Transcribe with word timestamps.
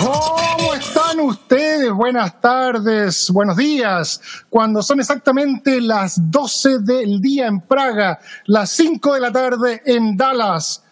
¿Cómo 0.00 0.74
están 0.74 1.20
ustedes? 1.20 1.92
Buenas 1.92 2.40
tardes, 2.40 3.30
buenos 3.30 3.56
días. 3.56 4.20
Cuando 4.48 4.82
son 4.82 4.98
exactamente 4.98 5.80
las 5.80 6.30
12 6.30 6.80
del 6.80 7.20
día 7.20 7.46
en 7.46 7.60
Praga, 7.60 8.18
las 8.46 8.70
5 8.70 9.14
de 9.14 9.20
la 9.20 9.30
tarde 9.30 9.82
en 9.84 10.16
Dallas 10.16 10.82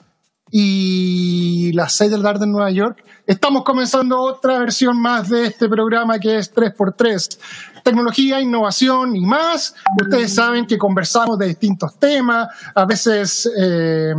y 0.50 1.72
las 1.72 1.94
6 1.94 2.12
de 2.12 2.18
la 2.18 2.22
tarde 2.22 2.44
en 2.44 2.52
Nueva 2.52 2.70
York, 2.70 3.04
estamos 3.26 3.64
comenzando 3.64 4.20
otra 4.20 4.58
versión 4.58 5.00
más 5.00 5.28
de 5.28 5.46
este 5.46 5.68
programa 5.68 6.18
que 6.18 6.38
es 6.38 6.54
3x3. 6.54 7.38
Tecnología, 7.82 8.40
innovación 8.40 9.16
y 9.16 9.26
más. 9.26 9.74
Ustedes 10.00 10.34
saben 10.34 10.66
que 10.66 10.78
conversamos 10.78 11.38
de 11.38 11.46
distintos 11.48 11.98
temas, 11.98 12.48
a 12.74 12.84
veces... 12.84 13.50
Eh, 13.58 14.14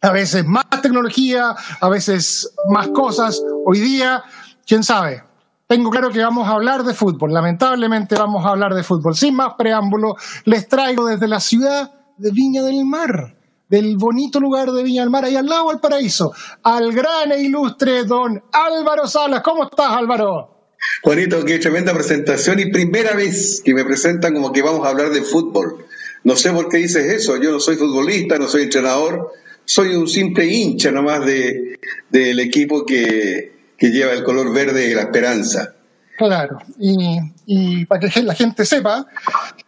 a 0.00 0.12
veces 0.12 0.44
más 0.46 0.64
tecnología, 0.82 1.54
a 1.80 1.88
veces 1.88 2.52
más 2.68 2.88
cosas. 2.88 3.42
Hoy 3.66 3.80
día, 3.80 4.22
quién 4.66 4.82
sabe. 4.82 5.22
Tengo 5.66 5.90
claro 5.90 6.10
que 6.10 6.20
vamos 6.20 6.48
a 6.48 6.52
hablar 6.52 6.82
de 6.82 6.94
fútbol. 6.94 7.32
Lamentablemente 7.32 8.16
vamos 8.16 8.44
a 8.44 8.50
hablar 8.50 8.74
de 8.74 8.82
fútbol. 8.82 9.14
Sin 9.14 9.36
más 9.36 9.54
preámbulo, 9.56 10.16
les 10.44 10.66
traigo 10.68 11.06
desde 11.06 11.28
la 11.28 11.38
ciudad 11.38 11.92
de 12.16 12.30
Viña 12.32 12.62
del 12.62 12.84
Mar, 12.84 13.36
del 13.68 13.96
bonito 13.96 14.40
lugar 14.40 14.72
de 14.72 14.82
Viña 14.82 15.02
del 15.02 15.10
Mar, 15.10 15.24
ahí 15.24 15.36
al 15.36 15.46
lado 15.46 15.68
del 15.68 15.78
paraíso, 15.78 16.32
al 16.62 16.92
gran 16.92 17.30
e 17.32 17.42
ilustre 17.42 18.04
don 18.04 18.42
Álvaro 18.52 19.06
Salas. 19.06 19.42
¿Cómo 19.42 19.64
estás, 19.64 19.92
Álvaro? 19.92 20.56
Juanito, 21.02 21.44
qué 21.44 21.58
tremenda 21.58 21.92
presentación 21.92 22.58
y 22.58 22.70
primera 22.70 23.14
vez 23.14 23.62
que 23.64 23.74
me 23.74 23.84
presentan 23.84 24.34
como 24.34 24.50
que 24.50 24.62
vamos 24.62 24.84
a 24.84 24.90
hablar 24.90 25.10
de 25.10 25.22
fútbol. 25.22 25.86
No 26.24 26.36
sé 26.36 26.50
por 26.52 26.68
qué 26.68 26.78
dices 26.78 27.04
eso. 27.04 27.36
Yo 27.36 27.52
no 27.52 27.60
soy 27.60 27.76
futbolista, 27.76 28.38
no 28.38 28.48
soy 28.48 28.64
entrenador 28.64 29.32
soy 29.72 29.94
un 29.94 30.08
simple 30.08 30.46
hincha 30.46 30.90
nomás 30.90 31.24
de, 31.24 31.78
del 32.08 32.40
equipo 32.40 32.84
que, 32.84 33.52
lleva 33.78 34.12
el 34.12 34.24
color 34.24 34.52
verde 34.52 34.88
de 34.88 34.94
la 34.96 35.02
esperanza. 35.02 35.74
Claro, 36.18 36.58
y, 36.76 37.86
para 37.86 38.10
que 38.10 38.22
la 38.22 38.34
gente 38.34 38.64
sepa... 38.64 39.06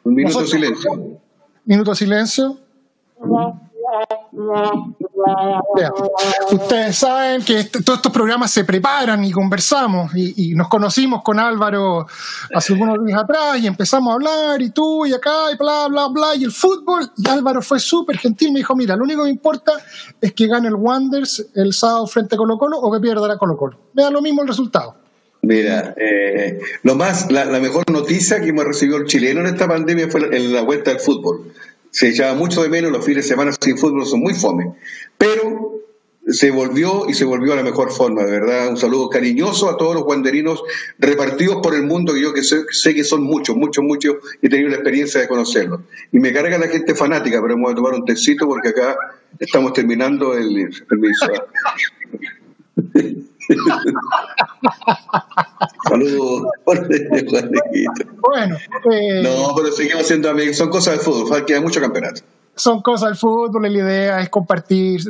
Un 0.03 0.14
minuto 0.14 0.41
de 0.41 0.47
silencio. 0.48 1.20
Minuto 1.64 1.91
de 1.92 1.97
silencio. 1.97 2.58
Ustedes 6.51 6.97
saben 6.97 7.43
que 7.43 7.61
este, 7.61 7.83
todos 7.83 7.98
estos 7.98 8.12
programas 8.12 8.51
se 8.51 8.65
preparan 8.65 9.25
y 9.25 9.31
conversamos 9.31 10.12
y, 10.15 10.55
nos 10.55 10.69
conocimos 10.69 11.23
con 11.23 11.39
Álvaro 11.39 12.07
hace 12.55 12.73
algunos 12.73 13.05
días 13.05 13.20
atrás 13.23 13.59
y 13.61 13.67
empezamos 13.67 14.11
a 14.11 14.15
hablar 14.15 14.63
y 14.63 14.70
tú 14.70 15.07
y 15.07 15.15
acá 15.15 15.51
y 15.53 15.57
bla, 15.57 15.87
bla, 15.89 16.09
bla 16.09 16.35
y 16.37 16.45
el 16.45 16.53
fútbol 16.53 17.11
y 17.17 17.29
Álvaro 17.29 17.63
fue 17.63 17.79
súper 17.79 18.19
gentil, 18.19 18.53
me 18.53 18.61
dijo, 18.61 18.75
mira, 18.75 18.97
lo 18.97 19.05
único 19.05 19.25
que 19.25 19.31
importa 19.31 19.73
es 20.20 20.33
que 20.33 20.47
gane 20.47 20.69
el 20.69 20.75
Wanderers 20.75 21.47
el 21.55 21.73
sábado 21.73 22.07
frente 22.07 22.35
a 22.35 22.39
Colo 22.39 22.59
Colo 22.59 22.79
o 22.79 22.93
que 22.93 23.01
pierda 23.01 23.27
la 23.29 23.39
Colo 23.39 23.57
Colo. 23.57 23.79
Me 23.95 24.03
da 24.03 24.11
lo 24.11 24.23
mismo 24.23 24.43
el 24.43 24.48
resultado. 24.48 24.97
Mira, 25.43 25.93
eh, 25.97 26.61
lo 26.85 26.95
más, 26.95 27.31
la, 27.33 27.45
mejor 27.59 27.91
noticia 27.91 28.41
que 28.41 28.51
hemos 28.51 28.65
recibido 28.65 28.98
el 28.98 29.07
chileno 29.07 29.41
en 29.41 29.47
esta 29.47 29.67
pandemia 29.67 30.09
fue 30.09 30.20
en 30.37 30.53
la 30.53 30.63
vuelta 30.63 30.91
del 30.91 31.01
fútbol 31.01 31.53
se 31.93 32.09
echaba 32.09 32.35
mucho 32.35 32.62
de 32.62 32.71
menos, 32.71 32.91
los 32.91 33.05
fines 33.05 33.25
de 33.25 33.29
semana 33.29 33.53
sin 33.61 33.79
fútbol 33.79 34.07
son 34.07 34.20
muy 34.20 34.35
fome, 34.35 34.73
pero 35.19 35.83
se 36.27 36.51
volvió 36.51 37.08
y 37.08 37.14
se 37.14 37.25
volvió 37.25 37.53
a 37.53 37.57
la 37.57 37.63
mejor 37.63 37.91
forma, 37.91 38.25
de 38.25 38.30
verdad. 38.30 38.69
Un 38.70 38.77
saludo 38.77 39.08
cariñoso 39.08 39.69
a 39.69 39.77
todos 39.77 39.95
los 39.95 40.05
guanderinos 40.05 40.63
repartidos 40.98 41.58
por 41.63 41.75
el 41.75 41.83
mundo, 41.83 42.14
que 42.14 42.23
yo 42.23 42.33
que 42.33 42.42
sé, 42.42 42.95
que 42.95 43.05
son 43.05 43.25
muchos, 43.25 43.57
muchos, 43.57 43.85
muchos, 43.85 44.17
y 44.41 44.47
he 44.47 44.48
tenido 44.48 44.70
la 44.70 44.77
experiencia 44.77 45.20
de 45.20 45.29
conocerlos. 45.29 45.80
Y 46.13 46.19
me 46.19 46.33
carga 46.33 46.58
la 46.58 46.69
gente 46.69 46.95
fanática, 46.95 47.41
pero 47.42 47.55
vamos 47.55 47.73
a 47.73 47.75
tomar 47.75 47.95
un 47.95 48.05
tecito 48.05 48.47
porque 48.47 48.69
acá 48.69 48.97
estamos 49.39 49.73
terminando 49.73 50.35
el 50.36 50.70
permiso. 50.89 51.27
Saludos. 55.89 56.46
bueno. 58.20 58.57
Eh, 58.90 59.23
no, 59.23 59.55
pero 59.57 59.73
seguimos 59.73 60.07
siendo 60.07 60.30
amigos. 60.30 60.57
Son 60.57 60.70
cosas 60.70 60.95
del 60.95 61.02
fútbol. 61.02 61.45
Queda 61.45 61.61
mucho 61.61 61.80
campeonato. 61.80 62.23
Son 62.55 62.83
cosas 62.83 63.11
del 63.11 63.18
fútbol. 63.18 63.62
La 63.62 63.68
idea 63.68 64.20
es 64.20 64.29
compartir. 64.29 65.01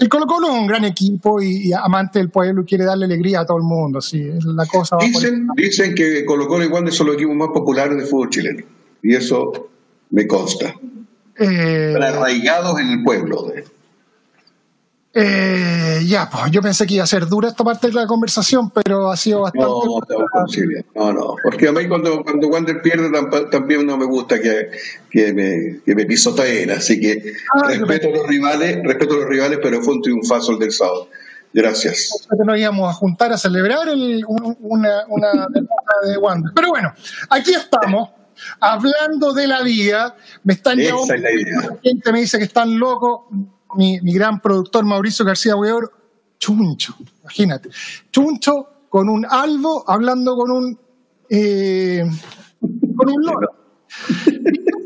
el 0.00 0.08
Colo 0.08 0.26
Colo 0.26 0.48
es 0.48 0.54
un 0.54 0.66
gran 0.66 0.84
equipo 0.84 1.40
y, 1.40 1.72
amante 1.72 2.18
del 2.18 2.30
pueblo 2.30 2.62
y 2.62 2.64
quiere 2.64 2.84
darle 2.84 3.04
alegría 3.04 3.40
a 3.40 3.46
todo 3.46 3.58
el 3.58 3.64
mundo. 3.64 4.00
Sí, 4.00 4.30
la 4.44 4.66
cosa 4.66 4.96
dicen, 5.00 5.46
dicen 5.56 5.94
que 5.94 6.24
Colo 6.24 6.48
Colo 6.48 6.64
igual 6.64 6.90
son 6.92 7.08
los 7.08 7.16
equipos 7.16 7.36
más 7.36 7.48
populares 7.48 7.96
del 7.96 8.06
fútbol 8.06 8.30
chileno. 8.30 8.64
Y 9.02 9.14
eso 9.14 9.68
me 10.10 10.26
consta. 10.26 10.74
Eh, 11.38 11.94
arraigados 12.00 12.78
en 12.80 12.88
el 12.88 13.02
pueblo. 13.02 13.52
Eh, 15.14 16.00
ya, 16.06 16.30
pues 16.30 16.50
yo 16.50 16.62
pensé 16.62 16.86
que 16.86 16.94
iba 16.94 17.04
a 17.04 17.06
ser 17.06 17.26
dura 17.26 17.48
esta 17.48 17.62
parte 17.62 17.88
de 17.88 17.92
la 17.92 18.06
conversación, 18.06 18.70
pero 18.70 19.10
ha 19.10 19.16
sido 19.16 19.42
bastante. 19.42 19.66
No, 19.66 20.00
no, 20.94 21.12
no, 21.12 21.34
porque 21.42 21.68
a 21.68 21.72
mí 21.72 21.86
cuando, 21.86 22.22
cuando 22.22 22.48
Wander 22.48 22.80
pierde 22.80 23.10
también 23.50 23.84
no 23.86 23.98
me 23.98 24.06
gusta 24.06 24.40
que, 24.40 24.70
que, 25.10 25.34
me, 25.34 25.82
que 25.84 25.94
me 25.94 26.06
pisoteen, 26.06 26.70
así 26.70 26.98
que 26.98 27.34
ah, 27.54 27.68
respeto 27.68 28.08
a 28.08 28.10
los 28.12 28.26
rivales, 28.26 28.80
respeto 28.82 29.14
a 29.14 29.16
los 29.18 29.28
rivales, 29.28 29.58
pero 29.62 29.82
fue 29.82 29.94
un 29.94 30.02
triunfazo 30.02 30.52
el 30.52 30.58
del 30.58 30.72
sábado. 30.72 31.08
Gracias. 31.52 32.26
Nos 32.46 32.58
íbamos 32.58 32.88
a 32.88 32.94
juntar 32.94 33.32
a 33.32 33.36
celebrar 33.36 33.86
el, 33.88 34.24
una, 34.26 35.04
una 35.08 35.48
de 36.06 36.16
Wander. 36.16 36.52
Pero 36.54 36.68
bueno, 36.68 36.94
aquí 37.28 37.52
estamos 37.52 38.08
hablando 38.58 39.34
de 39.34 39.46
la 39.46 39.62
vida. 39.62 40.16
Me 40.44 40.54
están 40.54 40.80
Esa 40.80 41.14
es 41.14 41.20
la 41.20 41.30
idea. 41.30 41.60
La 41.60 41.76
gente 41.82 42.12
me 42.12 42.20
dice 42.20 42.38
que 42.38 42.44
están 42.44 42.78
locos 42.78 43.26
mi, 43.74 43.98
gran 44.12 44.40
productor 44.40 44.84
Mauricio 44.84 45.24
García 45.24 45.56
Hueor, 45.56 45.90
chuncho, 46.38 46.94
imagínate, 47.20 47.70
chuncho 48.10 48.86
con 48.88 49.08
un 49.08 49.24
albo 49.28 49.84
hablando 49.88 50.34
con 50.34 50.50
un, 50.50 50.78
eh, 51.30 52.04
con 52.96 53.10
un 53.10 53.22
loro. 53.24 53.48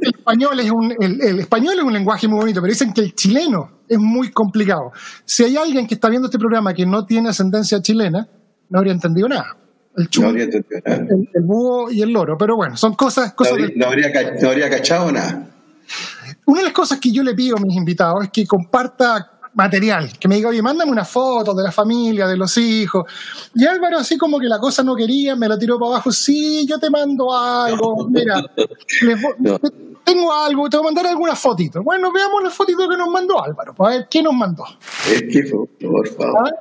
El 0.03 0.15
español, 0.19 0.61
es 0.61 0.71
un, 0.71 0.95
el, 0.99 1.41
español 1.41 1.75
es 1.79 1.85
un 1.85 1.93
lenguaje 1.93 2.29
muy 2.29 2.41
bonito, 2.41 2.61
pero 2.61 2.73
dicen 2.73 2.93
que 2.93 3.01
el 3.01 3.15
chileno 3.15 3.83
es 3.89 3.99
muy 3.99 4.31
complicado. 4.31 4.93
Si 5.25 5.45
hay 5.45 5.57
alguien 5.57 5.87
que 5.87 5.95
está 5.95 6.09
viendo 6.09 6.27
este 6.27 6.39
programa 6.39 6.75
que 6.75 6.85
no 6.87 7.05
tiene 7.05 7.29
ascendencia 7.29 7.81
chilena, 7.81 8.29
no 8.69 8.79
habría 8.79 8.93
entendido 8.93 9.29
nada. 9.29 9.57
El, 9.97 10.09
chuncho, 10.09 10.37
el, 10.37 11.43
búho 11.43 11.91
y 11.91 12.03
el 12.03 12.11
loro, 12.11 12.37
pero 12.37 12.57
bueno, 12.57 12.77
son 12.77 12.95
cosas... 12.95 13.33
cosas 13.33 13.59
no, 13.77 13.87
habría, 13.87 14.11
no 14.41 14.49
habría 14.49 14.69
cachado 14.69 15.11
nada. 15.11 15.56
Una 16.47 16.61
de 16.61 16.65
las 16.65 16.73
cosas 16.73 16.99
que 16.99 17.11
yo 17.11 17.23
le 17.23 17.35
pido 17.35 17.57
a 17.57 17.61
mis 17.61 17.77
invitados 17.77 18.25
es 18.25 18.31
que 18.31 18.47
comparta 18.47 19.33
material, 19.57 20.13
que 20.19 20.29
me 20.29 20.37
diga, 20.37 20.51
oye, 20.51 20.61
mándame 20.61 20.93
una 20.93 21.05
foto 21.05 21.55
de 21.55 21.65
la 21.65 21.73
familia, 21.73 22.27
de 22.27 22.37
los 22.37 22.57
hijos. 22.59 23.11
Y 23.55 23.65
Álvaro, 23.65 23.99
así 23.99 24.19
como 24.19 24.39
que 24.39 24.47
la 24.47 24.59
cosa 24.59 24.83
no 24.83 24.95
quería, 24.95 25.35
me 25.35 25.49
la 25.49 25.59
tiró 25.59 25.79
para 25.79 25.93
abajo, 25.93 26.13
sí, 26.13 26.67
yo 26.69 26.79
te 26.79 26.91
mando 26.91 27.35
algo, 27.35 28.07
mira, 28.09 28.45
tengo 30.05 30.33
algo, 30.33 30.69
te 30.69 30.77
voy 30.77 30.85
a 30.85 30.89
mandar 30.89 31.07
algunas 31.07 31.39
fotitos. 31.39 31.83
Bueno, 31.83 32.13
veamos 32.13 32.43
las 32.43 32.53
fotitos 32.53 32.87
que 32.87 32.97
nos 32.97 33.09
mandó 33.09 33.43
Álvaro, 33.43 33.75
a 33.79 33.89
ver 33.89 34.07
qué 34.11 34.23
nos 34.23 34.35
mandó. 34.35 34.65
Es 35.11 35.23
que, 35.23 35.51
por 35.87 36.09
favor. 36.09 36.55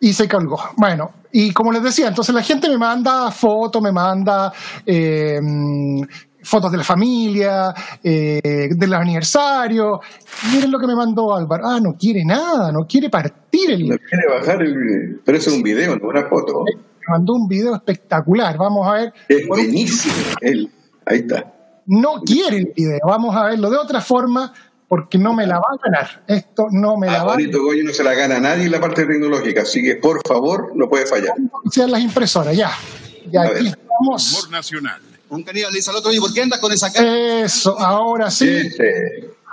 Y 0.00 0.12
se 0.12 0.28
colgó. 0.28 0.60
Bueno, 0.76 1.10
y 1.32 1.52
como 1.52 1.72
les 1.72 1.82
decía, 1.82 2.06
entonces 2.06 2.32
la 2.32 2.42
gente 2.42 2.68
me 2.68 2.78
manda 2.78 3.32
fotos, 3.32 3.82
me 3.82 3.90
manda 3.90 4.52
eh, 4.86 5.40
fotos 6.42 6.70
de 6.70 6.78
la 6.78 6.84
familia, 6.84 7.74
eh, 8.02 8.68
de 8.70 8.86
los 8.86 9.00
aniversarios. 9.00 10.00
Miren 10.52 10.70
lo 10.70 10.78
que 10.78 10.86
me 10.86 10.94
mandó 10.94 11.34
Álvaro. 11.34 11.66
Ah, 11.66 11.80
no 11.80 11.96
quiere 11.96 12.24
nada, 12.24 12.72
no 12.72 12.86
quiere 12.86 13.10
partir 13.10 13.70
el. 13.70 13.88
No 13.88 13.96
quiere 13.98 14.28
bajar 14.28 14.62
el. 14.62 15.20
Pero 15.24 15.38
es 15.38 15.46
un 15.48 15.62
video, 15.62 15.96
no 15.96 16.08
una 16.08 16.24
foto. 16.26 16.64
Me 16.64 17.06
mandó 17.08 17.34
un 17.34 17.48
video 17.48 17.74
espectacular. 17.74 18.56
Vamos 18.56 18.86
a 18.86 18.92
ver. 18.92 19.12
Es 19.28 19.46
buenísimo. 19.46 20.14
Él. 20.40 20.70
Ahí 21.06 21.18
está. 21.18 21.52
No 21.86 22.20
quiere 22.24 22.58
el 22.58 22.72
video. 22.74 22.98
Vamos 23.06 23.34
a 23.34 23.44
verlo 23.44 23.70
de 23.70 23.78
otra 23.78 24.00
forma 24.00 24.52
porque 24.88 25.18
no 25.18 25.34
me 25.34 25.46
la 25.46 25.56
va 25.56 25.68
a 25.72 25.76
ganar. 25.82 26.22
Esto 26.26 26.66
no 26.70 26.96
me 26.96 27.06
la 27.06 27.24
va 27.24 27.34
a 27.34 27.36
ganar. 27.36 27.52
Goyo 27.52 27.84
no 27.84 27.92
se 27.92 28.02
la 28.02 28.14
gana 28.14 28.36
a 28.36 28.40
nadie 28.40 28.64
en 28.64 28.72
la 28.72 28.80
parte 28.80 29.04
tecnológica, 29.04 29.62
así 29.62 29.82
que 29.82 29.96
por 29.96 30.26
favor, 30.26 30.72
no 30.74 30.88
puede 30.88 31.06
fallar. 31.06 31.34
Sean 31.70 31.90
las 31.90 32.00
impresoras, 32.00 32.56
ya. 32.56 32.70
Ya 33.30 33.42
aquí 33.42 33.66
estamos. 33.66 34.32
Humor 34.32 34.50
nacional. 34.50 35.00
Un 35.30 35.44
querido 35.44 35.70
le 35.70 35.76
dice 35.76 35.90
al 35.90 35.96
otro, 35.96 36.12
¿y 36.12 36.18
por 36.18 36.32
qué 36.32 36.42
andas 36.42 36.58
con 36.58 36.72
esa 36.72 36.92
cara? 36.92 37.42
Eso, 37.42 37.78
ahora 37.78 38.30
sí. 38.30 38.70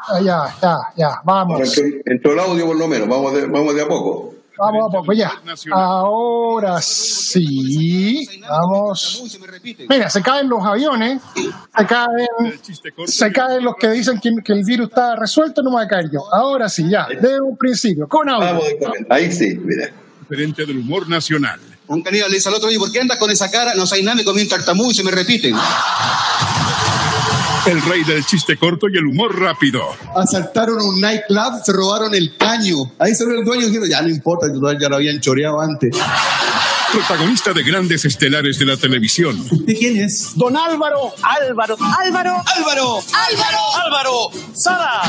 Ah, 0.08 0.22
ya, 0.22 0.56
ya, 0.62 0.78
ya, 0.96 1.22
vamos. 1.24 1.78
En 2.06 2.22
todo 2.22 2.34
el 2.34 2.40
audio 2.40 2.66
por 2.68 2.78
lo 2.78 2.88
menos, 2.88 3.08
vamos 3.08 3.34
de, 3.34 3.48
vamos 3.48 3.76
de 3.76 3.82
a 3.82 3.88
poco. 3.88 4.36
Vamos 4.58 4.86
a 4.88 4.98
poco, 4.98 5.12
ya. 5.12 5.32
Ahora 5.72 6.82
sí. 6.82 8.26
Vamos. 8.48 9.38
Mira, 9.90 10.10
se 10.10 10.22
caen 10.22 10.48
los 10.48 10.64
aviones, 10.64 11.22
se 11.36 11.86
caen, 11.86 12.60
se 13.06 13.32
caen 13.32 13.64
los 13.64 13.76
que 13.76 13.90
dicen 13.90 14.20
que, 14.22 14.54
el 14.54 14.64
virus 14.64 14.88
está 14.90 15.16
resuelto, 15.16 15.62
no 15.62 15.72
me 15.72 15.78
voy 15.78 15.86
a 15.86 15.88
caer 15.88 16.10
yo. 16.10 16.22
Ahora 16.34 16.70
sí, 16.70 16.90
ya, 16.90 17.08
de 17.08 17.42
un 17.42 17.58
principio, 17.58 18.08
con 18.08 18.30
audio. 18.30 18.62
Ahí 19.10 19.32
sí, 19.32 19.58
mira. 19.62 19.92
Diferente 20.22 20.66
del 20.66 20.78
humor 20.78 21.08
nacional. 21.10 21.60
Un 21.88 22.02
caníbal 22.02 22.30
le 22.32 22.38
dice 22.38 22.50
al 22.50 22.56
otro, 22.56 22.72
¿y 22.72 22.78
por 22.78 22.92
qué 22.92 23.00
andas 23.00 23.18
con 23.18 23.30
esa 23.30 23.52
cara? 23.52 23.76
No 23.76 23.86
sé, 23.86 24.02
nada, 24.02 24.16
me 24.16 24.24
comí 24.24 24.42
un 24.42 24.50
tartamú 24.50 24.92
y 24.92 24.96
se 24.96 25.04
me 25.04 25.12
repiten. 25.12 25.56
El 27.68 27.82
rey 27.82 28.04
del 28.04 28.26
chiste 28.26 28.58
corto 28.58 28.88
y 28.90 28.98
el 28.98 29.06
humor 29.06 29.40
rápido. 29.40 29.82
Asaltaron 30.16 30.82
un 30.82 31.02
nightclub, 31.02 31.64
se 31.64 31.74
robaron 31.74 32.14
el 32.14 32.38
caño. 32.38 32.92
Ahí 33.00 33.16
se 33.16 33.26
ve 33.26 33.40
el 33.40 33.46
dueño 33.46 33.64
diciendo, 33.66 33.88
ya 33.88 34.02
no 34.02 34.10
importa, 34.10 34.48
ya 34.80 34.90
lo 34.90 34.96
habían 34.96 35.20
choreado 35.20 35.60
antes. 35.60 35.96
Protagonista 36.92 37.54
de 37.54 37.64
grandes 37.64 38.06
estelares 38.06 38.58
de 38.60 38.66
la 38.66 38.78
televisión. 38.78 39.40
¿Usted 39.52 39.74
quién 39.78 39.98
es? 39.98 40.32
Don 40.36 40.56
Álvaro. 40.56 41.14
Álvaro. 41.22 41.76
Álvaro. 42.00 42.44
Álvaro. 42.56 43.04
Álvaro. 43.14 43.60
Álvaro. 43.84 44.30
Sara. 44.54 45.02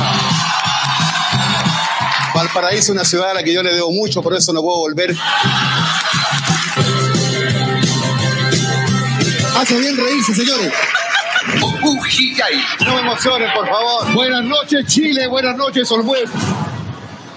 Valparaíso, 2.34 2.92
una 2.92 3.04
ciudad 3.04 3.30
a 3.30 3.34
la 3.34 3.42
que 3.42 3.54
yo 3.54 3.62
le 3.62 3.74
debo 3.74 3.90
mucho, 3.92 4.22
por 4.22 4.34
eso 4.34 4.52
no 4.52 4.62
puedo 4.62 4.78
volver. 4.78 5.16
Hace 9.56 9.78
bien 9.78 9.96
reírse, 9.96 10.34
señores. 10.34 10.72
No 12.84 12.94
me 12.94 13.00
emocionen, 13.00 13.48
por 13.54 13.66
favor. 13.66 14.12
Buenas 14.12 14.44
noches, 14.44 14.84
Chile. 14.86 15.26
Buenas 15.28 15.56
noches, 15.56 15.90
Olmuez. 15.90 16.28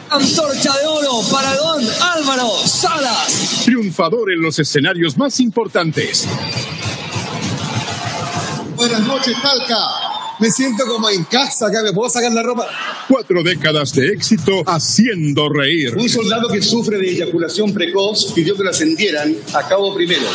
Antorcha 0.10 0.74
de 0.80 0.88
oro 0.88 1.22
para 1.32 1.56
don 1.56 1.82
Álvaro 2.02 2.50
Salas. 2.66 3.62
Triunfador 3.64 4.34
en 4.34 4.42
los 4.42 4.60
escenarios 4.60 5.18
más 5.18 5.40
importantes. 5.40 6.28
Buenas 8.76 9.02
noches, 9.02 9.36
Talca. 9.42 9.78
Me 10.40 10.50
siento 10.52 10.86
como 10.88 11.10
en 11.10 11.24
casa, 11.26 11.68
acá 11.68 11.84
me 11.84 11.94
puedo 11.94 12.10
sacar 12.10 12.32
la 12.32 12.44
ropa. 12.44 12.68
Cuatro 13.08 13.44
décadas 13.44 13.94
de 13.94 14.08
éxito 14.08 14.64
haciendo 14.66 15.48
reír. 15.50 15.96
Un 15.96 16.10
soldado 16.10 16.50
que 16.50 16.62
sufre 16.62 16.98
de 16.98 17.12
eyaculación 17.12 17.74
precoz 17.74 18.34
pidió 18.34 18.56
que 18.56 18.64
lo 18.64 18.70
ascendieran 18.72 19.36
a 19.54 19.68
cabo 19.68 19.94
primero. 19.94 20.28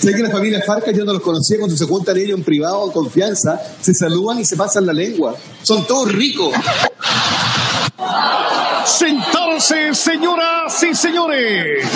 Sé 0.00 0.12
que 0.14 0.22
la 0.22 0.30
familia 0.30 0.60
Farca 0.66 0.90
yo 0.90 1.04
no 1.04 1.12
los 1.12 1.22
conocía 1.22 1.58
cuando 1.58 1.76
se 1.76 1.86
juntan 1.86 2.16
ellos 2.16 2.36
en 2.36 2.44
privado, 2.44 2.84
en 2.86 2.90
confianza, 2.90 3.60
se 3.80 3.94
saludan 3.94 4.40
y 4.40 4.44
se 4.44 4.56
pasan 4.56 4.84
la 4.84 4.92
lengua. 4.92 5.36
Son 5.62 5.86
todos 5.86 6.12
ricos. 6.12 6.52
Sentarse, 8.84 9.94
señoras 9.94 10.82
y 10.82 10.94
señores. 10.94 11.86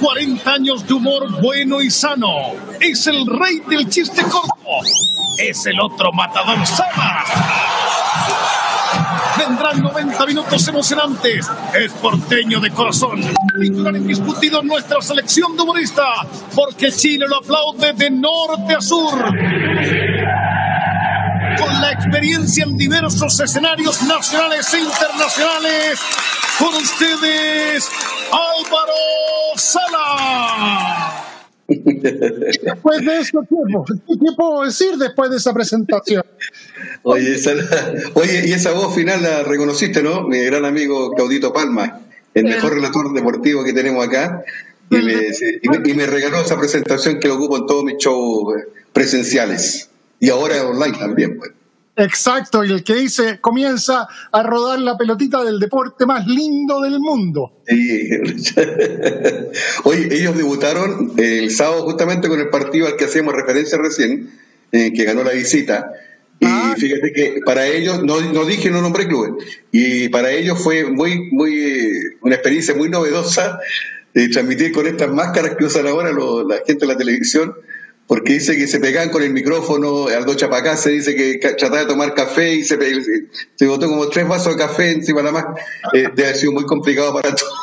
40 0.00 0.50
años 0.50 0.86
de 0.86 0.94
humor 0.94 1.40
bueno 1.40 1.80
y 1.80 1.90
sano. 1.90 2.34
Es 2.80 3.06
el 3.06 3.26
rey 3.26 3.62
del 3.68 3.88
chiste 3.88 4.22
corto. 4.22 4.54
Es 5.38 5.64
el 5.66 5.80
otro 5.80 6.12
matador 6.12 6.66
Sama 6.66 7.69
Vendrán 9.40 9.80
90 9.82 10.26
minutos 10.26 10.68
emocionantes. 10.68 11.50
Es 11.74 11.92
porteño 11.92 12.60
de 12.60 12.70
corazón. 12.70 13.22
Titular 13.58 13.96
indiscutido 13.96 14.62
nuestra 14.62 15.00
selección 15.00 15.56
de 15.56 15.62
humorista. 15.62 16.04
Porque 16.54 16.92
Chile 16.92 17.24
lo 17.26 17.38
aplaude 17.38 17.94
de 17.94 18.10
norte 18.10 18.74
a 18.74 18.80
sur. 18.82 19.18
Con 21.58 21.80
la 21.80 21.90
experiencia 21.90 22.64
en 22.64 22.76
diversos 22.76 23.40
escenarios 23.40 24.02
nacionales 24.02 24.74
e 24.74 24.80
internacionales. 24.80 26.00
Con 26.58 26.74
ustedes, 26.74 27.88
Álvaro 28.30 28.92
Sala. 29.56 30.99
Después 31.70 33.04
de 33.04 33.18
eso, 33.20 33.42
¿qué, 33.48 34.32
puedo 34.36 34.64
decir 34.64 34.96
después 34.96 35.30
de 35.30 35.36
esa 35.36 35.54
presentación? 35.54 36.24
Oye, 37.04 37.36
oye, 38.14 38.48
y 38.48 38.52
esa 38.52 38.72
voz 38.72 38.94
final 38.94 39.22
la 39.22 39.44
reconociste, 39.44 40.02
¿no? 40.02 40.22
Mi 40.26 40.38
gran 40.40 40.64
amigo 40.64 41.12
Claudito 41.12 41.52
Palma, 41.52 42.00
el 42.34 42.44
mejor 42.44 42.74
relator 42.74 43.12
deportivo 43.14 43.62
que 43.62 43.72
tenemos 43.72 44.04
acá. 44.04 44.42
Y 44.90 45.94
me, 45.94 46.06
regaló 46.06 46.40
esa 46.40 46.58
presentación 46.58 47.20
que 47.20 47.28
lo 47.28 47.36
ocupo 47.36 47.58
en 47.58 47.66
todos 47.66 47.84
mis 47.84 47.98
shows 47.98 48.52
presenciales. 48.92 49.90
Y 50.18 50.30
ahora 50.30 50.66
online 50.66 50.98
también, 50.98 51.38
pues. 51.38 51.52
Exacto, 51.96 52.64
y 52.64 52.70
el 52.70 52.84
que 52.84 52.94
dice 52.94 53.40
comienza 53.40 54.08
a 54.32 54.42
rodar 54.42 54.78
la 54.78 54.96
pelotita 54.96 55.44
del 55.44 55.58
deporte 55.58 56.06
más 56.06 56.26
lindo 56.26 56.80
del 56.80 56.98
mundo. 57.00 57.62
Sí. 57.66 58.08
Oye, 59.84 60.08
ellos 60.10 60.36
debutaron 60.36 61.12
el 61.16 61.50
sábado 61.50 61.82
justamente 61.82 62.28
con 62.28 62.40
el 62.40 62.48
partido 62.48 62.86
al 62.86 62.96
que 62.96 63.04
hacíamos 63.04 63.34
referencia 63.34 63.76
recién, 63.78 64.30
eh, 64.72 64.92
que 64.92 65.04
ganó 65.04 65.24
la 65.24 65.32
visita. 65.32 65.92
Y 66.38 66.46
ah. 66.46 66.74
fíjate 66.78 67.12
que 67.12 67.40
para 67.44 67.66
ellos, 67.66 68.02
no, 68.02 68.20
no 68.20 68.44
dije, 68.46 68.70
no 68.70 68.80
nombré 68.80 69.06
clubes, 69.06 69.32
y 69.70 70.08
para 70.08 70.30
ellos 70.30 70.58
fue 70.58 70.84
muy, 70.84 71.28
muy, 71.30 71.92
una 72.22 72.36
experiencia 72.36 72.74
muy 72.74 72.88
novedosa 72.88 73.58
de 74.14 74.28
transmitir 74.28 74.72
con 74.72 74.86
estas 74.86 75.10
máscaras 75.10 75.56
que 75.56 75.64
usan 75.64 75.86
ahora 75.86 76.12
la 76.12 76.56
gente 76.66 76.86
de 76.86 76.92
la 76.92 76.96
televisión 76.96 77.54
porque 78.10 78.32
dice 78.32 78.56
que 78.56 78.66
se 78.66 78.80
pegaban 78.80 79.10
con 79.10 79.22
el 79.22 79.32
micrófono, 79.32 80.08
Aldo 80.08 80.34
Chapacá 80.34 80.76
se 80.76 80.90
dice 80.90 81.14
que 81.14 81.38
trataba 81.38 81.82
de 81.82 81.86
tomar 81.86 82.12
café 82.12 82.54
y 82.54 82.64
se, 82.64 82.76
se 83.54 83.66
botó 83.68 83.86
como 83.86 84.08
tres 84.08 84.26
vasos 84.26 84.56
de 84.56 84.62
café 84.64 84.90
encima 84.90 85.22
nada 85.22 85.32
más. 85.32 85.44
Eh, 85.94 86.08
debe 86.12 86.24
haber 86.24 86.36
sido 86.36 86.50
muy 86.50 86.64
complicado 86.64 87.14
para 87.14 87.32
todos. 87.32 87.54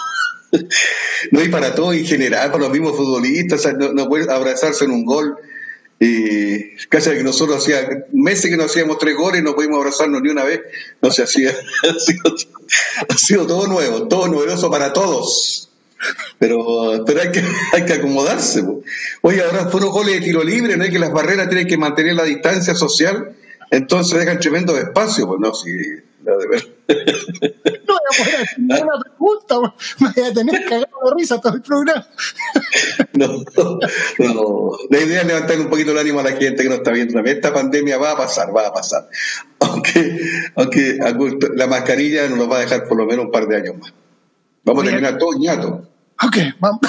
no, 1.32 1.44
y 1.44 1.50
para 1.50 1.76
todos 1.76 1.96
en 1.96 2.06
general, 2.06 2.50
para 2.50 2.64
los 2.64 2.72
mismos 2.72 2.96
futbolistas, 2.96 3.68
no, 3.78 3.92
no 3.92 4.08
puede 4.08 4.32
abrazarse 4.32 4.86
en 4.86 4.92
un 4.92 5.04
gol. 5.04 5.36
Y 6.00 6.78
casi 6.88 7.10
que 7.10 7.24
nosotros 7.24 7.58
hacía 7.58 8.06
meses 8.14 8.50
que 8.50 8.56
no 8.56 8.64
hacíamos 8.64 9.00
tres 9.00 9.18
goles, 9.18 9.44
no 9.44 9.54
pudimos 9.54 9.80
abrazarnos 9.80 10.22
ni 10.22 10.30
una 10.30 10.46
vez, 10.46 10.62
no 11.02 11.12
se 11.12 11.24
hacía. 11.24 11.52
ha, 11.84 12.00
sido, 12.00 12.36
ha 13.10 13.18
sido 13.18 13.48
todo 13.48 13.68
nuevo, 13.68 14.08
todo 14.08 14.30
novedoso 14.30 14.72
para 14.72 14.94
todos. 14.94 15.67
Pero, 16.40 17.04
pero 17.06 17.22
hay, 17.22 17.32
que, 17.32 17.44
hay 17.74 17.86
que 17.86 17.94
acomodarse. 17.94 18.64
Oye, 19.22 19.42
ahora 19.42 19.68
fueron 19.68 19.92
goles 19.92 20.16
de 20.16 20.22
tiro 20.22 20.44
libre, 20.44 20.78
no 20.78 20.84
hay 20.84 20.92
que 20.92 21.00
las 21.00 21.12
barreras 21.12 21.48
tienen 21.50 21.68
que 21.68 21.78
mantener 21.78 22.16
la 22.16 22.24
distancia 22.24 22.76
social, 22.76 23.36
entonces 23.72 24.20
dejan 24.20 24.40
tremendo 24.40 24.78
espacio. 24.78 25.28
Pues 25.28 25.40
no, 25.40 25.54
sí, 25.54 25.72
no, 26.24 26.38
de 26.38 26.48
ver. 26.48 26.78
No 27.88 27.94
voy 27.94 28.02
a 28.10 28.42
hacer 28.42 28.60
ninguna 28.60 29.00
pregunta, 29.02 29.56
me 30.00 30.14
voy 30.16 30.24
a 30.30 30.34
tener 30.34 30.64
cagado 30.66 31.10
de 31.10 31.16
risa 31.18 31.42
todo 31.42 31.54
el 31.54 31.62
programa. 31.62 32.08
No, 33.14 33.44
no, 34.20 34.72
la 34.92 35.00
idea 35.00 35.22
es 35.22 35.28
levantar 35.28 35.60
un 35.60 35.70
poquito 35.70 35.92
el 35.92 35.98
ánimo 35.98 36.20
a 36.20 36.24
la 36.24 36.34
gente 36.34 36.62
que 36.62 36.70
no 36.70 36.76
está 36.76 36.92
viendo. 36.92 37.20
Esta 37.20 37.52
pandemia 37.52 37.98
va 37.98 38.12
a 38.12 38.18
pasar, 38.18 38.56
va 38.56 38.68
a 38.68 38.74
pasar. 38.74 39.10
Aunque, 39.60 40.20
aunque 40.56 41.00
la 41.56 41.66
mascarilla 41.66 42.28
nos 42.30 42.50
va 42.50 42.58
a 42.58 42.62
dejar 42.62 42.88
por 42.88 42.98
lo 42.98 43.08
menos 43.08 43.26
un 43.26 43.32
par 43.32 43.48
de 43.48 43.56
años 43.56 43.76
más. 43.80 43.92
Vamos 44.68 44.84
a 44.84 44.88
terminar 44.88 45.18
todo 45.18 45.30
ñato. 45.40 45.82
Ok, 46.26 46.38
vamos. 46.60 46.82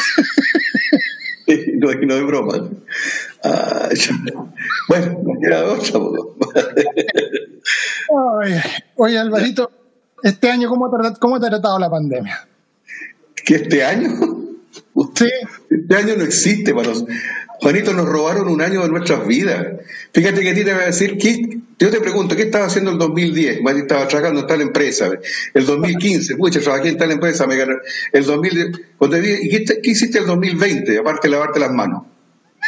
no, 1.78 1.92
no 1.92 2.14
es 2.14 2.26
broma. 2.26 2.70
Ah, 3.44 3.88
bueno, 4.88 5.20
no 5.22 5.40
queda 5.40 5.64
otra. 5.64 6.00
oye, 8.96 9.18
Alvarito, 9.18 9.70
este 10.24 10.50
año, 10.50 10.68
¿cómo 10.68 10.90
te, 10.90 11.20
¿cómo 11.20 11.38
te 11.38 11.46
ha 11.46 11.50
tratado 11.50 11.78
la 11.78 11.88
pandemia? 11.88 12.48
¿Que 13.44 13.54
este 13.54 13.84
año? 13.84 14.10
Sí. 15.14 15.30
Este 15.70 15.94
año 15.94 16.16
no 16.16 16.24
existe 16.24 16.74
para 16.74 16.88
los... 16.88 17.04
Juanito, 17.60 17.92
nos 17.92 18.06
robaron 18.06 18.48
un 18.48 18.62
año 18.62 18.82
de 18.82 18.88
nuestras 18.88 19.26
vidas. 19.26 19.66
Fíjate 20.12 20.42
que 20.42 20.50
a 20.50 20.54
ti 20.54 20.64
te 20.64 20.72
voy 20.72 20.82
a 20.82 20.86
decir, 20.86 21.18
¿qué, 21.18 21.58
yo 21.78 21.90
te 21.90 22.00
pregunto, 22.00 22.36
¿qué 22.36 22.42
estaba 22.42 22.66
haciendo 22.66 22.90
el 22.92 22.98
2010? 22.98 23.60
Estaba 23.76 24.06
trabajando 24.06 24.40
en 24.40 24.46
tal 24.46 24.60
empresa. 24.60 25.10
El 25.54 25.66
2015, 25.66 26.36
pucha, 26.36 26.60
trabajé 26.60 26.88
en 26.90 26.98
tal 26.98 27.10
empresa, 27.10 27.46
me 27.46 27.56
gané. 27.56 27.74
El 28.12 28.24
2010, 28.24 29.44
¿y 29.44 29.48
qué, 29.48 29.80
qué 29.82 29.90
hiciste 29.90 30.18
el 30.18 30.26
2020? 30.26 30.98
Aparte 30.98 31.28
de 31.28 31.32
lavarte 31.32 31.60
las 31.60 31.72
manos. 31.72 32.04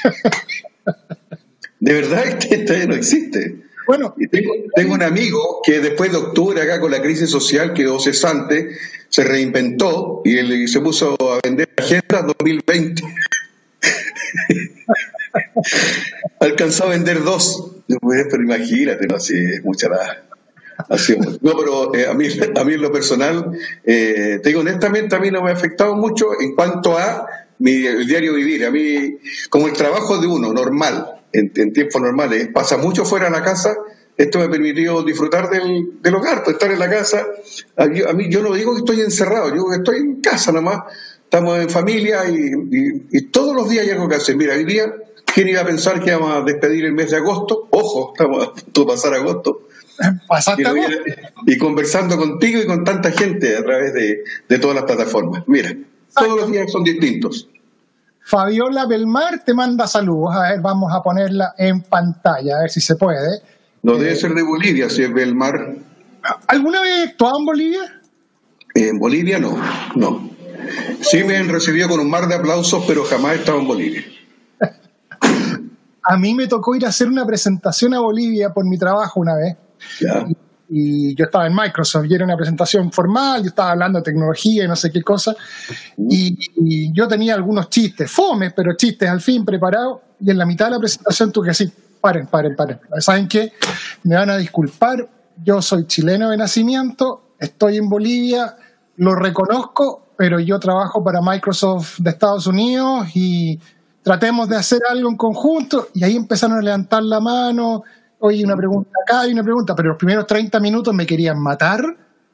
de 1.80 1.92
verdad 1.92 2.38
que 2.38 2.54
este 2.56 2.76
año 2.76 2.88
no 2.88 2.94
existe. 2.94 3.56
Bueno, 3.86 4.14
tengo, 4.30 4.54
tengo, 4.74 4.94
un 4.94 5.02
amigo 5.02 5.60
que 5.64 5.80
después 5.80 6.12
de 6.12 6.18
octubre, 6.18 6.60
acá 6.62 6.78
con 6.78 6.92
la 6.92 7.02
crisis 7.02 7.28
social, 7.28 7.74
quedó 7.74 7.98
cesante, 7.98 8.76
se 9.08 9.24
reinventó 9.24 10.22
y 10.24 10.38
él 10.38 10.68
se 10.68 10.80
puso 10.80 11.16
a 11.20 11.40
vender 11.42 11.68
agendas 11.76 12.26
2020. 12.38 13.02
Alcanzó 16.40 16.84
a 16.84 16.90
vender 16.90 17.22
dos. 17.22 17.72
Pero 17.86 18.42
imagínate, 18.42 19.06
no, 19.06 19.16
así 19.16 19.34
es 19.36 19.64
mucha 19.64 19.88
la. 19.88 20.24
no, 21.42 21.56
pero 21.58 21.94
eh, 21.94 22.06
a, 22.06 22.14
mí, 22.14 22.26
a 22.56 22.64
mí 22.64 22.74
en 22.74 22.82
lo 22.82 22.92
personal, 22.92 23.50
eh, 23.84 24.40
te 24.42 24.48
digo 24.48 24.60
honestamente, 24.60 25.16
a 25.16 25.18
mí 25.18 25.30
no 25.30 25.42
me 25.42 25.50
ha 25.50 25.54
afectado 25.54 25.94
mucho 25.96 26.40
en 26.40 26.54
cuanto 26.54 26.96
a 26.96 27.26
mi, 27.58 27.84
el 27.86 28.06
diario 28.06 28.34
vivir. 28.34 28.64
A 28.64 28.70
mí, 28.70 29.18
como 29.48 29.66
el 29.66 29.74
trabajo 29.74 30.18
de 30.18 30.26
uno, 30.26 30.52
normal, 30.52 31.22
en, 31.32 31.52
en 31.54 31.72
tiempos 31.72 32.00
normales, 32.00 32.48
pasa 32.52 32.76
mucho 32.76 33.04
fuera 33.04 33.26
de 33.26 33.32
la 33.32 33.42
casa, 33.42 33.76
esto 34.16 34.38
me 34.38 34.48
permitió 34.48 35.02
disfrutar 35.02 35.48
del, 35.48 36.00
del 36.02 36.14
hogar, 36.14 36.44
pues, 36.44 36.54
estar 36.54 36.70
en 36.70 36.78
la 36.78 36.90
casa. 36.90 37.26
A 37.76 37.86
mí 37.86 38.28
yo 38.28 38.42
no 38.42 38.52
digo 38.52 38.74
que 38.74 38.80
estoy 38.80 39.00
encerrado, 39.00 39.48
yo 39.48 39.54
digo 39.54 39.70
que 39.70 39.76
estoy 39.76 39.96
en 39.96 40.20
casa 40.20 40.52
nomás, 40.52 40.80
estamos 41.30 41.58
en 41.60 41.70
familia 41.70 42.28
y, 42.28 42.34
y- 42.34 43.06
y 43.18 43.22
todos 43.26 43.54
los 43.54 43.68
días 43.68 43.84
hay 43.84 43.90
algo 43.92 44.08
que 44.08 44.16
hacer. 44.16 44.36
Mira, 44.36 44.54
hoy 44.54 44.64
día, 44.64 44.92
¿quién 45.32 45.46
iba 45.48 45.60
a 45.60 45.64
pensar 45.64 46.00
que 46.02 46.10
íbamos 46.10 46.34
a 46.34 46.40
despedir 46.42 46.84
el 46.86 46.92
mes 46.92 47.12
de 47.12 47.18
agosto? 47.18 47.68
Ojo, 47.70 48.12
estamos 48.12 48.48
a 48.48 48.52
punto 48.52 48.80
de 48.80 48.86
pasar 48.88 49.14
agosto. 49.14 49.60
Y, 51.46 51.56
conversando 51.56 52.16
contigo 52.16 52.60
y 52.60 52.66
con 52.66 52.82
tanta 52.84 53.12
gente 53.12 53.56
a 53.56 53.62
través 53.62 53.94
de, 53.94 54.24
de 54.48 54.58
todas 54.58 54.74
las 54.74 54.84
plataformas. 54.84 55.44
Mira, 55.46 55.72
todos 56.16 56.36
los 56.40 56.50
días 56.50 56.72
son 56.72 56.82
distintos. 56.82 57.48
Fabiola 58.24 58.86
Belmar 58.86 59.44
te 59.44 59.54
manda 59.54 59.86
saludos. 59.86 60.34
A 60.34 60.50
ver, 60.50 60.60
vamos 60.60 60.92
a 60.92 61.00
ponerla 61.02 61.54
en 61.58 61.82
pantalla, 61.82 62.56
a 62.56 62.60
ver 62.62 62.70
si 62.70 62.80
se 62.80 62.96
puede. 62.96 63.40
No 63.82 63.96
debe 63.98 64.16
ser 64.16 64.34
de 64.34 64.42
Bolivia, 64.42 64.90
si 64.90 65.02
es 65.04 65.14
del 65.14 65.34
mar. 65.34 65.74
¿Alguna 66.48 66.80
vez 66.82 67.10
actuado 67.10 67.38
en 67.38 67.44
Bolivia? 67.46 68.00
En 68.74 68.98
Bolivia 68.98 69.38
no, 69.38 69.56
no. 69.94 70.30
Sí 71.00 71.24
me 71.24 71.36
han 71.36 71.48
recibido 71.48 71.88
con 71.88 72.00
un 72.00 72.10
mar 72.10 72.28
de 72.28 72.34
aplausos, 72.34 72.84
pero 72.86 73.04
jamás 73.04 73.32
he 73.32 73.36
estado 73.36 73.58
en 73.60 73.66
Bolivia. 73.66 74.04
A 76.02 76.16
mí 76.16 76.34
me 76.34 76.46
tocó 76.46 76.74
ir 76.74 76.86
a 76.86 76.88
hacer 76.88 77.08
una 77.08 77.26
presentación 77.26 77.94
a 77.94 78.00
Bolivia 78.00 78.52
por 78.52 78.64
mi 78.64 78.78
trabajo 78.78 79.20
una 79.20 79.34
vez. 79.36 79.56
Ya. 80.00 80.26
y 80.72 81.14
yo 81.16 81.24
estaba 81.24 81.46
en 81.48 81.54
Microsoft 81.54 82.06
y 82.08 82.14
era 82.14 82.24
una 82.24 82.36
presentación 82.36 82.92
formal, 82.92 83.42
yo 83.42 83.48
estaba 83.48 83.72
hablando 83.72 83.98
de 83.98 84.04
tecnología 84.04 84.64
y 84.64 84.68
no 84.68 84.76
sé 84.76 84.92
qué 84.92 85.02
cosa, 85.02 85.34
y, 85.98 86.36
y 86.56 86.92
yo 86.92 87.08
tenía 87.08 87.34
algunos 87.34 87.68
chistes, 87.68 88.08
fomes, 88.10 88.52
pero 88.54 88.76
chistes 88.76 89.08
al 89.08 89.20
fin 89.20 89.44
preparados, 89.44 89.98
y 90.20 90.30
en 90.30 90.38
la 90.38 90.46
mitad 90.46 90.66
de 90.66 90.72
la 90.72 90.78
presentación 90.78 91.32
tuve 91.32 91.46
que 91.46 91.50
decir, 91.50 91.72
paren, 92.00 92.28
paren, 92.28 92.54
paren, 92.54 92.78
¿saben 93.00 93.26
qué? 93.26 93.52
Me 94.04 94.14
van 94.14 94.30
a 94.30 94.36
disculpar, 94.36 95.08
yo 95.42 95.60
soy 95.60 95.86
chileno 95.86 96.30
de 96.30 96.36
nacimiento, 96.36 97.34
estoy 97.40 97.78
en 97.78 97.88
Bolivia, 97.88 98.56
lo 98.96 99.16
reconozco, 99.16 100.09
pero 100.20 100.38
yo 100.38 100.58
trabajo 100.58 101.02
para 101.02 101.22
Microsoft 101.22 101.98
de 102.00 102.10
Estados 102.10 102.46
Unidos 102.46 103.06
y 103.14 103.58
tratemos 104.02 104.50
de 104.50 104.56
hacer 104.56 104.80
algo 104.86 105.08
en 105.08 105.16
conjunto, 105.16 105.88
y 105.94 106.04
ahí 106.04 106.14
empezaron 106.14 106.58
a 106.58 106.60
levantar 106.60 107.02
la 107.02 107.20
mano, 107.20 107.84
oye, 108.18 108.44
una 108.44 108.54
pregunta 108.54 108.90
acá 109.02 109.26
y 109.26 109.32
una 109.32 109.42
pregunta, 109.42 109.74
pero 109.74 109.88
los 109.88 109.96
primeros 109.96 110.26
30 110.26 110.60
minutos 110.60 110.92
me 110.92 111.06
querían 111.06 111.40
matar 111.40 111.82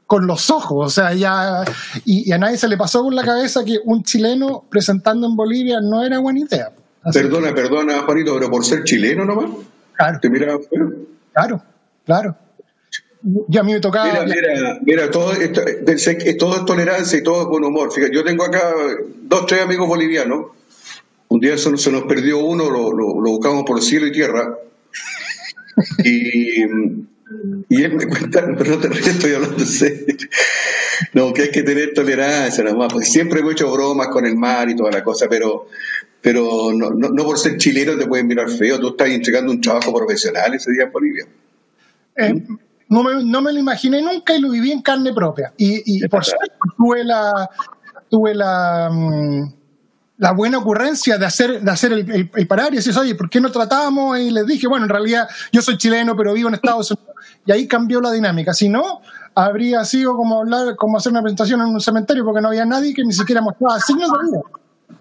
con 0.05 0.26
los 0.26 0.50
ojos, 0.50 0.85
o 0.85 0.90
sea, 0.90 1.14
ya, 1.14 1.62
y, 2.05 2.28
y 2.28 2.33
a 2.33 2.38
nadie 2.38 2.57
se 2.57 2.66
le 2.66 2.76
pasó 2.76 3.05
por 3.05 3.14
la 3.14 3.23
cabeza 3.23 3.64
que 3.64 3.78
un 3.85 4.02
chileno 4.02 4.64
presentando 4.69 5.28
en 5.28 5.37
Bolivia 5.37 5.78
no 5.81 6.02
era 6.02 6.19
buena 6.19 6.40
idea. 6.40 6.73
Así 7.05 7.21
que, 7.21 7.26
Perdona, 7.26 7.55
perdona, 7.55 8.02
Juanito, 8.02 8.35
pero 8.35 8.50
por 8.50 8.64
ser 8.64 8.83
chileno 8.83 9.25
nomás, 9.25 9.49
claro, 9.93 10.19
te 10.21 10.28
miraba 10.28 10.59
claro, 11.33 11.62
claro. 12.05 12.37
Y 13.49 13.58
a 13.58 13.62
mí 13.62 13.73
me 13.73 13.80
tocaba... 13.80 14.25
Mira, 14.25 14.25
mira, 14.26 14.78
mira, 14.82 15.11
todo 15.11 15.32
esto, 15.32 15.62
pensé 15.85 16.16
que 16.18 16.35
todo 16.35 16.56
es 16.56 16.64
tolerancia 16.64 17.18
y 17.18 17.23
todo 17.23 17.42
es 17.42 17.46
buen 17.49 17.64
humor. 17.64 17.92
Fíjate, 17.92 18.14
yo 18.14 18.23
tengo 18.25 18.44
acá 18.44 18.73
dos, 19.23 19.46
tres 19.46 19.62
amigos 19.62 19.88
bolivianos. 19.88 20.46
Un 21.28 21.40
día 21.40 21.58
se 21.58 21.70
nos, 21.70 21.82
se 21.82 21.90
nos 21.90 22.04
perdió 22.04 22.38
uno, 22.38 22.70
lo, 22.70 22.92
lo- 22.92 23.20
lo 23.20 23.30
buscamos 23.30 23.64
por 23.64 23.82
cielo 23.82 24.06
y 24.06 24.12
tierra. 24.12 24.56
Y, 26.04 26.62
y 27.68 27.82
él 27.82 27.94
me 27.94 28.06
cuenta, 28.06 28.46
pero 28.58 28.70
no 28.70 28.78
te 28.78 28.88
ríes, 28.88 29.06
estoy 29.08 29.32
hablando 29.35 29.58
en 29.58 29.66
serio. 29.66 30.16
No, 31.12 31.32
que 31.32 31.42
hay 31.42 31.50
que 31.50 31.62
tener 31.62 31.92
tolerancia 31.94 32.62
nomás, 32.64 32.92
porque 32.92 33.06
siempre 33.06 33.40
hemos 33.40 33.52
hecho 33.52 33.70
bromas 33.70 34.08
con 34.08 34.25
el 34.25 34.37
mar 34.37 34.70
y 34.70 34.76
toda 34.76 34.90
la 34.90 35.02
cosa, 35.04 35.26
pero 35.28 35.66
pero 36.23 36.73
no, 36.75 36.90
no, 36.90 37.08
no 37.11 37.25
por 37.25 37.38
ser 37.38 37.56
chileno 37.56 37.96
te 37.96 38.06
pueden 38.06 38.26
mirar 38.26 38.49
feo. 38.50 38.80
Tú 38.80 38.88
estás 38.90 39.08
entregando 39.11 39.52
un 39.52 39.61
trabajo 39.61 39.94
profesional 39.94 40.54
ese 40.54 40.73
día 40.73 40.85
en 40.85 40.92
Bolivia. 40.92 41.26
Eh, 42.16 42.42
no, 42.88 43.02
me, 43.02 43.25
no 43.25 43.40
me 43.43 43.52
lo 43.52 43.59
imaginé 43.59 44.00
nunca 44.02 44.35
y 44.35 44.40
lo 44.40 44.50
viví 44.50 44.73
en 44.73 44.83
carne 44.83 45.12
propia. 45.12 45.52
Y, 45.57 45.83
y 46.05 46.09
por 46.09 46.25
suerte 46.25 46.52
tuve 46.76 47.05
la, 47.05 47.49
tuve 48.09 48.35
la, 48.35 48.88
mm, 48.93 49.52
la 50.19 50.33
buena 50.33 50.59
ocurrencia 50.59 51.19
de 51.19 51.26
hacer, 51.26 51.61
de 51.61 51.71
hacer 51.71 51.93
el, 51.93 52.11
el- 52.11 52.31
el 52.35 52.47
parar 52.47 52.73
y 52.73 52.76
decir, 52.76 52.97
oye, 52.99 53.14
¿por 53.14 53.28
qué 53.28 53.40
no 53.40 53.50
tratamos? 53.50 54.19
Y 54.19 54.31
les 54.31 54.47
dije, 54.47 54.66
bueno, 54.66 54.85
en 54.87 54.90
realidad 54.90 55.28
yo 55.52 55.61
soy 55.62 55.76
chileno, 55.76 56.16
pero 56.16 56.33
vivo 56.33 56.49
en 56.49 56.55
Estados 56.55 56.90
Unidos. 56.90 57.14
Y 57.45 57.52
ahí 57.52 57.66
cambió 57.69 58.00
la 58.00 58.11
dinámica. 58.12 58.55
Si 58.55 58.69
no, 58.69 59.00
habría 59.35 59.85
sido 59.85 60.16
como 60.16 60.40
hablar, 60.40 60.75
como 60.76 60.97
hacer 60.97 61.12
una 61.12 61.23
presentación 61.23 61.61
en 61.61 61.66
un 61.69 61.81
cementerio 61.81 62.25
porque 62.25 62.40
no 62.40 62.49
había 62.49 62.64
nadie 62.64 62.95
que 62.95 63.05
ni 63.05 63.12
siquiera 63.12 63.40
mostraba 63.43 63.78
signos 63.81 64.11
de 64.12 64.19
vida. 64.26 64.40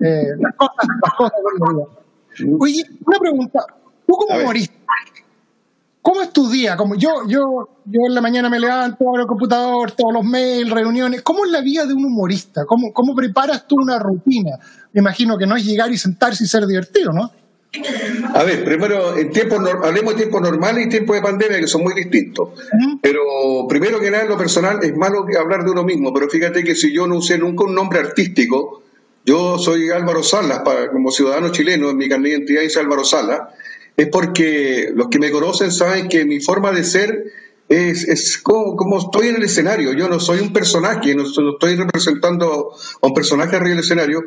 Eh, 0.02 0.28
las 0.40 0.56
cosas, 0.56 0.76
las 1.04 1.14
cosas 1.14 1.34
de 1.38 1.66
la 1.66 1.74
vida. 1.74 2.58
Oye, 2.60 2.84
una 3.06 3.20
pregunta. 3.20 3.66
¿Tú 4.06 4.14
A 4.14 4.18
cómo 4.18 4.38
ver. 4.38 4.46
moriste? 4.46 4.75
¿Cómo 6.08 6.22
es 6.22 6.30
tu 6.32 6.48
día? 6.52 6.78
Como 6.78 6.94
yo, 6.94 7.10
yo, 7.28 7.40
yo 7.86 8.00
en 8.08 8.14
la 8.14 8.22
mañana 8.22 8.48
me 8.48 8.60
levanto, 8.60 9.10
abro 9.10 9.24
el 9.24 9.28
computador, 9.28 9.92
todos 9.94 10.14
los 10.14 10.24
mails, 10.24 10.70
reuniones. 10.70 11.24
¿Cómo 11.24 11.46
es 11.46 11.52
la 11.52 11.62
vida 11.62 11.88
de 11.88 11.96
un 11.96 12.06
humorista? 12.06 12.64
¿Cómo, 12.66 12.94
cómo 12.94 13.16
preparas 13.16 13.66
tú 13.68 13.78
una 13.78 13.98
rutina? 13.98 14.52
Me 14.94 15.00
imagino 15.02 15.36
que 15.36 15.48
no 15.48 15.56
es 15.56 15.66
llegar 15.66 15.92
y 15.92 15.98
sentarse 15.98 16.44
y 16.44 16.48
ser 16.48 16.68
divertido, 16.68 17.12
¿no? 17.12 17.32
A 18.36 18.44
ver, 18.44 18.64
primero, 18.64 19.18
en 19.18 19.32
tiempos, 19.32 19.58
nor- 19.60 19.84
hablemos 19.84 20.14
de 20.14 20.20
tiempos 20.20 20.42
normales 20.44 20.86
y 20.86 20.90
tiempos 20.90 21.16
de 21.16 21.24
pandemia, 21.24 21.60
que 21.60 21.66
son 21.68 21.82
muy 21.82 21.96
distintos. 21.96 22.50
Pero 23.02 23.22
primero 23.68 24.00
que 24.00 24.12
nada, 24.12 24.24
en 24.26 24.30
lo 24.30 24.38
personal, 24.38 24.78
es 24.84 24.96
malo 24.96 25.26
hablar 25.42 25.66
de 25.66 25.72
uno 25.72 25.84
mismo, 25.84 26.14
pero 26.14 26.30
fíjate 26.30 26.64
que 26.64 26.76
si 26.76 26.94
yo 26.94 27.08
no 27.08 27.16
usé 27.18 27.40
nunca 27.40 27.64
un 27.64 27.74
nombre 27.74 27.98
artístico, 28.00 28.84
yo 29.26 29.58
soy 29.58 29.90
Álvaro 29.90 30.22
Salas, 30.22 30.60
para- 30.60 30.92
como 30.92 31.10
ciudadano 31.10 31.50
chileno, 31.50 31.90
en 31.90 31.98
mi 31.98 32.08
carnet 32.08 32.26
de 32.32 32.38
identidad 32.38 32.62
dice 32.62 32.80
Álvaro 32.80 33.04
Salas, 33.04 33.42
es 33.98 34.08
porque 34.08 34.92
los 34.94 35.08
que 35.08 35.20
me 35.20 35.32
conocen 35.32 35.72
saben 35.72 36.10
que 36.10 36.26
mi 36.26 36.40
forma 36.42 36.72
de 36.72 36.84
ser 36.84 37.32
es, 37.70 38.08
es 38.08 38.38
como, 38.38 38.76
como 38.76 39.00
estoy 39.00 39.30
en 39.30 39.38
el 39.38 39.44
escenario. 39.44 39.94
Yo 39.94 40.10
no 40.10 40.20
soy 40.20 40.40
un 40.40 40.54
personaje, 40.54 41.16
no, 41.16 41.24
no 41.24 41.52
estoy 41.54 41.76
representando 41.76 42.74
a 43.02 43.08
un 43.08 43.14
personaje 43.14 43.56
arriba 43.56 43.72
del 43.72 43.84
escenario. 43.84 44.24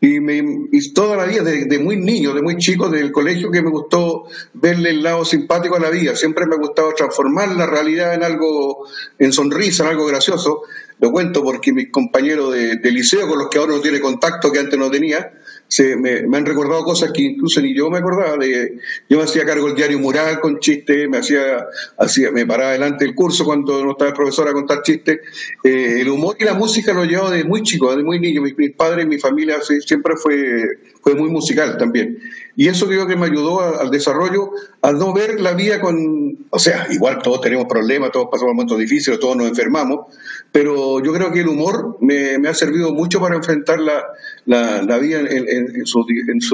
Y, 0.00 0.18
me, 0.18 0.42
y 0.72 0.92
toda 0.92 1.16
la 1.16 1.26
vida, 1.26 1.44
de, 1.44 1.66
de 1.66 1.78
muy 1.78 1.96
niño, 1.96 2.34
de 2.34 2.42
muy 2.42 2.56
chico, 2.56 2.88
del 2.88 3.12
colegio, 3.12 3.52
que 3.52 3.62
me 3.62 3.70
gustó 3.70 4.24
verle 4.52 4.90
el 4.90 5.00
lado 5.00 5.24
simpático 5.24 5.76
a 5.76 5.80
la 5.80 5.90
vida. 5.90 6.16
Siempre 6.16 6.44
me 6.44 6.56
ha 6.56 6.58
gustado 6.58 6.92
transformar 6.92 7.54
la 7.54 7.66
realidad 7.66 8.12
en 8.12 8.24
algo, 8.24 8.88
en 9.20 9.32
sonrisa, 9.32 9.84
en 9.84 9.90
algo 9.90 10.06
gracioso. 10.06 10.62
Lo 10.98 11.12
cuento 11.12 11.44
porque 11.44 11.72
mis 11.72 11.92
compañeros 11.92 12.52
de, 12.52 12.76
de 12.78 12.90
liceo, 12.90 13.28
con 13.28 13.38
los 13.38 13.48
que 13.48 13.58
ahora 13.58 13.74
no 13.74 13.80
tiene 13.80 14.00
contacto, 14.00 14.50
que 14.50 14.58
antes 14.58 14.76
no 14.76 14.90
tenía, 14.90 15.32
se, 15.72 15.96
me, 15.96 16.18
han 16.36 16.44
recordado 16.44 16.84
cosas 16.84 17.12
que 17.12 17.22
incluso 17.22 17.62
ni 17.62 17.74
yo 17.74 17.88
me 17.88 17.96
acordaba. 17.96 18.36
De, 18.36 18.76
yo 19.08 19.16
me 19.16 19.24
hacía 19.24 19.46
cargo 19.46 19.68
del 19.68 19.74
diario 19.74 19.98
mural 19.98 20.38
con 20.38 20.58
chistes, 20.58 21.08
me 21.08 21.16
hacía, 21.16 21.66
hacía, 21.96 22.30
me 22.30 22.44
paraba 22.44 22.72
delante 22.72 23.06
del 23.06 23.14
curso 23.14 23.42
cuando 23.42 23.82
no 23.82 23.92
estaba 23.92 24.10
el 24.10 24.14
profesor 24.14 24.48
a 24.48 24.52
contar 24.52 24.82
chistes. 24.82 25.20
Eh, 25.64 26.02
el 26.02 26.10
humor 26.10 26.36
y 26.38 26.44
la 26.44 26.52
música 26.52 26.92
lo 26.92 27.06
llevo 27.06 27.30
desde 27.30 27.48
muy 27.48 27.62
chico, 27.62 27.88
desde 27.88 28.04
muy 28.04 28.20
niño. 28.20 28.42
Mis, 28.42 28.54
mis 28.58 28.72
padres, 28.72 29.06
mi 29.06 29.18
familia 29.18 29.60
siempre 29.62 30.14
fue, 30.16 30.62
fue 31.00 31.14
muy 31.14 31.30
musical 31.30 31.78
también. 31.78 32.18
Y 32.54 32.68
eso 32.68 32.86
creo 32.86 33.06
que 33.06 33.16
me 33.16 33.26
ayudó 33.26 33.80
al 33.80 33.90
desarrollo, 33.90 34.50
a 34.82 34.92
no 34.92 35.14
ver 35.14 35.40
la 35.40 35.54
vida 35.54 35.80
con, 35.80 36.46
o 36.50 36.58
sea, 36.58 36.86
igual 36.90 37.18
todos 37.22 37.40
tenemos 37.40 37.64
problemas, 37.66 38.10
todos 38.12 38.28
pasamos 38.30 38.54
momentos 38.54 38.78
difíciles, 38.78 39.18
todos 39.18 39.36
nos 39.36 39.48
enfermamos, 39.48 40.06
pero 40.50 41.02
yo 41.02 41.12
creo 41.14 41.32
que 41.32 41.40
el 41.40 41.48
humor 41.48 41.96
me, 42.00 42.36
ha 42.46 42.54
servido 42.54 42.92
mucho 42.92 43.20
para 43.20 43.36
enfrentar 43.36 43.78
la, 43.80 44.98
vida 44.98 45.20
en, 45.20 45.86
sus, 45.86 46.06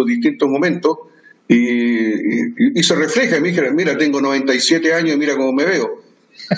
distintos 0.06 0.48
momentos 0.48 0.98
y, 1.48 1.56
y- 1.56 2.54
y 2.76 2.82
se 2.82 2.94
refleja. 2.94 3.40
Dijeron, 3.40 3.74
mira, 3.74 3.96
tengo 3.98 4.20
97 4.20 4.94
años 4.94 5.16
y 5.16 5.18
mira 5.18 5.36
cómo 5.36 5.52
me 5.52 5.64
veo. 5.64 6.07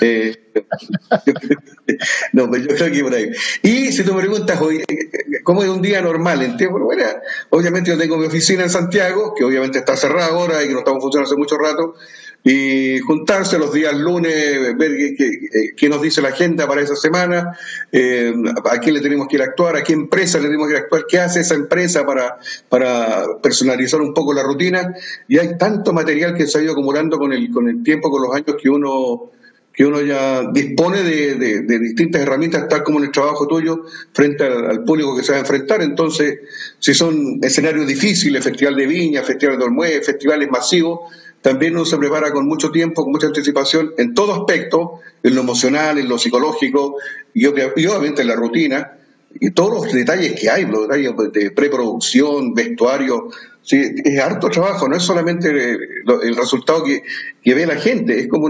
Eh, 0.01 0.35
no, 2.33 2.49
pues 2.49 2.63
yo 2.63 2.75
creo 2.75 2.91
que 2.91 3.03
por 3.03 3.13
ahí. 3.13 3.31
Y 3.61 3.91
si 3.91 4.03
tú 4.03 4.13
me 4.13 4.21
preguntas, 4.21 4.59
hoy, 4.61 4.77
eh, 4.87 5.41
¿cómo 5.43 5.63
es 5.63 5.69
un 5.69 5.81
día 5.81 6.01
normal 6.01 6.41
en 6.41 6.57
tiempo? 6.57 6.79
Bueno, 6.79 7.03
obviamente 7.49 7.89
yo 7.89 7.97
tengo 7.97 8.17
mi 8.17 8.25
oficina 8.25 8.63
en 8.63 8.69
Santiago, 8.69 9.33
que 9.35 9.43
obviamente 9.43 9.79
está 9.79 9.95
cerrada 9.95 10.27
ahora 10.27 10.63
y 10.63 10.67
que 10.67 10.73
no 10.73 10.79
estamos 10.79 11.01
funcionando 11.01 11.29
hace 11.29 11.37
mucho 11.37 11.57
rato, 11.57 11.95
y 12.43 12.99
juntarse 12.99 13.59
los 13.59 13.71
días 13.71 13.93
lunes, 13.93 14.75
ver 14.77 14.91
qué, 15.15 15.75
eh, 15.79 15.89
nos 15.89 16.01
dice 16.01 16.21
la 16.21 16.29
agenda 16.29 16.67
para 16.67 16.81
esa 16.81 16.95
semana, 16.95 17.55
eh, 17.91 18.33
a 18.65 18.79
quién 18.79 18.95
le 18.95 19.01
tenemos 19.01 19.27
que 19.27 19.35
ir 19.35 19.43
a 19.43 19.45
actuar, 19.45 19.75
a 19.75 19.83
qué 19.83 19.93
empresa 19.93 20.39
le 20.39 20.45
tenemos 20.45 20.67
que 20.67 20.73
ir 20.73 20.79
a 20.79 20.81
actuar, 20.83 21.05
qué 21.07 21.19
hace 21.19 21.41
esa 21.41 21.53
empresa 21.53 22.05
para, 22.05 22.37
para 22.67 23.25
personalizar 23.43 24.01
un 24.01 24.13
poco 24.13 24.33
la 24.33 24.41
rutina. 24.41 24.95
Y 25.27 25.37
hay 25.37 25.55
tanto 25.57 25.93
material 25.93 26.33
que 26.33 26.47
se 26.47 26.57
ha 26.57 26.63
ido 26.63 26.71
acumulando 26.71 27.17
con 27.19 27.31
el, 27.31 27.51
con 27.51 27.69
el 27.69 27.83
tiempo, 27.83 28.09
con 28.09 28.23
los 28.23 28.33
años 28.33 28.55
que 28.59 28.69
uno 28.69 29.31
que 29.73 29.85
uno 29.85 30.01
ya 30.01 30.43
dispone 30.51 31.03
de, 31.03 31.35
de- 31.35 31.79
distintas 31.79 32.21
herramientas, 32.21 32.67
tal 32.67 32.83
como 32.83 32.99
en 32.99 33.05
el 33.05 33.11
trabajo 33.11 33.47
tuyo, 33.47 33.85
frente 34.13 34.43
al, 34.43 34.83
público 34.83 35.15
que 35.15 35.23
se 35.23 35.31
va 35.31 35.37
a 35.37 35.41
enfrentar. 35.41 35.81
Entonces, 35.81 36.39
si 36.79 36.93
son 36.93 37.39
escenarios 37.41 37.87
difíciles, 37.87 38.43
Festival 38.43 38.75
de 38.75 38.85
Viña, 38.85 39.23
Festival 39.23 39.57
de 39.57 39.65
Olmué, 39.65 40.01
festivales 40.01 40.49
masivos, 40.51 40.99
también 41.41 41.73
uno 41.73 41.85
se 41.85 41.97
prepara 41.97 42.31
con 42.31 42.45
mucho 42.47 42.69
tiempo, 42.69 43.03
con 43.03 43.11
mucha 43.11 43.27
anticipación, 43.27 43.93
en 43.97 44.13
todo 44.13 44.33
aspecto, 44.33 44.99
en 45.23 45.35
lo 45.35 45.41
emocional, 45.41 45.97
en 45.97 46.07
lo 46.07 46.17
psicológico, 46.17 46.97
y 47.33 47.45
obviamente 47.45 48.21
en 48.21 48.27
la 48.27 48.35
rutina, 48.35 48.97
y 49.39 49.51
todos 49.51 49.85
los 49.85 49.93
detalles 49.93 50.39
que 50.39 50.49
hay, 50.49 50.65
los 50.65 50.87
detalles 50.87 51.13
de 51.33 51.51
preproducción, 51.51 52.53
vestuario, 52.53 53.29
Sí, 53.63 53.79
es 54.03 54.19
harto 54.19 54.49
trabajo, 54.49 54.87
no 54.87 54.97
es 54.97 55.03
solamente 55.03 55.49
el, 55.49 56.35
resultado 56.35 56.83
que, 56.83 57.03
ve 57.53 57.65
la 57.65 57.75
gente, 57.75 58.19
es 58.19 58.27
como, 58.27 58.49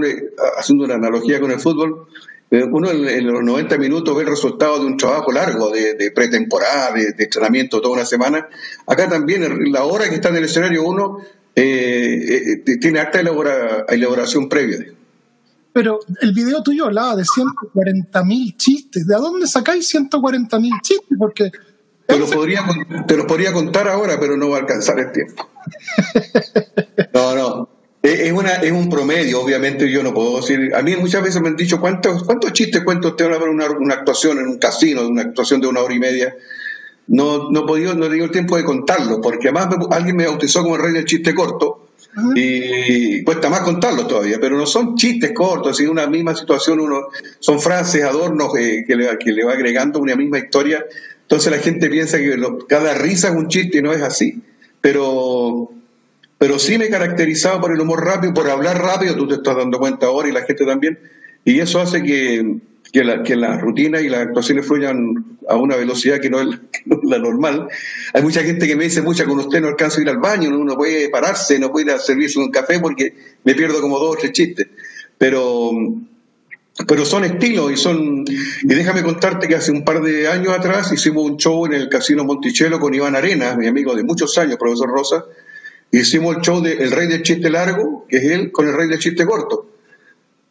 haciendo 0.58 0.86
una 0.86 0.96
analogía 0.96 1.40
con 1.40 1.52
el 1.52 1.60
fútbol, 1.60 2.08
eh, 2.50 2.64
uno 2.64 2.92
en, 2.92 3.28
los 3.28 3.44
90 3.44 3.78
minutos 3.78 4.16
ve 4.16 4.24
el 4.24 4.30
resultado 4.30 4.80
de 4.80 4.86
un 4.86 4.98
trabajo 4.98 5.32
largo, 5.32 5.70
de, 5.70 6.12
pretemporada, 6.14 6.94
de, 6.94 7.14
entrenamiento 7.18 7.80
toda 7.82 7.96
una 7.96 8.06
semana. 8.06 8.48
Acá 8.88 9.10
también, 9.10 9.72
la 9.72 9.86
hora 9.86 10.10
que 10.10 10.16
está 10.16 10.30
en 10.30 10.38
el 10.38 10.44
escenario 10.46 10.84
uno 10.84 11.20
eh, 11.56 12.62
eh, 12.66 12.78
tiene 12.78 13.00
harta 13.00 13.22
elaboración 13.22 14.50
previa. 14.50 14.86
Pero 15.74 16.00
el 16.20 16.34
video 16.34 16.62
tuyo 16.62 16.86
hablaba 16.86 17.16
de 17.16 17.24
140 17.24 18.24
mil 18.26 18.58
chistes. 18.58 19.08
¿De 19.08 19.16
dónde 19.16 19.48
sacáis 19.48 19.88
140 19.88 20.60
mil 20.60 20.74
chistes? 20.82 21.18
Porque 21.18 21.52
te 22.06 22.18
lo, 22.18 22.28
podría, 22.28 22.64
te 23.08 23.16
lo 23.16 23.26
podría 23.26 23.54
contar 23.54 23.88
ahora, 23.88 24.20
pero 24.20 24.36
no 24.38 24.50
va 24.50 24.58
a 24.58 24.60
alcanzar 24.62 25.00
el 25.00 25.12
tiempo. 25.12 25.50
No, 27.14 27.36
no. 27.36 27.70
Es, 28.02 28.32
una, 28.32 28.54
es 28.54 28.72
un 28.72 28.90
promedio, 28.90 29.42
obviamente 29.42 29.90
yo 29.92 30.02
no 30.02 30.14
puedo 30.14 30.38
decir. 30.38 30.74
A 30.74 30.82
mí 30.82 30.96
muchas 30.96 31.22
veces 31.22 31.42
me 31.42 31.50
han 31.50 31.56
dicho, 31.56 31.80
¿cuántos, 31.80 32.24
cuántos 32.24 32.54
chistes 32.54 32.84
cuenta 32.84 33.10
usted 33.10 33.30
para 33.30 33.52
una, 33.52 33.70
una 33.70 33.96
actuación 33.96 34.40
en 34.40 34.48
un 34.48 34.58
casino, 34.58 35.08
una 35.08 35.24
actuación 35.24 35.62
de 35.62 35.68
una 35.68 35.82
hora 35.82 35.94
y 35.94 36.00
media? 36.00 36.36
No, 37.08 37.52
no, 37.52 37.66
podido, 37.66 37.94
no 37.94 38.06
he 38.06 38.10
tenido 38.10 38.26
el 38.26 38.32
tiempo 38.32 38.58
de 38.58 38.64
contarlo, 38.64 39.20
porque 39.22 39.50
además 39.50 39.76
alguien 39.92 40.16
me 40.16 40.26
bautizó 40.26 40.64
como 40.64 40.78
el 40.78 40.82
rey 40.82 40.94
del 40.94 41.06
chiste 41.06 41.36
corto, 41.36 41.90
y 42.36 43.24
cuesta 43.24 43.50
más 43.50 43.62
contarlo 43.62 44.06
todavía, 44.06 44.38
pero 44.40 44.58
no 44.58 44.66
son 44.66 44.96
chistes 44.96 45.32
cortos, 45.34 45.80
en 45.80 45.90
una 45.90 46.08
misma 46.08 46.36
situación 46.36 46.80
uno 46.80 47.08
son 47.40 47.62
frases, 47.62 48.04
adornos 48.04 48.56
eh, 48.58 48.84
que, 48.86 48.96
le, 48.96 49.18
que 49.18 49.32
le 49.32 49.46
va 49.46 49.54
agregando 49.54 50.00
una 50.00 50.16
misma 50.16 50.40
historia 50.40 50.86
entonces 51.32 51.50
la 51.50 51.60
gente 51.60 51.90
piensa 51.90 52.18
que 52.18 52.38
cada 52.68 52.94
risa 52.94 53.30
es 53.30 53.36
un 53.36 53.48
chiste 53.48 53.78
y 53.78 53.82
no 53.82 53.94
es 53.94 54.02
así. 54.02 54.42
Pero, 54.82 55.72
pero 56.38 56.60
sí 56.60 56.78
me 56.78 56.88
he 56.88 56.90
caracterizado 56.90 57.62
por 57.62 57.72
el 57.72 57.80
humor 57.80 58.04
rápido, 58.04 58.34
por 58.34 58.50
hablar 58.50 58.82
rápido, 58.82 59.16
tú 59.16 59.30
te 59.30 59.36
estás 59.36 59.56
dando 59.56 59.80
cuenta 59.80 60.08
ahora 60.08 60.28
y 60.28 60.34
la 60.34 60.42
gente 60.42 60.66
también. 60.66 61.00
Y 61.46 61.62
eso 61.62 61.80
hace 61.80 62.04
que, 62.04 62.58
que, 62.92 63.06
la, 63.06 63.24
que 63.24 63.38
las 63.38 63.62
rutinas 63.62 64.04
y 64.04 64.10
las 64.10 64.24
actuaciones 64.28 64.68
fluyan 64.68 65.38
a 65.48 65.56
una 65.56 65.78
velocidad 65.78 66.20
que 66.20 66.30
no, 66.30 66.42
es, 66.42 66.50
la 67.04 67.18
normal. 67.20 67.70
Hay 68.14 68.24
mucha 68.24 68.44
gente 68.44 68.68
que 68.68 68.76
me 68.76 68.84
dice, 68.84 69.02
mucha, 69.02 69.24
con 69.24 69.40
usted 69.40 69.62
no 69.62 69.70
alcanzo 69.70 70.00
a 70.00 70.02
ir 70.02 70.10
al 70.10 70.18
baño, 70.18 70.50
uno 70.50 70.66
no 70.66 70.76
puede 70.76 71.08
pararse, 71.08 71.58
no 71.60 71.72
puede 71.72 71.86
ir 71.86 71.92
a 71.94 72.00
servirse 72.00 72.40
un 72.40 72.52
café 72.52 72.82
porque 72.82 73.14
me 73.46 73.56
pierdo 73.56 73.80
como 73.80 73.98
dos 74.00 74.18
o 74.18 74.20
tres 74.20 74.34
chistes. 74.34 74.68
Pero 75.18 75.72
pero 76.88 77.06
son 77.06 77.26
estilos 77.26 77.72
y 77.72 77.78
son 77.78 78.26
y 78.28 78.68
déjame 78.68 79.04
contarte 79.04 79.48
que 79.48 79.56
hace 79.56 79.72
un 79.72 79.84
par 79.84 80.02
de 80.02 80.28
años 80.28 80.54
atrás 80.54 80.92
hicimos 80.92 81.26
un 81.26 81.38
show 81.38 81.66
en 81.66 81.74
el 81.74 81.90
Casino 81.90 82.24
Monticello 82.24 82.80
con 82.80 82.94
Iván 82.94 83.16
Arenas, 83.16 83.58
mi 83.58 83.68
amigo 83.68 83.96
de 83.96 84.04
muchos 84.04 84.38
años, 84.38 84.58
profesor 84.58 84.90
Rosa, 84.90 85.26
hicimos 85.92 86.38
el 86.38 86.42
show 86.42 86.62
de 86.62 86.74
El 86.74 86.92
Rey 86.92 87.08
del 87.08 87.24
Chiste 87.24 87.50
Largo, 87.50 88.06
que 88.08 88.18
es 88.18 88.24
él, 88.24 88.52
con 88.52 88.68
el 88.68 88.74
Rey 88.74 88.88
del 88.88 89.00
Chiste 89.00 89.26
Corto. 89.26 89.68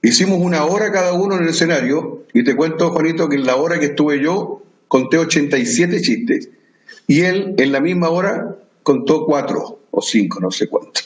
Hicimos 0.03 0.39
una 0.41 0.65
hora 0.65 0.91
cada 0.93 1.13
uno 1.13 1.37
en 1.37 1.43
el 1.43 1.51
escenario 1.51 2.25
y 2.33 2.45
te 2.45 2.57
cuento, 2.57 2.91
Juanito, 2.91 3.29
que 3.29 3.37
en 3.37 3.45
la 3.45 3.57
hora 3.57 3.79
que 3.79 3.87
estuve 3.87 4.23
yo 4.23 4.63
conté 4.89 5.19
87 5.19 6.01
chistes 6.01 6.49
y 7.07 7.21
él 7.23 7.55
en 7.59 7.73
la 7.73 7.81
misma 7.81 8.09
hora 8.09 8.57
contó 8.83 9.25
cuatro 9.27 9.81
o 9.91 10.01
cinco, 10.01 10.41
no 10.41 10.51
sé 10.51 10.69
cuánto. 10.69 11.01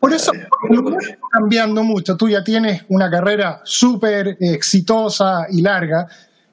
Por 0.00 0.14
eso 0.14 0.32
está 0.32 1.18
cambiando 1.30 1.84
mucho. 1.84 2.16
Tú 2.16 2.28
ya 2.28 2.42
tienes 2.42 2.84
una 2.88 3.10
carrera 3.10 3.60
súper 3.64 4.38
exitosa 4.40 5.46
y 5.50 5.60
larga. 5.60 6.08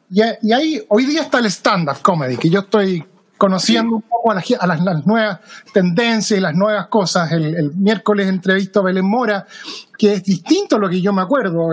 Y, 0.10 0.22
ahí, 0.52 0.84
hoy 0.90 1.06
día 1.06 1.22
está 1.22 1.40
el 1.40 1.46
stand-up 1.46 2.02
comedy, 2.02 2.36
que 2.36 2.50
yo 2.50 2.60
estoy 2.60 3.04
conociendo 3.38 3.96
un 3.96 4.02
poco 4.02 4.32
a, 4.32 4.36
las, 4.36 5.06
nuevas 5.06 5.40
tendencias 5.74 6.38
y 6.38 6.42
las 6.42 6.56
nuevas 6.56 6.88
cosas. 6.88 7.32
El, 7.32 7.74
miércoles 7.76 8.28
entrevisto 8.28 8.82
a 8.82 8.84
Belén 8.84 9.06
Mora, 9.06 9.48
que 9.98 10.14
es 10.14 10.24
distinto 10.24 10.76
a 10.76 10.80
lo 10.80 10.90
que 10.90 11.00
yo 11.00 11.14
me 11.14 11.22
acuerdo. 11.22 11.70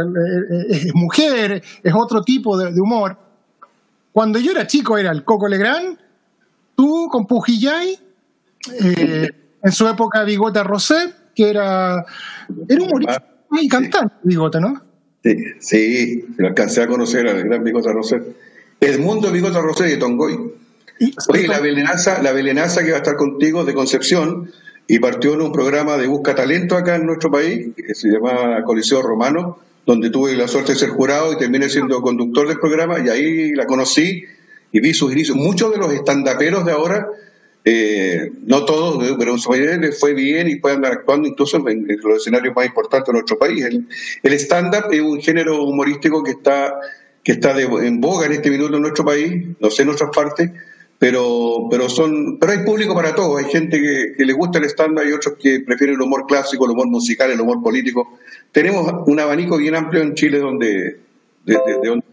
Es, 0.68 0.94
mujer, 0.94 1.60
es 1.82 1.94
otro 1.94 2.22
tipo 2.22 2.56
de, 2.56 2.80
humor. 2.80 3.18
Cuando 4.12 4.38
yo 4.38 4.52
era 4.52 4.64
chico 4.64 4.96
era 4.96 5.10
el 5.10 5.24
Coco 5.24 5.48
Legrand, 5.48 5.98
tú 6.76 7.08
con 7.10 7.26
Pujillay, 7.26 7.98
eh, 8.80 9.28
en 9.60 9.72
su 9.72 9.88
época 9.88 10.22
Bigota 10.22 10.62
Rosé, 10.62 11.23
que 11.34 11.50
era, 11.50 12.04
era 12.68 12.82
humorista 12.82 13.24
y 13.60 13.68
cantante, 13.68 14.14
Bigota, 14.22 14.60
¿no? 14.60 14.82
Sí, 15.22 15.36
sí, 15.58 16.24
lo 16.36 16.48
alcancé 16.48 16.82
a 16.82 16.86
conocer 16.86 17.26
al 17.28 17.42
gran 17.44 17.64
Bigota 17.64 17.92
Rosé. 17.92 18.20
El 18.80 18.98
mundo 19.00 19.30
Bigota 19.30 19.60
Rosé 19.60 19.84
de 19.84 19.96
Tongoy. 19.96 20.38
Oye, 21.28 21.48
la 21.48 21.60
belenaza, 21.60 22.22
la 22.22 22.32
belenaza 22.32 22.84
que 22.84 22.90
va 22.90 22.98
a 22.98 23.00
estar 23.00 23.16
contigo 23.16 23.64
de 23.64 23.74
Concepción 23.74 24.50
y 24.86 24.98
partió 24.98 25.34
en 25.34 25.40
un 25.40 25.52
programa 25.52 25.96
de 25.96 26.06
Busca 26.06 26.34
Talento 26.34 26.76
acá 26.76 26.96
en 26.96 27.06
nuestro 27.06 27.30
país, 27.30 27.68
que 27.74 27.94
se 27.94 28.08
llama 28.08 28.62
Coliseo 28.64 29.02
Romano, 29.02 29.58
donde 29.86 30.10
tuve 30.10 30.36
la 30.36 30.46
suerte 30.46 30.72
de 30.72 30.78
ser 30.78 30.90
jurado 30.90 31.32
y 31.32 31.38
terminé 31.38 31.68
siendo 31.68 32.00
conductor 32.00 32.46
del 32.46 32.58
programa 32.58 32.98
y 33.00 33.08
ahí 33.08 33.52
la 33.52 33.66
conocí 33.66 34.24
y 34.72 34.80
vi 34.80 34.92
sus 34.92 35.12
inicios. 35.12 35.36
Muchos 35.36 35.72
de 35.72 35.78
los 35.78 35.92
estandaperos 35.92 36.64
de 36.64 36.72
ahora 36.72 37.08
eh, 37.66 38.30
no 38.42 38.66
todos, 38.66 39.02
pero 39.18 39.32
en 39.32 39.38
su 39.38 39.50
les 39.52 39.98
fue 39.98 40.12
bien 40.12 40.48
y 40.48 40.56
pueden 40.56 40.76
andar 40.76 40.92
actuando 40.92 41.26
incluso 41.26 41.56
en, 41.66 41.86
los 42.02 42.18
escenarios 42.18 42.54
más 42.54 42.66
importantes 42.66 43.06
de 43.06 43.12
nuestro 43.14 43.38
país. 43.38 43.64
El, 43.64 44.32
stand-up 44.34 44.92
es 44.92 45.00
un 45.00 45.20
género 45.22 45.64
humorístico 45.64 46.22
que 46.22 46.32
está, 46.32 46.74
que 47.22 47.32
está 47.32 47.58
en 47.58 48.00
boga 48.02 48.26
en 48.26 48.32
este 48.32 48.50
minuto 48.50 48.76
en 48.76 48.82
nuestro 48.82 49.04
país, 49.06 49.46
no 49.58 49.70
sé 49.70 49.82
en 49.82 49.88
otras 49.88 50.10
partes, 50.14 50.50
pero, 50.98 51.66
pero, 51.70 51.88
son, 51.88 52.38
pero 52.38 52.52
hay 52.52 52.58
público 52.64 52.94
para 52.94 53.14
todo. 53.14 53.38
Hay 53.38 53.46
gente 53.46 53.80
que, 53.80 54.24
le 54.24 54.32
gusta 54.34 54.58
el 54.58 54.66
stand-up 54.66 55.04
y 55.08 55.12
otros 55.12 55.36
que 55.40 55.60
prefieren 55.60 55.96
el 55.96 56.02
humor 56.02 56.26
clásico, 56.26 56.66
el 56.66 56.72
humor 56.72 56.88
musical, 56.88 57.30
el 57.30 57.40
humor 57.40 57.62
político. 57.62 58.18
Tenemos 58.52 58.92
un 59.06 59.20
abanico 59.20 59.56
bien 59.56 59.74
amplio 59.74 60.02
en 60.02 60.14
Chile 60.14 60.38
donde, 60.38 60.98
de, 61.46 61.58
donde 61.82 62.04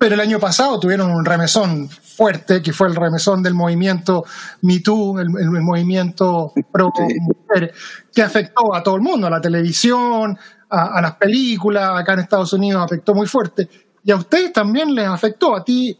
pero 0.00 0.14
el 0.14 0.20
año 0.20 0.40
pasado 0.40 0.80
tuvieron 0.80 1.10
un 1.10 1.26
remesón 1.26 1.86
fuerte, 1.90 2.62
que 2.62 2.72
fue 2.72 2.88
el 2.88 2.96
remesón 2.96 3.42
del 3.42 3.52
movimiento 3.52 4.24
MeToo, 4.62 5.20
el, 5.20 5.28
el 5.38 5.50
movimiento 5.60 6.54
pro 6.72 6.90
mujer, 7.20 7.74
que 8.10 8.22
afectó 8.22 8.74
a 8.74 8.82
todo 8.82 8.96
el 8.96 9.02
mundo, 9.02 9.26
a 9.26 9.30
la 9.30 9.42
televisión, 9.42 10.38
a, 10.70 11.02
las 11.02 11.16
películas, 11.16 12.00
acá 12.00 12.14
en 12.14 12.20
Estados 12.20 12.50
Unidos 12.54 12.82
afectó 12.82 13.14
muy 13.14 13.26
fuerte. 13.26 13.68
Y 14.02 14.10
a 14.10 14.16
ustedes 14.16 14.54
también 14.54 14.94
les 14.94 15.06
afectó. 15.06 15.54
¿A 15.54 15.62
ti 15.62 15.94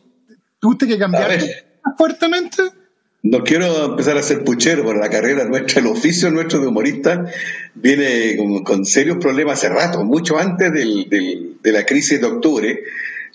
tuviste 0.58 0.86
que 0.86 0.96
cambiar 0.96 1.38
fuertemente? 1.98 2.62
No 3.22 3.44
quiero 3.44 3.84
empezar 3.84 4.16
a 4.16 4.22
ser 4.22 4.44
puchero, 4.44 4.82
pero 4.82 4.98
la 4.98 5.10
carrera 5.10 5.44
nuestra, 5.44 5.82
el 5.82 5.88
oficio 5.88 6.30
nuestro 6.30 6.58
de 6.58 6.68
humorista 6.68 7.26
viene 7.74 8.38
con, 8.64 8.86
serios 8.86 9.18
problemas 9.18 9.58
hace 9.58 9.68
rato, 9.68 10.02
mucho 10.04 10.38
antes 10.38 10.72
de 10.72 11.72
la 11.72 11.84
crisis 11.84 12.18
de 12.18 12.26
octubre 12.26 12.80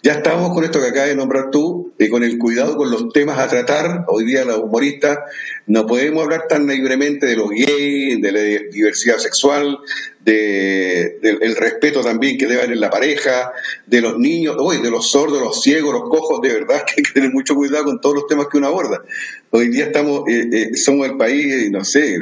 ya 0.06 0.12
estamos 0.12 0.54
con 0.54 0.64
esto 0.64 0.80
que 0.80 0.90
acabas 0.90 1.10
de 1.10 1.16
nombrar 1.16 1.50
tú, 1.50 1.92
y 1.98 2.10
con 2.10 2.24
el 2.24 2.38
cuidado 2.38 2.78
con 2.78 2.92
los 2.92 3.12
temas 3.12 3.40
a 3.40 3.48
tratar. 3.48 4.06
Hoy 4.08 4.24
día 4.24 4.46
los 4.46 4.60
humoristas 4.60 5.18
no 5.66 5.88
podemos 5.88 6.24
hablar 6.24 6.48
tan 6.48 6.68
libremente 6.68 7.26
de 7.26 7.36
los 7.36 7.50
gays, 7.50 8.22
de 8.22 8.32
la 8.32 8.40
diversidad 8.70 9.18
sexual, 9.18 9.80
del 10.20 11.56
respeto 11.56 12.02
también 12.02 12.38
que 12.38 12.46
debe 12.46 12.62
haber 12.62 12.74
en 12.74 12.82
la 12.82 12.92
pareja, 12.92 13.52
de 13.88 14.02
los 14.02 14.20
niños, 14.20 14.58
hoy 14.60 14.80
de 14.80 14.92
los 14.92 15.10
sordos, 15.10 15.42
los 15.42 15.64
ciegos, 15.64 15.92
los 15.92 16.08
cojos, 16.08 16.40
de 16.40 16.54
verdad 16.54 16.84
que 16.86 16.94
hay 16.98 17.04
que 17.04 17.14
tener 17.14 17.32
mucho 17.32 17.56
cuidado 17.56 17.86
con 17.86 18.00
todos 18.00 18.16
los 18.16 18.28
temas 18.28 18.46
que 18.52 18.60
uno 18.60 18.68
aborda. 18.68 19.02
Hoy 19.50 19.70
día 19.70 19.86
estamos, 19.86 20.22
eh, 20.30 20.50
eh, 20.54 20.76
somos 20.76 21.08
el 21.08 21.18
país, 21.18 21.72
no 21.72 21.84
sé, 21.84 22.16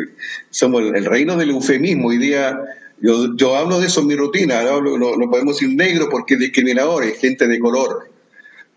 somos 0.50 0.84
el 0.84 1.04
reino 1.04 1.36
del 1.36 1.50
eufemismo. 1.50 2.08
Hoy 2.08 2.18
día 2.18 2.58
yo, 3.04 3.36
yo 3.36 3.58
hablo 3.58 3.82
de 3.82 3.88
eso 3.88 4.00
en 4.00 4.08
mi 4.08 4.16
rutina, 4.16 4.64
no, 4.64 4.82
no, 4.82 5.30
podemos 5.30 5.60
decir 5.60 5.76
negro 5.76 6.08
porque 6.10 6.36
es 6.36 6.40
discriminador, 6.40 7.04
es 7.04 7.20
gente 7.20 7.50
de 7.50 7.60
color. 7.60 8.10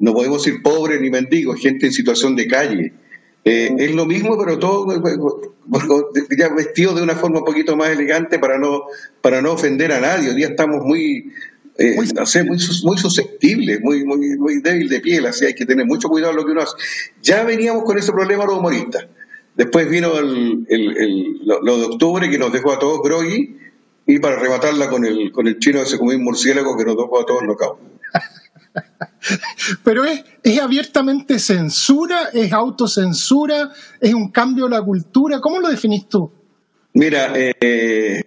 No 0.01 0.13
podemos 0.15 0.45
decir 0.45 0.63
pobre 0.63 0.99
ni 0.99 1.11
mendigo, 1.11 1.55
es 1.55 1.61
gente 1.61 1.87
en 1.87 1.93
situación 1.93 2.35
de 2.35 2.49
calle. 2.49 2.93
Eh, 3.45 3.73
es 3.79 3.95
lo 3.95 4.05
mismo, 4.05 4.37
pero 4.37 4.59
todo 4.59 4.89
ya 6.37 6.49
vestido 6.49 6.93
de 6.93 7.03
una 7.03 7.15
forma 7.15 7.39
un 7.39 7.45
poquito 7.45 7.77
más 7.77 7.91
elegante 7.91 8.41
para 8.41 8.59
no, 8.59 8.87
para 9.21 9.41
no 9.41 9.53
ofender 9.53 9.93
a 9.93 10.01
nadie. 10.01 10.31
Hoy 10.31 10.35
día 10.35 10.49
estamos 10.49 10.85
muy, 10.85 11.33
eh, 11.79 11.95
no 12.13 12.27
sé, 12.27 12.43
muy, 12.43 12.59
muy 12.83 12.99
susceptibles, 12.99 13.81
muy, 13.81 14.05
muy, 14.05 14.37
muy 14.39 14.61
débil 14.61 14.89
de 14.89 14.99
piel, 14.99 15.27
así 15.27 15.45
hay 15.45 15.55
que 15.55 15.67
tener 15.67 15.87
mucho 15.87 16.09
cuidado 16.09 16.33
en 16.33 16.39
lo 16.39 16.45
que 16.45 16.51
uno 16.51 16.63
hace. 16.63 16.75
Ya 17.23 17.45
veníamos 17.45 17.85
con 17.85 17.97
ese 17.97 18.11
problema 18.11 18.45
los 18.45 18.59
humoristas. 18.59 19.07
Después 19.55 19.89
vino 19.89 20.19
el, 20.19 20.67
el, 20.69 21.39
lo, 21.45 21.79
de 21.79 21.85
octubre 21.85 22.29
que 22.29 22.39
nos 22.39 22.53
dejó 22.53 22.73
a 22.73 22.81
todos 22.81 23.01
groggy 23.05 23.66
y 24.07 24.19
para 24.19 24.37
rematarla 24.37 24.89
con 24.89 25.05
el, 25.05 25.33
con 25.33 25.49
el 25.49 25.59
chino 25.59 25.83
ese 25.83 25.99
común 25.99 26.23
murciélago 26.23 26.77
que 26.77 26.85
nos 26.85 26.97
tocó 26.97 27.21
a 27.21 27.27
todos 27.27 27.43
nocaut. 27.43 27.79
Pero 29.85 30.05
es, 30.05 30.25
es 30.43 30.61
abiertamente 30.61 31.39
censura, 31.39 32.29
es 32.33 32.53
autocensura, 32.53 33.73
es 34.01 34.15
un 34.15 34.31
cambio 34.31 34.65
de 34.65 34.71
la 34.71 34.83
cultura. 34.83 35.41
¿Cómo 35.41 35.59
lo 35.59 35.69
definís 35.69 36.09
tú? 36.09 36.31
Mira, 36.93 37.33
eh, 37.35 38.23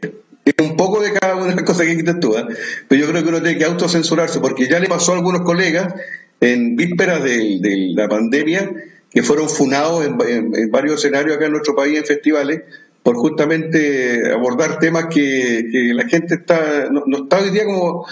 es 0.46 0.54
un 0.60 0.76
poco 0.76 1.02
de 1.02 1.14
cada 1.14 1.36
una 1.36 1.48
de 1.48 1.56
las 1.56 1.64
cosas 1.64 1.88
que 1.88 1.96
quitas 1.96 2.20
tú, 2.20 2.36
¿eh? 2.36 2.46
pero 2.88 3.02
yo 3.02 3.10
creo 3.10 3.24
que 3.24 3.30
uno 3.30 3.42
tiene 3.42 3.58
que 3.58 3.66
autocensurarse, 3.66 4.40
porque 4.40 4.68
ya 4.68 4.80
le 4.80 4.88
pasó 4.88 5.14
a 5.14 5.16
algunos 5.16 5.42
colegas 5.42 5.94
en 6.42 6.76
vísperas 6.76 7.24
de, 7.24 7.60
de 7.60 7.92
la 7.96 8.08
pandemia 8.08 8.72
que 9.10 9.24
fueron 9.24 9.50
funados 9.50 10.06
en, 10.06 10.56
en 10.56 10.72
varios 10.72 11.00
escenarios 11.00 11.38
acá 11.38 11.46
en 11.46 11.54
nuestro 11.54 11.76
país, 11.76 11.98
en 11.98 12.06
festivales, 12.06 12.62
por 13.04 13.16
justamente 13.16 14.32
abordar 14.32 14.80
temas 14.80 15.06
que, 15.06 15.92
la 15.94 16.08
gente 16.08 16.36
está 16.36 16.90
no, 16.92 17.04
no, 17.06 17.24
está 17.24 17.40
hoy 17.40 17.50
día 17.50 17.66
como, 17.66 18.06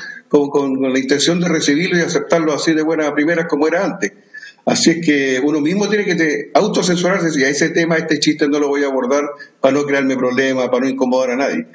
con, 0.49 0.81
la 0.81 0.99
intención 0.99 1.39
de 1.39 1.49
recibirlo 1.49 1.97
y 1.97 2.01
aceptarlo 2.01 2.53
así 2.53 2.73
de 2.73 2.83
buenas 2.83 3.11
primeras 3.11 3.47
como 3.47 3.67
era 3.67 3.85
antes. 3.85 4.13
Así 4.65 4.89
es 4.91 5.05
que 5.05 5.41
uno 5.41 5.61
mismo 5.61 5.87
tiene 5.87 6.03
que 6.03 6.51
autocensurarse 6.53 7.39
y 7.39 7.43
a 7.43 7.49
ese 7.49 7.69
tema, 7.69 7.95
este 7.95 8.19
chiste 8.19 8.49
no 8.49 8.59
lo 8.59 8.67
voy 8.67 8.83
a 8.83 8.87
abordar 8.87 9.23
para 9.61 9.73
no 9.73 9.85
crearme 9.85 10.17
problemas, 10.17 10.67
para 10.67 10.81
no 10.81 10.89
incomodar 10.89 11.31
a 11.31 11.35
nadie. 11.37 11.67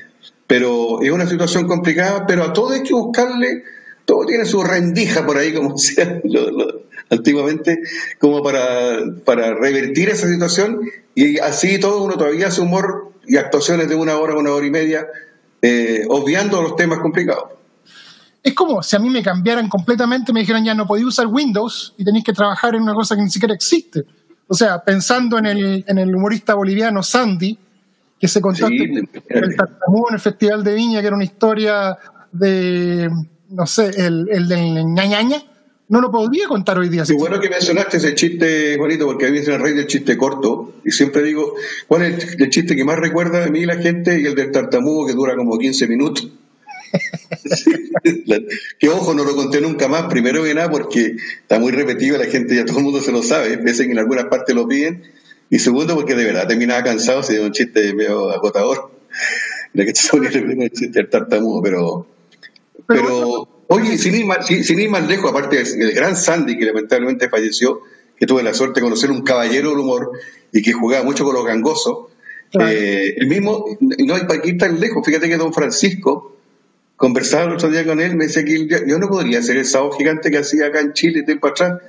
Pero 0.46 1.00
es 1.00 1.10
una 1.10 1.26
situación 1.26 1.66
complicada, 1.66 2.26
pero 2.26 2.44
a 2.44 2.52
todo 2.52 2.70
hay 2.70 2.82
que 2.82 2.92
buscarle, 2.92 3.64
todo 4.04 4.26
tiene 4.26 4.44
su 4.44 4.62
rendija 4.62 5.24
por 5.24 5.38
ahí, 5.38 5.54
como 5.54 5.72
decía 5.76 6.20
lo, 6.24 6.50
lo, 6.50 6.82
antiguamente, 7.12 7.80
como 8.18 8.42
para, 8.42 8.98
para 9.24 9.54
revertir 9.54 10.08
esa 10.08 10.26
situación 10.26 10.80
y 11.14 11.38
así 11.38 11.78
todo 11.78 12.02
uno 12.02 12.14
todavía 12.14 12.48
hace 12.48 12.60
humor 12.60 13.12
y 13.26 13.36
actuaciones 13.36 13.88
de 13.88 13.94
una 13.94 14.16
hora, 14.16 14.36
una 14.36 14.52
hora 14.52 14.66
y 14.66 14.70
media, 14.70 15.06
eh, 15.60 16.04
obviando 16.08 16.60
los 16.62 16.74
temas 16.74 17.00
complicados. 17.00 17.44
Es 18.42 18.54
como 18.54 18.82
si 18.82 18.96
a 18.96 18.98
mí 18.98 19.10
me 19.10 19.22
cambiaran 19.22 19.68
completamente, 19.68 20.32
me 20.32 20.40
dijeran 20.40 20.64
ya 20.64 20.74
no 20.74 20.86
podía 20.86 21.06
usar 21.06 21.26
Windows 21.28 21.94
y 21.96 22.04
tenéis 22.04 22.24
que 22.24 22.32
trabajar 22.32 22.74
en 22.74 22.82
una 22.82 22.94
cosa 22.94 23.14
que 23.14 23.22
ni 23.22 23.30
siquiera 23.30 23.54
existe. 23.54 24.04
O 24.48 24.54
sea, 24.54 24.82
pensando 24.82 25.38
en 25.38 25.46
el, 25.46 25.84
en 25.86 25.98
el 25.98 26.14
humorista 26.14 26.54
boliviano 26.54 27.02
Sandy, 27.02 27.56
que 28.18 28.26
se 28.26 28.40
contó 28.40 28.66
sí, 28.66 28.76
en 28.82 29.44
el 29.44 29.56
Tartamudo 29.56 30.06
en 30.08 30.14
el 30.14 30.20
Festival 30.20 30.64
de 30.64 30.74
Viña, 30.74 31.00
que 31.00 31.06
era 31.06 31.16
una 31.16 31.24
historia 31.24 31.96
de, 32.32 33.08
no 33.50 33.66
sé, 33.66 33.90
el, 33.96 34.26
el 34.30 34.48
del 34.48 34.92
ñañaña, 34.92 35.42
no 35.92 36.00
lo 36.00 36.10
podría 36.10 36.48
contar 36.48 36.78
hoy 36.78 36.88
día. 36.88 37.04
Sí, 37.04 37.12
bueno 37.12 37.38
que 37.38 37.50
mencionaste 37.50 37.98
ese 37.98 38.14
chiste 38.14 38.78
bonito, 38.78 39.04
porque 39.04 39.26
a 39.26 39.30
mí 39.30 39.36
es 39.36 39.48
el 39.48 39.60
rey 39.60 39.74
del 39.74 39.86
chiste 39.86 40.16
corto, 40.16 40.76
y 40.86 40.90
siempre 40.90 41.22
digo, 41.22 41.54
¿cuál 41.86 42.04
es 42.04 42.34
el 42.40 42.48
chiste 42.48 42.74
que 42.74 42.82
más 42.82 42.98
recuerda 42.98 43.44
de 43.44 43.50
mí 43.50 43.66
la 43.66 43.76
gente? 43.76 44.18
Y 44.18 44.24
el 44.24 44.34
del 44.34 44.50
tartamudo, 44.50 45.06
que 45.06 45.12
dura 45.12 45.36
como 45.36 45.58
15 45.58 45.86
minutos. 45.88 46.32
que 48.78 48.88
ojo, 48.88 49.12
no 49.12 49.22
lo 49.22 49.36
conté 49.36 49.60
nunca 49.60 49.86
más, 49.86 50.04
primero 50.04 50.42
que 50.44 50.54
nada 50.54 50.70
porque 50.70 51.16
está 51.42 51.58
muy 51.58 51.72
repetido, 51.72 52.16
la 52.16 52.24
gente 52.24 52.56
ya 52.56 52.64
todo 52.64 52.78
el 52.78 52.84
mundo 52.84 53.02
se 53.02 53.12
lo 53.12 53.22
sabe, 53.22 53.56
veces 53.56 53.84
que 53.84 53.92
en 53.92 53.98
algunas 53.98 54.24
partes 54.24 54.54
lo 54.54 54.66
piden, 54.66 55.02
y 55.50 55.58
segundo 55.58 55.94
porque 55.94 56.14
de 56.14 56.24
verdad 56.24 56.48
terminaba 56.48 56.82
cansado, 56.82 57.22
se 57.22 57.34
dio 57.34 57.44
un 57.44 57.52
chiste 57.52 57.92
medio 57.92 58.30
agotador, 58.30 58.92
de 59.74 59.84
que 59.84 59.94
se 59.94 60.16
el 60.16 60.70
chiste 60.72 61.00
del 61.00 61.10
tartamudo, 61.10 61.60
pero, 61.60 62.06
pero, 62.86 63.04
pero 63.06 63.51
oye, 63.72 63.98
sin 63.98 64.14
ir, 64.14 64.26
más, 64.26 64.46
sin, 64.46 64.78
ir, 64.78 64.90
más, 64.90 65.06
lejos, 65.08 65.30
aparte 65.30 65.62
del 65.62 65.92
gran 65.92 66.16
Sandy 66.16 66.58
que 66.58 66.66
lamentablemente 66.66 67.28
falleció, 67.28 67.80
que 68.16 68.26
tuve 68.26 68.42
la 68.42 68.54
suerte 68.54 68.80
de 68.80 68.84
conocer 68.84 69.10
un 69.10 69.22
caballero 69.22 69.70
del 69.70 69.78
humor 69.78 70.12
y 70.52 70.62
que 70.62 70.72
jugaba 70.72 71.04
mucho 71.04 71.24
con 71.24 71.34
los 71.34 71.44
gangosos, 71.44 72.08
claro. 72.50 72.70
eh, 72.70 73.14
el 73.16 73.26
mismo, 73.26 73.64
no 73.80 74.14
hay 74.14 74.22
para 74.22 74.46
ir 74.46 74.58
tan 74.58 74.78
lejos, 74.78 75.04
fíjate 75.04 75.28
que 75.28 75.36
don 75.36 75.52
Francisco, 75.52 76.36
conversaba 76.96 77.44
el 77.44 77.52
otro 77.54 77.68
día 77.68 77.84
con 77.84 78.00
él, 78.00 78.14
me 78.14 78.26
decía 78.26 78.44
que 78.44 78.68
yo 78.86 78.98
no 78.98 79.08
podría 79.08 79.40
hacer 79.40 79.56
el 79.56 79.64
sábado 79.64 79.92
gigante 79.92 80.30
que 80.30 80.38
hacía 80.38 80.66
acá 80.66 80.80
en 80.80 80.92
Chile, 80.92 81.24
tiempo 81.24 81.48
atrás, 81.48 81.80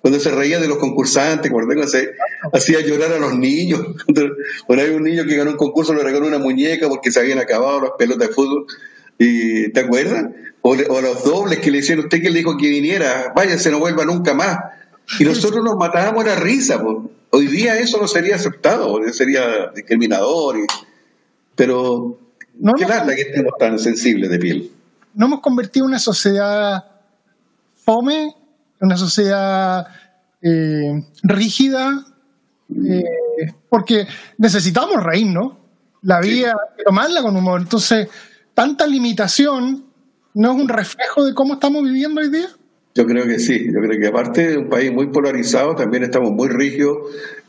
cuando 0.00 0.20
se 0.20 0.30
reía 0.30 0.60
de 0.60 0.68
los 0.68 0.78
concursantes, 0.78 1.50
cuando 1.50 1.86
se 1.86 2.12
hacía 2.52 2.80
llorar 2.80 3.12
a 3.12 3.18
los 3.18 3.36
niños. 3.36 3.80
Bueno, 4.68 4.82
hay 4.82 4.90
un 4.90 5.02
niño 5.02 5.24
que 5.24 5.36
ganó 5.36 5.50
un 5.50 5.56
concurso, 5.56 5.94
le 5.94 6.02
regaló 6.02 6.26
una 6.26 6.38
muñeca 6.38 6.88
porque 6.88 7.10
se 7.10 7.20
habían 7.20 7.38
acabado 7.38 7.80
las 7.80 7.90
pelotas 7.98 8.28
de 8.28 8.34
fútbol. 8.34 8.66
¿Y 9.18 9.72
te 9.72 9.80
acuerdas? 9.80 10.26
O, 10.68 10.70
o 10.70 11.00
los 11.00 11.22
dobles 11.22 11.60
que 11.60 11.70
le 11.70 11.78
decían, 11.78 12.00
usted 12.00 12.20
que 12.20 12.28
le 12.28 12.38
dijo 12.38 12.56
que 12.56 12.68
viniera, 12.68 13.32
váyase, 13.36 13.70
no 13.70 13.78
vuelva 13.78 14.04
nunca 14.04 14.34
más. 14.34 14.58
Y 15.20 15.24
nosotros 15.24 15.64
nos 15.64 15.76
matábamos 15.76 16.24
a 16.24 16.30
la 16.30 16.34
risa. 16.34 16.82
Pues. 16.82 16.96
Hoy 17.30 17.46
día 17.46 17.78
eso 17.78 18.00
no 18.00 18.08
sería 18.08 18.34
aceptado, 18.34 19.00
sería 19.12 19.68
discriminador. 19.72 20.58
Y... 20.58 20.66
Pero 21.54 22.18
no 22.58 22.72
qué 22.72 22.84
lata 22.84 23.14
que 23.14 23.22
estemos 23.22 23.52
tan 23.60 23.78
sensibles 23.78 24.28
de 24.28 24.38
piel. 24.40 24.72
No 25.14 25.26
hemos 25.26 25.40
convertido 25.40 25.86
en 25.86 25.90
una 25.90 26.00
sociedad 26.00 26.84
fome, 27.84 28.34
una 28.80 28.96
sociedad 28.96 29.86
eh, 30.42 31.00
rígida, 31.22 32.04
eh, 32.70 33.04
porque 33.68 34.08
necesitamos 34.36 35.00
reírnos. 35.00 35.52
La 36.02 36.18
vida 36.18 36.56
sí. 36.76 36.82
tomarla 36.84 37.22
con 37.22 37.36
humor. 37.36 37.60
Entonces, 37.60 38.08
tanta 38.52 38.84
limitación 38.84 39.85
no 40.36 40.52
es 40.52 40.60
un 40.60 40.68
reflejo 40.68 41.24
de 41.24 41.32
cómo 41.32 41.54
estamos 41.54 41.82
viviendo 41.82 42.20
hoy 42.20 42.30
día. 42.30 42.48
Yo 42.94 43.06
creo 43.06 43.24
que 43.24 43.38
sí, 43.38 43.66
yo 43.72 43.80
creo 43.80 43.98
que 43.98 44.06
aparte 44.06 44.48
de 44.48 44.58
un 44.58 44.68
país 44.68 44.92
muy 44.92 45.06
polarizado, 45.06 45.74
también 45.74 46.02
estamos 46.02 46.30
muy 46.32 46.48
rígidos 46.48 46.98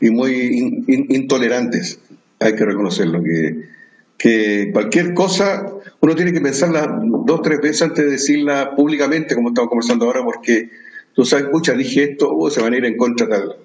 y 0.00 0.10
muy 0.10 0.32
in, 0.32 0.84
in, 0.88 1.06
intolerantes. 1.10 2.00
Hay 2.40 2.54
que 2.54 2.64
reconocerlo, 2.64 3.22
que, 3.22 3.68
que 4.16 4.70
cualquier 4.72 5.12
cosa 5.12 5.66
uno 6.00 6.14
tiene 6.14 6.32
que 6.32 6.40
pensarla 6.40 6.98
dos, 7.26 7.42
tres 7.42 7.60
veces 7.60 7.82
antes 7.82 8.04
de 8.06 8.10
decirla 8.12 8.74
públicamente, 8.74 9.34
como 9.34 9.48
estamos 9.48 9.68
conversando 9.68 10.06
ahora, 10.06 10.24
porque 10.24 10.70
tú 11.12 11.26
sabes, 11.26 11.46
escucha, 11.46 11.74
dije 11.74 12.04
esto, 12.04 12.34
oh, 12.34 12.48
se 12.48 12.62
van 12.62 12.72
en 12.72 12.96
contra 12.96 13.28
tal. 13.28 13.56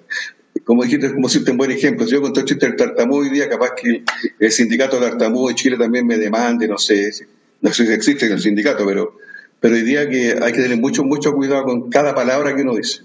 Como 0.64 0.82
dijiste, 0.84 1.14
como 1.14 1.28
hiciste 1.28 1.50
un 1.50 1.56
buen 1.56 1.70
ejemplo, 1.70 2.06
si 2.06 2.12
yo 2.12 2.20
conté 2.20 2.40
el 2.40 2.46
chiste 2.46 2.70
del 2.70 3.10
hoy 3.10 3.30
día, 3.30 3.48
capaz 3.48 3.70
que 3.74 4.02
el 4.38 4.52
sindicato 4.52 5.00
de 5.00 5.08
tartamudo 5.08 5.48
de 5.48 5.54
Chile 5.54 5.76
también 5.78 6.06
me 6.06 6.18
demande, 6.18 6.68
no 6.68 6.76
sé, 6.76 7.10
no 7.64 7.72
sé 7.72 7.86
si 7.86 7.92
existe 7.94 8.26
el 8.26 8.40
sindicato, 8.40 8.84
pero, 8.84 9.16
pero 9.58 9.74
hoy 9.74 9.82
día 9.82 10.06
que 10.06 10.38
hay 10.40 10.52
que 10.52 10.60
tener 10.60 10.78
mucho, 10.78 11.02
mucho 11.02 11.32
cuidado 11.32 11.64
con 11.64 11.88
cada 11.88 12.14
palabra 12.14 12.54
que 12.54 12.60
uno 12.60 12.74
dice. 12.74 13.00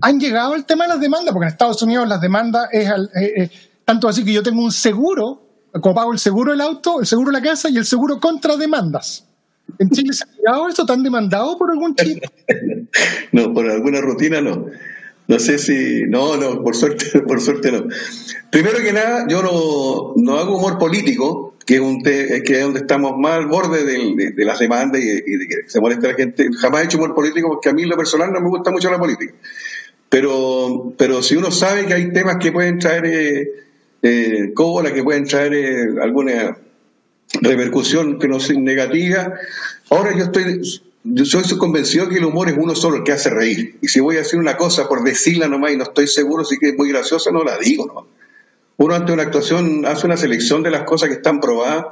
Han 0.00 0.18
llegado 0.18 0.56
el 0.56 0.64
tema 0.64 0.84
de 0.84 0.88
las 0.88 1.00
demandas, 1.00 1.32
porque 1.32 1.46
en 1.46 1.52
Estados 1.52 1.80
Unidos 1.80 2.08
las 2.08 2.20
demandas 2.20 2.68
es, 2.72 2.90
eh, 2.90 3.32
eh, 3.36 3.50
tanto 3.84 4.08
así 4.08 4.24
que 4.24 4.32
yo 4.32 4.42
tengo 4.42 4.62
un 4.62 4.72
seguro 4.72 5.42
como 5.80 5.94
pago 5.94 6.12
el 6.12 6.18
seguro 6.18 6.50
del 6.50 6.60
auto, 6.60 7.00
el 7.00 7.06
seguro 7.06 7.30
de 7.30 7.38
la 7.38 7.42
casa 7.42 7.70
y 7.70 7.76
el 7.76 7.84
seguro 7.84 8.18
contra 8.18 8.56
demandas. 8.56 9.26
¿En 9.78 9.88
Chile 9.90 10.12
se 10.12 10.24
ha 10.24 10.36
llegado 10.36 10.68
esto? 10.68 10.84
¿Tan 10.84 11.02
demandado 11.04 11.56
por 11.56 11.70
algún 11.70 11.94
chiste? 11.94 12.28
no, 13.32 13.54
por 13.54 13.70
alguna 13.70 14.00
rutina 14.00 14.40
no. 14.40 14.66
No 15.28 15.38
sé 15.38 15.58
si. 15.58 16.02
No, 16.08 16.36
no, 16.36 16.62
por 16.62 16.74
suerte, 16.74 17.20
por 17.26 17.40
suerte 17.40 17.70
no. 17.70 17.84
Primero 18.50 18.78
que 18.78 18.92
nada, 18.92 19.26
yo 19.28 19.40
no, 19.40 20.14
no 20.16 20.38
hago 20.38 20.58
humor 20.58 20.78
político, 20.78 21.53
que 21.66 21.76
es, 21.76 21.80
un 21.80 22.02
te, 22.02 22.42
que 22.42 22.58
es 22.58 22.62
donde 22.62 22.80
estamos 22.80 23.16
más 23.18 23.38
al 23.38 23.46
borde 23.46 23.84
de, 23.84 24.14
de, 24.16 24.30
de 24.32 24.44
las 24.44 24.58
demandas 24.58 25.00
y, 25.00 25.06
de 25.06 25.48
que 25.48 25.56
se 25.68 25.80
molesta 25.80 26.08
la 26.08 26.14
gente. 26.14 26.48
Jamás 26.58 26.82
he 26.82 26.84
hecho 26.86 26.98
humor 26.98 27.14
político 27.14 27.48
porque 27.48 27.70
a 27.70 27.72
mí, 27.72 27.84
lo 27.84 27.96
personal, 27.96 28.32
no 28.32 28.40
me 28.40 28.48
gusta 28.48 28.70
mucho 28.70 28.90
la 28.90 28.98
política. 28.98 29.34
Pero, 30.08 30.92
pero 30.96 31.22
si 31.22 31.36
uno 31.36 31.50
sabe 31.50 31.86
que 31.86 31.94
hay 31.94 32.12
temas 32.12 32.36
que 32.36 32.52
pueden 32.52 32.78
traer. 32.78 33.06
Eh, 33.06 33.48
eh, 34.04 34.52
que 34.54 35.02
pueden 35.02 35.24
traer 35.24 35.54
eh, 35.54 35.86
alguna 36.02 36.58
repercusión 37.40 38.18
que 38.18 38.28
no 38.28 38.38
sea 38.38 38.58
negativa. 38.58 39.32
Ahora 39.90 40.16
yo 40.16 40.24
estoy, 40.24 40.60
yo 41.04 41.24
soy 41.24 41.58
convencido 41.58 42.08
que 42.08 42.18
el 42.18 42.24
humor 42.26 42.48
es 42.48 42.56
uno 42.56 42.74
solo 42.74 42.98
el 42.98 43.02
que 43.02 43.12
hace 43.12 43.30
reír. 43.30 43.78
Y 43.80 43.88
si 43.88 44.00
voy 44.00 44.16
a 44.16 44.18
decir 44.20 44.38
una 44.38 44.56
cosa 44.56 44.88
por 44.88 45.02
decirla 45.02 45.48
nomás 45.48 45.72
y 45.72 45.76
no 45.76 45.84
estoy 45.84 46.06
seguro 46.06 46.44
si 46.44 46.56
es 46.60 46.76
muy 46.76 46.90
graciosa, 46.90 47.30
no 47.30 47.42
la 47.42 47.56
digo. 47.58 47.86
¿no? 47.86 48.13
Uno 48.76 48.94
ante 48.94 49.12
una 49.12 49.22
actuación 49.22 49.86
hace 49.86 50.06
una 50.06 50.16
selección 50.16 50.62
de 50.62 50.70
las 50.70 50.82
cosas 50.82 51.08
que 51.08 51.16
están 51.16 51.40
probadas 51.40 51.86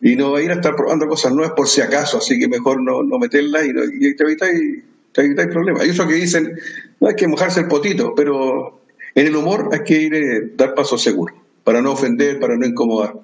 y 0.00 0.16
no 0.16 0.32
va 0.32 0.38
a 0.38 0.42
ir 0.42 0.50
a 0.50 0.54
estar 0.54 0.76
probando 0.76 1.06
cosas 1.06 1.32
nuevas 1.32 1.54
por 1.56 1.68
si 1.68 1.80
acaso, 1.80 2.18
así 2.18 2.38
que 2.38 2.48
mejor 2.48 2.82
no, 2.82 3.02
no 3.02 3.18
meterlas 3.18 3.66
y, 3.66 3.72
no, 3.72 3.82
y 3.84 4.14
te 4.14 4.24
evitáis 4.24 4.84
te 5.12 5.22
evitáis 5.22 5.48
problemas. 5.48 5.86
Y 5.86 5.90
eso 5.90 6.06
que 6.06 6.14
dicen, 6.14 6.58
no 7.00 7.08
hay 7.08 7.14
que 7.14 7.26
mojarse 7.26 7.60
el 7.60 7.68
potito, 7.68 8.14
pero 8.14 8.80
en 9.14 9.26
el 9.26 9.36
humor 9.36 9.68
hay 9.72 9.80
que 9.80 9.94
ir 9.94 10.14
eh, 10.14 10.52
dar 10.56 10.74
pasos 10.74 11.02
seguros 11.02 11.36
para 11.64 11.82
no 11.82 11.92
ofender, 11.92 12.38
para 12.38 12.56
no 12.56 12.66
incomodar. 12.66 13.14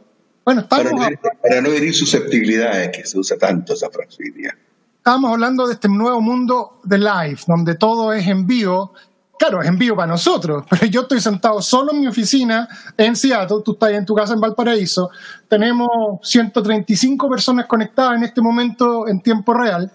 Bueno, 0.44 0.66
para, 0.68 0.90
no, 0.90 0.98
para 1.42 1.60
no 1.60 1.70
herir 1.70 1.94
susceptibilidades, 1.94 2.90
que 2.96 3.04
se 3.04 3.18
usa 3.18 3.36
tanto 3.36 3.74
esa 3.74 3.90
frase 3.90 4.22
hoy 4.22 4.30
día. 4.30 4.56
Estábamos 4.98 5.32
hablando 5.32 5.66
de 5.66 5.74
este 5.74 5.88
nuevo 5.88 6.20
mundo 6.20 6.80
de 6.84 6.98
live, 6.98 7.38
donde 7.46 7.74
todo 7.76 8.12
es 8.12 8.26
en 8.26 8.46
vivo. 8.46 8.92
Claro, 9.38 9.60
es 9.60 9.68
en 9.68 9.76
vivo 9.76 9.96
para 9.96 10.08
nosotros, 10.08 10.64
pero 10.70 10.86
yo 10.86 11.02
estoy 11.02 11.20
sentado 11.20 11.60
solo 11.60 11.92
en 11.92 12.00
mi 12.00 12.06
oficina 12.06 12.68
en 12.96 13.14
Seattle, 13.16 13.58
tú 13.64 13.72
estás 13.72 13.90
en 13.90 14.06
tu 14.06 14.14
casa 14.14 14.34
en 14.34 14.40
Valparaíso, 14.40 15.10
tenemos 15.48 15.88
135 16.22 17.28
personas 17.28 17.66
conectadas 17.66 18.16
en 18.16 18.24
este 18.24 18.40
momento 18.40 19.06
en 19.08 19.20
tiempo 19.20 19.52
real, 19.54 19.90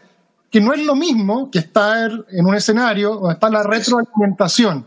que 0.50 0.60
no 0.60 0.74
es 0.74 0.86
lo 0.86 0.96
mismo 0.96 1.50
que 1.50 1.60
estar 1.60 2.12
en 2.30 2.46
un 2.46 2.56
escenario 2.56 3.16
donde 3.16 3.34
está 3.34 3.50
la 3.50 3.64
retroalimentación. 3.64 4.86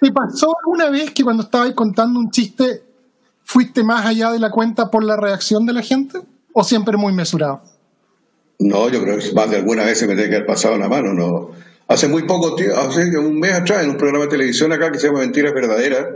¿Te 0.00 0.10
pasó 0.10 0.48
alguna 0.64 0.90
vez 0.90 1.12
que 1.12 1.22
cuando 1.22 1.44
estabas 1.44 1.72
contando 1.74 2.18
un 2.18 2.30
chiste 2.30 2.82
fuiste 3.44 3.84
más 3.84 4.04
allá 4.04 4.32
de 4.32 4.38
la 4.38 4.50
cuenta 4.50 4.90
por 4.90 5.04
la 5.04 5.16
reacción 5.16 5.66
de 5.66 5.74
la 5.74 5.82
gente? 5.82 6.18
¿O 6.54 6.64
siempre 6.64 6.96
muy 6.96 7.12
mesurado? 7.12 7.62
No, 8.58 8.88
yo 8.88 9.02
creo 9.02 9.18
que 9.18 9.32
más 9.32 9.50
de 9.50 9.58
alguna 9.58 9.84
vez 9.84 9.98
se 9.98 10.06
me 10.06 10.14
tiene 10.14 10.30
que 10.30 10.36
haber 10.36 10.46
pasado 10.46 10.76
la 10.76 10.88
mano. 10.88 11.12
No. 11.14 11.50
Hace 11.92 12.08
muy 12.08 12.22
poco, 12.22 12.56
hace 12.78 13.18
un 13.18 13.38
mes 13.38 13.52
atrás, 13.52 13.84
en 13.84 13.90
un 13.90 13.96
programa 13.98 14.24
de 14.24 14.30
televisión 14.30 14.72
acá 14.72 14.90
que 14.90 14.98
se 14.98 15.08
llama 15.08 15.18
Mentiras 15.20 15.52
Verdaderas, 15.52 16.06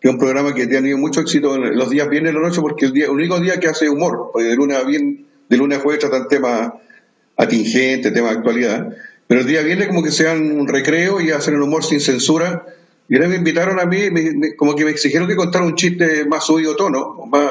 que 0.00 0.08
es 0.08 0.14
un 0.14 0.20
programa 0.20 0.54
que 0.54 0.62
ha 0.62 0.68
tenido 0.68 0.96
mucho 0.96 1.20
éxito 1.22 1.58
los 1.58 1.90
días 1.90 2.08
viernes 2.08 2.32
y 2.32 2.36
la 2.36 2.40
noche, 2.42 2.60
porque 2.60 2.86
el, 2.86 3.02
el 3.02 3.10
único 3.10 3.40
día 3.40 3.58
que 3.58 3.66
hace 3.66 3.88
humor, 3.90 4.30
porque 4.32 4.48
de 4.50 4.54
lunes 4.54 4.76
a, 4.76 4.84
bien, 4.84 5.26
de 5.48 5.56
lunes 5.56 5.78
a 5.78 5.80
jueves 5.80 6.00
tratan 6.00 6.28
temas 6.28 6.72
atingentes, 7.36 8.12
temas 8.12 8.30
de 8.32 8.36
actualidad, 8.38 8.96
pero 9.26 9.40
el 9.40 9.46
día 9.48 9.62
viernes 9.62 9.88
como 9.88 10.04
que 10.04 10.12
se 10.12 10.24
dan 10.24 10.52
un 10.52 10.68
recreo 10.68 11.20
y 11.20 11.32
hacen 11.32 11.54
el 11.54 11.62
humor 11.62 11.82
sin 11.84 12.00
censura, 12.00 12.64
Y 13.08 13.16
ahora 13.16 13.28
me 13.28 13.36
invitaron 13.36 13.80
a 13.80 13.86
mí, 13.86 14.10
me- 14.10 14.32
me- 14.34 14.54
como 14.56 14.74
que 14.76 14.84
me 14.84 14.90
exigieron 14.92 15.26
que 15.28 15.36
contara 15.36 15.64
un 15.64 15.74
chiste 15.74 16.24
más 16.26 16.44
subido 16.46 16.76
tono, 16.76 17.26
más, 17.30 17.50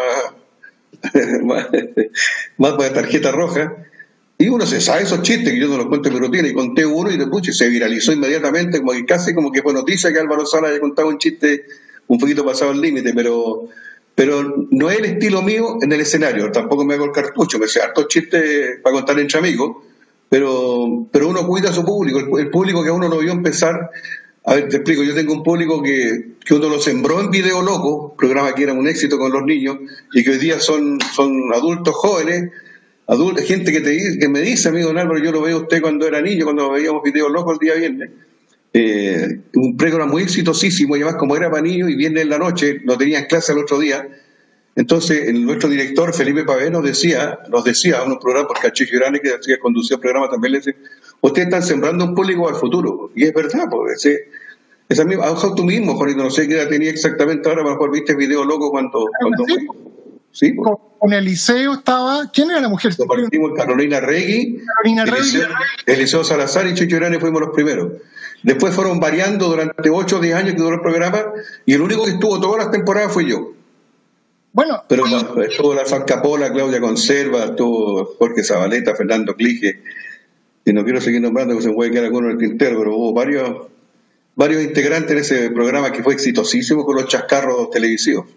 más, 1.44 1.68
más 2.58 2.78
de 2.78 2.90
tarjeta 2.92 3.32
roja. 3.32 3.74
Y 4.44 4.50
uno 4.50 4.66
se 4.66 4.82
sabe 4.82 5.04
esos 5.04 5.22
chistes 5.22 5.54
que 5.54 5.60
yo 5.60 5.70
no 5.70 5.78
los 5.78 5.86
cuento 5.88 6.10
en 6.10 6.16
mi 6.16 6.20
rutina. 6.20 6.48
Y 6.50 6.54
conté 6.54 6.86
uno 6.86 7.10
y 7.10 7.18
de 7.18 7.28
pucha, 7.28 7.54
se 7.54 7.70
viralizó 7.70 8.12
inmediatamente, 8.12 8.80
como 8.80 8.92
que 8.92 9.06
casi 9.06 9.34
como 9.34 9.52
que 9.54 9.62
fue 9.62 9.72
noticia 9.72 10.12
que 10.12 10.20
Álvaro 10.20 10.46
Sala 10.46 10.68
haya 10.68 10.82
contado 10.82 11.08
un 11.08 11.18
chiste 11.18 11.64
un 12.08 12.18
poquito 12.18 12.46
pasado 12.46 12.72
el 12.72 12.82
límite, 12.82 13.14
pero 13.14 13.70
pero 14.16 14.68
no 14.70 14.92
es 14.92 15.00
el 15.00 15.06
estilo 15.06 15.42
mío 15.42 15.78
en 15.82 15.92
el 15.92 16.02
escenario, 16.02 16.52
tampoco 16.52 16.86
me 16.86 16.94
hago 16.94 17.06
el 17.06 17.12
cartucho, 17.12 17.58
me 17.58 17.68
sé 17.68 17.82
hartos 17.82 18.08
chistes 18.08 18.80
para 18.84 18.94
contar 18.94 19.18
entre 19.18 19.40
amigos, 19.40 19.78
pero, 20.30 21.08
pero 21.12 21.30
uno 21.30 21.48
cuida 21.48 21.70
a 21.70 21.74
su 21.74 21.84
público, 21.84 22.20
el, 22.20 22.28
el 22.40 22.52
público 22.52 22.84
que 22.84 22.92
uno 22.92 23.08
lo 23.08 23.20
vio 23.20 23.32
empezar, 23.32 23.90
a 24.46 24.56
ver, 24.56 24.70
te 24.70 24.76
explico, 24.78 25.04
yo 25.04 25.16
tengo 25.16 25.34
un 25.34 25.42
público 25.42 25.82
que, 25.82 26.34
que 26.46 26.54
uno 26.54 26.70
lo 26.70 26.80
sembró 26.80 27.22
en 27.22 27.32
Video 27.32 27.62
Loco, 27.64 28.14
programa 28.16 28.54
que 28.54 28.64
era 28.64 28.74
un 28.74 28.88
éxito 28.88 29.18
con 29.18 29.32
los 29.32 29.44
niños, 29.46 29.78
y 30.14 30.24
que 30.24 30.32
hoy 30.32 30.38
día 30.38 30.60
son, 30.60 31.00
son 31.16 31.52
adultos 31.52 31.96
jóvenes, 31.96 32.52
adultos, 33.08 33.46
gente 33.46 33.72
que, 33.72 33.82
te, 33.82 34.18
que 34.20 34.30
me 34.30 34.42
dice, 34.42 34.70
amigo 34.70 34.88
Don 34.88 34.98
Álvaro, 34.98 35.20
yo 35.20 35.32
lo 35.32 35.42
veo 35.42 35.58
a 35.58 35.62
usted 35.62 35.82
cuando 35.82 36.08
era 36.08 36.22
niño, 36.22 36.46
cuando 36.46 36.72
veíamos 36.72 37.04
Video 37.04 37.30
Loco 37.30 37.52
el 37.52 37.60
día 37.60 37.76
viernes, 37.76 38.10
eh, 38.74 39.42
un 39.56 39.78
programa 39.78 40.12
muy 40.12 40.24
exitosísimo, 40.24 40.96
y 40.96 41.02
además 41.02 41.20
como 41.20 41.36
era 41.36 41.50
para 41.50 41.62
niños 41.62 41.90
y 41.90 41.96
viene 41.96 42.22
en 42.22 42.30
la 42.30 42.38
noche, 42.38 42.82
no 42.84 42.98
tenían 42.98 43.26
clase 43.26 43.52
el 43.52 43.60
otro 43.60 43.80
día, 43.80 44.08
entonces 44.76 45.32
nuestro 45.34 45.70
director 45.70 46.14
Felipe 46.14 46.44
Pavé 46.44 46.72
nos 46.72 46.84
decía, 46.84 47.40
nos 47.50 47.64
decía 47.64 48.02
en 48.04 48.12
un 48.12 48.20
programa, 48.20 48.48
porque 48.48 48.68
a 48.68 48.72
Chico 48.72 48.98
Grande 48.98 49.20
que 49.20 49.30
hacía 49.30 49.60
conducía 49.60 49.96
el 49.96 50.02
programa 50.02 50.30
también 50.30 50.54
le 50.54 50.58
decía, 50.60 50.76
ustedes 51.22 51.48
están 51.48 51.62
sembrando 51.62 52.06
un 52.06 52.16
público 52.16 52.50
al 52.50 52.56
futuro, 52.56 53.12
y 53.16 53.26
es 53.26 53.34
verdad, 53.34 53.66
pues 53.70 53.98
ese, 53.98 54.30
esa 54.90 55.06
misma, 55.06 55.30
ojo 55.30 55.54
tú 55.54 55.64
mismo, 55.64 55.96
Juanito, 55.96 56.24
no 56.24 56.32
sé 56.32 56.48
qué 56.48 56.56
edad 56.56 56.70
tenía 56.70 56.90
exactamente 56.90 57.48
ahora, 57.48 57.62
a 57.62 57.66
lo 57.66 57.72
mejor 57.72 57.92
viste 57.92 58.16
video 58.16 58.44
loco 58.44 58.72
cuando, 58.72 59.06
cuando 59.22 59.46
sí. 60.34 60.52
pues, 60.52 60.66
Con, 60.66 60.78
con 61.00 61.14
Eliseo 61.14 61.74
estaba. 61.74 62.30
¿Quién 62.34 62.52
era 62.52 62.60
la 62.60 62.70
mujer? 62.70 62.94
compartimos 62.98 63.52
Carolina 63.56 64.02
Regui, 64.02 64.62
Carolina 64.66 65.06
Regui. 65.06 65.18
Eliseo, 65.18 65.48
Eliseo 65.86 66.24
Salazar 66.26 66.68
y 66.68 66.74
Chicho 66.74 66.98
Irane 66.98 67.20
fuimos 67.20 67.40
los 67.40 67.52
primeros. 67.52 67.94
Después 68.44 68.76
fueron 68.76 69.00
variando 69.00 69.48
durante 69.48 69.90
8 69.90 70.18
o 70.18 70.20
10 70.20 70.36
años 70.36 70.56
que 70.56 70.62
duró 70.62 70.76
el 70.76 70.82
programa 70.82 71.32
y 71.66 71.74
el 71.74 71.82
único 71.82 72.04
que 72.04 72.12
estuvo 72.12 72.42
todas 72.42 72.58
las 72.58 72.72
temporadas 72.72 73.14
fue 73.14 73.26
yo. 73.26 73.54
Bueno, 74.52 74.84
Pero 74.88 75.06
estuvo 75.42 75.74
la 75.74 75.84
Capola, 76.06 76.52
Claudia 76.52 76.80
Conserva, 76.80 77.46
estuvo 77.46 78.06
Jorge 78.20 78.44
Zabaleta, 78.44 78.96
Fernando 78.96 79.36
Clige, 79.36 79.82
y 80.64 80.74
no 80.74 80.84
quiero 80.84 81.02
seguir 81.02 81.22
nombrando 81.22 81.54
porque 81.54 81.64
se 81.64 81.70
me 81.70 81.76
puede 81.76 81.90
quedar 81.90 82.06
alguno 82.06 82.28
en 82.28 82.34
el 82.34 82.38
tintero, 82.38 82.78
pero 82.78 82.96
hubo 82.96 83.14
varios, 83.14 83.68
varios 84.36 84.62
integrantes 84.62 85.12
en 85.12 85.18
ese 85.18 85.50
programa 85.50 85.92
que 85.92 86.04
fue 86.04 86.14
exitosísimo 86.14 86.86
con 86.86 86.98
los 86.98 87.08
chascarros 87.08 87.72
televisivos. 87.72 88.28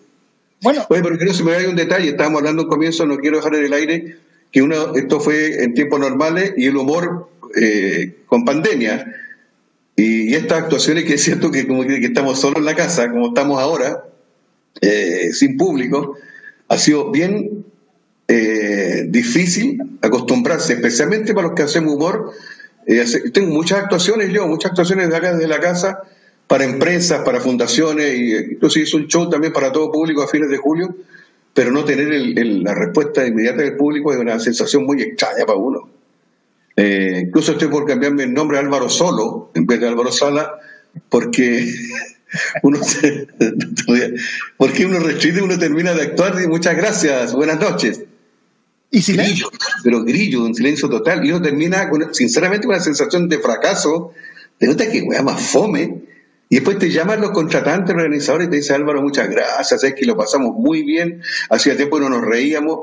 Bueno, 0.62 0.86
Oye, 0.88 1.02
pero 1.02 1.16
quiero 1.18 1.32
hay 1.56 1.66
un 1.66 1.76
detalle, 1.76 2.10
estábamos 2.10 2.40
hablando 2.40 2.64
un 2.64 2.68
comienzo, 2.68 3.06
no 3.06 3.18
quiero 3.18 3.38
dejar 3.38 3.54
en 3.56 3.64
el 3.64 3.72
aire, 3.72 4.16
que 4.50 4.62
uno, 4.62 4.94
esto 4.94 5.20
fue 5.20 5.62
en 5.62 5.74
tiempos 5.74 6.00
normales 6.00 6.54
y 6.56 6.66
el 6.66 6.76
humor 6.76 7.28
eh, 7.60 8.16
con 8.26 8.44
pandemia. 8.44 9.14
Y, 9.96 10.30
y 10.30 10.34
estas 10.34 10.64
actuaciones 10.64 11.04
que 11.04 11.14
es 11.14 11.22
cierto 11.22 11.50
que 11.50 11.66
como 11.66 11.82
que, 11.82 12.00
que 12.00 12.06
estamos 12.06 12.40
solos 12.40 12.58
en 12.58 12.64
la 12.64 12.74
casa, 12.74 13.10
como 13.10 13.28
estamos 13.28 13.60
ahora, 13.60 14.04
eh, 14.80 15.32
sin 15.32 15.56
público, 15.56 16.16
ha 16.68 16.78
sido 16.78 17.10
bien 17.10 17.64
eh, 18.28 19.06
difícil 19.08 19.98
acostumbrarse, 20.02 20.74
especialmente 20.74 21.32
para 21.32 21.48
los 21.48 21.56
que 21.56 21.62
hacemos 21.62 21.94
humor. 21.94 22.32
Eh, 22.86 23.04
tengo 23.32 23.54
muchas 23.54 23.84
actuaciones 23.84 24.32
yo, 24.32 24.46
muchas 24.46 24.72
actuaciones 24.72 25.08
de 25.08 25.16
acá 25.16 25.32
desde 25.32 25.48
la 25.48 25.60
casa, 25.60 26.02
para 26.46 26.64
empresas, 26.64 27.22
para 27.24 27.40
fundaciones, 27.40 28.14
y 28.16 28.32
eh, 28.34 28.48
incluso 28.52 28.78
hice 28.78 28.96
un 28.96 29.06
show 29.08 29.28
también 29.28 29.52
para 29.52 29.72
todo 29.72 29.90
público 29.90 30.22
a 30.22 30.28
fines 30.28 30.48
de 30.48 30.56
julio, 30.58 30.94
pero 31.52 31.70
no 31.72 31.84
tener 31.84 32.12
el- 32.12 32.38
el- 32.38 32.62
la 32.62 32.74
respuesta 32.74 33.26
inmediata 33.26 33.62
del 33.62 33.76
público 33.76 34.12
es 34.12 34.18
una 34.18 34.38
sensación 34.38 34.84
muy 34.84 35.02
extraña 35.02 35.44
para 35.46 35.58
uno. 35.58 35.88
Eh, 36.76 37.22
incluso 37.26 37.52
estoy 37.52 37.68
por 37.68 37.86
cambiarme 37.86 38.24
el 38.24 38.34
nombre 38.34 38.58
a 38.58 38.60
Álvaro 38.60 38.88
Solo 38.90 39.50
en 39.54 39.66
vez 39.66 39.80
de 39.80 39.88
Álvaro 39.88 40.12
Sala, 40.12 40.52
porque 41.08 41.66
uno 42.62 42.82
se- 42.84 43.26
porque 44.56 44.84
uno 44.86 44.98
restrite, 45.00 45.40
uno 45.42 45.58
termina 45.58 45.94
de 45.94 46.02
actuar 46.02 46.40
y 46.42 46.46
muchas 46.46 46.76
gracias, 46.76 47.32
buenas 47.34 47.58
noches. 47.58 48.02
y 48.90 49.02
silencio. 49.02 49.48
Grillo, 49.48 49.58
pero 49.82 50.04
grillo, 50.04 50.44
un 50.44 50.54
silencio 50.54 50.88
total, 50.88 51.24
y 51.24 51.30
uno 51.30 51.42
termina 51.42 51.88
con, 51.90 52.14
sinceramente 52.14 52.66
con 52.66 52.74
una 52.76 52.84
sensación 52.84 53.28
de 53.28 53.38
fracaso, 53.38 54.12
de 54.60 54.66
nota 54.68 54.88
que 54.90 55.02
wea 55.02 55.22
más 55.22 55.40
fome, 55.50 56.02
y 56.48 56.56
después 56.56 56.78
te 56.78 56.90
llaman 56.90 57.20
los 57.20 57.30
contratantes, 57.30 57.94
los 57.94 58.02
organizadores, 58.04 58.46
y 58.46 58.50
te 58.50 58.56
dicen 58.56 58.76
Álvaro, 58.76 59.02
muchas 59.02 59.28
gracias, 59.28 59.82
es 59.82 59.94
que 59.94 60.06
lo 60.06 60.16
pasamos 60.16 60.54
muy 60.56 60.82
bien, 60.82 61.22
hacía 61.50 61.76
tiempo 61.76 61.96
que 61.96 62.04
no 62.04 62.10
nos 62.10 62.22
reíamos, 62.24 62.80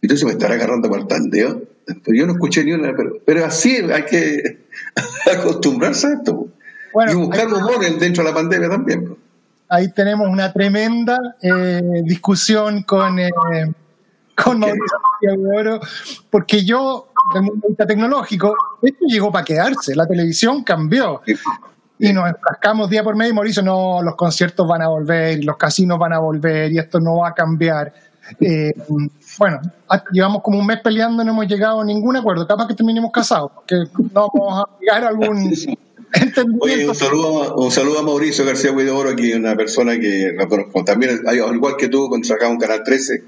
y 0.00 0.06
entonces 0.06 0.24
me 0.24 0.32
estará 0.32 0.54
agarrando 0.54 0.88
para 0.88 1.02
el 1.02 1.08
tandeo. 1.08 1.62
Pero 1.86 2.16
yo 2.16 2.26
no 2.26 2.32
escuché 2.34 2.62
ni 2.64 2.72
una, 2.72 2.94
pero, 2.96 3.14
pero 3.24 3.44
así 3.44 3.76
hay 3.76 4.04
que 4.04 4.60
acostumbrarse 5.38 6.06
a 6.06 6.12
esto. 6.14 6.46
Bueno, 6.92 7.12
y 7.12 7.14
buscar 7.16 7.46
humor 7.52 7.84
en- 7.84 7.98
dentro 7.98 8.22
de 8.24 8.30
la 8.30 8.34
pandemia 8.34 8.68
también. 8.68 9.16
Ahí 9.68 9.92
tenemos 9.92 10.28
una 10.28 10.52
tremenda 10.52 11.16
eh, 11.42 11.80
discusión 12.04 12.82
con, 12.84 13.18
eh, 13.18 13.30
con 14.36 14.58
Mauricio 14.58 14.98
Oro, 15.56 15.80
porque 16.30 16.64
yo, 16.64 17.12
del 17.34 17.42
mundo 17.42 17.60
de 17.62 17.68
vista 17.68 17.86
tecnológico, 17.86 18.54
esto 18.82 19.04
llegó 19.06 19.30
para 19.30 19.44
quedarse, 19.44 19.94
la 19.94 20.06
televisión 20.06 20.64
cambió. 20.64 21.20
Y 22.00 22.12
nos 22.12 22.28
enfrascamos 22.28 22.88
día 22.88 23.04
por 23.04 23.14
medio 23.14 23.32
y 23.32 23.34
Mauricio, 23.34 23.62
no, 23.62 24.02
los 24.02 24.14
conciertos 24.16 24.66
van 24.66 24.82
a 24.82 24.88
volver, 24.88 25.44
los 25.44 25.56
casinos 25.56 25.98
van 25.98 26.12
a 26.14 26.18
volver, 26.18 26.72
y 26.72 26.78
esto 26.78 26.98
no 26.98 27.18
va 27.18 27.28
a 27.28 27.34
cambiar. 27.34 27.92
Eh, 28.40 28.72
bueno, 29.38 29.60
llevamos 30.12 30.42
como 30.42 30.58
un 30.58 30.66
mes 30.66 30.78
peleando 30.82 31.22
no 31.24 31.32
hemos 31.32 31.46
llegado 31.46 31.80
a 31.80 31.84
ningún 31.84 32.16
acuerdo. 32.16 32.46
Capaz 32.46 32.68
que 32.68 32.74
terminemos 32.74 33.10
casados, 33.12 33.50
porque 33.54 33.76
no 34.14 34.28
vamos 34.32 34.64
a 34.64 34.78
llegar 34.80 35.04
a 35.04 35.08
algún 35.08 35.38
Oye, 35.52 35.78
entendimiento. 36.24 36.88
un 36.92 36.94
saludo, 36.96 37.54
un 37.56 37.70
saludo 37.70 37.98
a 38.00 38.02
Mauricio 38.02 38.44
García 38.44 38.72
Huidobro, 38.72 39.10
aquí 39.10 39.32
una 39.32 39.54
persona 39.54 39.98
que 39.98 40.32
la 40.36 40.48
conozco 40.48 40.82
también, 40.84 41.20
al 41.26 41.36
igual 41.54 41.76
que 41.76 41.88
tú, 41.88 42.08
sacaba 42.24 42.50
un 42.50 42.58
Canal 42.58 42.82
13, 42.82 43.22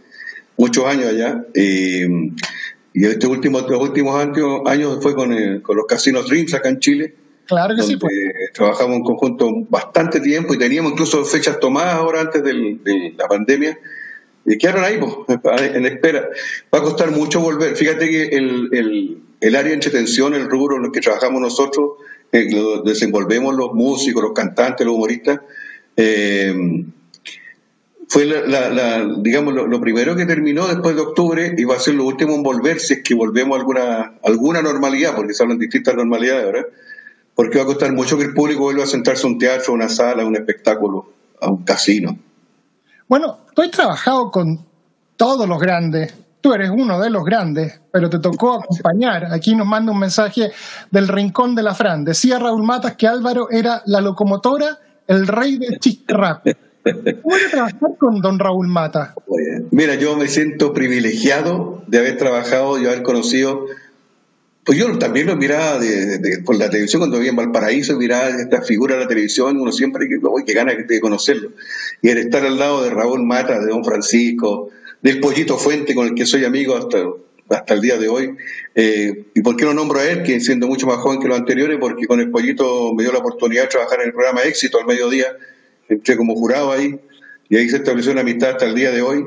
muchos 0.57 0.85
años 0.87 1.07
allá. 1.11 1.45
Y, 1.55 2.05
y 2.95 3.07
este 3.07 3.27
último, 3.27 3.61
los 3.61 3.81
últimos 3.81 4.19
años, 4.21 4.61
años 4.67 4.99
fue 5.03 5.15
con, 5.15 5.33
el- 5.33 5.63
con 5.63 5.77
los 5.77 5.87
casinos 5.87 6.27
Dreams 6.29 6.55
acá 6.55 6.69
en 6.71 6.81
Chile, 6.81 7.15
Claro 7.47 7.75
que 7.77 7.83
sí, 7.83 7.97
pues. 7.97 8.13
trabajamos 8.55 8.97
en 8.97 9.03
conjunto 9.03 9.51
bastante 9.69 10.21
tiempo 10.21 10.55
y 10.55 10.59
teníamos 10.59 10.93
incluso 10.93 11.25
fechas 11.25 11.59
tomadas 11.61 11.95
ahora 11.95 12.21
antes 12.21 12.43
de 12.43 13.15
la 13.17 13.29
pandemia. 13.29 13.79
Y 14.45 14.59
quedaron 14.59 14.85
ahí, 14.85 14.99
pues, 14.99 15.13
en 15.75 15.87
espera. 15.87 16.29
Va 16.75 16.79
a 16.79 16.83
costar 16.83 17.11
mucho 17.11 17.41
volver. 17.41 17.77
Fíjate 17.77 18.09
que 18.09 18.25
el, 18.25 18.69
el, 18.73 19.19
el 19.41 19.57
área 19.57 19.69
de 19.69 19.75
entretención, 19.75 20.35
el 20.35 20.49
rubro 20.49 20.77
en 20.77 20.87
el 20.87 20.93
que 20.93 21.01
trabajamos 21.01 21.41
nosotros, 21.41 21.91
eh, 22.33 22.49
lo 22.51 22.83
desenvolvemos 22.83 23.55
los 23.55 23.73
músicos, 23.75 24.23
los 24.23 24.33
cantantes, 24.33 24.87
los 24.87 24.97
humoristas, 24.97 25.41
eh, 25.97 26.55
fue 28.09 28.27
la, 28.27 29.09
digamos 29.21 29.55
lo, 29.55 29.81
primero 29.81 30.15
que 30.15 30.27
terminó 30.27 30.69
después 30.69 30.95
de 30.95 31.01
octubre 31.01 31.55
y 31.57 31.65
va 31.65 31.77
a 31.77 31.81
ser 31.81 31.95
lo 31.95 32.05
último 32.05 32.35
en 32.35 32.43
volver 32.43 32.79
si 32.79 32.95
es 32.95 33.03
que 33.03 33.15
volvemos 33.15 33.57
a 33.57 33.61
alguna 33.61 34.15
alguna 34.23 34.61
normalidad 34.61 35.17
porque 35.17 35.33
se 35.33 35.43
hablan 35.43 35.59
distintas 35.59 35.95
normalidades 35.95 36.45
ahora 36.45 36.67
porque 37.35 37.59
va 37.59 37.65
a 37.65 37.67
costar 37.67 37.93
mucho 37.93 38.17
que 38.19 38.25
el 38.25 38.35
público 38.35 38.63
vuelva 38.63 38.85
a 38.85 38.87
sentarse 38.87 39.27
a 39.27 39.31
un 39.31 39.39
teatro, 39.39 39.73
a 39.73 39.77
una 39.77 39.89
sala, 39.89 40.23
a 40.23 40.27
un 40.27 40.37
espectáculo, 40.37 41.07
a 41.41 41.49
un 41.49 41.65
casino. 41.65 42.19
Bueno, 43.09 43.39
tú 43.55 43.63
has 43.63 43.71
trabajado 43.71 44.31
con 44.31 44.65
todos 45.17 45.49
los 45.49 45.59
grandes. 45.61 46.15
Tú 46.41 46.53
eres 46.53 46.71
uno 46.71 46.99
de 46.99 47.09
los 47.09 47.25
grandes, 47.25 47.81
pero 47.93 48.11
te 48.11 48.19
tocó 48.19 48.55
acompañar. 48.55 49.27
Aquí 49.33 49.55
nos 49.55 49.67
manda 49.67 49.93
un 49.93 49.99
mensaje 49.99 50.51
del 50.91 51.07
Rincón 51.09 51.55
de 51.55 51.63
la 51.63 51.75
Fran. 51.75 52.05
Decía 52.05 52.39
Raúl 52.39 52.65
Matas 52.65 52.97
que 52.97 53.07
Álvaro 53.07 53.49
era 53.51 53.83
la 53.87 54.01
locomotora, 54.01 54.79
el 55.07 55.27
rey 55.27 55.59
del 55.59 55.79
chiste 55.79 56.13
rap. 56.13 56.47
¿Cómo 57.23 57.37
era 57.37 57.49
trabajar 57.49 57.97
con 57.99 58.21
don 58.21 58.39
Raúl 58.39 58.67
Matas? 58.67 59.11
Mira, 59.71 59.95
yo 59.95 60.17
me 60.17 60.27
siento 60.27 60.73
privilegiado 60.73 61.83
de 61.87 61.99
haber 61.99 62.17
trabajado 62.17 62.81
y 62.81 62.87
haber 62.87 63.03
conocido. 63.03 63.67
Pues 64.65 64.79
yo 64.79 64.97
también 64.97 65.27
lo 65.27 65.37
miraba 65.37 65.79
de- 65.81 66.19
de- 66.19 66.39
por 66.39 66.57
la 66.57 66.71
televisión 66.71 67.01
cuando 67.01 67.17
vivía 67.17 67.31
en 67.31 67.37
Valparaíso, 67.37 67.97
miraba 67.97 68.29
esta 68.29 68.63
figura 68.63 68.95
de 68.95 69.01
la 69.03 69.09
televisión, 69.09 69.57
uno 69.61 69.73
siempre 69.73 70.07
que, 70.09 70.19
uy, 70.25 70.45
qué 70.45 70.53
ganas 70.53 70.77
de 70.87 71.01
conocerlo. 71.01 71.51
Y 72.01 72.11
el 72.11 72.19
estar 72.19 72.45
al 72.47 72.59
lado 72.59 72.83
de 72.85 72.91
Raúl 72.91 73.25
Mata, 73.25 73.59
de 73.59 73.67
Don 73.67 73.85
Francisco, 73.85 74.71
del 75.03 75.19
Pollito 75.19 75.59
Fuente, 75.59 75.95
con 75.97 76.07
el 76.07 76.15
que 76.15 76.27
soy 76.27 76.45
amigo 76.45 76.77
hasta, 76.77 77.05
hasta 77.49 77.75
el 77.75 77.81
día 77.81 77.99
de 77.99 78.09
hoy. 78.09 78.37
Eh, 78.77 79.25
¿Y 79.35 79.41
por 79.43 79.57
qué 79.57 79.65
no 79.65 79.75
nombro 79.75 79.99
a 79.99 80.05
él, 80.09 80.23
que 80.23 80.39
siendo 80.39 80.69
mucho 80.69 80.87
más 80.87 80.99
joven 80.99 81.19
que 81.19 81.27
los 81.27 81.39
anteriores? 81.39 81.79
Porque 81.81 82.07
con 82.07 82.21
el 82.21 82.31
Pollito 82.31 82.95
me 82.95 83.03
dio 83.03 83.13
la 83.13 83.19
oportunidad 83.19 83.63
de 83.63 83.69
trabajar 83.69 84.01
en 84.01 84.07
el 84.07 84.13
programa 84.13 84.43
Éxito 84.45 84.79
al 84.79 84.87
mediodía, 84.87 85.27
entré 85.89 86.17
como 86.17 86.37
jurado 86.37 86.71
ahí, 86.71 87.01
y 87.49 87.57
ahí 87.57 87.69
se 87.69 87.79
estableció 87.79 88.13
una 88.13 88.21
amistad 88.21 88.51
hasta 88.51 88.67
el 88.67 88.77
día 88.77 88.93
de 88.93 89.03
hoy. 89.03 89.25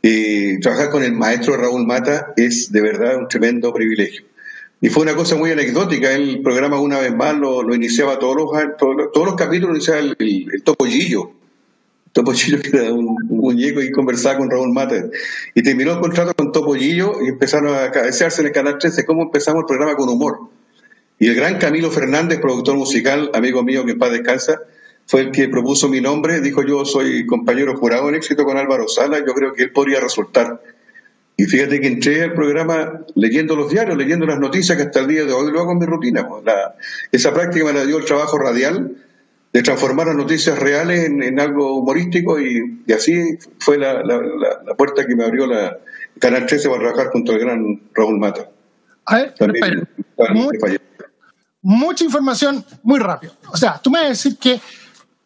Y 0.00 0.60
trabajar 0.60 0.90
con 0.90 1.02
el 1.02 1.12
maestro 1.12 1.56
Raúl 1.56 1.84
Mata 1.84 2.32
es 2.36 2.70
de 2.70 2.80
verdad 2.80 3.16
un 3.16 3.26
tremendo 3.26 3.72
privilegio. 3.74 4.22
Y 4.80 4.88
fue 4.88 5.02
una 5.02 5.14
cosa 5.14 5.36
muy 5.36 5.50
anecdótica. 5.50 6.12
El 6.12 6.42
programa, 6.42 6.78
una 6.78 6.98
vez 6.98 7.14
más, 7.14 7.36
lo, 7.36 7.62
lo 7.62 7.74
iniciaba 7.74 8.18
todos 8.18 8.36
los, 8.36 8.50
todos 8.78 9.10
todos 9.12 9.26
los 9.26 9.34
capítulos, 9.34 9.76
iniciaba 9.76 10.00
el, 10.00 10.16
el, 10.18 10.46
el 10.52 10.62
Topollillo. 10.62 11.30
Topollillo, 12.12 12.60
que 12.62 12.76
era 12.76 12.92
un, 12.92 13.08
un, 13.08 13.38
muñeco 13.38 13.80
y 13.80 13.90
conversaba 13.90 14.38
con 14.38 14.50
Raúl 14.50 14.72
Mate. 14.72 15.10
Y 15.54 15.62
terminó 15.62 15.92
el 15.92 16.00
contrato 16.00 16.34
con 16.34 16.52
Topollillo 16.52 17.22
y 17.24 17.28
empezaron 17.28 17.74
a 17.74 17.90
cabecearse 17.90 18.42
en 18.42 18.48
el 18.48 18.52
Canal 18.52 18.78
13 18.78 19.04
cómo 19.06 19.22
empezamos 19.22 19.60
el 19.60 19.66
programa 19.66 19.96
con 19.96 20.08
humor. 20.08 20.50
Y 21.18 21.28
el 21.28 21.34
gran 21.34 21.58
Camilo 21.58 21.90
Fernández, 21.90 22.40
productor 22.40 22.76
musical, 22.76 23.30
amigo 23.32 23.62
mío 23.62 23.84
que 23.86 23.92
en 23.92 23.98
paz 23.98 24.12
descansa, 24.12 24.60
fue 25.06 25.22
el 25.22 25.30
que 25.30 25.48
propuso 25.48 25.88
mi 25.88 26.02
nombre. 26.02 26.40
Dijo: 26.40 26.62
Yo 26.62 26.84
soy 26.84 27.24
compañero 27.24 27.74
jurado 27.76 28.10
en 28.10 28.16
éxito 28.16 28.44
con 28.44 28.58
Álvaro 28.58 28.86
Sala, 28.88 29.18
yo 29.26 29.32
creo 29.32 29.54
que 29.54 29.62
él 29.62 29.72
podría 29.72 30.00
resultar. 30.00 30.60
Y 31.36 31.44
fíjate 31.44 31.80
que 31.80 31.86
entré 31.86 32.22
al 32.22 32.32
programa 32.32 33.02
leyendo 33.14 33.56
los 33.56 33.70
diarios, 33.70 33.96
leyendo 33.96 34.24
las 34.24 34.38
noticias 34.38 34.76
que 34.76 34.84
hasta 34.84 35.00
el 35.00 35.08
día 35.08 35.24
de 35.24 35.32
hoy 35.32 35.52
lo 35.52 35.60
hago 35.60 35.72
en 35.72 35.78
mi 35.78 35.86
rutina. 35.86 36.26
La, 36.44 36.74
esa 37.12 37.34
práctica 37.34 37.66
me 37.66 37.74
la 37.74 37.84
dio 37.84 37.98
el 37.98 38.06
trabajo 38.06 38.38
radial 38.38 38.96
de 39.52 39.62
transformar 39.62 40.06
las 40.06 40.16
noticias 40.16 40.58
reales 40.58 41.04
en, 41.04 41.22
en 41.22 41.38
algo 41.38 41.78
humorístico 41.78 42.40
y, 42.40 42.82
y, 42.86 42.92
así 42.92 43.38
fue 43.58 43.78
la, 43.78 44.02
la, 44.02 44.18
la, 44.64 44.74
puerta 44.74 45.06
que 45.06 45.14
me 45.14 45.24
abrió 45.24 45.46
la 45.46 45.78
Canal 46.18 46.46
13 46.46 46.68
para 46.68 46.80
trabajar 46.80 47.06
junto 47.12 47.32
al 47.32 47.38
gran 47.38 47.82
Raúl 47.94 48.18
Mata. 48.18 48.50
A 49.04 49.16
ver, 49.16 49.34
También, 49.34 49.88
mucha 51.62 52.04
información 52.04 52.64
muy 52.82 52.98
rápido. 52.98 53.34
O 53.52 53.56
sea, 53.56 53.78
tú 53.82 53.90
me 53.90 53.98
vas 53.98 54.06
a 54.06 54.10
decir 54.10 54.38
que 54.38 54.60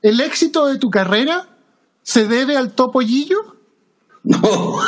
el 0.03 0.21
éxito 0.21 0.67
de 0.67 0.79
tu 0.79 0.91
carrera 0.91 1.49
se 2.03 2.27
debe 2.27 2.57
al 2.57 2.73
topollillo. 2.73 3.39
No. 4.23 4.79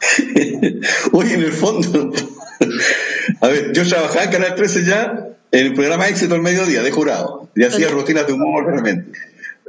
Oye, 1.12 1.34
en 1.34 1.42
el 1.42 1.52
fondo, 1.52 2.12
a 3.40 3.48
ver, 3.48 3.72
yo 3.72 3.86
trabajaba 3.86 4.24
en 4.24 4.30
Canal 4.30 4.54
13 4.54 4.84
ya 4.84 5.28
en 5.50 5.66
el 5.66 5.74
programa 5.74 6.08
Éxito 6.08 6.34
al 6.34 6.42
Mediodía, 6.42 6.82
de 6.82 6.90
jurado, 6.90 7.48
y 7.54 7.64
hacía 7.64 7.88
rutinas 7.88 8.26
de 8.26 8.34
humor 8.34 8.66
realmente. 8.66 9.18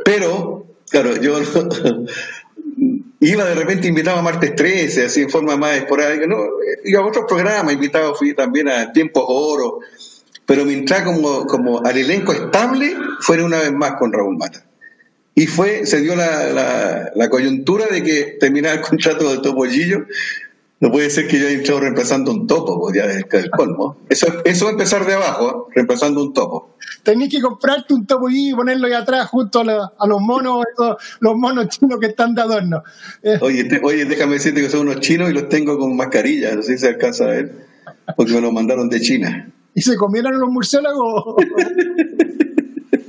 Pero, 0.04 0.68
claro, 0.90 1.16
yo 1.16 1.40
iba 3.22 3.46
de 3.46 3.56
repente 3.56 3.88
invitaba 3.88 4.20
a 4.20 4.22
Martes 4.22 4.56
13, 4.56 5.06
así 5.06 5.22
en 5.22 5.30
forma 5.30 5.58
más 5.58 5.78
esporádica, 5.78 6.28
¿no? 6.28 6.38
y 6.84 6.96
a 6.96 7.02
otros 7.02 7.26
programas, 7.28 7.74
invitado 7.74 8.16
fui 8.16 8.34
también 8.34 8.70
a 8.70 8.92
Tiempos 8.92 9.24
Oro, 9.28 9.80
pero 10.46 10.66
mientras 10.66 11.04
como, 11.04 11.46
como 11.46 11.86
al 11.86 11.98
elenco 11.98 12.34
estable, 12.34 12.96
fuera 13.20 13.46
una 13.46 13.60
vez 13.60 13.72
más 13.72 13.94
con 13.94 14.12
Raúl 14.12 14.38
Mata. 14.38 14.66
Y 15.40 15.48
fue, 15.48 15.86
se 15.86 16.02
dio 16.02 16.18
la, 16.18 16.52
la, 16.52 17.12
la 17.16 17.30
coyuntura 17.30 17.88
de 17.88 18.04
que 18.04 18.36
terminaba 18.42 18.76
el 18.76 18.82
contrato 18.90 19.30
del 19.30 19.40
Topollillo. 19.40 20.06
No 20.82 20.92
puede 20.92 21.10
ser 21.10 21.30
que 21.30 21.40
yo 21.40 21.48
haya 21.48 21.56
entrado 21.56 21.80
reemplazando 21.80 22.30
un 22.32 22.46
topo, 22.46 22.78
pues 22.78 22.98
ya 22.98 23.08
del, 23.08 23.24
del 23.24 23.50
colmo. 23.50 23.98
Eso, 24.10 24.28
eso 24.44 24.66
es 24.66 24.72
empezar 24.72 25.06
de 25.06 25.14
abajo, 25.14 25.68
¿eh? 25.70 25.74
reemplazando 25.76 26.22
un 26.22 26.34
topo. 26.34 26.76
Tenías 27.04 27.30
que 27.30 27.40
comprarte 27.40 27.94
un 27.94 28.06
topollillo 28.06 28.54
y 28.54 28.58
ponerlo 28.58 28.88
ahí 28.88 28.94
atrás 28.94 29.30
junto 29.30 29.62
a, 29.62 29.64
la, 29.64 29.94
a 29.98 30.08
los 30.08 30.20
monos, 30.20 30.66
esos, 30.74 30.98
los 31.22 31.38
monos 31.38 31.70
chinos 31.70 32.00
que 32.02 32.08
están 32.08 32.36
de 32.36 32.42
adorno. 32.42 32.84
Eh. 33.24 33.38
Oye, 33.40 33.64
te, 33.64 33.80
oye, 33.82 34.04
déjame 34.04 34.34
decirte 34.34 34.60
que 34.60 34.70
son 34.70 34.82
unos 34.90 35.00
chinos 35.00 35.30
y 35.30 35.34
los 35.34 35.48
tengo 35.48 35.78
con 35.78 35.96
mascarilla, 35.96 36.54
no 36.54 36.64
sé 36.64 36.74
si 36.74 36.80
se 36.80 36.88
alcanza 36.90 37.24
a 37.24 37.28
ver, 37.28 37.66
porque 38.18 38.34
me 38.34 38.42
los 38.42 38.52
mandaron 38.52 38.90
de 38.90 39.00
China. 39.00 39.50
¿Y 39.74 39.82
se 39.84 39.96
comieron 39.96 40.38
los 40.38 40.50
murciélagos? 40.50 41.36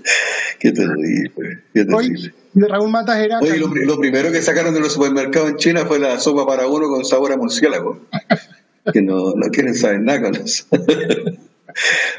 Qué 0.58 0.72
terrible, 0.72 1.62
qué 1.72 1.84
terrible. 1.84 2.34
de 2.52 2.68
Raúl 2.68 2.90
Matas 2.90 3.18
era. 3.18 3.38
Oye, 3.38 3.58
lo, 3.58 3.68
lo, 3.68 3.98
primero 3.98 4.30
que 4.30 4.42
sacaron 4.42 4.74
de 4.74 4.80
los 4.80 4.92
supermercados 4.92 5.50
en 5.50 5.56
China 5.56 5.86
fue 5.86 5.98
la 5.98 6.18
sopa 6.20 6.46
para 6.46 6.66
uno 6.66 6.88
con 6.88 7.04
sabor 7.04 7.32
a 7.32 7.36
murciélago. 7.36 8.06
que 8.92 9.02
no, 9.02 9.34
no 9.34 9.48
quieren 9.50 9.74
saber 9.74 10.00
nada 10.00 10.22
con 10.22 10.34
eso. 10.36 10.64
ay, 10.72 10.84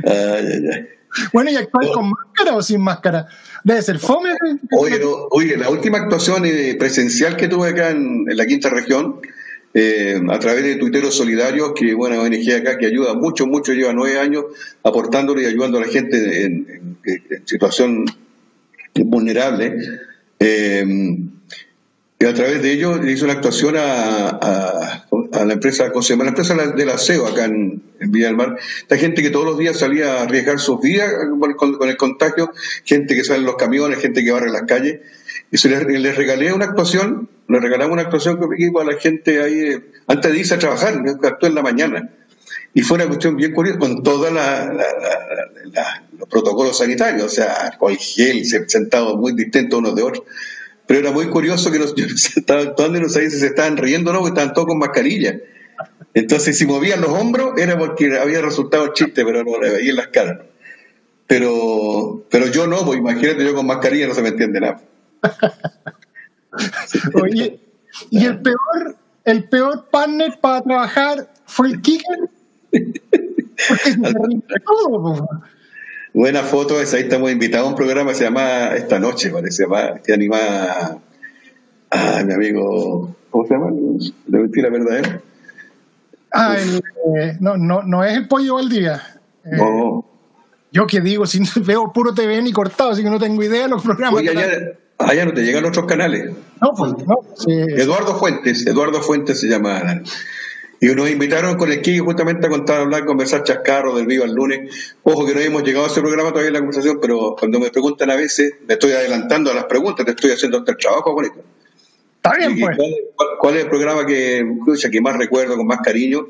ay, 0.06 0.68
ay. 0.74 0.88
Bueno, 1.34 1.52
¿y 1.52 1.56
actuar 1.58 1.86
oh. 1.90 1.94
con 1.94 2.10
máscara 2.10 2.56
o 2.56 2.62
sin 2.62 2.82
máscara? 2.82 3.28
Debe 3.64 3.82
ser 3.82 4.00
fome. 4.00 4.32
Oye, 4.78 5.00
no, 5.00 5.28
oye 5.32 5.58
la 5.58 5.70
última 5.70 5.98
actuación 6.00 6.44
presencial 6.80 7.36
que 7.36 7.48
tuve 7.48 7.70
acá 7.70 7.90
en, 7.90 8.26
en 8.30 8.38
la 8.38 8.46
quinta 8.46 8.70
región, 8.70 9.20
eh, 9.74 10.20
a 10.30 10.40
través 10.40 10.64
de 10.64 10.76
Tuiteros 10.76 11.16
Solidarios, 11.16 11.74
que 11.76 11.94
buena 11.94 12.20
ONG 12.20 12.52
acá 12.56 12.78
que 12.78 12.88
ayuda 12.88 13.14
mucho, 13.14 13.48
mucho, 13.48 13.74
lleva 13.74 13.94
nueve 13.94 14.20
años 14.20 14.46
aportándole 14.84 15.44
y 15.44 15.46
ayudando 15.46 15.78
a 15.78 15.82
la 15.82 15.88
gente 15.88 16.44
en, 16.44 16.98
situación 17.46 18.06
vulnerable. 18.96 19.78
Eh, 20.40 20.86
y 22.22 22.26
a 22.26 22.36
través 22.36 22.62
de 22.62 22.72
ello 22.72 23.04
hizo 23.04 23.26
una 23.26 23.34
actuación 23.34 23.76
a, 23.80 25.08
la 25.44 25.54
empresa, 25.54 25.92
¿cómo 25.92 26.04
se 26.04 26.14
llama? 26.14 26.26
La 26.26 26.30
empresa 26.30 26.54
del 26.54 26.90
aseo 26.90 27.26
acá 27.26 27.46
en, 27.46 27.82
en 28.00 28.12
Villa 28.12 28.28
del 28.28 28.36
Mar. 28.36 28.58
Esta 28.82 28.96
gente 28.98 29.24
que 29.24 29.32
todos 29.32 29.46
los 29.46 29.58
días 29.58 29.80
salía 29.80 30.20
a 30.20 30.22
arriesgar 30.22 30.60
sus 30.60 30.80
vidas 30.82 31.12
con, 31.58 31.78
con 31.78 31.90
el 31.90 31.98
contagio, 31.98 32.52
gente 32.86 33.16
que 33.16 33.24
sale 33.24 33.40
en 33.40 33.46
los 33.46 33.56
camiones, 33.56 33.98
gente 33.98 34.24
que 34.24 34.32
barre 34.32 34.52
las 34.52 34.64
calles. 34.64 35.00
Y 35.50 35.58
se 35.58 35.70
les, 35.70 35.84
les 35.84 36.16
regalé 36.16 36.54
una 36.54 36.66
actuación, 36.66 37.28
le 37.52 37.60
regalamos 37.60 37.94
una 37.94 38.04
actuación 38.04 38.38
con 38.38 38.50
mi 38.50 38.56
equipo 38.56 38.82
a 38.82 38.86
la 38.86 38.98
gente 38.98 39.42
ahí, 39.42 39.76
antes 40.08 40.32
de 40.32 40.38
irse 40.38 40.54
a 40.56 40.60
trabajar, 40.60 41.04
actuó 41.24 41.50
en 41.50 41.56
la 41.56 41.62
mañana. 41.62 42.10
Y 42.74 42.82
fue 42.82 42.96
una 42.96 43.08
cuestión 43.08 43.36
bien 43.36 43.52
curiosa, 43.52 43.80
con 43.80 44.02
todos 44.02 44.32
los 44.32 46.28
protocolos 46.30 46.78
sanitarios, 46.78 47.26
o 47.26 47.30
sea, 47.30 47.76
con 47.78 47.96
gel, 47.96 48.46
sentados 48.46 49.18
muy 49.18 49.34
distintos 49.34 49.80
unos 49.80 49.96
de 49.96 50.04
otros. 50.04 50.24
Pero 50.88 51.00
era 51.00 51.12
muy 51.12 51.28
curioso 51.28 51.72
que 51.72 51.80
los 51.80 51.94
se 52.16 52.40
estaban 52.40 52.70
actuando 52.70 52.98
y 52.98 53.02
no 53.02 53.10
sabían 53.10 53.32
si 53.32 53.40
se 53.40 53.48
estaban 53.48 53.78
riendo 53.78 54.12
o 54.12 54.14
no, 54.14 54.20
porque 54.20 54.34
estaban 54.34 54.54
todos 54.54 54.68
con 54.68 54.78
mascarilla. 54.78 55.40
Entonces, 56.14 56.58
si 56.58 56.66
movían 56.66 57.02
los 57.02 57.12
hombros, 57.12 57.58
era 57.58 57.78
porque 57.78 58.18
había 58.18 58.42
resultado 58.42 58.94
chiste, 58.94 59.24
pero 59.26 59.44
no 59.44 59.60
le 59.60 59.70
veía 59.70 59.92
en 59.92 59.96
las 59.98 60.08
caras. 60.08 60.40
Pero, 61.28 62.26
pero 62.30 62.48
yo 62.48 62.68
no, 62.68 62.86
pues 62.86 63.00
imagínate, 63.00 63.44
yo 63.44 63.56
con 63.56 63.66
mascarilla 63.66 64.08
no 64.08 64.14
se 64.14 64.22
me 64.22 64.30
entiende 64.30 64.60
nada. 64.60 64.82
Oye, 67.14 67.60
y 68.10 68.26
el 68.26 68.42
peor, 68.42 68.96
el 69.26 69.50
peor 69.50 69.88
partner 69.90 70.40
para 70.40 70.62
trabajar 70.62 71.32
fue 71.46 71.70
el 71.70 71.82
Kicker. 71.82 72.30
Porque 73.68 73.92
se 73.92 73.98
todo. 74.66 75.28
Buena 76.14 76.44
foto, 76.44 76.82
esa 76.82 76.98
ahí 76.98 77.04
estamos 77.04 77.32
invitados 77.32 77.68
a 77.68 77.70
un 77.70 77.76
programa 77.76 78.12
que 78.12 78.18
se 78.18 78.24
llama 78.26 78.76
Esta 78.76 79.00
Noche, 79.00 79.30
parece, 79.30 79.66
que 80.04 80.14
anima 80.14 80.38
a, 80.40 80.98
a, 81.90 82.24
mi 82.24 82.34
amigo, 82.34 83.16
¿cómo 83.30 83.48
se 83.48 83.54
llama? 83.54 83.72
De 84.28 84.40
mentira 84.40 84.70
verdadera. 84.70 85.22
Ah, 86.34 86.58
el, 86.60 86.82
eh, 87.18 87.38
no, 87.40 87.56
no, 87.58 87.84
no 87.84 88.04
es 88.04 88.18
el 88.18 88.28
pollo 88.28 88.58
al 88.58 88.68
día. 88.68 89.02
Eh, 89.46 89.56
no. 89.56 90.06
Yo 90.74 90.88
que 90.88 91.00
digo, 91.00 91.26
si 91.26 91.42
veo 91.62 91.92
puro 91.94 92.14
TV 92.14 92.42
ni 92.42 92.52
cortado, 92.52 92.92
así 92.92 93.04
que 93.04 93.10
no 93.10 93.20
tengo 93.20 93.42
idea 93.44 93.64
de 93.64 93.70
los 93.70 93.84
programas. 93.84 94.20
Oye, 94.20 94.78
allá, 95.02 95.12
allá 95.12 95.26
no 95.26 95.34
te 95.34 95.44
llegan 95.44 95.66
otros 95.66 95.86
canales. 95.86 96.32
No, 96.62 96.72
pues 96.78 96.94
no. 97.06 97.20
Sí. 97.36 97.52
Eduardo 97.52 98.16
Fuentes, 98.16 98.66
Eduardo 98.66 99.02
Fuentes 99.02 99.40
se 99.40 99.48
llama. 99.48 100.02
Y 100.80 100.88
nos 100.88 101.10
invitaron 101.12 101.58
con 101.58 101.72
el 101.72 101.82
Kiki 101.82 102.00
justamente 102.00 102.48
a 102.48 102.50
contar, 102.50 102.80
a 102.80 102.82
hablar, 102.82 103.06
conversar 103.06 103.44
chascarro 103.44 103.96
del 103.96 104.08
vivo 104.08 104.26
el 104.26 104.34
lunes. 104.34 104.96
Ojo 105.04 105.26
que 105.28 105.36
no 105.36 105.40
hemos 105.40 105.64
llegado 105.64 105.86
a 105.86 105.90
ese 105.90 106.02
programa 106.02 106.30
todavía 106.30 106.48
en 106.48 106.54
la 106.54 106.60
conversación, 106.60 106.98
pero 107.00 107.36
cuando 107.38 107.60
me 107.60 107.70
preguntan 107.70 108.10
a 108.10 108.16
veces, 108.16 108.54
me 108.68 108.74
estoy 108.74 108.94
adelantando 108.94 109.52
a 109.52 109.54
las 109.54 109.66
preguntas, 109.66 110.06
te 110.06 110.12
estoy 110.12 110.32
haciendo 110.32 110.58
hasta 110.58 110.72
el 110.72 110.78
trabajo 110.78 111.14
con 111.14 111.26
esto. 111.26 111.44
Está 112.16 112.36
bien, 112.36 112.60
pues. 112.60 112.78
¿Cuál, 112.78 113.28
¿Cuál, 113.40 113.56
es 113.58 113.64
el 113.64 113.70
programa 113.70 114.06
que, 114.06 114.44
que 114.92 115.02
más 115.02 115.18
recuerdo, 115.18 115.56
con 115.56 115.68
más 115.68 115.82
cariño? 115.82 116.28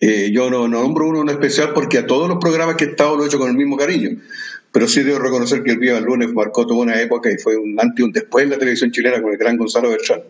Eh, 0.00 0.30
yo 0.32 0.50
no, 0.50 0.68
no, 0.68 0.82
nombro 0.82 1.08
uno 1.08 1.22
en 1.22 1.28
especial 1.30 1.72
porque 1.72 1.98
a 1.98 2.06
todos 2.06 2.28
los 2.28 2.38
programas 2.38 2.76
que 2.76 2.84
he 2.84 2.88
estado 2.88 3.16
lo 3.16 3.24
he 3.24 3.26
hecho 3.26 3.38
con 3.38 3.48
el 3.48 3.56
mismo 3.56 3.76
cariño. 3.76 4.18
Pero 4.76 4.88
sí 4.88 5.02
debo 5.02 5.20
reconocer 5.20 5.62
que 5.62 5.70
el 5.70 5.78
Viva 5.78 5.96
el 5.96 6.04
Lunes 6.04 6.34
marcó 6.34 6.66
toda 6.66 6.82
una 6.82 7.00
época 7.00 7.30
y 7.30 7.38
fue 7.38 7.56
un 7.56 7.80
antes 7.80 7.98
y 7.98 8.02
un 8.02 8.12
después 8.12 8.44
en 8.44 8.50
la 8.50 8.58
televisión 8.58 8.90
chilena 8.90 9.22
con 9.22 9.32
el 9.32 9.38
gran 9.38 9.56
Gonzalo 9.56 9.88
Bertrán. 9.88 10.20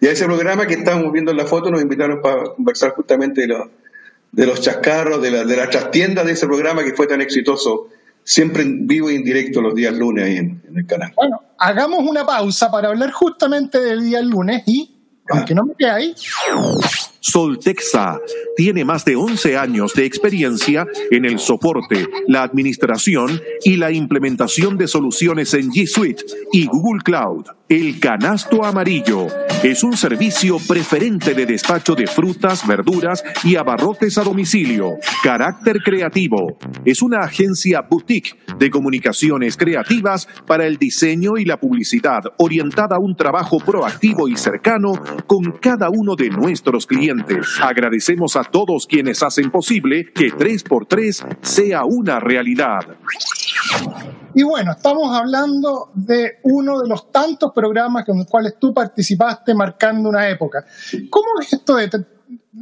Y 0.00 0.06
a 0.06 0.12
ese 0.12 0.24
programa 0.24 0.66
que 0.66 0.72
estábamos 0.72 1.12
viendo 1.12 1.30
en 1.30 1.36
la 1.36 1.44
foto 1.44 1.70
nos 1.70 1.82
invitaron 1.82 2.22
para 2.22 2.54
conversar 2.54 2.92
justamente 2.92 3.42
de, 3.42 3.48
lo, 3.48 3.70
de 4.30 4.46
los 4.46 4.62
chascarros, 4.62 5.20
de 5.20 5.30
la, 5.30 5.44
de 5.44 5.56
la 5.58 5.68
trastienda 5.68 6.24
de 6.24 6.32
ese 6.32 6.46
programa 6.46 6.82
que 6.82 6.94
fue 6.94 7.06
tan 7.06 7.20
exitoso, 7.20 7.88
siempre 8.24 8.62
en 8.62 8.86
vivo 8.86 9.10
e 9.10 9.12
indirecto 9.12 9.60
los 9.60 9.74
días 9.74 9.94
lunes 9.94 10.24
ahí 10.24 10.36
en, 10.38 10.62
en 10.66 10.78
el 10.78 10.86
canal. 10.86 11.12
Bueno, 11.14 11.42
hagamos 11.58 11.98
una 11.98 12.24
pausa 12.24 12.70
para 12.70 12.88
hablar 12.88 13.10
justamente 13.10 13.78
del 13.78 14.04
día 14.04 14.22
lunes 14.22 14.62
y, 14.64 14.90
aunque 15.28 15.54
no 15.54 15.66
me 15.66 15.74
quede 15.74 15.90
ahí, 15.90 16.14
Soltexa 17.22 18.18
tiene 18.56 18.84
más 18.84 19.04
de 19.04 19.14
11 19.14 19.56
años 19.56 19.94
de 19.94 20.04
experiencia 20.04 20.84
en 21.12 21.24
el 21.24 21.38
soporte, 21.38 22.08
la 22.26 22.42
administración 22.42 23.40
y 23.64 23.76
la 23.76 23.92
implementación 23.92 24.76
de 24.76 24.88
soluciones 24.88 25.54
en 25.54 25.70
G 25.70 25.86
Suite 25.86 26.24
y 26.52 26.66
Google 26.66 27.00
Cloud. 27.04 27.46
El 27.68 28.00
Canasto 28.00 28.64
Amarillo 28.64 29.28
es 29.62 29.82
un 29.82 29.96
servicio 29.96 30.58
preferente 30.68 31.32
de 31.32 31.46
despacho 31.46 31.94
de 31.94 32.06
frutas, 32.06 32.66
verduras 32.66 33.22
y 33.44 33.56
abarrotes 33.56 34.18
a 34.18 34.24
domicilio. 34.24 34.90
Carácter 35.22 35.78
Creativo 35.82 36.58
es 36.84 37.00
una 37.00 37.20
agencia 37.20 37.80
boutique 37.88 38.36
de 38.58 38.68
comunicaciones 38.68 39.56
creativas 39.56 40.28
para 40.46 40.66
el 40.66 40.76
diseño 40.76 41.38
y 41.38 41.44
la 41.44 41.58
publicidad 41.58 42.20
orientada 42.38 42.96
a 42.96 43.00
un 43.00 43.14
trabajo 43.14 43.58
proactivo 43.58 44.28
y 44.28 44.36
cercano 44.36 44.92
con 45.26 45.52
cada 45.60 45.88
uno 45.88 46.14
de 46.16 46.28
nuestros 46.28 46.86
clientes 46.86 47.11
oyentes. 47.12 47.58
Agradecemos 47.60 48.36
a 48.36 48.44
todos 48.44 48.86
quienes 48.86 49.22
hacen 49.22 49.50
posible 49.50 50.12
que 50.12 50.28
3x3 50.28 51.36
sea 51.42 51.84
una 51.84 52.18
realidad. 52.20 52.80
Y 54.34 54.42
bueno, 54.42 54.72
estamos 54.72 55.14
hablando 55.14 55.90
de 55.94 56.38
uno 56.44 56.80
de 56.80 56.88
los 56.88 57.10
tantos 57.12 57.52
programas 57.54 58.04
con 58.04 58.16
los 58.18 58.26
cuales 58.26 58.54
tú 58.58 58.72
participaste 58.72 59.54
marcando 59.54 60.08
una 60.08 60.28
época. 60.28 60.64
¿Cómo 61.10 61.26
es 61.40 61.52
esto 61.52 61.76
de... 61.76 61.90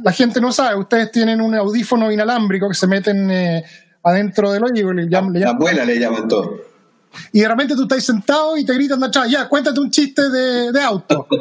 La 0.03 0.11
gente 0.11 0.39
no 0.41 0.51
sabe, 0.51 0.77
ustedes 0.79 1.11
tienen 1.11 1.41
un 1.41 1.53
audífono 1.55 2.11
inalámbrico 2.11 2.67
que 2.69 2.73
se 2.75 2.87
meten 2.87 3.29
eh, 3.29 3.63
adentro 4.03 4.51
del 4.51 4.63
oído. 4.63 4.91
Le 4.93 5.07
llaman, 5.09 5.33
le 5.33 5.39
La 5.41 5.47
llaman- 5.47 5.55
abuela 5.61 5.85
le 5.85 5.99
llaman 5.99 6.27
todo. 6.27 6.70
Y 7.31 7.41
de 7.41 7.47
repente 7.47 7.75
tú 7.75 7.83
estás 7.83 8.03
sentado 8.03 8.57
y 8.57 8.65
te 8.65 8.73
gritan 8.73 8.99
de 8.99 9.07
atrás, 9.07 9.29
ya, 9.29 9.47
cuéntate 9.47 9.79
un 9.79 9.91
chiste 9.91 10.29
de, 10.29 10.71
de 10.71 10.81
auto. 10.81 11.27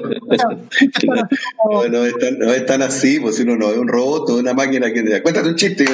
No, 1.71 1.89
no 1.89 2.05
es 2.05 2.17
tan, 2.19 2.39
no 2.39 2.53
es 2.53 2.67
tan 2.67 2.83
así, 2.83 3.21
pues 3.21 3.37
si 3.37 3.43
uno 3.43 3.57
no 3.57 3.71
es 3.71 3.79
un 3.79 3.89
robot 3.89 4.31
o 4.31 4.37
una 4.37 4.55
máquina 4.55 4.93
que 4.93 5.03
te 5.03 5.23
cuéntate 5.23 5.49
un 5.49 5.57
chiste. 5.57 5.85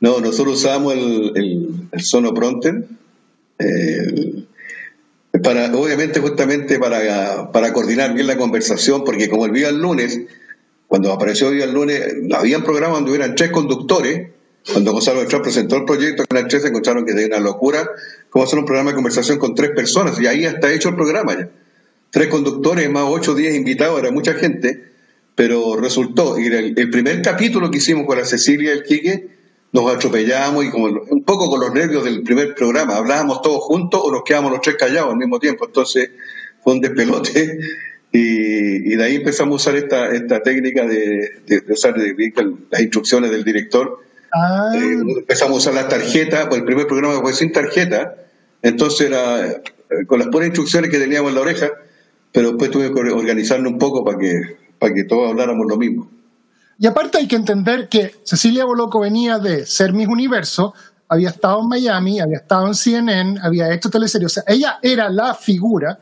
No, 0.00 0.20
nosotros 0.20 0.58
usamos 0.58 0.94
el, 0.94 1.32
el, 1.36 1.68
el 1.92 2.02
sonopronter 2.02 2.84
eh, 3.58 4.44
para, 5.42 5.74
obviamente, 5.74 6.20
justamente 6.20 6.78
para, 6.78 7.50
para 7.52 7.72
coordinar 7.72 8.12
bien 8.14 8.26
la 8.26 8.36
conversación, 8.36 9.04
porque 9.04 9.28
como 9.28 9.46
el 9.46 9.52
día 9.52 9.68
el 9.68 9.80
lunes, 9.80 10.20
cuando 10.86 11.12
apareció 11.12 11.48
el 11.48 11.56
día 11.56 11.64
el 11.64 11.72
lunes, 11.72 12.02
habían 12.34 12.62
programas 12.62 12.98
donde 12.98 13.12
hubieran 13.12 13.34
tres 13.34 13.50
conductores. 13.50 14.31
Cuando 14.70 14.92
Gonzalo 14.92 15.18
Beltrán 15.20 15.42
presentó 15.42 15.76
el 15.76 15.84
proyecto, 15.84 16.24
que 16.24 16.36
eran 16.36 16.48
tres, 16.48 16.64
encontraron 16.64 17.04
que 17.04 17.12
era 17.12 17.26
una 17.36 17.40
locura 17.40 17.88
cómo 18.30 18.44
hacer 18.44 18.58
un 18.58 18.64
programa 18.64 18.90
de 18.90 18.94
conversación 18.96 19.38
con 19.38 19.54
tres 19.54 19.70
personas, 19.70 20.20
y 20.20 20.26
ahí 20.26 20.44
está 20.44 20.72
hecho 20.72 20.90
el 20.90 20.94
programa 20.94 21.36
ya. 21.36 21.48
Tres 22.10 22.28
conductores 22.28 22.88
más 22.90 23.04
ocho 23.08 23.34
diez 23.34 23.54
invitados, 23.54 23.98
era 23.98 24.10
mucha 24.10 24.34
gente, 24.34 24.84
pero 25.34 25.76
resultó, 25.76 26.38
y 26.38 26.46
el, 26.46 26.74
el 26.78 26.90
primer 26.90 27.22
capítulo 27.22 27.70
que 27.70 27.78
hicimos 27.78 28.06
con 28.06 28.18
la 28.18 28.24
Cecilia 28.24 28.72
y 28.72 28.76
el 28.78 28.82
Quique, 28.84 29.28
nos 29.72 29.90
atropellamos 29.90 30.64
y 30.66 30.70
como 30.70 30.84
un 30.86 31.24
poco 31.24 31.48
con 31.48 31.58
los 31.60 31.72
nervios 31.72 32.04
del 32.04 32.22
primer 32.22 32.54
programa, 32.54 32.96
hablábamos 32.96 33.40
todos 33.42 33.62
juntos 33.64 34.00
o 34.04 34.12
nos 34.12 34.22
quedábamos 34.22 34.52
los 34.52 34.60
tres 34.60 34.76
callados 34.76 35.10
al 35.12 35.16
mismo 35.18 35.38
tiempo, 35.40 35.64
entonces 35.64 36.10
fue 36.62 36.74
un 36.74 36.80
despelote 36.82 37.58
y, 38.12 38.92
y 38.92 38.96
de 38.96 39.02
ahí 39.02 39.16
empezamos 39.16 39.54
a 39.54 39.56
usar 39.70 39.76
esta, 39.82 40.14
esta 40.14 40.42
técnica 40.42 40.86
de, 40.86 41.40
de- 41.46 41.60
de 41.62 41.72
usar 41.72 41.94
de- 41.94 42.14
las 42.70 42.80
instrucciones 42.82 43.30
del 43.30 43.42
director 43.44 43.98
Ah, 44.32 44.70
eh, 44.74 45.18
empezamos 45.18 45.54
a 45.54 45.56
usar 45.58 45.74
las 45.74 45.88
tarjetas, 45.88 46.46
pues 46.46 46.60
el 46.60 46.64
primer 46.64 46.86
programa 46.86 47.20
fue 47.20 47.34
sin 47.34 47.52
tarjeta, 47.52 48.14
entonces 48.62 49.08
era 49.08 49.46
eh, 49.46 49.62
con 50.06 50.18
las 50.18 50.28
puras 50.28 50.46
instrucciones 50.46 50.90
que 50.90 50.98
teníamos 50.98 51.30
en 51.30 51.34
la 51.34 51.40
oreja, 51.42 51.70
pero 52.32 52.48
después 52.48 52.70
tuve 52.70 52.92
que 52.92 53.12
organizarnos 53.12 53.72
un 53.72 53.78
poco 53.78 54.04
para 54.04 54.18
que, 54.18 54.40
para 54.78 54.94
que 54.94 55.04
todos 55.04 55.30
habláramos 55.30 55.66
lo 55.68 55.76
mismo. 55.76 56.10
Y 56.78 56.86
aparte 56.86 57.18
hay 57.18 57.28
que 57.28 57.36
entender 57.36 57.88
que 57.88 58.14
Cecilia 58.24 58.64
Boloco 58.64 59.00
venía 59.00 59.38
de 59.38 59.66
ser 59.66 59.92
Miss 59.92 60.08
Universo, 60.08 60.74
había 61.08 61.28
estado 61.28 61.60
en 61.60 61.68
Miami, 61.68 62.20
había 62.20 62.38
estado 62.38 62.66
en 62.66 62.74
CNN, 62.74 63.38
había 63.42 63.72
hecho 63.72 63.90
teleseries, 63.90 64.26
o 64.26 64.34
sea, 64.34 64.44
ella 64.46 64.78
era 64.80 65.10
la 65.10 65.34
figura. 65.34 65.98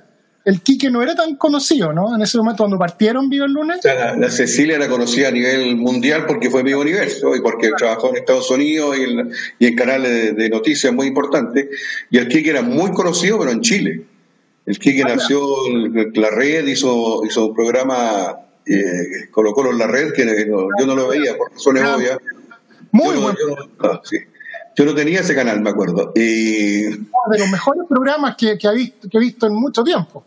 El 0.51 0.63
Quique 0.63 0.91
no 0.91 1.01
era 1.01 1.15
tan 1.15 1.37
conocido, 1.37 1.93
¿no? 1.93 2.13
En 2.17 2.23
ese 2.23 2.37
momento 2.39 2.65
cuando 2.65 2.77
partieron 2.77 3.29
Viva 3.31 3.47
el 3.47 3.53
Lunes. 3.53 3.79
O 3.79 3.83
sea, 3.83 3.95
la, 3.95 4.17
la 4.17 4.31
Cecilia 4.31 4.75
era 4.75 4.89
conocida 4.89 5.29
a 5.29 5.31
nivel 5.31 5.77
mundial 5.77 6.25
porque 6.27 6.51
fue 6.51 6.65
mi 6.65 6.73
universo 6.75 7.37
y 7.37 7.41
porque 7.41 7.71
trabajó 7.79 8.09
en 8.11 8.17
Estados 8.17 8.51
Unidos 8.51 8.97
y 8.99 9.03
en, 9.05 9.31
y 9.61 9.67
en 9.69 9.77
canales 9.77 10.11
de, 10.11 10.33
de 10.33 10.49
noticias 10.51 10.93
muy 10.93 11.07
importantes. 11.07 11.69
Y 12.11 12.19
el 12.19 12.27
Kike 12.27 12.51
era 12.51 12.63
muy 12.63 12.91
conocido, 12.93 13.39
pero 13.39 13.53
en 13.53 13.61
Chile. 13.61 14.03
El 14.67 14.77
Kike 14.79 15.05
nació 15.05 15.41
en 15.69 16.13
la 16.15 16.31
red, 16.31 16.67
hizo, 16.67 17.25
hizo 17.25 17.47
un 17.47 17.55
programa 17.55 18.37
eh, 18.67 19.29
Colo 19.31 19.53
Colo 19.53 19.71
en 19.71 19.79
la 19.79 19.87
red, 19.87 20.13
que 20.13 20.25
no- 20.47 20.67
yo 20.81 20.87
no 20.87 20.97
lo 20.97 21.07
veía 21.09 21.37
por 21.37 21.53
razones 21.53 21.85
Ah, 21.85 21.95
obvias. 21.97 22.19
Muy 22.91 23.07
yo, 23.07 23.15
no- 23.15 23.21
buen, 23.21 23.37
yo 23.37 23.57
no- 23.57 23.89
ah, 23.89 24.01
sí. 24.03 24.17
Yo 24.77 24.85
no 24.85 24.95
tenía 24.95 25.21
ese 25.21 25.35
canal, 25.35 25.61
me 25.61 25.71
acuerdo. 25.71 26.13
Y 26.15 26.83
de 26.87 27.39
los 27.39 27.51
mejores 27.51 27.83
programas 27.89 28.37
que, 28.37 28.57
que, 28.57 28.67
ha 28.69 28.73
visto, 28.73 29.09
que 29.09 29.17
he 29.19 29.21
visto 29.21 29.47
en 29.47 29.55
mucho 29.55 29.83
tiempo. 29.85 30.25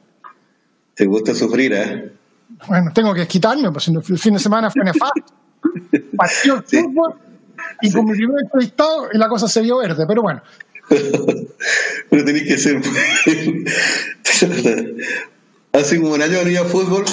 Te 0.95 1.05
gusta 1.05 1.33
sufrir, 1.33 1.73
¿eh? 1.73 2.11
Bueno, 2.67 2.91
tengo 2.93 3.13
que 3.13 3.27
quitarme, 3.27 3.71
pues 3.71 3.87
el 3.87 4.01
fin 4.19 4.33
de 4.33 4.39
semana 4.39 4.69
fue 4.71 4.83
nefasto. 4.83 5.21
Partió 6.15 6.55
el 6.57 6.63
Sí. 6.67 6.77
fútbol 6.77 7.13
y 7.81 7.91
con 7.91 8.05
mi 8.05 8.13
primer 8.15 8.43
entrevistado 8.43 9.07
y 9.13 9.17
la 9.17 9.27
cosa 9.29 9.47
se 9.47 9.61
vio 9.61 9.77
verde, 9.77 10.05
pero 10.07 10.21
bueno. 10.21 10.41
Pero 12.09 12.25
tenéis 12.25 12.43
que 12.47 12.57
ser. 12.57 12.81
Hace 15.73 15.99
como 15.99 16.13
un 16.13 16.21
año 16.21 16.39
venía 16.43 16.61
a 16.61 16.65
fútbol, 16.65 17.05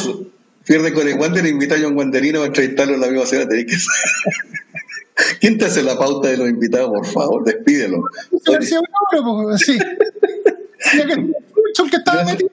pierde 0.67 0.93
con 0.93 1.09
el 1.09 1.19
Wander, 1.19 1.47
invita 1.47 1.77
a 1.77 1.79
John 1.81 1.97
Wanderino 1.97 2.43
a 2.43 2.47
entrevistarlo 2.47 2.95
en 2.95 3.01
la 3.01 3.07
misma 3.09 3.27
semana. 3.27 3.49
Tenéis 3.49 3.67
que 3.67 3.79
ser- 3.79 5.39
¿Quién 5.41 5.57
te 5.59 5.67
hace 5.67 5.83
la 5.83 5.97
pauta 5.99 6.29
de 6.29 6.37
los 6.39 6.49
invitados, 6.49 6.91
por 6.91 7.07
favor? 7.07 7.45
Despídelo. 7.45 8.03
Pues, 8.45 8.71
sí. 9.61 9.79
El 10.95 11.91
que 11.91 11.97
estaba 11.97 12.25
metido. 12.25 12.51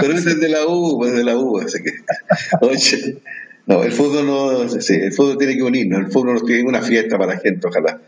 Pero 0.00 0.14
ese 0.14 0.30
es 0.30 0.40
de 0.40 0.48
la 0.48 0.66
U, 0.66 0.98
pues 0.98 1.12
de 1.12 1.24
la 1.24 1.36
U, 1.36 1.58
así 1.58 1.82
que. 1.82 1.92
Oye, 2.60 3.18
no, 3.66 3.82
el 3.82 3.92
fútbol 3.92 4.26
no. 4.26 4.68
Sí, 4.80 4.94
el 4.94 5.12
fútbol 5.12 5.38
tiene 5.38 5.56
que 5.56 5.62
unirnos, 5.62 6.00
el 6.00 6.10
fútbol 6.10 6.34
no 6.34 6.40
tiene 6.40 6.68
una 6.68 6.82
fiesta 6.82 7.18
para 7.18 7.34
la 7.34 7.40
gente, 7.40 7.66
ojalá. 7.66 8.00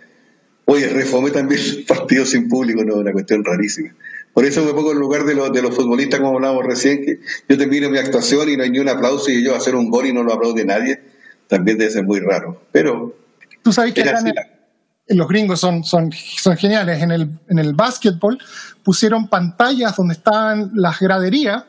Oye, 0.64 0.88
refome 0.88 1.30
también 1.30 1.60
el 1.60 1.84
partido 1.84 2.24
sin 2.24 2.48
público, 2.48 2.84
no, 2.84 2.96
una 2.96 3.12
cuestión 3.12 3.44
rarísima. 3.44 3.94
Por 4.32 4.44
eso 4.44 4.64
me 4.64 4.72
pongo 4.72 4.92
en 4.92 4.98
lugar 4.98 5.24
de 5.24 5.34
los, 5.34 5.52
de 5.52 5.62
los 5.62 5.74
futbolistas, 5.74 6.20
como 6.20 6.36
hablábamos 6.36 6.64
recién, 6.64 7.04
que 7.04 7.18
yo 7.48 7.58
termino 7.58 7.90
mi 7.90 7.98
actuación 7.98 8.48
y 8.48 8.56
no 8.56 8.62
hay 8.62 8.70
ni 8.70 8.78
un 8.78 8.88
aplauso 8.88 9.30
y 9.30 9.42
yo 9.42 9.56
hacer 9.56 9.74
un 9.74 9.90
gol 9.90 10.06
y 10.06 10.12
no 10.12 10.22
lo 10.22 10.32
aplaude 10.32 10.64
nadie, 10.64 11.00
también 11.48 11.76
debe 11.76 11.90
ser 11.90 12.04
muy 12.04 12.20
raro. 12.20 12.62
Pero 12.70 13.16
Tú 13.62 13.72
sabes 13.72 13.92
que 13.94 14.02
acá 14.02 14.20
los 15.16 15.28
gringos 15.28 15.60
son, 15.60 15.84
son, 15.84 16.10
son 16.12 16.56
geniales. 16.56 17.02
En 17.02 17.10
el, 17.10 17.28
en 17.48 17.58
el 17.58 17.74
básquetbol 17.74 18.38
pusieron 18.82 19.28
pantallas 19.28 19.96
donde 19.96 20.14
estaban 20.14 20.70
las 20.74 20.98
graderías 21.00 21.64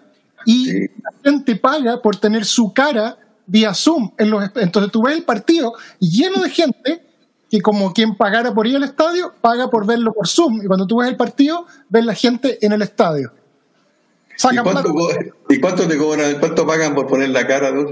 y 0.46 0.66
Sí. 0.66 0.80
la 1.04 1.12
gente 1.24 1.56
paga 1.56 2.02
por 2.02 2.16
tener 2.16 2.46
su 2.46 2.74
cara 2.74 3.18
vía 3.46 3.74
Zoom. 3.74 4.12
En 4.18 4.30
los, 4.32 4.50
entonces 4.56 4.92
tú 4.92 5.04
ves 5.04 5.16
el 5.18 5.24
partido 5.24 5.74
lleno 6.00 6.42
de 6.42 6.50
gente 6.50 7.06
que 7.50 7.62
como 7.62 7.92
quien 7.94 8.16
pagara 8.16 8.54
por 8.54 8.66
ir 8.66 8.78
al 8.78 8.84
estadio, 8.84 9.34
paga 9.42 9.70
por 9.70 9.86
verlo 9.86 10.14
por 10.14 10.28
Zoom. 10.28 10.62
Y 10.64 10.68
cuando 10.68 10.88
tú 10.88 10.98
ves 11.00 11.10
el 11.10 11.18
partido, 11.18 11.66
ves 11.90 12.06
la 12.06 12.14
gente 12.16 12.58
en 12.66 12.72
el 12.72 12.82
estadio. 12.82 13.34
¿Y 14.38 14.56
cuánto, 14.58 14.64
plata. 14.72 14.90
co- 14.90 15.10
¿Y 15.50 15.60
cuánto 15.60 15.88
te 15.88 15.98
cobran, 15.98 16.40
cuánto 16.40 16.66
pagan 16.66 16.96
por 16.96 17.06
poner 17.08 17.30
la 17.30 17.46
cara? 17.46 17.72
¿no? 17.72 17.86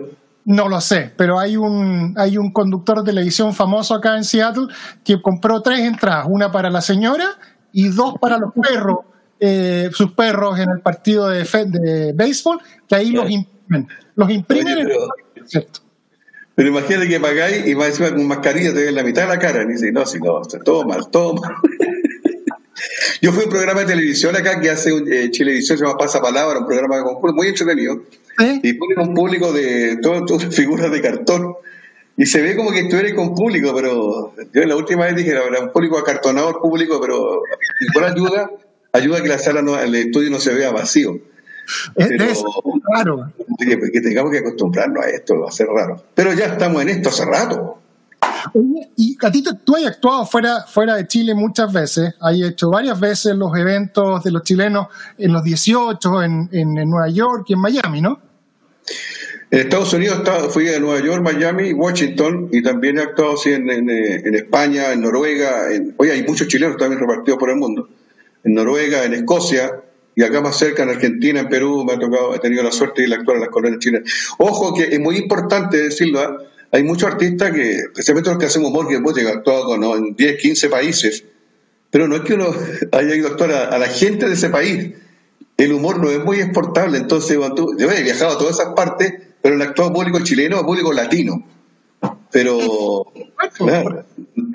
No 0.45 0.67
lo 0.67 0.81
sé, 0.81 1.13
pero 1.15 1.37
hay 1.39 1.57
un, 1.57 2.13
hay 2.17 2.37
un 2.37 2.51
conductor 2.51 2.99
de 2.99 3.11
televisión 3.11 3.53
famoso 3.53 3.93
acá 3.93 4.15
en 4.17 4.23
Seattle 4.23 4.67
que 5.03 5.21
compró 5.21 5.61
tres 5.61 5.79
entradas, 5.81 6.25
una 6.29 6.51
para 6.51 6.69
la 6.69 6.81
señora 6.81 7.25
y 7.71 7.89
dos 7.89 8.15
para 8.19 8.37
los 8.37 8.51
perros, 8.53 8.99
eh, 9.39 9.89
sus 9.93 10.13
perros 10.13 10.57
en 10.59 10.69
el 10.71 10.81
partido 10.81 11.27
de, 11.29 11.43
de 11.43 12.13
béisbol, 12.15 12.59
que 12.87 12.95
ahí 12.95 13.11
los 13.11 13.29
imprimen. 13.29 13.87
Los 14.15 14.29
imprimen 14.31 14.73
Oye, 14.73 14.81
en 14.81 14.87
pero- 14.87 15.07
el 15.35 15.47
¿cierto? 15.47 15.79
Pero 16.55 16.69
imagínate 16.69 17.07
que 17.07 17.19
pagáis 17.21 17.67
y 17.67 17.73
más 17.75 17.87
encima 17.87 18.09
con 18.09 18.27
mascarilla 18.27 18.73
te 18.73 18.83
ven 18.85 18.95
la 18.95 19.03
mitad 19.03 19.21
de 19.21 19.27
la 19.29 19.39
cara. 19.39 19.63
Y 19.63 19.67
dice, 19.67 19.93
no, 19.93 20.05
si 20.05 20.19
no, 20.19 20.41
todo 20.65 20.83
mal, 20.83 21.07
todo 21.09 21.35
mal. 21.35 21.53
Yo 23.21 23.32
fui 23.32 23.41
a 23.43 23.45
un 23.45 23.51
programa 23.51 23.82
de 23.82 23.88
televisión 23.88 24.36
acá 24.36 24.59
que 24.61 24.69
hace 24.69 24.93
un, 24.93 25.11
eh, 25.11 25.30
Chilevisión, 25.32 25.77
se 25.77 25.84
llama 25.84 25.97
Pasa 25.97 26.21
Palabra, 26.21 26.59
un 26.59 26.65
programa 26.65 26.97
de 26.97 27.03
concurso 27.03 27.36
muy 27.36 27.47
entretenido. 27.47 28.03
¿Sí? 28.38 28.59
Y 28.63 28.73
ponen 28.73 28.99
un 29.09 29.13
público 29.13 29.51
de 29.51 29.97
todas 30.01 30.25
tus 30.25 30.45
figuras 30.55 30.91
de 30.91 31.01
cartón. 31.01 31.53
Y 32.17 32.25
se 32.25 32.41
ve 32.41 32.55
como 32.55 32.71
que 32.71 32.80
estuviera 32.82 33.15
con 33.15 33.34
público, 33.34 33.73
pero 33.73 34.34
yo 34.53 34.63
la 34.65 34.75
última 34.75 35.05
vez 35.05 35.15
dije, 35.15 35.32
era 35.32 35.61
un 35.61 35.71
público 35.71 35.97
acartonado, 35.97 36.59
público, 36.59 36.99
pero 36.99 37.41
igual 37.80 38.11
ayuda, 38.13 38.51
ayuda 38.91 39.19
a 39.19 39.21
que 39.23 39.30
la 39.30 39.39
sala, 39.39 39.61
no, 39.61 39.80
el 39.80 39.95
estudio 39.95 40.30
no 40.30 40.39
se 40.39 40.53
vea 40.53 40.69
vacío. 40.71 41.17
Es- 41.95 42.07
Pero- 42.09 42.25
es 42.25 42.43
raro. 42.93 43.32
Que, 43.57 43.80
que 43.91 44.01
tengamos 44.01 44.32
que 44.34 44.39
acostumbrarnos 44.39 45.05
a 45.05 45.09
esto, 45.09 45.39
va 45.39 45.47
a 45.47 45.51
ser 45.51 45.67
raro. 45.67 46.03
Pero 46.13 46.34
ya 46.34 46.47
estamos 46.47 46.82
en 46.82 46.89
esto 46.89 47.07
hace 47.09 47.23
rato. 47.25 47.80
Y 48.95 49.17
a 49.21 49.31
ti 49.31 49.43
tú 49.63 49.75
has 49.75 49.85
actuado 49.85 50.25
fuera, 50.25 50.63
fuera 50.67 50.95
de 50.95 51.07
Chile 51.07 51.33
muchas 51.33 51.71
veces, 51.71 52.13
has 52.19 52.35
hecho 52.39 52.69
varias 52.69 52.99
veces 52.99 53.35
los 53.35 53.55
eventos 53.57 54.23
de 54.23 54.31
los 54.31 54.43
chilenos 54.43 54.87
en 55.17 55.33
los 55.33 55.43
18, 55.43 56.23
en, 56.23 56.49
en, 56.51 56.73
Nueva 56.89 57.09
York 57.09 57.45
y 57.47 57.53
en 57.53 57.59
Miami, 57.59 58.01
¿no? 58.01 58.19
En 59.51 59.59
Estados 59.59 59.93
Unidos 59.93 60.21
fui 60.51 60.69
a 60.69 60.79
Nueva 60.79 61.03
York, 61.03 61.23
Miami, 61.23 61.73
Washington 61.73 62.49
y 62.51 62.61
también 62.61 62.99
he 62.99 63.01
actuado 63.01 63.33
así 63.33 63.49
eh, 63.49 63.55
en 63.57 64.35
España, 64.35 64.93
en 64.93 65.01
Noruega. 65.01 65.73
En, 65.73 65.95
oye, 65.97 66.11
hay 66.11 66.23
muchos 66.23 66.47
chilenos 66.47 66.77
también 66.77 66.99
repartidos 66.99 67.39
por 67.39 67.49
el 67.49 67.55
mundo. 67.55 67.89
En 68.43 68.53
Noruega, 68.53 69.03
en 69.03 69.13
Escocia 69.15 69.71
y 70.15 70.23
acá 70.23 70.41
más 70.41 70.57
cerca 70.57 70.83
en 70.83 70.89
Argentina, 70.89 71.39
en 71.39 71.49
Perú, 71.49 71.83
me 71.83 71.93
ha 71.93 71.99
tocado, 71.99 72.35
he 72.35 72.39
tenido 72.39 72.61
la 72.61 72.71
suerte 72.71 73.01
de 73.01 73.07
ir 73.07 73.13
a 73.13 73.17
actuar 73.17 73.37
en 73.37 73.41
las 73.41 73.49
colonias 73.49 73.79
chilenas. 73.79 74.11
Ojo 74.37 74.73
que 74.73 74.83
es 74.83 74.99
muy 74.99 75.17
importante 75.17 75.77
decirlo, 75.77 76.19
¿ah? 76.19 76.37
Hay 76.72 76.84
muchos 76.84 77.09
artistas 77.11 77.51
que, 77.51 77.72
especialmente 77.78 78.30
los 78.30 78.39
que 78.39 78.45
hacemos 78.45 78.70
humor, 78.70 78.88
que 78.88 78.95
hemos 78.95 79.17
actuado 79.17 79.65
con, 79.65 79.80
¿no? 79.82 79.95
en 79.95 80.15
10, 80.15 80.41
15 80.41 80.70
países, 80.70 81.24
pero 81.89 82.07
no 82.07 82.15
es 82.17 82.22
que 82.22 82.36
uno 82.36 82.47
haya 82.91 83.15
ido 83.15 83.28
a 83.28 83.32
actuar 83.32 83.51
a, 83.51 83.63
a 83.70 83.78
la 83.80 83.88
gente 83.88 84.28
de 84.28 84.34
ese 84.34 84.49
país. 84.49 84.93
El 85.57 85.74
humor 85.74 85.99
no 85.99 86.09
es 86.09 86.24
muy 86.24 86.39
exportable, 86.39 86.97
entonces 86.97 87.38
tú- 87.55 87.76
yo 87.78 87.91
he 87.91 88.01
viajado 88.03 88.36
a 88.36 88.38
todas 88.38 88.59
esas 88.59 88.74
partes, 88.76 89.13
pero 89.41 89.55
el 89.55 89.61
actuado 89.61 89.91
público 89.91 90.20
chileno 90.24 90.57
es 90.57 90.63
público 90.63 90.93
latino. 90.93 91.43
Pero, 92.32 93.05
claro. 93.57 94.05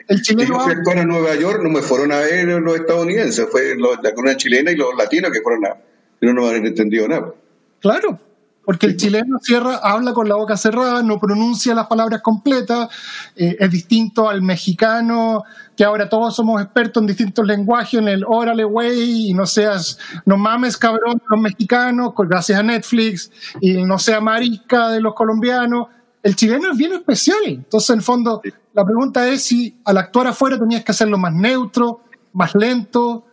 El 0.08 0.18
Si 0.24 0.34
yo 0.34 0.40
chileno 0.40 0.60
fui 0.60 0.72
a 0.72 0.76
actuar 0.76 0.98
a 0.98 1.04
Nueva 1.04 1.34
York, 1.34 1.60
no 1.62 1.70
me 1.70 1.82
fueron 1.82 2.12
a 2.12 2.20
ver 2.20 2.46
los 2.46 2.76
estadounidenses, 2.76 3.46
fue 3.50 3.74
la 3.76 4.14
corona 4.14 4.36
chilena 4.36 4.70
y 4.70 4.76
los 4.76 4.94
latinos 4.96 5.30
que 5.32 5.40
fueron 5.42 5.66
a. 5.66 5.76
que 6.20 6.26
no 6.32 6.48
han 6.48 6.64
entendido 6.64 7.08
nada. 7.08 7.34
Claro, 7.80 8.18
porque 8.64 8.86
el 8.86 8.96
chileno 8.96 9.38
cierra, 9.42 9.76
habla 9.82 10.12
con 10.12 10.28
la 10.28 10.36
boca 10.36 10.56
cerrada, 10.56 11.02
no 11.02 11.18
pronuncia 11.18 11.74
las 11.74 11.86
palabras 11.86 12.22
completas, 12.22 12.88
eh, 13.36 13.56
es 13.58 13.70
distinto 13.70 14.28
al 14.28 14.42
mexicano, 14.42 15.42
que 15.76 15.84
ahora 15.84 16.08
todos 16.08 16.34
somos 16.36 16.62
expertos 16.62 17.02
en 17.02 17.06
distintos 17.06 17.46
lenguajes, 17.46 18.00
en 18.00 18.08
el 18.08 18.24
órale, 18.26 18.64
güey, 18.64 19.30
y 19.30 19.34
no 19.34 19.44
seas, 19.46 19.98
no 20.24 20.36
mames, 20.36 20.76
cabrón, 20.76 21.20
los 21.28 21.40
mexicanos, 21.40 22.12
gracias 22.16 22.58
a 22.58 22.62
Netflix, 22.62 23.30
y 23.60 23.82
no 23.82 23.98
sea 23.98 24.20
marica 24.20 24.88
de 24.88 25.00
los 25.00 25.14
colombianos. 25.14 25.88
El 26.22 26.36
chileno 26.36 26.72
es 26.72 26.78
bien 26.78 26.94
especial. 26.94 27.36
Entonces, 27.44 27.90
en 27.90 27.96
el 27.96 28.02
fondo, 28.02 28.40
la 28.72 28.84
pregunta 28.84 29.28
es 29.28 29.42
si 29.42 29.76
al 29.84 29.98
actuar 29.98 30.28
afuera 30.28 30.58
tenías 30.58 30.82
que 30.82 30.92
hacerlo 30.92 31.18
más 31.18 31.34
neutro, 31.34 32.00
más 32.32 32.54
lento. 32.54 33.26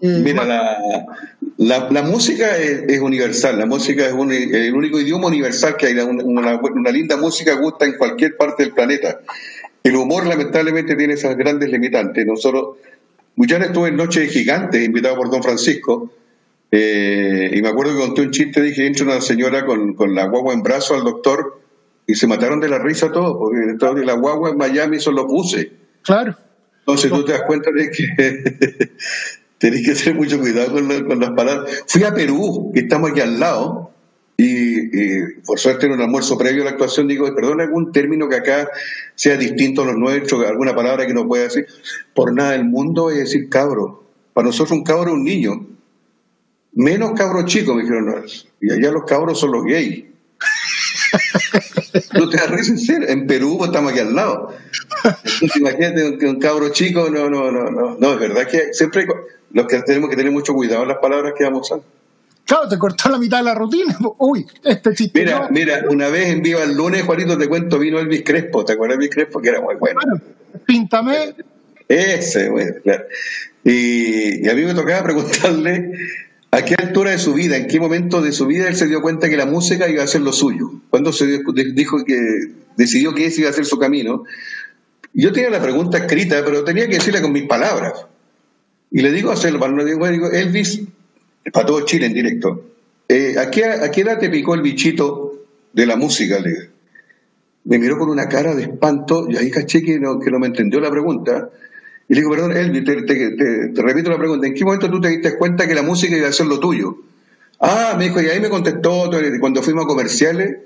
eh, 0.00 0.20
Mira, 0.22 0.44
la, 0.44 0.76
la, 1.58 1.88
la 1.90 2.02
música 2.02 2.56
es, 2.58 2.84
es 2.88 3.00
universal, 3.00 3.58
la 3.58 3.66
música 3.66 4.06
es 4.06 4.12
un- 4.12 4.32
el 4.32 4.74
único 4.74 5.00
idioma 5.00 5.28
universal 5.28 5.76
que 5.76 5.86
hay, 5.86 5.94
una, 5.94 6.22
una- 6.22 6.60
una 6.60 6.90
linda 6.90 7.16
música 7.16 7.54
gusta 7.54 7.84
en 7.86 7.96
cualquier 7.96 8.36
parte 8.36 8.62
del 8.62 8.72
planeta. 8.72 9.20
El 9.82 9.96
humor 9.96 10.26
lamentablemente 10.26 10.94
tiene 10.96 11.14
esas 11.14 11.36
grandes 11.36 11.70
limitantes. 11.70 12.26
Nosotros, 12.26 12.76
veces 13.36 13.60
estuve 13.68 13.88
en 13.88 13.96
Noche 13.96 14.20
de 14.20 14.28
Gigantes, 14.28 14.84
invitado 14.84 15.16
por 15.16 15.30
Don 15.30 15.42
Francisco, 15.42 16.12
eh, 16.70 17.50
y 17.54 17.62
me 17.62 17.68
acuerdo 17.68 17.94
que 17.94 18.00
conté 18.00 18.22
un 18.22 18.30
chiste, 18.32 18.60
dije, 18.60 18.86
entra 18.86 19.04
una 19.04 19.20
señora 19.20 19.64
con, 19.64 19.94
con 19.94 20.14
la 20.14 20.26
guagua 20.26 20.52
en 20.52 20.62
brazo 20.62 20.94
al 20.94 21.04
doctor 21.04 21.60
y 22.06 22.14
se 22.16 22.26
mataron 22.26 22.60
de 22.60 22.68
la 22.68 22.78
risa 22.78 23.10
todos, 23.12 23.36
porque 23.38 23.58
entonces 23.70 24.04
la 24.04 24.14
guagua 24.14 24.50
en 24.50 24.56
Miami 24.58 24.98
son 24.98 25.14
los 25.14 25.26
buses. 25.26 25.68
claro. 26.02 26.36
Entonces 26.80 27.10
tú 27.10 27.24
te 27.24 27.32
das 27.32 27.42
cuenta 27.42 27.70
de 27.72 27.90
que 27.90 28.88
tenés 29.58 29.86
que 29.86 29.94
tener 29.94 30.14
mucho 30.18 30.38
cuidado 30.40 30.72
con, 30.72 30.88
la- 30.88 31.04
con 31.04 31.20
las 31.20 31.30
palabras. 31.30 31.82
Fui 31.86 32.04
a 32.04 32.12
Perú, 32.14 32.70
que 32.74 32.80
estamos 32.80 33.10
aquí 33.10 33.20
al 33.20 33.38
lado, 33.40 33.90
y, 34.38 34.80
y 34.80 35.22
por 35.46 35.58
suerte 35.58 35.86
en 35.86 35.92
un 35.92 36.02
almuerzo 36.02 36.36
previo 36.36 36.60
a 36.62 36.64
la 36.66 36.70
actuación 36.72 37.08
digo, 37.08 37.34
perdón, 37.34 37.60
algún 37.62 37.90
término 37.90 38.28
que 38.28 38.36
acá 38.36 38.68
sea 39.14 39.36
distinto 39.36 39.82
a 39.82 39.86
los 39.86 39.96
nuestros, 39.96 40.44
alguna 40.46 40.74
palabra 40.74 41.06
que 41.06 41.14
no 41.14 41.26
pueda 41.26 41.44
decir. 41.44 41.66
Por 42.14 42.34
nada 42.34 42.52
del 42.52 42.64
mundo 42.66 43.10
es 43.10 43.16
decir 43.18 43.48
cabro. 43.48 44.04
Para 44.34 44.46
nosotros 44.48 44.76
un 44.76 44.84
cabro 44.84 45.08
es 45.12 45.14
un 45.14 45.24
niño. 45.24 45.66
Menos 46.74 47.12
cabro 47.12 47.46
chico, 47.46 47.74
me 47.74 47.82
dijeron. 47.82 48.22
Y 48.60 48.70
allá 48.70 48.90
los 48.90 49.04
cabros 49.04 49.40
son 49.40 49.52
los 49.52 49.64
gays. 49.64 50.04
No 52.14 52.28
te 52.28 52.36
das 52.36 52.50
risa 52.50 52.94
en 53.08 53.26
Perú 53.26 53.58
estamos 53.64 53.90
aquí 53.92 54.00
al 54.00 54.14
lado. 54.14 54.54
Entonces, 55.04 55.56
imagínate 55.56 56.18
que 56.18 56.26
un 56.26 56.38
cabro 56.38 56.68
chico, 56.70 57.08
no, 57.10 57.28
no, 57.30 57.50
no, 57.50 57.70
no. 57.70 57.96
No, 57.98 58.12
es 58.14 58.18
verdad 58.20 58.46
que 58.48 58.72
siempre 58.72 59.02
hay 59.02 59.06
los 59.52 59.66
que 59.66 59.80
tenemos 59.82 60.10
que 60.10 60.16
tener 60.16 60.32
mucho 60.32 60.52
cuidado 60.54 60.82
en 60.82 60.88
las 60.88 60.98
palabras 60.98 61.32
que 61.36 61.44
vamos 61.44 61.70
a 61.70 61.76
usar. 61.76 61.86
Claro, 62.44 62.68
te 62.68 62.78
cortó 62.78 63.08
la 63.08 63.18
mitad 63.18 63.38
de 63.38 63.44
la 63.44 63.54
rutina. 63.54 63.96
Uy, 64.18 64.46
este 64.64 64.94
chiste. 64.94 65.18
Mira, 65.20 65.40
no. 65.40 65.48
mira, 65.50 65.84
una 65.90 66.08
vez 66.08 66.28
en 66.28 66.42
Viva 66.42 66.62
el 66.62 66.74
lunes, 66.76 67.02
Juanito, 67.02 67.36
te 67.36 67.48
cuento, 67.48 67.78
vino 67.78 67.98
Elvis 67.98 68.22
Crespo. 68.24 68.64
¿Te 68.64 68.74
acuerdas 68.74 68.98
de 68.98 69.04
Elvis 69.04 69.14
Crespo? 69.14 69.40
Que 69.40 69.48
era 69.48 69.60
muy 69.60 69.74
bueno. 69.76 70.00
Claro, 70.00 70.20
píntame. 70.64 71.34
Ese, 71.88 72.48
bueno, 72.48 72.72
claro. 72.82 73.04
Y, 73.64 74.44
y 74.46 74.48
a 74.48 74.54
mí 74.54 74.62
me 74.62 74.74
tocaba 74.74 75.02
preguntarle 75.02 75.90
a 76.52 76.62
qué 76.64 76.74
altura 76.78 77.10
de 77.10 77.18
su 77.18 77.34
vida, 77.34 77.56
en 77.56 77.66
qué 77.66 77.80
momento 77.80 78.22
de 78.22 78.30
su 78.32 78.46
vida 78.46 78.68
él 78.68 78.76
se 78.76 78.86
dio 78.86 79.02
cuenta 79.02 79.28
que 79.28 79.36
la 79.36 79.46
música 79.46 79.88
iba 79.88 80.02
a 80.04 80.06
ser 80.06 80.20
lo 80.20 80.32
suyo. 80.32 80.70
Cuando 80.90 81.12
se 81.12 81.26
dio- 81.26 81.40
dijo 81.74 82.04
que 82.04 82.18
decidió 82.76 83.12
que 83.14 83.26
ese 83.26 83.40
iba 83.40 83.50
a 83.50 83.52
ser 83.52 83.64
su 83.64 83.78
camino. 83.78 84.22
Yo 85.12 85.32
tenía 85.32 85.50
la 85.50 85.60
pregunta 85.62 85.98
escrita, 85.98 86.42
pero 86.44 86.62
tenía 86.62 86.86
que 86.86 86.94
decirla 86.94 87.20
con 87.22 87.32
mis 87.32 87.44
palabras. 87.44 88.06
Y 88.90 89.02
le 89.02 89.12
digo 89.12 89.30
a 89.30 89.36
Selva, 89.36 89.68
le 89.68 89.84
digo, 89.84 90.08
digo, 90.08 90.30
Elvis, 90.30 90.82
para 91.52 91.66
todo 91.66 91.84
Chile 91.84 92.06
en 92.06 92.14
directo, 92.14 92.64
eh, 93.08 93.34
¿a, 93.38 93.50
qué, 93.50 93.64
¿a 93.64 93.90
qué 93.90 94.00
edad 94.02 94.18
te 94.18 94.30
picó 94.30 94.54
el 94.54 94.62
bichito 94.62 95.44
de 95.72 95.86
la 95.86 95.96
música? 95.96 96.38
Le 96.38 96.70
me 97.64 97.78
miró 97.78 97.98
con 97.98 98.08
una 98.08 98.28
cara 98.28 98.54
de 98.54 98.62
espanto 98.62 99.26
y 99.28 99.36
ahí 99.36 99.50
caché 99.50 99.82
que 99.82 99.98
no, 99.98 100.20
que 100.20 100.30
no 100.30 100.38
me 100.38 100.46
entendió 100.46 100.78
la 100.78 100.90
pregunta. 100.90 101.50
Y 102.08 102.14
le 102.14 102.20
digo, 102.20 102.30
perdón, 102.30 102.56
Elvis, 102.56 102.84
te, 102.84 103.02
te- 103.02 103.30
te- 103.32 103.68
te 103.74 103.82
repito 103.82 104.08
la 104.10 104.18
pregunta, 104.18 104.46
¿en 104.46 104.54
qué 104.54 104.64
momento 104.64 104.88
tú 104.88 105.00
te 105.00 105.08
diste 105.08 105.36
cuenta 105.36 105.66
que 105.66 105.74
la 105.74 105.82
música 105.82 106.16
iba 106.16 106.28
a 106.28 106.32
ser 106.32 106.46
lo 106.46 106.60
tuyo? 106.60 106.96
Ah, 107.58 107.96
me 107.98 108.04
dijo, 108.04 108.20
y 108.22 108.26
ahí 108.26 108.38
me 108.38 108.48
contestó, 108.50 109.10
cuando 109.40 109.62
fuimos 109.64 109.84
a 109.84 109.88
comerciales, 109.88 110.58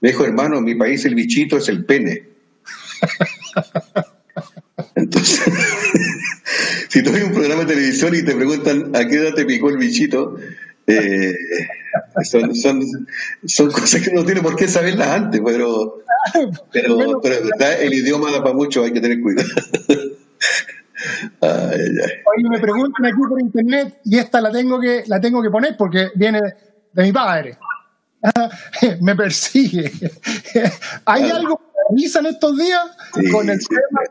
me 0.00 0.08
dijo, 0.08 0.24
hermano, 0.24 0.58
en 0.58 0.64
mi 0.64 0.74
país 0.74 1.04
el 1.04 1.14
bichito 1.14 1.58
es 1.58 1.68
el 1.68 1.84
pene. 1.84 2.24
Entonces, 4.96 5.42
si 6.92 7.02
tú 7.02 7.10
ves 7.10 7.24
un 7.24 7.32
programa 7.32 7.62
de 7.62 7.74
televisión 7.74 8.14
y 8.14 8.22
te 8.22 8.34
preguntan 8.34 8.94
a 8.94 9.06
qué 9.06 9.16
edad 9.16 9.32
te 9.32 9.46
picó 9.46 9.70
el 9.70 9.78
bichito, 9.78 10.36
eh, 10.86 11.34
son, 12.22 12.54
son, 12.54 12.82
son 13.46 13.70
cosas 13.70 14.02
que 14.02 14.10
uno 14.10 14.26
tiene 14.26 14.42
por 14.42 14.56
qué 14.56 14.68
saberlas 14.68 15.08
antes, 15.08 15.40
pero, 15.42 16.02
pero, 16.70 16.96
Bueno, 16.96 17.20
pero 17.22 17.36
el 17.80 17.94
idioma 17.94 18.30
da 18.30 18.42
para 18.42 18.54
mucho, 18.54 18.84
hay 18.84 18.92
que 18.92 19.00
tener 19.00 19.22
cuidado. 19.22 19.48
Ay. 21.40 21.80
Oye, 22.26 22.50
me 22.50 22.60
preguntan 22.60 23.06
aquí 23.06 23.22
por 23.26 23.40
internet 23.40 24.00
y 24.04 24.18
esta 24.18 24.42
la 24.42 24.52
tengo 24.52 24.78
que, 24.78 25.04
la 25.06 25.18
tengo 25.18 25.42
que 25.42 25.48
poner 25.48 25.74
porque 25.78 26.10
viene 26.14 26.42
de 26.92 27.02
mi 27.02 27.10
padre. 27.10 27.56
me 29.00 29.16
persigue. 29.16 29.90
¿Hay 31.06 31.30
algo 31.30 31.56
que 31.56 31.64
revisan 31.88 32.26
estos 32.26 32.58
días 32.58 32.82
Sí, 33.14 33.30
con 33.30 33.48
el 33.48 33.58
sí. 33.58 33.66
tema, 33.68 34.02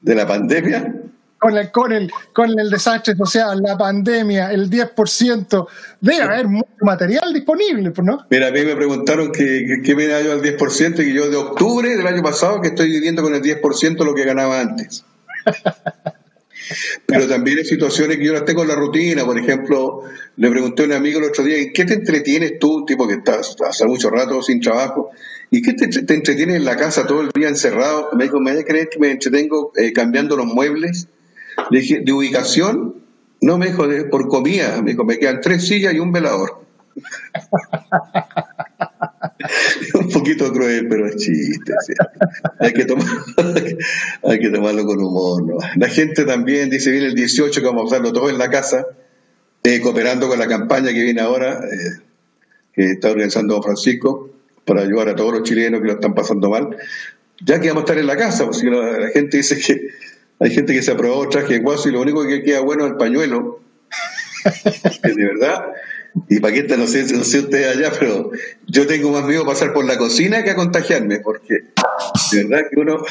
De 0.00 0.14
la 0.14 0.26
pandemia, 0.26 1.03
con 1.44 1.58
el, 1.58 1.70
con 1.70 1.92
el, 1.92 2.10
con 2.32 2.58
el 2.58 2.70
desastre 2.70 3.14
social, 3.14 3.60
la 3.62 3.76
pandemia, 3.76 4.50
el 4.50 4.70
10%? 4.70 5.66
Debe 6.00 6.22
haber 6.22 6.48
mucho 6.48 6.70
material 6.80 7.34
disponible, 7.34 7.90
pues, 7.90 8.06
¿no? 8.06 8.24
Mira, 8.30 8.48
a 8.48 8.50
mí 8.50 8.62
me 8.62 8.74
preguntaron 8.74 9.30
que, 9.30 9.82
que, 9.84 9.94
me 9.94 10.06
da 10.06 10.22
yo 10.22 10.32
al 10.32 10.40
10% 10.40 10.92
y 10.92 11.04
que 11.04 11.12
yo 11.12 11.28
de 11.28 11.36
octubre 11.36 11.94
del 11.94 12.06
año 12.06 12.22
pasado 12.22 12.62
que 12.62 12.68
estoy 12.68 12.88
viviendo 12.88 13.22
con 13.22 13.34
el 13.34 13.42
10% 13.42 14.04
lo 14.06 14.14
que 14.14 14.24
ganaba 14.24 14.58
antes. 14.58 15.04
Pero 17.04 17.28
también 17.28 17.58
hay 17.58 17.66
situaciones 17.66 18.16
que 18.16 18.24
yo 18.24 18.32
las 18.32 18.46
tengo 18.46 18.62
en 18.62 18.68
la 18.68 18.74
rutina. 18.74 19.26
Por 19.26 19.38
ejemplo, 19.38 20.00
le 20.36 20.50
pregunté 20.50 20.84
a 20.84 20.86
un 20.86 20.92
amigo 20.92 21.18
el 21.18 21.26
otro 21.26 21.44
día, 21.44 21.58
¿en 21.58 21.74
qué 21.74 21.84
te 21.84 21.92
entretienes 21.92 22.58
tú, 22.58 22.86
tipo 22.86 23.06
que 23.06 23.16
estás 23.16 23.54
hace 23.68 23.84
mucho 23.84 24.08
rato 24.08 24.40
sin 24.40 24.62
trabajo? 24.62 25.10
¿Y 25.50 25.60
qué 25.60 25.74
te, 25.74 25.88
te 25.88 26.14
entretienes 26.14 26.56
en 26.56 26.64
la 26.64 26.76
casa 26.76 27.06
todo 27.06 27.20
el 27.20 27.28
día 27.34 27.48
encerrado? 27.48 28.08
Me 28.16 28.24
dijo, 28.24 28.40
¿me 28.40 28.52
vas 28.52 28.62
a 28.62 28.64
creer 28.64 28.88
que 28.88 28.98
me 28.98 29.10
entretengo 29.10 29.72
eh, 29.76 29.92
cambiando 29.92 30.38
los 30.38 30.46
muebles? 30.46 31.06
Le 31.70 31.80
dije, 31.80 32.00
¿de 32.04 32.12
ubicación? 32.12 32.94
No, 33.40 33.58
me 33.58 33.66
dijo, 33.66 33.84
por 34.10 34.28
comida. 34.28 34.80
Me 34.82 34.94
me 34.94 35.18
quedan 35.18 35.40
tres 35.40 35.66
sillas 35.66 35.94
y 35.94 35.98
un 35.98 36.12
velador. 36.12 36.64
un 39.94 40.08
poquito 40.10 40.52
cruel, 40.52 40.86
pero 40.88 41.06
es 41.06 41.16
chiste. 41.16 41.72
Hay, 42.58 42.72
que 42.72 42.84
tomar, 42.84 43.06
hay 44.22 44.38
que 44.38 44.50
tomarlo 44.50 44.84
con 44.84 45.00
humor. 45.00 45.44
¿no? 45.44 45.58
La 45.76 45.88
gente 45.88 46.24
también 46.24 46.70
dice, 46.70 46.90
viene 46.90 47.06
el 47.06 47.14
18 47.14 47.60
que 47.60 47.66
vamos 47.66 47.82
a 47.82 47.86
usarlo 47.86 48.12
todo 48.12 48.30
en 48.30 48.38
la 48.38 48.50
casa, 48.50 48.86
eh, 49.62 49.80
cooperando 49.80 50.28
con 50.28 50.38
la 50.38 50.46
campaña 50.46 50.92
que 50.92 51.02
viene 51.02 51.20
ahora, 51.20 51.60
eh, 51.64 52.00
que 52.72 52.92
está 52.92 53.10
organizando 53.10 53.54
Don 53.54 53.62
Francisco, 53.62 54.30
para 54.64 54.82
ayudar 54.82 55.10
a 55.10 55.16
todos 55.16 55.32
los 55.32 55.42
chilenos 55.42 55.80
que 55.80 55.86
lo 55.86 55.92
están 55.94 56.14
pasando 56.14 56.50
mal, 56.50 56.76
ya 57.44 57.60
que 57.60 57.68
vamos 57.68 57.82
a 57.82 57.84
estar 57.84 57.98
en 57.98 58.06
la 58.06 58.16
casa, 58.16 58.46
porque 58.46 58.70
la 58.70 59.08
gente 59.08 59.36
dice 59.36 59.58
que 59.58 59.88
hay 60.40 60.50
gente 60.50 60.72
que 60.72 60.82
se 60.82 60.90
aprobó 60.92 61.28
traje 61.28 61.54
de 61.54 61.58
guaso 61.60 61.88
y 61.88 61.92
lo 61.92 62.00
único 62.00 62.26
que 62.26 62.42
queda 62.42 62.60
bueno 62.60 62.84
es 62.86 62.92
el 62.92 62.96
pañuelo. 62.96 63.60
De 65.02 65.14
verdad. 65.24 65.72
Y 66.28 66.38
Paqueta, 66.38 66.76
no 66.76 66.86
sé, 66.86 67.02
no 67.12 67.24
sé 67.24 67.40
ustedes 67.40 67.76
allá, 67.76 67.90
pero 67.98 68.30
yo 68.66 68.86
tengo 68.86 69.10
más 69.10 69.24
miedo 69.24 69.44
pasar 69.44 69.72
por 69.72 69.84
la 69.84 69.96
cocina 69.98 70.44
que 70.44 70.50
a 70.50 70.54
contagiarme, 70.54 71.18
porque 71.20 71.54
de 72.32 72.44
verdad 72.44 72.66
que 72.70 72.78
uno, 72.80 73.02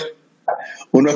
uno, 0.91 1.11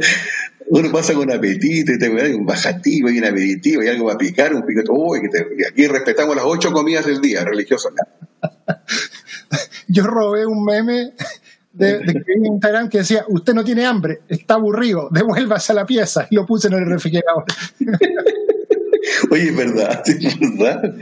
uno 0.66 0.92
pasa 0.92 1.14
con 1.14 1.32
apetito 1.32 1.92
y 1.92 1.98
te 1.98 2.06
hay 2.20 2.32
un 2.34 2.44
bajativo 2.44 3.08
y 3.08 3.18
un 3.18 3.24
aperitivo 3.24 3.82
y 3.82 3.88
algo 3.88 4.06
para 4.06 4.18
picar, 4.18 4.54
un 4.54 4.66
piquete. 4.66 4.90
Uy, 4.90 5.22
que 5.22 5.28
te- 5.28 5.46
aquí 5.70 5.86
respetamos 5.86 6.36
las 6.36 6.44
ocho 6.46 6.72
comidas 6.72 7.06
del 7.06 7.20
día 7.22 7.42
religiosas. 7.44 7.92
Yo 9.88 10.04
robé 10.06 10.46
un 10.46 10.62
meme 10.64 11.12
de, 11.74 11.98
de 11.98 12.24
Instagram 12.44 12.88
que 12.88 12.98
decía, 12.98 13.24
usted 13.28 13.52
no 13.52 13.64
tiene 13.64 13.84
hambre, 13.84 14.20
está 14.28 14.54
aburrido, 14.54 15.08
devuélvase 15.12 15.72
a 15.72 15.74
la 15.74 15.86
pieza. 15.86 16.26
Y 16.30 16.36
lo 16.36 16.46
puse 16.46 16.68
en 16.68 16.74
el 16.74 16.86
refrigerador. 16.86 17.44
Oye, 19.30 19.44
es 19.48 19.56
verdad, 19.56 20.02
es 20.06 20.38
verdad. 20.40 20.94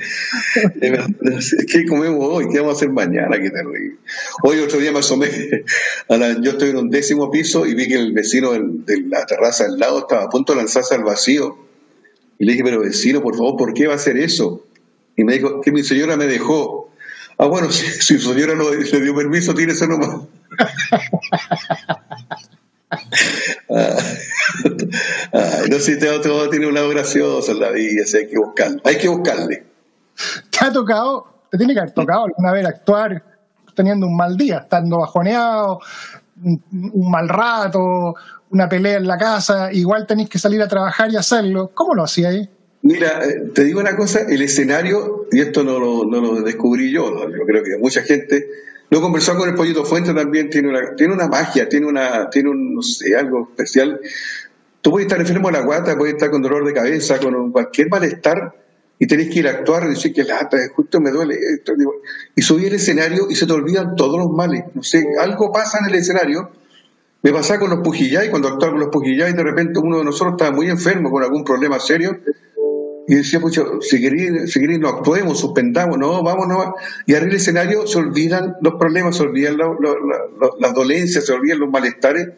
Es 0.81 0.91
verdad. 0.91 1.09
¿Qué 1.71 1.87
comemos 1.87 2.27
hoy? 2.29 2.47
¿Qué 2.51 2.59
vamos 2.59 2.75
a 2.75 2.77
hacer 2.77 2.91
mañana? 2.91 3.39
Qué 3.41 3.51
terrible. 3.51 3.97
Hoy 4.43 4.59
otro 4.59 4.79
día 4.79 4.93
me 4.93 4.99
asomé, 4.99 5.29
a 6.09 6.41
yo 6.41 6.53
estoy 6.53 6.71
en 6.71 6.79
un 6.79 6.91
décimo 6.91 7.31
piso 7.31 7.67
y 7.67 7.75
vi 7.75 7.89
que 7.89 7.97
el 7.97 8.13
vecino 8.13 8.53
de 8.53 9.03
la 9.07 9.25
terraza 9.27 9.65
al 9.65 9.79
lado 9.79 10.01
estaba 10.01 10.25
a 10.25 10.29
punto 10.29 10.53
de 10.53 10.59
lanzarse 10.59 10.95
al 10.95 11.05
vacío. 11.05 11.59
Y 12.39 12.45
le 12.45 12.53
dije, 12.53 12.65
pero 12.65 12.81
vecino, 12.81 13.23
por 13.23 13.37
favor, 13.37 13.57
¿por 13.57 13.75
qué 13.75 13.87
va 13.87 13.93
a 13.93 13.97
hacer 13.97 14.17
eso? 14.17 14.67
Y 15.17 15.25
me 15.25 15.35
dijo, 15.35 15.61
que 15.61 15.71
mi 15.71 15.83
señora 15.85 16.17
me 16.17 16.27
dejó. 16.27 16.91
Ah, 17.39 17.47
bueno, 17.47 17.71
si, 17.71 17.87
su 18.01 18.19
señora 18.19 18.55
no 18.55 18.71
le 18.73 19.01
dio 19.01 19.15
permiso, 19.15 19.55
eso 19.57 19.87
nomás. 19.87 20.23
Ah, 23.71 23.97
ay, 25.33 25.71
no 25.71 25.79
sé, 25.79 25.97
todo, 25.97 26.21
todo 26.21 26.51
tiene 26.51 26.67
un 26.67 26.75
lado 26.75 26.91
gracioso 26.91 27.53
en 27.53 27.61
la 27.61 27.71
vida, 27.71 28.05
sí, 28.05 28.19
hay 28.19 28.29
que 28.29 28.39
buscarle. 28.39 28.83
Hay 28.85 28.99
que 28.99 29.09
buscarle. 29.09 29.65
¿Te 30.51 30.67
ha 30.67 30.71
tocado, 30.71 31.47
te 31.51 31.57
tiene 31.57 31.73
que 31.73 31.81
haber 31.81 31.93
tocado 31.93 32.27
alguna 32.27 32.53
vez 32.53 32.67
actuar 32.67 33.25
teniendo 33.75 34.07
un 34.07 34.15
mal 34.15 34.37
día, 34.37 34.59
estando 34.59 34.99
bajoneado, 34.99 35.81
un, 36.45 36.63
un 36.93 37.11
mal 37.11 37.29
rato, 37.31 38.15
una 38.51 38.69
pelea 38.69 38.99
en 38.99 39.07
la 39.07 39.17
casa, 39.17 39.73
igual 39.73 40.07
tenéis 40.07 40.29
que 40.29 40.39
salir 40.39 40.61
a 40.61 40.69
trabajar 40.69 41.11
y 41.11 41.17
hacerlo? 41.17 41.71
¿Cómo 41.73 41.95
lo 41.95 42.05
hacía 42.05 42.29
ahí? 42.29 42.49
Mira, 42.83 43.25
eh, 43.25 43.51
te 43.55 43.65
digo 43.65 43.81
una 43.81 43.97
cosa, 43.97 44.23
el 44.29 44.43
escenario, 44.43 45.27
y 45.31 45.41
esto 45.41 45.63
no 45.63 45.79
lo, 45.79 46.05
no 46.05 46.21
lo 46.21 46.43
descubrí 46.43 46.93
yo, 46.93 47.11
¿no? 47.11 47.31
yo 47.31 47.45
creo 47.47 47.63
que 47.63 47.79
mucha 47.79 48.03
gente, 48.03 48.47
lo 48.93 49.01
conversado 49.01 49.39
con 49.39 49.49
el 49.49 49.55
Pollito 49.55 49.87
Fuente 49.87 50.13
también, 50.13 50.51
tiene 50.51 50.69
una, 50.69 50.95
tiene 50.95 51.15
una 51.15 51.27
magia, 51.27 51.67
tiene 51.67 51.87
una, 51.87 52.29
tiene 52.29 52.51
un, 52.51 52.75
no 52.75 52.83
sé, 52.83 53.17
algo 53.17 53.49
especial. 53.51 53.99
Tú 54.83 54.91
puedes 54.91 55.07
estar 55.07 55.19
enfermo 55.19 55.49
de 55.49 55.55
la 55.55 55.65
guata, 55.65 55.97
puedes 55.97 56.17
estar 56.17 56.31
con 56.31 56.43
dolor 56.43 56.63
de 56.67 56.75
cabeza, 56.75 57.19
con 57.19 57.53
cualquier 57.53 57.89
malestar, 57.89 58.55
y 58.99 59.07
tenés 59.07 59.31
que 59.31 59.39
ir 59.39 59.49
a 59.49 59.53
actuar 59.53 59.85
y 59.85 59.95
decir 59.95 60.13
que 60.13 60.25
lata, 60.25 60.59
justo 60.77 61.01
me 61.01 61.11
duele 61.11 61.39
esto. 61.55 61.73
Y 62.37 62.43
subí 62.43 62.67
al 62.67 62.75
escenario 62.75 63.31
y 63.31 63.35
se 63.35 63.47
te 63.47 63.55
olvidan 63.55 63.97
todos 63.97 64.19
los 64.19 64.29
males. 64.29 64.65
No 64.75 64.83
sé, 64.83 65.03
algo 65.19 65.51
pasa 65.51 65.79
en 65.79 65.87
el 65.87 65.95
escenario. 65.95 66.51
Me 67.23 67.33
pasaba 67.33 67.61
con 67.61 67.71
los 67.71 67.79
pujillay, 67.79 68.29
cuando 68.29 68.49
actuaba 68.49 68.73
con 68.73 68.81
los 68.81 68.91
pujillay, 68.91 69.33
de 69.33 69.43
repente 69.43 69.79
uno 69.79 70.01
de 70.01 70.05
nosotros 70.05 70.35
estaba 70.35 70.55
muy 70.55 70.69
enfermo 70.69 71.11
con 71.11 71.23
algún 71.23 71.45
problema 71.45 71.81
serio 71.81 72.19
y 73.13 73.17
decía, 73.17 73.41
pucha, 73.41 73.63
si 73.83 74.01
queréis, 74.01 74.51
si 74.51 74.59
queréis 74.59 74.81
no 74.81 74.89
actuemos, 74.89 75.39
suspendamos, 75.39 75.99
no, 75.99 76.23
vamos, 76.23 76.49
no. 76.49 76.75
Y 77.05 77.13
arriba 77.13 77.27
del 77.27 77.37
escenario 77.37 77.87
se 77.87 77.99
olvidan 77.99 78.57
los 78.63 78.77
problemas, 78.77 79.19
se 79.19 79.25
olvidan 79.25 79.59
las 80.59 80.75
dolencias, 80.75 81.27
se 81.27 81.33
olvidan 81.35 81.59
los 81.59 81.71
malestares. 81.71 82.29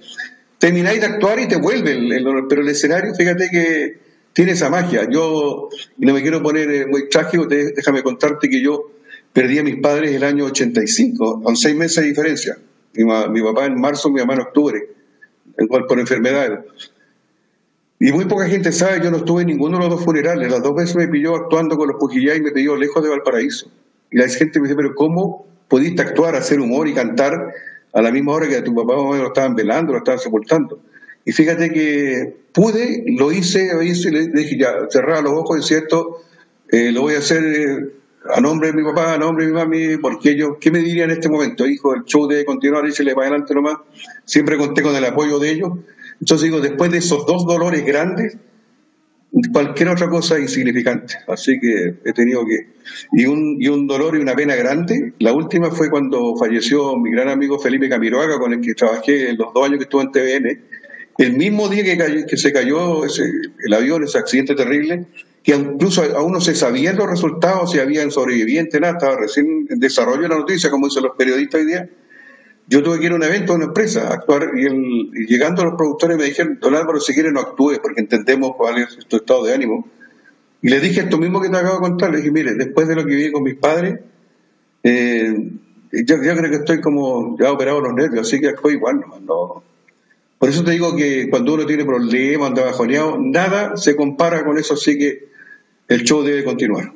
Termináis 0.58 0.98
de 0.98 1.06
actuar 1.06 1.38
y 1.38 1.46
te 1.46 1.54
vuelve 1.54 1.92
el, 1.92 2.12
el 2.12 2.24
dolor. 2.24 2.48
Pero 2.48 2.62
el 2.62 2.68
escenario, 2.68 3.14
fíjate 3.14 3.50
que 3.52 3.98
tiene 4.32 4.50
esa 4.50 4.68
magia. 4.68 5.08
Yo, 5.08 5.68
no 5.98 6.12
me 6.12 6.22
quiero 6.22 6.42
poner 6.42 6.68
eh, 6.68 6.86
muy 6.86 7.08
trágico, 7.08 7.46
déjame 7.46 8.02
contarte 8.02 8.48
que 8.48 8.60
yo 8.60 8.90
perdí 9.32 9.60
a 9.60 9.62
mis 9.62 9.76
padres 9.76 10.10
el 10.10 10.24
año 10.24 10.46
85, 10.46 11.40
con 11.40 11.56
seis 11.56 11.76
meses 11.76 12.02
de 12.02 12.08
diferencia. 12.08 12.58
Mi, 12.94 13.04
mi 13.04 13.42
papá 13.42 13.66
en 13.66 13.80
marzo, 13.80 14.10
mi 14.10 14.18
mamá 14.18 14.34
en 14.34 14.40
octubre, 14.40 14.88
en 15.56 15.68
cual 15.68 15.86
por 15.86 16.00
enfermedades. 16.00 16.64
Y 18.06 18.12
muy 18.12 18.26
poca 18.26 18.46
gente 18.48 18.70
sabe, 18.70 19.02
yo 19.02 19.10
no 19.10 19.16
estuve 19.16 19.40
en 19.40 19.48
ninguno 19.48 19.78
de 19.78 19.84
los 19.84 19.96
dos 19.96 20.04
funerales. 20.04 20.50
Las 20.50 20.62
dos 20.62 20.74
veces 20.74 20.94
me 20.94 21.08
pilló 21.08 21.36
actuando 21.36 21.74
con 21.78 21.88
los 21.88 21.96
Pujillá 21.98 22.34
y 22.34 22.42
me 22.42 22.50
pidió 22.50 22.76
lejos 22.76 23.02
de 23.02 23.08
Valparaíso. 23.08 23.70
Y 24.10 24.18
la 24.18 24.28
gente 24.28 24.60
me 24.60 24.68
dice, 24.68 24.76
pero 24.76 24.94
¿cómo 24.94 25.46
pudiste 25.68 26.02
actuar, 26.02 26.36
hacer 26.36 26.60
humor 26.60 26.86
y 26.86 26.92
cantar 26.92 27.32
a 27.94 28.02
la 28.02 28.10
misma 28.10 28.32
hora 28.32 28.46
que 28.46 28.56
a 28.56 28.62
tu 28.62 28.74
papá 28.74 28.94
mamá 28.94 29.16
lo 29.16 29.28
estaban 29.28 29.54
velando, 29.54 29.92
lo 29.94 30.00
estaban 30.00 30.18
sepultando? 30.18 30.82
Y 31.24 31.32
fíjate 31.32 31.70
que 31.70 32.36
pude, 32.52 33.04
lo 33.06 33.32
hice, 33.32 33.72
lo 33.72 33.80
hice 33.80 34.10
y 34.10 34.12
le 34.12 34.26
dije, 34.26 34.58
ya, 34.58 34.74
cerraba 34.90 35.22
los 35.22 35.32
ojos, 35.32 35.60
es 35.60 35.64
cierto, 35.64 36.24
eh, 36.68 36.92
lo 36.92 37.00
voy 37.00 37.14
a 37.14 37.20
hacer 37.20 37.42
eh, 37.42 37.88
a 38.34 38.38
nombre 38.42 38.68
de 38.68 38.74
mi 38.74 38.82
papá, 38.82 39.14
a 39.14 39.18
nombre 39.18 39.46
de 39.46 39.52
mi 39.52 39.56
mami, 39.56 39.96
porque 39.96 40.32
ellos, 40.32 40.58
¿qué 40.60 40.70
me 40.70 40.80
dirían 40.80 41.08
en 41.08 41.16
este 41.16 41.30
momento? 41.30 41.66
Hijo, 41.66 41.94
el 41.94 42.04
show 42.04 42.26
debe 42.26 42.44
continuar, 42.44 42.84
échale 42.84 43.14
para 43.14 43.28
adelante 43.28 43.54
nomás. 43.54 43.78
Siempre 44.26 44.58
conté 44.58 44.82
con 44.82 44.94
el 44.94 45.06
apoyo 45.06 45.38
de 45.38 45.52
ellos. 45.52 45.72
Entonces 46.20 46.44
digo, 46.44 46.60
después 46.60 46.90
de 46.90 46.98
esos 46.98 47.26
dos 47.26 47.46
dolores 47.46 47.84
grandes, 47.84 48.36
cualquier 49.52 49.88
otra 49.88 50.08
cosa 50.08 50.36
es 50.36 50.42
insignificante. 50.42 51.14
Así 51.26 51.58
que 51.58 51.96
he 52.04 52.12
tenido 52.12 52.44
que... 52.46 52.74
Y 53.12 53.26
un, 53.26 53.56
y 53.60 53.68
un 53.68 53.86
dolor 53.86 54.16
y 54.16 54.20
una 54.20 54.34
pena 54.34 54.54
grande. 54.54 55.14
La 55.18 55.32
última 55.32 55.70
fue 55.70 55.90
cuando 55.90 56.36
falleció 56.36 56.96
mi 56.96 57.10
gran 57.10 57.28
amigo 57.28 57.58
Felipe 57.58 57.88
Camiroaga, 57.88 58.38
con 58.38 58.52
el 58.52 58.60
que 58.60 58.74
trabajé 58.74 59.30
en 59.30 59.36
los 59.38 59.52
dos 59.52 59.66
años 59.66 59.78
que 59.78 59.84
estuve 59.84 60.02
en 60.02 60.12
TVN. 60.12 60.60
El 61.18 61.32
mismo 61.36 61.68
día 61.68 61.84
que, 61.84 61.96
cayó- 61.96 62.26
que 62.26 62.36
se 62.36 62.52
cayó 62.52 63.04
ese- 63.04 63.22
el 63.66 63.72
avión, 63.72 64.04
ese 64.04 64.18
accidente 64.18 64.54
terrible, 64.54 65.06
que 65.42 65.54
incluso 65.54 66.02
aún 66.16 66.32
no 66.32 66.40
se 66.40 66.54
sabían 66.54 66.96
los 66.96 67.08
resultados, 67.10 67.72
si 67.72 67.78
habían 67.78 68.10
sobrevivientes, 68.10 68.80
nada, 68.80 68.94
estaba 68.94 69.16
recién 69.16 69.66
en 69.68 69.78
desarrollo 69.78 70.26
la 70.28 70.36
noticia, 70.38 70.70
como 70.70 70.86
dicen 70.86 71.02
los 71.02 71.16
periodistas 71.16 71.60
hoy 71.60 71.66
día. 71.66 71.88
Yo 72.66 72.82
tuve 72.82 72.98
que 72.98 73.06
ir 73.06 73.12
a 73.12 73.16
un 73.16 73.22
evento 73.22 73.52
a 73.52 73.56
una 73.56 73.66
empresa 73.66 74.08
a 74.08 74.14
actuar 74.14 74.50
y, 74.56 74.64
el- 74.64 75.10
y 75.14 75.26
llegando 75.26 75.64
los 75.64 75.74
productores 75.74 76.16
me 76.16 76.24
dijeron, 76.24 76.58
don 76.60 76.74
Álvaro, 76.74 76.98
si 77.00 77.12
quiere 77.12 77.30
no 77.30 77.40
actúe 77.40 77.74
porque 77.82 78.00
entendemos 78.00 78.52
cuál 78.56 78.78
es 78.78 78.96
tu 79.06 79.16
estado 79.16 79.44
de 79.44 79.54
ánimo. 79.54 79.86
Y 80.62 80.70
le 80.70 80.80
dije 80.80 81.00
esto 81.00 81.18
mismo 81.18 81.42
que 81.42 81.50
te 81.50 81.56
acabo 81.58 81.74
de 81.74 81.80
contar, 81.80 82.10
le 82.10 82.18
dije, 82.18 82.30
mire, 82.30 82.54
después 82.54 82.88
de 82.88 82.96
lo 82.96 83.04
que 83.04 83.14
viví 83.14 83.30
con 83.32 83.42
mis 83.42 83.56
padres, 83.56 84.00
eh, 84.82 85.50
yo, 85.92 86.16
yo 86.22 86.36
creo 86.36 86.50
que 86.50 86.56
estoy 86.56 86.80
como 86.80 87.36
ya 87.38 87.52
operado 87.52 87.80
los 87.80 87.94
nervios, 87.94 88.26
así 88.26 88.40
que 88.40 88.48
actué 88.48 88.72
igual, 88.72 89.00
no, 89.00 89.20
no. 89.20 89.62
Por 90.38 90.48
eso 90.48 90.64
te 90.64 90.72
digo 90.72 90.96
que 90.96 91.28
cuando 91.30 91.54
uno 91.54 91.66
tiene 91.66 91.84
problemas, 91.84 92.48
anda 92.48 92.64
bajoneado, 92.64 93.18
nada 93.18 93.76
se 93.76 93.94
compara 93.94 94.44
con 94.44 94.58
eso, 94.58 94.74
así 94.74 94.98
que 94.98 95.28
el 95.88 96.02
show 96.02 96.22
debe 96.22 96.44
continuar. 96.44 96.92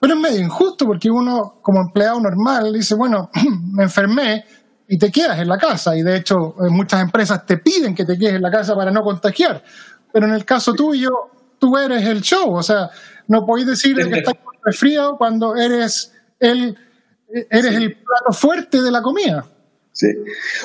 Pero 0.00 0.14
es 0.14 0.20
medio 0.20 0.40
injusto 0.40 0.86
porque 0.86 1.10
uno, 1.10 1.58
como 1.62 1.80
empleado 1.80 2.20
normal, 2.20 2.72
dice, 2.72 2.94
bueno, 2.94 3.30
me 3.72 3.84
enfermé 3.84 4.44
y 4.92 4.98
te 4.98 5.10
quedas 5.12 5.38
en 5.38 5.48
la 5.48 5.56
casa. 5.56 5.96
Y 5.96 6.02
de 6.02 6.16
hecho, 6.16 6.54
muchas 6.68 7.00
empresas 7.00 7.46
te 7.46 7.56
piden 7.58 7.94
que 7.94 8.04
te 8.04 8.18
quedes 8.18 8.34
en 8.34 8.42
la 8.42 8.50
casa 8.50 8.74
para 8.74 8.90
no 8.90 9.02
contagiar. 9.02 9.62
Pero 10.12 10.26
en 10.26 10.34
el 10.34 10.44
caso 10.44 10.74
tuyo, 10.74 11.08
tú 11.58 11.76
eres 11.78 12.04
el 12.06 12.20
show. 12.22 12.52
O 12.52 12.62
sea, 12.62 12.90
no 13.28 13.46
podéis 13.46 13.68
decir 13.68 13.94
que 13.94 14.18
estás 14.18 14.34
con 14.42 14.54
resfriado 14.64 15.16
cuando 15.16 15.54
eres 15.56 16.12
el, 16.40 16.76
eres 17.50 17.74
el 17.76 17.92
plato 17.94 18.32
fuerte 18.32 18.82
de 18.82 18.90
la 18.90 19.00
comida. 19.00 19.46
Sí. 19.92 20.08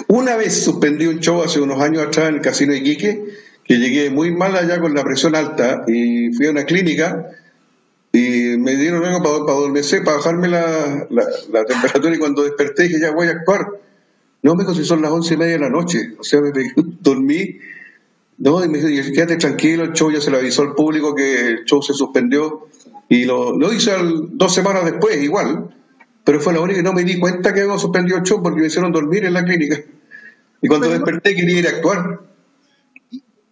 Una 0.07 0.35
vez 0.35 0.63
suspendí 0.63 1.05
un 1.05 1.19
show 1.19 1.43
hace 1.43 1.59
unos 1.61 1.79
años 1.79 2.07
atrás 2.07 2.29
en 2.29 2.35
el 2.35 2.41
Casino 2.41 2.73
de 2.73 2.79
Iquique, 2.79 3.23
que 3.63 3.77
llegué 3.77 4.09
muy 4.09 4.31
mal 4.31 4.55
allá 4.55 4.79
con 4.79 4.93
la 4.95 5.03
presión 5.03 5.35
alta 5.35 5.83
y 5.87 6.31
fui 6.33 6.47
a 6.47 6.51
una 6.51 6.63
clínica 6.65 7.27
y 8.11 8.57
me 8.57 8.75
dieron 8.75 9.03
algo 9.05 9.21
para, 9.21 9.39
para 9.45 9.51
adormecer, 9.57 10.03
para 10.03 10.17
bajarme 10.17 10.47
la, 10.47 11.05
la- 11.09 11.27
la 11.51 11.65
temperatura 11.65 12.15
y 12.15 12.19
cuando 12.19 12.43
desperté 12.43 12.83
dije 12.83 12.99
ya 12.99 13.11
voy 13.11 13.27
a 13.27 13.31
actuar. 13.31 13.65
No 14.45 14.53
me 14.55 14.63
dijo 14.63 14.75
si 14.75 14.85
son 14.85 15.01
las 15.01 15.11
once 15.11 15.33
y 15.33 15.37
media 15.37 15.53
de 15.53 15.59
la 15.59 15.69
noche, 15.69 16.13
o 16.19 16.23
sea, 16.23 16.39
me 16.39 16.51
dormí. 17.01 17.57
No, 18.37 18.63
y 18.63 18.67
me 18.67 18.77
dijo, 18.79 19.11
quédate 19.13 19.37
tranquilo, 19.37 19.83
el 19.85 19.93
show 19.93 20.11
ya 20.11 20.21
se 20.21 20.29
lo 20.29 20.37
avisó 20.37 20.61
al 20.61 20.73
público 20.75 21.15
que 21.15 21.47
el 21.47 21.65
show 21.65 21.81
se 21.81 21.93
suspendió 21.93 22.67
y 23.09 23.25
lo, 23.25 23.57
lo 23.57 23.73
hice 23.73 23.91
al- 23.93 24.37
dos 24.37 24.53
semanas 24.53 24.85
después, 24.85 25.21
igual, 25.23 25.73
pero 26.23 26.39
fue 26.39 26.53
la 26.53 26.59
única 26.59 26.77
que 26.79 26.83
no 26.83 26.93
me 26.93 27.03
di 27.03 27.17
cuenta 27.19 27.53
que 27.53 27.61
habíamos 27.61 27.81
suspendido 27.81 28.17
el 28.17 28.23
show 28.23 28.43
porque 28.43 28.61
me 28.61 28.67
hicieron 28.67 28.91
dormir 28.91 29.25
en 29.25 29.33
la 29.33 29.43
clínica. 29.43 29.77
Y 30.61 30.67
cuando 30.67 30.87
Pero- 30.87 30.99
desperté 30.99 31.33
quería 31.35 31.59
ir 31.59 31.67
a 31.67 31.71
actuar. 31.71 32.19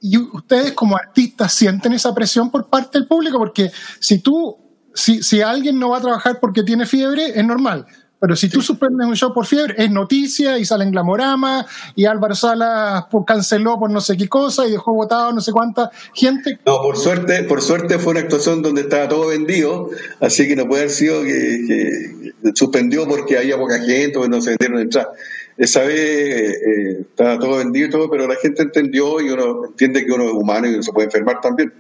y 0.02 0.18
ustedes 0.18 0.74
como 0.74 0.96
artistas 0.98 1.54
sienten 1.54 1.94
esa 1.94 2.14
presión 2.14 2.52
por 2.52 2.70
parte 2.70 3.00
del 3.00 3.08
público 3.08 3.38
porque 3.40 3.72
si 4.00 4.20
tú 4.20 4.58
si, 4.94 5.24
si 5.24 5.42
alguien 5.42 5.80
no 5.80 5.90
va 5.90 5.98
a 5.98 6.02
trabajar 6.02 6.40
porque 6.42 6.62
tiene 6.62 6.86
fiebre 6.86 7.32
es 7.40 7.46
normal 7.46 7.86
pero 8.24 8.38
si 8.38 8.48
tú 8.48 8.62
suspendes 8.62 9.06
un 9.06 9.18
show 9.18 9.34
por 9.34 9.46
fiebre 9.46 9.76
es 9.78 9.92
noticia 9.92 10.58
y 10.58 10.64
sale 10.64 10.86
en 10.86 10.92
Glamorama 10.92 11.66
y 11.94 12.06
Álvaro 12.06 12.34
Salas 12.34 13.04
pues, 13.12 13.26
canceló 13.28 13.78
por 13.78 13.92
no 13.92 14.00
sé 14.00 14.16
qué 14.16 14.30
cosa 14.30 14.66
y 14.66 14.72
dejó 14.72 14.94
votado 14.94 15.34
no 15.34 15.42
sé 15.42 15.52
cuánta 15.52 15.92
gente 16.14 16.58
No, 16.66 16.82
por 16.82 16.96
suerte, 16.96 17.44
por 17.44 17.62
suerte 17.62 18.00
fue 18.00 18.12
una 18.12 18.22
actuación 18.22 18.62
donde 18.62 18.84
estaba 18.84 19.10
todo 19.10 19.28
vendido, 19.28 19.90
así 20.22 20.48
que 20.48 20.56
no 20.56 20.70
puede 20.70 20.84
haber 20.84 20.94
sido 20.94 21.22
que, 21.24 21.66
que 21.68 22.54
suspendió 22.54 23.06
porque 23.10 23.38
había 23.38 23.58
poca 23.58 23.78
gente 23.82 24.18
o 24.18 24.26
no 24.30 24.40
se 24.40 24.52
vendieron 24.52 24.80
entradas. 24.80 25.10
Esa 25.58 25.82
vez 25.82 26.00
eh, 26.00 27.02
estaba 27.02 27.38
todo 27.38 27.58
vendido 27.58 27.88
y 27.88 27.90
todo, 27.90 28.10
pero 28.10 28.26
la 28.26 28.36
gente 28.36 28.62
entendió 28.62 29.20
y 29.20 29.32
uno 29.32 29.66
entiende 29.66 30.06
que 30.06 30.14
uno 30.14 30.24
es 30.24 30.32
humano 30.32 30.66
y 30.68 30.76
uno 30.76 30.84
se 30.84 30.94
puede 30.94 31.08
enfermar 31.08 31.42
también. 31.42 31.74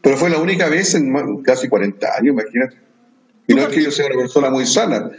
Pero 0.00 0.16
fue 0.16 0.30
la 0.30 0.38
única 0.38 0.68
vez 0.68 0.94
en 0.94 1.42
casi 1.42 1.68
40 1.68 2.06
años, 2.16 2.34
imagínate. 2.34 2.76
Y 3.48 3.54
no 3.54 3.62
es 3.62 3.68
que 3.70 3.82
yo 3.82 3.90
sea 3.90 4.06
una 4.06 4.14
persona 4.14 4.50
muy 4.50 4.64
sana, 4.64 5.10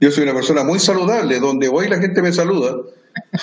yo 0.00 0.10
soy 0.10 0.24
una 0.24 0.34
persona 0.34 0.64
muy 0.64 0.78
saludable, 0.78 1.40
donde 1.40 1.68
voy 1.68 1.88
la 1.88 1.98
gente 1.98 2.22
me 2.22 2.32
saluda. 2.32 2.76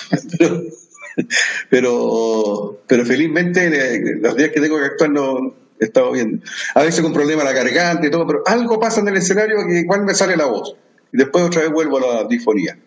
pero, 1.70 2.80
pero, 2.86 3.04
felizmente 3.04 3.66
eh, 3.66 4.16
los 4.20 4.36
días 4.36 4.50
que 4.50 4.60
tengo 4.60 4.78
que 4.78 4.84
actuar 4.86 5.10
no 5.10 5.54
he 5.78 5.84
estado 5.84 6.12
bien. 6.12 6.42
A 6.74 6.82
veces 6.82 7.02
con 7.02 7.12
problemas 7.12 7.44
la 7.44 7.52
garganta 7.52 8.06
y 8.06 8.10
todo, 8.10 8.26
pero 8.26 8.42
algo 8.46 8.80
pasa 8.80 9.00
en 9.00 9.08
el 9.08 9.16
escenario 9.16 9.56
que 9.66 9.80
igual 9.80 10.04
me 10.04 10.14
sale 10.14 10.36
la 10.36 10.46
voz. 10.46 10.76
Y 11.12 11.18
después 11.18 11.44
otra 11.44 11.62
vez 11.62 11.70
vuelvo 11.70 11.98
a 11.98 12.22
la 12.22 12.24
disfonía. 12.24 12.78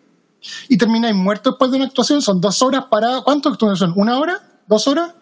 y 0.67 0.77
termináis 0.77 1.15
muertos 1.15 1.53
después 1.53 1.71
de 1.71 1.77
una 1.77 1.85
actuación 1.87 2.21
son 2.21 2.39
dos 2.39 2.61
horas 2.61 2.85
para 2.89 3.21
¿cuánto 3.23 3.53
son? 3.75 3.93
¿una 3.95 4.19
hora? 4.19 4.41
¿dos 4.67 4.87
horas? 4.87 5.13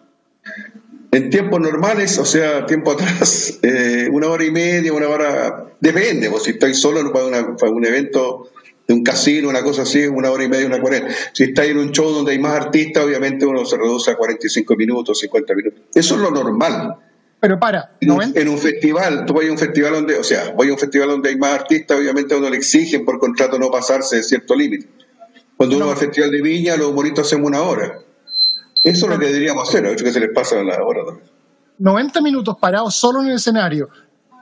En 1.10 1.30
tiempos 1.30 1.60
normales, 1.60 2.18
o 2.18 2.24
sea, 2.24 2.66
tiempo 2.66 2.92
atrás, 2.92 3.58
eh, 3.62 4.08
una 4.12 4.28
hora 4.28 4.44
y 4.44 4.50
media, 4.50 4.92
una 4.92 5.08
hora, 5.08 5.72
depende, 5.80 6.30
pues 6.30 6.42
si 6.44 6.50
estoy 6.50 6.74
solo 6.74 7.10
para, 7.12 7.26
una- 7.26 7.56
para 7.56 7.72
un 7.72 7.84
evento 7.84 8.50
de 8.86 8.94
un 8.94 9.02
casino, 9.02 9.48
una 9.48 9.62
cosa 9.62 9.82
así, 9.82 10.06
una 10.06 10.30
hora 10.30 10.44
y 10.44 10.48
media, 10.48 10.66
una 10.66 10.80
cuarenta. 10.80 11.12
Si 11.32 11.44
estáis 11.44 11.70
en 11.72 11.78
un 11.78 11.92
show 11.92 12.10
donde 12.10 12.32
hay 12.32 12.38
más 12.38 12.52
artistas, 12.54 13.04
obviamente 13.04 13.44
uno 13.46 13.64
se 13.64 13.76
reduce 13.76 14.10
a 14.10 14.16
45 14.16 14.76
minutos, 14.76 15.18
50 15.20 15.54
minutos. 15.54 15.80
Eso 15.94 16.14
es 16.14 16.20
lo 16.20 16.30
normal. 16.30 16.94
pero 17.40 17.58
para 17.58 17.96
En 18.00 18.10
un, 18.10 18.16
90 18.18 18.40
en 18.40 18.48
un 18.48 18.58
festival, 18.58 19.24
tú 19.26 19.34
vas 19.34 19.46
a 19.46 19.50
un 19.50 19.58
festival 19.58 19.92
donde, 19.92 20.16
o 20.16 20.24
sea, 20.24 20.52
voy 20.56 20.68
a 20.68 20.72
un 20.72 20.78
festival 20.78 21.08
donde 21.08 21.28
hay 21.30 21.36
más 21.36 21.52
artistas, 21.54 21.98
obviamente 21.98 22.34
a 22.34 22.38
uno 22.38 22.48
le 22.50 22.56
exigen 22.56 23.04
por 23.04 23.18
contrato 23.18 23.58
no 23.58 23.70
pasarse 23.70 24.16
de 24.16 24.22
cierto 24.22 24.54
límite. 24.54 24.88
Cuando 25.56 25.76
uno 25.76 25.86
va 25.86 25.92
al 25.92 25.98
Festival 25.98 26.30
de 26.30 26.40
Viña, 26.40 26.76
los 26.76 26.88
humoristas 26.88 27.26
hacemos 27.26 27.48
una 27.48 27.60
hora. 27.62 27.98
Eso 28.82 29.06
es 29.06 29.12
lo 29.12 29.18
que 29.18 29.26
deberíamos 29.26 29.68
hacer, 29.68 29.96
que 29.96 30.12
se 30.12 30.20
les 30.20 30.30
pasa 30.32 30.62
la 30.62 30.82
hora 30.82 31.04
también. 31.04 31.38
90 31.78 32.20
minutos 32.20 32.56
parados 32.58 32.94
solo 32.94 33.22
en 33.22 33.28
el 33.28 33.36
escenario, 33.36 33.88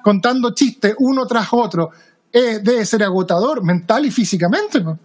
contando 0.03 0.55
chistes 0.55 0.95
uno 0.99 1.27
tras 1.27 1.49
otro, 1.53 1.91
eh, 2.33 2.61
debe 2.63 2.85
ser 2.85 3.03
agotador 3.03 3.63
mental 3.63 4.07
y 4.07 4.11
físicamente. 4.11 4.81
¿no? 4.81 4.99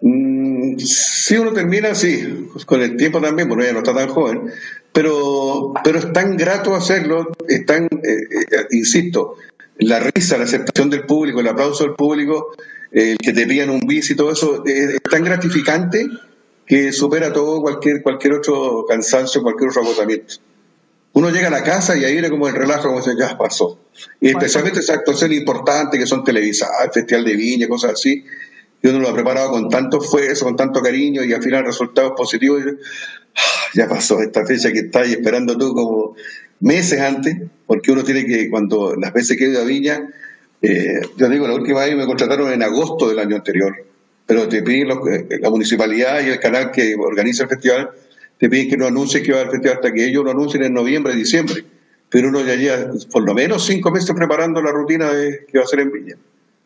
Mm, 0.00 0.78
si 0.78 1.36
uno 1.36 1.52
termina, 1.52 1.94
sí, 1.94 2.48
pues 2.52 2.64
con 2.64 2.82
el 2.82 2.96
tiempo 2.96 3.20
también, 3.20 3.48
bueno, 3.48 3.64
ya 3.64 3.72
no 3.72 3.78
está 3.78 3.94
tan 3.94 4.08
joven, 4.08 4.50
pero, 4.92 5.72
pero 5.82 5.98
es 5.98 6.12
tan 6.12 6.36
grato 6.36 6.74
hacerlo, 6.74 7.32
es 7.48 7.64
tan, 7.64 7.84
eh, 7.84 7.88
eh, 8.02 8.66
insisto, 8.72 9.36
la 9.78 10.00
risa, 10.00 10.36
la 10.36 10.44
aceptación 10.44 10.90
del 10.90 11.06
público, 11.06 11.40
el 11.40 11.48
aplauso 11.48 11.84
del 11.84 11.94
público, 11.94 12.54
el 12.90 13.16
que 13.16 13.32
te 13.32 13.46
pidan 13.46 13.70
un 13.70 13.80
bis 13.80 14.10
y 14.10 14.16
todo 14.16 14.32
eso, 14.32 14.62
es, 14.66 14.94
es 14.94 15.02
tan 15.02 15.24
gratificante 15.24 16.06
que 16.66 16.92
supera 16.92 17.32
todo 17.32 17.60
cualquier, 17.60 18.02
cualquier 18.02 18.34
otro 18.34 18.84
cansancio, 18.88 19.42
cualquier 19.42 19.70
otro 19.70 19.82
agotamiento. 19.82 20.34
Uno 21.14 21.30
llega 21.30 21.48
a 21.48 21.50
la 21.50 21.62
casa 21.62 21.96
y 21.96 22.04
ahí 22.04 22.12
viene 22.12 22.30
como 22.30 22.48
el 22.48 22.54
relajo, 22.54 22.88
como 22.88 22.98
dice, 22.98 23.14
ya 23.18 23.36
pasó. 23.36 23.78
Y 24.20 24.28
especialmente 24.28 24.80
esas 24.80 24.98
actuaciones 24.98 25.38
importantes 25.38 26.00
que 26.00 26.06
son 26.06 26.24
televisadas, 26.24 26.86
el 26.86 26.92
Festival 26.92 27.24
de 27.24 27.36
Viña, 27.36 27.68
cosas 27.68 27.92
así, 27.92 28.24
y 28.82 28.88
uno 28.88 28.98
lo 28.98 29.08
ha 29.08 29.14
preparado 29.14 29.50
con 29.50 29.68
tanto 29.68 30.02
esfuerzo, 30.02 30.46
con 30.46 30.56
tanto 30.56 30.80
cariño, 30.80 31.22
y 31.22 31.32
al 31.34 31.42
final 31.42 31.64
resultados 31.64 32.12
positivos, 32.16 32.62
y, 32.64 32.68
ah, 32.68 33.40
ya 33.74 33.88
pasó 33.88 34.20
esta 34.22 34.46
fecha 34.46 34.72
que 34.72 34.80
estás 34.80 35.08
esperando 35.08 35.56
tú 35.58 35.74
como 35.74 36.16
meses 36.60 37.00
antes, 37.00 37.36
porque 37.66 37.92
uno 37.92 38.02
tiene 38.04 38.24
que, 38.24 38.48
cuando 38.48 38.96
las 38.96 39.12
veces 39.12 39.36
que 39.36 39.44
he 39.44 39.48
ido 39.50 39.60
a 39.60 39.64
Viña, 39.64 40.08
eh, 40.62 41.02
yo 41.16 41.28
digo, 41.28 41.46
la 41.46 41.54
última 41.54 41.84
vez 41.84 41.94
me 41.94 42.06
contrataron 42.06 42.50
en 42.52 42.62
agosto 42.62 43.08
del 43.08 43.18
año 43.18 43.36
anterior, 43.36 43.74
pero 44.32 44.48
te 44.48 44.62
piden 44.62 44.88
eh, 44.90 45.38
la 45.42 45.50
municipalidad 45.50 46.24
y 46.24 46.30
el 46.30 46.40
canal 46.40 46.70
que 46.70 46.94
organiza 46.98 47.42
el 47.42 47.50
festival, 47.50 47.90
te 48.38 48.48
piden 48.48 48.70
que 48.70 48.78
no 48.78 48.86
anuncies 48.86 49.22
que 49.22 49.30
va 49.30 49.42
al 49.42 49.50
festival 49.50 49.76
hasta 49.76 49.92
que 49.92 50.06
ellos 50.06 50.24
lo 50.24 50.30
anuncien 50.30 50.62
en 50.62 50.72
noviembre, 50.72 51.14
diciembre. 51.14 51.62
Pero 52.08 52.30
uno 52.30 52.40
ya 52.40 52.54
lleva 52.54 52.94
por 53.12 53.24
lo 53.24 53.34
menos 53.34 53.66
cinco 53.66 53.90
meses 53.90 54.10
preparando 54.16 54.62
la 54.62 54.70
rutina 54.70 55.12
de, 55.12 55.44
que 55.46 55.58
va 55.58 55.64
a 55.64 55.66
hacer 55.66 55.80
en 55.80 55.92
Viña 55.92 56.16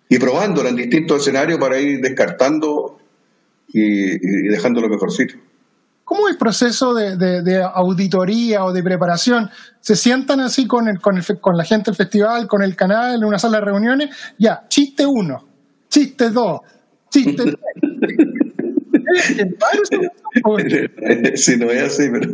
y 0.08 0.16
probándola 0.16 0.68
en 0.68 0.76
distintos 0.76 1.22
escenarios 1.22 1.58
para 1.58 1.76
ir 1.80 2.00
descartando 2.00 3.00
y, 3.66 4.12
y 4.14 4.48
dejando 4.48 4.80
lo 4.80 4.88
mejorcito. 4.88 5.34
¿Cómo 6.04 6.28
es 6.28 6.34
el 6.34 6.38
proceso 6.38 6.94
de, 6.94 7.68
auditoría 7.74 8.64
o 8.64 8.72
de 8.72 8.84
preparación? 8.84 9.50
¿Se 9.80 9.96
sientan 9.96 10.38
así 10.38 10.68
con, 10.68 10.86
el, 10.86 11.00
con, 11.00 11.18
el 11.18 11.40
con 11.40 11.56
la 11.56 11.64
gente 11.64 11.90
del 11.90 11.96
festival, 11.96 12.46
con 12.46 12.62
el 12.62 12.76
canal, 12.76 13.16
en 13.16 13.24
una 13.24 13.40
sala 13.40 13.58
de 13.58 13.64
reuniones? 13.64 14.10
Ya, 14.38 14.66
chiste 14.68 15.04
uno, 15.04 15.48
chiste 15.88 16.30
dos, 16.30 16.60
varios- 19.58 19.90
si 21.40 21.56
no 21.58 21.70
es 21.70 21.82
así, 21.82 22.08
pero 22.10 22.30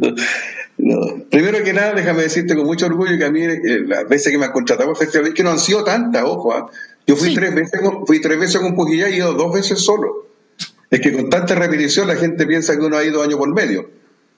no. 0.79 1.25
Primero 1.31 1.63
que 1.63 1.73
nada, 1.73 1.93
déjame 1.95 2.23
decirte 2.23 2.57
con 2.57 2.67
mucho 2.67 2.87
orgullo 2.87 3.17
que 3.19 3.25
a 3.25 3.31
mí 3.31 3.43
eh, 3.43 3.85
las 3.87 4.09
veces 4.09 4.33
que 4.33 4.39
me 4.39 4.47
han 4.47 4.53
contratado 4.53 4.91
al 4.91 4.97
festival, 4.97 5.29
es 5.29 5.35
que 5.35 5.43
no 5.43 5.51
han 5.51 5.59
sido 5.59 5.85
tantas, 5.85 6.25
ojo, 6.25 6.53
¿ah? 6.55 6.71
yo 7.07 7.17
fui 7.17 7.29
Sí. 7.31 7.35
tres 7.35 7.55
veces 7.55 7.81
con, 7.81 8.07
fui 8.07 8.21
tres 8.21 8.39
veces 8.39 8.61
con 8.61 8.75
Pujillá 8.75 9.09
y 9.09 9.15
he 9.15 9.17
ido 9.19 9.33
dos 9.35 9.53
veces 9.55 9.79
solo. 9.81 10.29
Es 10.91 11.01
que 11.01 11.13
con 11.13 11.31
tanta 11.31 11.55
repetición 11.55 12.07
la 12.09 12.17
gente 12.17 12.47
piensa 12.47 12.77
que 12.79 12.85
uno 12.85 12.97
ha 12.97 13.05
ido 13.05 13.23
año 13.23 13.39
por 13.39 13.53
medio. 13.55 13.89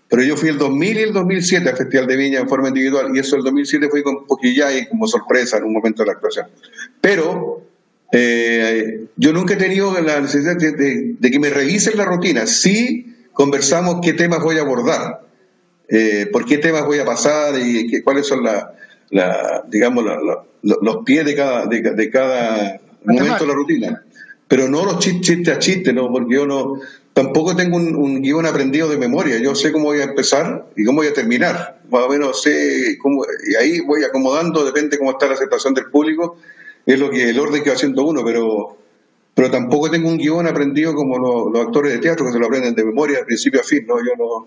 Pero 0.09 0.23
yo 0.23 0.37
fui 0.37 0.51
el 0.51 0.59
2000 0.59 0.97
y 0.99 1.01
el 1.01 1.13
2007 1.13 1.69
al 1.71 1.77
Festival 1.77 2.07
de 2.07 2.17
Viña 2.17 2.41
en 2.41 2.49
forma 2.49 2.69
individual 2.69 3.11
y 3.15 3.19
eso 3.19 3.37
el 3.37 3.43
2007 3.43 3.89
fui 3.89 4.03
con 4.03 4.27
Pujillá 4.27 4.77
y 4.77 4.87
como 4.87 5.09
sorpresa 5.09 5.57
en 5.57 5.65
un 5.65 5.73
momento 5.73 6.03
de 6.03 6.07
la 6.09 6.13
actuación. 6.13 6.47
Pero 7.01 7.63
eh, 8.13 9.05
yo 9.17 9.33
nunca 9.33 9.55
he 9.55 9.57
tenido 9.57 9.99
la 10.01 10.21
necesidad 10.21 10.57
de, 10.57 10.73
de- 10.73 11.15
de 11.19 11.31
que 11.31 11.39
me 11.41 11.51
revisen 11.51 11.97
la 11.97 12.05
rutina. 12.05 12.47
Sí 12.47 13.15
conversamos 13.33 13.99
qué 14.03 14.13
temas 14.13 14.41
voy 14.43 14.59
a 14.59 14.63
abordar, 14.63 15.23
eh, 15.89 16.29
por 16.33 16.45
qué 16.45 16.59
temas 16.59 16.85
voy 16.87 16.99
a 16.99 17.05
pasar 17.05 17.55
y 17.61 17.89
qué- 17.91 18.03
cuáles 18.03 18.27
son 18.27 18.43
la, 18.45 18.73
la- 19.11 19.65
digamos, 19.69 20.05
la- 20.05 20.17
la- 20.21 20.45
lo- 20.63 20.79
los 20.81 21.05
pies 21.05 21.25
de 21.25 21.35
cada, 21.35 21.67
de, 21.67 21.81
de 21.81 22.11
cada 22.11 22.81
momento 23.05 23.39
de 23.45 23.47
la 23.49 23.55
rutina. 23.55 24.03
Pero 24.47 24.69
no 24.69 24.85
los 24.85 24.99
chistes 24.99 25.23
chiste 25.23 25.51
a 25.53 25.59
chiste, 25.59 25.93
¿no? 25.93 26.11
porque 26.13 26.35
yo 26.35 26.47
no 26.47 26.79
tampoco 27.13 27.57
tengo 27.57 27.77
un, 27.77 27.95
un 27.97 28.21
guion 28.23 28.45
aprendido 28.47 28.89
de 28.89 28.97
memoria. 28.99 29.39
Yo 29.39 29.55
sé 29.55 29.73
cómo 29.73 29.87
voy 29.87 30.01
a 30.01 30.05
empezar 30.05 30.67
y 30.77 30.85
cómo 30.85 30.99
voy 30.99 31.07
a 31.09 31.13
terminar. 31.15 31.81
Más 31.91 32.03
o 32.05 32.09
menos 32.09 32.43
sé 32.43 32.97
cómo, 33.01 33.25
y 33.49 33.55
ahí 33.57 33.81
voy 33.81 34.05
acomodando, 34.05 34.65
depende 34.65 34.99
cómo 34.99 35.13
está 35.13 35.27
la 35.27 35.35
aceptación 35.35 35.75
del 35.75 35.87
público, 35.87 36.37
es 36.87 36.99
lo 37.01 37.11
que 37.11 37.31
el 37.31 37.39
orden 37.39 37.63
que 37.63 37.71
va 37.71 37.77
haciendo 37.77 38.05
uno, 38.05 38.23
pero 38.25 38.77
pero 39.37 39.51
tampoco 39.51 39.91
tengo 39.91 40.09
un 40.09 40.17
guion 40.17 40.47
aprendido 40.47 40.95
como 40.95 41.19
lo- 41.19 41.51
los 41.51 41.67
actores 41.67 41.93
de 41.93 41.99
teatro 41.99 42.25
que 42.25 42.31
se 42.33 42.39
lo 42.39 42.47
aprenden 42.47 42.73
de 42.75 42.85
memoria 42.85 43.19
de 43.19 43.25
principio 43.25 43.61
a 43.61 43.65
fin, 43.65 43.85
¿no? 43.85 43.97
Yo 43.99 44.13
no, 44.17 44.47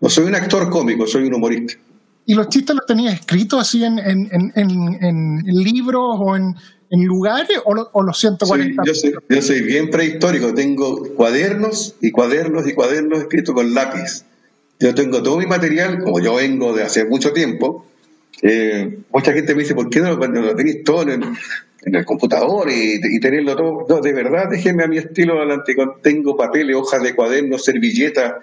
no 0.00 0.08
soy 0.08 0.24
un 0.24 0.34
actor 0.34 0.68
cómico, 0.70 1.06
soy 1.06 1.24
un 1.28 1.34
humorista. 1.34 1.74
¿Y 2.26 2.34
los 2.34 2.48
chistes 2.48 2.74
los 2.74 2.84
tenías 2.84 3.14
escritos 3.14 3.60
así 3.60 3.84
en, 3.84 3.98
en, 4.00 4.28
en, 4.32 4.52
en- 4.56 5.44
libros 5.46 6.16
o 6.18 6.34
en, 6.36 6.52
en 6.90 7.04
lugares 7.04 7.60
o, 7.64 7.74
lo- 7.74 7.88
o 7.92 8.02
los 8.02 8.18
Soy- 8.18 8.30
140? 8.36 8.82
yo, 8.84 8.94
soy, 8.94 9.12
yo 9.28 9.40
soy 9.40 9.60
bien 9.62 9.88
prehistórico, 9.88 10.52
tengo 10.52 11.04
cuadernos 11.14 11.94
y 12.00 12.10
cuadernos 12.10 12.66
y 12.66 12.74
cuadernos 12.74 13.20
escritos 13.20 13.54
con 13.54 13.72
lápiz. 13.72 14.24
Yo 14.80 14.94
tengo 14.96 15.22
todo 15.22 15.38
mi 15.38 15.46
material, 15.46 16.02
como 16.02 16.18
yo 16.20 16.34
vengo 16.34 16.72
de 16.74 16.82
hace 16.82 17.04
mucho 17.04 17.32
tiempo, 17.32 17.86
eh, 18.42 18.98
mucha 19.10 19.32
gente 19.32 19.54
me 19.54 19.62
dice, 19.62 19.74
¿por 19.74 19.90
qué 19.90 20.00
no 20.00 20.14
lo, 20.14 20.26
lo 20.26 20.54
tenéis 20.54 20.84
todo 20.84 21.02
en 21.02 21.10
el, 21.10 21.22
en 21.82 21.94
el 21.94 22.04
computador 22.04 22.68
y, 22.70 23.18
tenerlo 23.20 23.56
todo? 23.56 23.86
No, 23.88 24.00
de 24.00 24.12
verdad, 24.12 24.48
déjenme 24.50 24.84
a 24.84 24.88
mi 24.88 24.98
estilo 24.98 25.38
adelante. 25.38 25.74
Tengo 26.02 26.36
papeles, 26.36 26.76
hojas 26.76 27.02
de 27.02 27.14
cuadernos, 27.14 27.64
servilletas, 27.64 28.34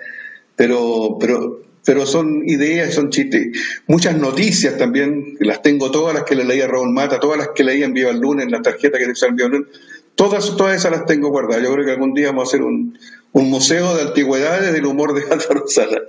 pero, 0.56 1.18
pero, 1.20 1.62
pero 1.86 2.06
son 2.06 2.44
ideas, 2.48 2.94
son 2.94 3.10
chistes. 3.10 3.58
Muchas 3.88 4.18
noticias 4.18 4.78
también, 4.78 5.38
las 5.40 5.62
tengo 5.62 5.92
todas 5.92 6.14
las 6.14 6.24
que 6.24 6.36
le 6.36 6.44
leía 6.44 6.68
Raúl 6.68 6.92
Mata, 6.92 7.20
todas 7.20 7.38
las 7.38 7.50
que 7.56 7.64
leía 7.64 7.86
en 7.86 7.94
Viva 7.94 8.12
el 8.12 8.20
Lunes, 8.20 8.46
en 8.46 8.52
la 8.52 8.62
tarjeta 8.62 8.98
que 8.98 9.06
te 9.06 9.26
envió 9.26 9.46
el 9.46 9.52
Lunes, 9.52 9.68
todas, 10.16 10.58
todas 10.58 10.76
esas 10.76 10.92
las 10.92 11.06
tengo 11.06 11.30
guardadas. 11.30 11.64
Yo 11.64 11.72
creo 11.72 11.86
que 11.86 11.92
algún 11.92 12.14
día 12.14 12.28
vamos 12.28 12.48
a 12.48 12.50
hacer 12.50 12.62
un, 12.64 12.98
un 13.32 13.50
museo 13.50 13.96
de 13.96 14.04
antigüedades 14.04 14.74
del 14.74 14.86
humor 14.86 15.14
de 15.14 15.22
Álvaro 15.34 15.68
Sala. 15.68 16.02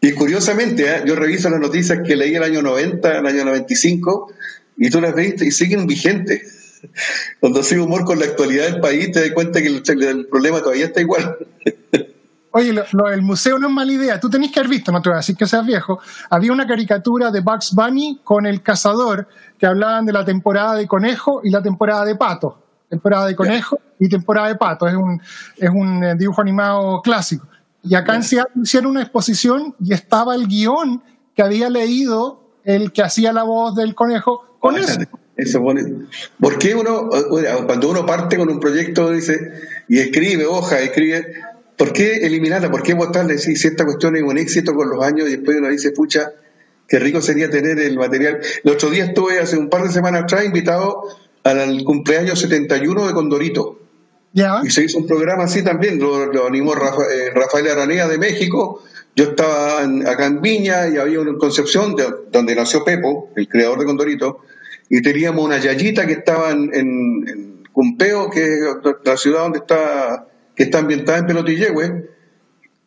Y 0.00 0.12
curiosamente, 0.12 0.90
¿eh? 0.90 1.02
yo 1.06 1.14
reviso 1.14 1.50
las 1.50 1.60
noticias 1.60 2.00
que 2.06 2.16
leí 2.16 2.34
el 2.34 2.42
año 2.42 2.62
90, 2.62 3.18
el 3.18 3.26
año 3.26 3.44
95, 3.44 4.32
y 4.78 4.88
tú 4.88 5.00
las 5.00 5.14
ves 5.14 5.42
y 5.42 5.50
siguen 5.50 5.86
vigentes. 5.86 6.80
Cuando 7.40 7.62
sigue 7.62 7.82
humor 7.82 8.04
con 8.04 8.18
la 8.18 8.24
actualidad 8.24 8.64
del 8.64 8.80
país, 8.80 9.12
te 9.12 9.20
das 9.20 9.30
cuenta 9.32 9.60
que 9.60 9.68
el, 9.68 9.82
el 9.86 10.26
problema 10.26 10.60
todavía 10.60 10.86
está 10.86 11.00
igual. 11.00 11.36
Oye, 12.52 12.72
lo, 12.72 12.82
lo 12.92 13.08
del 13.08 13.22
museo 13.22 13.58
no 13.58 13.68
es 13.68 13.72
mala 13.72 13.92
idea. 13.92 14.18
Tú 14.18 14.28
tenés 14.28 14.50
que 14.50 14.58
haber 14.58 14.70
visto, 14.70 14.90
no 14.90 15.00
te 15.00 15.08
voy 15.08 15.14
a 15.14 15.18
decir 15.18 15.36
que 15.36 15.46
seas 15.46 15.64
viejo. 15.64 16.00
Había 16.30 16.52
una 16.52 16.66
caricatura 16.66 17.30
de 17.30 17.40
Bugs 17.40 17.72
Bunny 17.74 18.20
con 18.24 18.44
el 18.44 18.62
cazador 18.62 19.28
que 19.56 19.66
hablaban 19.66 20.04
de 20.04 20.12
la 20.12 20.24
temporada 20.24 20.74
de 20.74 20.88
conejo 20.88 21.42
y 21.44 21.50
la 21.50 21.62
temporada 21.62 22.04
de 22.04 22.16
pato. 22.16 22.60
Temporada 22.88 23.26
de 23.26 23.36
conejo 23.36 23.78
y 24.00 24.08
temporada 24.08 24.48
de 24.48 24.56
pato. 24.56 24.88
Es 24.88 24.94
un, 24.94 25.22
es 25.58 25.70
un 25.70 26.02
eh, 26.02 26.16
dibujo 26.16 26.40
animado 26.40 27.00
clásico. 27.02 27.46
Y 27.82 27.94
acá 27.94 28.14
en 28.16 28.22
Seattle 28.22 28.52
hicieron 28.62 28.90
una 28.90 29.02
exposición 29.02 29.74
y 29.82 29.94
estaba 29.94 30.34
el 30.34 30.46
guion 30.46 31.02
que 31.34 31.42
había 31.42 31.70
leído 31.70 32.42
el 32.64 32.92
que 32.92 33.02
hacía 33.02 33.32
la 33.32 33.42
voz 33.42 33.74
del 33.74 33.94
conejo 33.94 34.56
con 34.60 34.76
eso. 34.76 35.00
Eso 35.36 35.60
pone- 35.62 36.06
¿Por 36.38 36.58
qué 36.58 36.74
uno, 36.74 37.08
cuando 37.66 37.88
uno 37.90 38.04
parte 38.04 38.36
con 38.36 38.50
un 38.50 38.60
proyecto 38.60 39.10
dice 39.10 39.52
y 39.88 39.98
escribe 39.98 40.44
hoja, 40.44 40.80
escribe, 40.80 41.32
¿por 41.78 41.94
qué 41.94 42.16
eliminarla? 42.26 42.70
¿Por 42.70 42.82
qué 42.82 42.92
votarla? 42.92 43.38
Si, 43.38 43.56
si 43.56 43.68
esta 43.68 43.86
cuestión 43.86 44.16
es 44.16 44.22
un 44.22 44.36
éxito 44.36 44.74
con 44.74 44.90
los 44.90 45.02
años 45.02 45.28
y 45.28 45.36
después 45.36 45.56
uno 45.56 45.68
dice, 45.70 45.92
pucha, 45.92 46.32
qué 46.86 46.98
rico 46.98 47.22
sería 47.22 47.48
tener 47.48 47.78
el 47.78 47.96
material. 47.96 48.40
El 48.62 48.70
otro 48.70 48.90
día 48.90 49.04
estuve 49.06 49.38
hace 49.40 49.56
un 49.56 49.70
par 49.70 49.82
de 49.84 49.88
semanas 49.88 50.24
atrás 50.24 50.44
invitado 50.44 51.04
al 51.44 51.82
cumpleaños 51.84 52.38
71 52.40 53.06
de 53.06 53.14
Condorito. 53.14 53.79
Y 54.64 54.70
se 54.70 54.84
hizo 54.84 54.98
un 54.98 55.06
programa 55.06 55.44
así 55.44 55.62
también, 55.64 55.98
lo, 55.98 56.46
animó 56.46 56.74
Rafa- 56.74 57.10
eh, 57.12 57.30
Rafael 57.34 57.68
Aranea 57.68 58.06
de 58.08 58.18
México. 58.18 58.82
Yo 59.16 59.24
estaba 59.24 59.80
acá 59.82 60.26
en 60.26 60.40
Viña 60.40 60.88
y 60.88 60.96
había 60.98 61.20
una 61.20 61.36
Concepción, 61.36 61.96
de- 61.96 62.06
donde 62.30 62.54
nació 62.54 62.84
Pepo, 62.84 63.30
el 63.36 63.48
creador 63.48 63.80
de 63.80 63.84
Condorito, 63.86 64.40
y 64.88 65.02
teníamos 65.02 65.44
una 65.44 65.58
yayita 65.58 66.06
que 66.06 66.12
estaba 66.14 66.50
en, 66.50 67.50
Cumpeo, 67.72 68.28
que 68.30 68.42
es 68.44 68.60
la 69.04 69.16
ciudad 69.16 69.42
donde 69.42 69.58
está, 69.58 70.26
que 70.56 70.64
está 70.64 70.78
ambientada 70.78 71.18
en 71.18 71.26
Pelotillehue. 71.26 72.10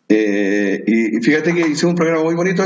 Eh, 0.09 0.83
y, 0.85 1.21
fíjate 1.21 1.53
que 1.53 1.61
hicimos 1.61 1.83
un 1.91 1.95
programa 1.95 2.23
muy 2.23 2.35
bonito 2.35 2.63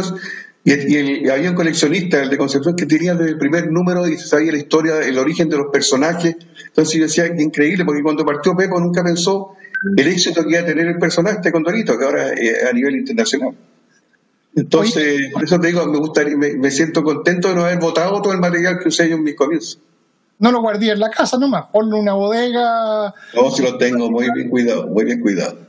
y, 0.64 0.72
y 0.72 0.96
el- 0.98 1.26
y 1.26 1.30
había 1.30 1.50
un 1.50 1.56
coleccionista, 1.56 2.22
el 2.22 2.30
de 2.30 2.38
Concepción, 2.38 2.76
que 2.76 2.86
tenía 2.86 3.14
desde 3.16 3.32
el 3.32 3.38
primer 3.38 3.72
número 3.72 4.08
y 4.08 4.18
sabía 4.18 4.52
la 4.52 4.58
historia, 4.58 5.00
el 5.00 5.18
origen 5.18 5.50
de 5.50 5.58
los 5.58 5.68
personajes. 5.72 6.36
Entonces 6.68 6.96
yo 6.98 7.04
decía 7.04 7.28
increíble, 7.42 7.86
porque 7.86 8.04
cuando 8.04 8.26
partió 8.26 8.56
Pepo 8.56 8.80
nunca 8.80 9.04
pensó 9.04 9.54
el 9.96 10.08
éxito 10.08 10.44
que 10.44 10.50
iba 10.52 10.60
a 10.62 10.66
tener 10.66 10.88
el 10.88 10.98
personaje 11.00 11.40
de 11.44 11.52
Condorito, 11.52 11.98
que 11.98 12.06
ahora 12.06 12.34
es 12.34 12.64
a 12.64 12.74
nivel 12.74 12.96
internacional. 12.96 13.56
Entonces, 14.56 15.32
por 15.34 15.44
eso 15.44 15.60
te 15.60 15.68
digo, 15.68 15.86
me 15.86 16.00
gustaría, 16.00 16.36
me, 16.36 16.54
me 16.56 16.72
siento 16.72 17.04
contento 17.04 17.50
de 17.50 17.56
no 17.56 17.66
haber 17.66 17.78
votado 17.80 18.22
todo 18.22 18.34
el 18.34 18.40
material 18.40 18.80
que 18.80 18.88
usé 18.90 19.08
yo 19.08 19.16
en 19.18 19.24
mis 19.24 19.36
comienzos. 19.36 19.80
No 20.40 20.52
lo 20.52 20.62
guardé 20.62 20.90
en 20.92 21.00
la 21.00 21.10
casa 21.12 21.38
nomás, 21.38 21.66
ponlo 21.72 21.96
en 21.98 22.02
una 22.04 22.14
bodega. 22.14 23.14
No, 23.36 23.52
si 23.52 23.62
lo 23.62 23.78
tengo 23.78 24.10
muy 24.10 24.28
bien 24.34 24.50
cuidado, 24.50 24.88
muy 24.88 25.06
bien 25.06 25.20
cuidado. 25.22 25.60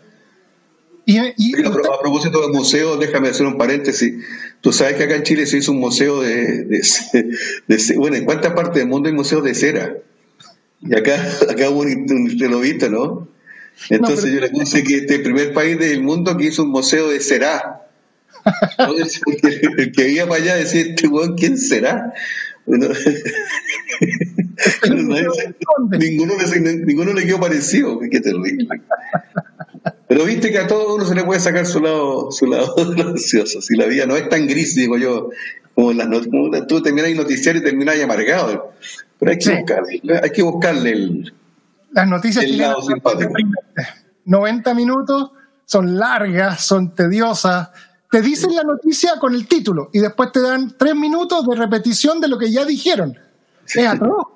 Y, 1.11 1.18
y 1.38 1.52
Pero 1.52 1.70
a, 1.70 1.72
pro- 1.72 1.94
a 1.94 2.00
propósito 2.02 2.42
de 2.42 2.48
museos, 2.52 3.00
déjame 3.00 3.28
hacer 3.28 3.46
un 3.46 3.56
paréntesis. 3.56 4.12
Tú 4.61 4.72
sabes 4.72 4.96
que 4.96 5.04
acá 5.04 5.14
en 5.16 5.22
Chile 5.22 5.46
se 5.46 5.56
hizo 5.56 5.72
un 5.72 5.78
museo 5.78 6.20
de, 6.20 6.64
de, 6.64 6.82
de- 7.14 7.76
de- 7.76 7.96
bueno, 7.96 8.16
¿en 8.16 8.26
cuántas 8.26 8.52
partes 8.52 8.74
del 8.74 8.88
mundo 8.88 9.09
hay 9.09 9.14
museos 9.14 9.42
de 9.42 9.54
cera? 9.54 9.96
Y 10.82 10.94
acá, 10.94 11.14
acá 11.50 11.70
hubo 11.70 11.80
un, 11.80 12.06
un- 12.12 12.36
te 12.38 12.46
lo 12.50 12.61
viste, 12.61 12.90
¿no? 12.90 13.26
Entonces 13.88 14.24
pero- 14.26 14.34
yo 14.34 14.40
le 14.42 14.50
puse 14.50 14.84
que 14.84 14.96
este 14.98 15.14
es 15.14 15.18
el 15.20 15.22
primer 15.22 15.54
país 15.54 15.78
del 15.78 16.02
mundo 16.02 16.36
que 16.36 16.44
hizo 16.44 16.64
un 16.64 16.72
museo 16.72 17.09
de 17.09 17.20
cera. 17.20 17.86
Entonces, 18.78 19.22
el, 19.42 19.80
el 19.80 19.92
que 19.92 20.11
iba 20.11 20.26
para 20.26 20.42
allá 20.42 20.56
decía, 20.56 20.82
este 20.82 21.09
weón, 21.09 21.36
¿quién 21.36 21.56
será? 21.56 22.12
Bueno, 22.66 22.88
ninguno, 25.98 26.34
le, 26.36 26.76
ninguno 26.84 27.12
le 27.14 27.24
quedó 27.26 27.40
parecido, 27.40 27.98
qué 28.11 28.20
terrible. 28.20 28.68
Pero 30.09 30.24
viste 30.24 30.50
que 30.50 30.59
a 30.59 30.66
todo 30.66 30.94
uno 30.94 31.04
se 31.04 31.14
le 31.14 31.22
puede 31.24 31.38
sacar 31.40 31.66
su 31.66 31.80
lado, 31.80 32.30
su 32.32 32.46
lado 32.46 32.74
gracioso. 32.96 33.61
Si 33.61 33.76
la 33.76 33.86
vida 33.86 34.06
no 34.06 34.16
es 34.16 34.28
tan 34.28 34.46
gris, 34.46 34.74
digo 34.74 34.96
yo, 34.96 35.30
como 35.74 35.92
las 35.92 36.09
not- 36.09 36.28
como 36.30 36.50
tú 36.66 36.80
terminas 36.82 37.09
el 37.11 37.16
noticiario 37.16 37.61
y 37.61 37.64
terminas 37.64 38.00
amargado. 38.00 38.72
Pero 39.18 39.30
hay 39.32 39.38
que, 39.38 39.44
Sí. 39.44 39.52
buscarle, 39.56 40.00
hay 40.22 40.30
que 40.30 40.42
buscarle 40.42 40.90
el. 40.92 41.34
las 41.92 42.09
noticias 42.09 42.44
El 42.44 42.59
lado 42.59 42.80
simpático. 42.82 43.32
90 44.24 44.74
minutos, 44.74 45.30
son 45.64 45.98
largas, 45.98 46.64
son 46.64 46.94
tediosas. 46.94 47.68
Te 48.11 48.22
dicen 48.22 48.54
la 48.54 48.62
noticia 48.62 49.12
con 49.20 49.34
el 49.34 49.46
título 49.46 49.90
y 49.92 49.98
después 50.00 50.32
te 50.32 50.40
dan 50.40 50.74
tres 50.78 50.94
minutos 50.94 51.46
de 51.46 51.56
repetición 51.56 52.20
de 52.20 52.28
lo 52.28 52.38
que 52.38 52.50
ya 52.50 52.64
dijeron. 52.64 53.18
Es 53.66 53.86
atroz. 53.86 54.26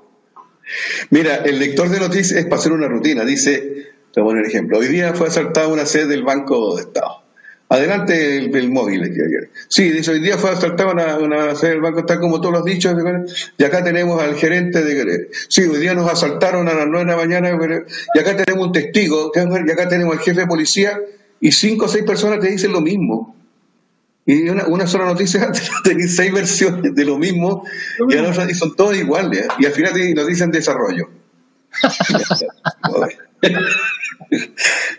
Mira, 1.11 1.37
el 1.37 1.59
lector 1.59 1.89
de 1.89 1.99
noticias 2.01 2.39
es 2.41 2.45
para 2.47 2.57
hacer 2.61 2.73
una 2.73 2.89
rutina. 2.89 3.25
Dice, 3.25 3.92
te 4.13 4.21
voy 4.21 4.31
a 4.31 4.35
poner 4.35 4.47
ejemplo. 4.47 4.79
Hoy 4.79 4.89
día 4.89 5.15
fue 5.15 5.29
asaltada 5.29 5.69
una 5.69 5.87
sede 5.87 6.07
del 6.07 6.23
Banco 6.23 6.77
de 6.77 6.83
Estado. 6.83 7.23
Adelante 7.69 8.37
el, 8.37 8.55
el 8.55 8.71
móvil. 8.71 9.03
ayer. 9.03 9.51
Sí, 9.69 9.89
dice, 9.91 10.11
hoy 10.11 10.21
día 10.21 10.37
fue 10.37 10.51
asaltada 10.51 10.93
una, 10.93 11.17
una 11.19 11.55
sede 11.55 11.71
del 11.71 11.81
Banco 11.81 11.97
de 11.97 12.01
Estado, 12.03 12.21
como 12.21 12.41
todos 12.41 12.53
los 12.55 12.65
dichos. 12.65 12.95
Y 13.57 13.65
acá 13.65 13.83
tenemos 13.83 14.21
al 14.21 14.35
gerente 14.35 14.83
de... 14.83 15.31
Sí, 15.49 15.63
hoy 15.63 15.79
día 15.79 15.95
nos 15.95 16.11
asaltaron 16.11 16.69
a 16.69 16.75
las 16.75 16.87
9 16.87 17.07
de 17.07 17.11
la 17.11 17.17
mañana. 17.17 17.59
Y 18.15 18.19
acá 18.19 18.37
tenemos 18.37 18.67
un 18.67 18.73
testigo. 18.73 19.33
Y 19.35 19.71
acá 19.71 19.89
tenemos 19.89 20.15
al 20.17 20.23
jefe 20.23 20.41
de 20.41 20.47
policía. 20.47 21.01
Y 21.41 21.51
cinco 21.51 21.87
o 21.87 21.89
seis 21.89 22.05
personas 22.05 22.41
te 22.41 22.49
dicen 22.49 22.73
lo 22.73 22.83
mismo. 22.83 23.35
Y 24.27 24.49
una, 24.49 24.67
una 24.67 24.87
sola 24.87 25.07
noticia, 25.07 25.51
tenéis 25.85 26.15
seis 26.15 26.33
versiones 26.33 26.95
de 26.95 27.05
lo 27.05 27.19
mismo, 27.19 27.65
y, 28.09 28.17
a 28.17 28.55
son 28.55 28.77
todas 28.77 28.97
iguales. 28.97 29.49
Y 29.59 29.67
al 29.67 29.73
final 29.73 29.93
te- 29.93 30.15
nos 30.15 30.27
dicen 30.29 30.51
desarrollo. 30.53 31.09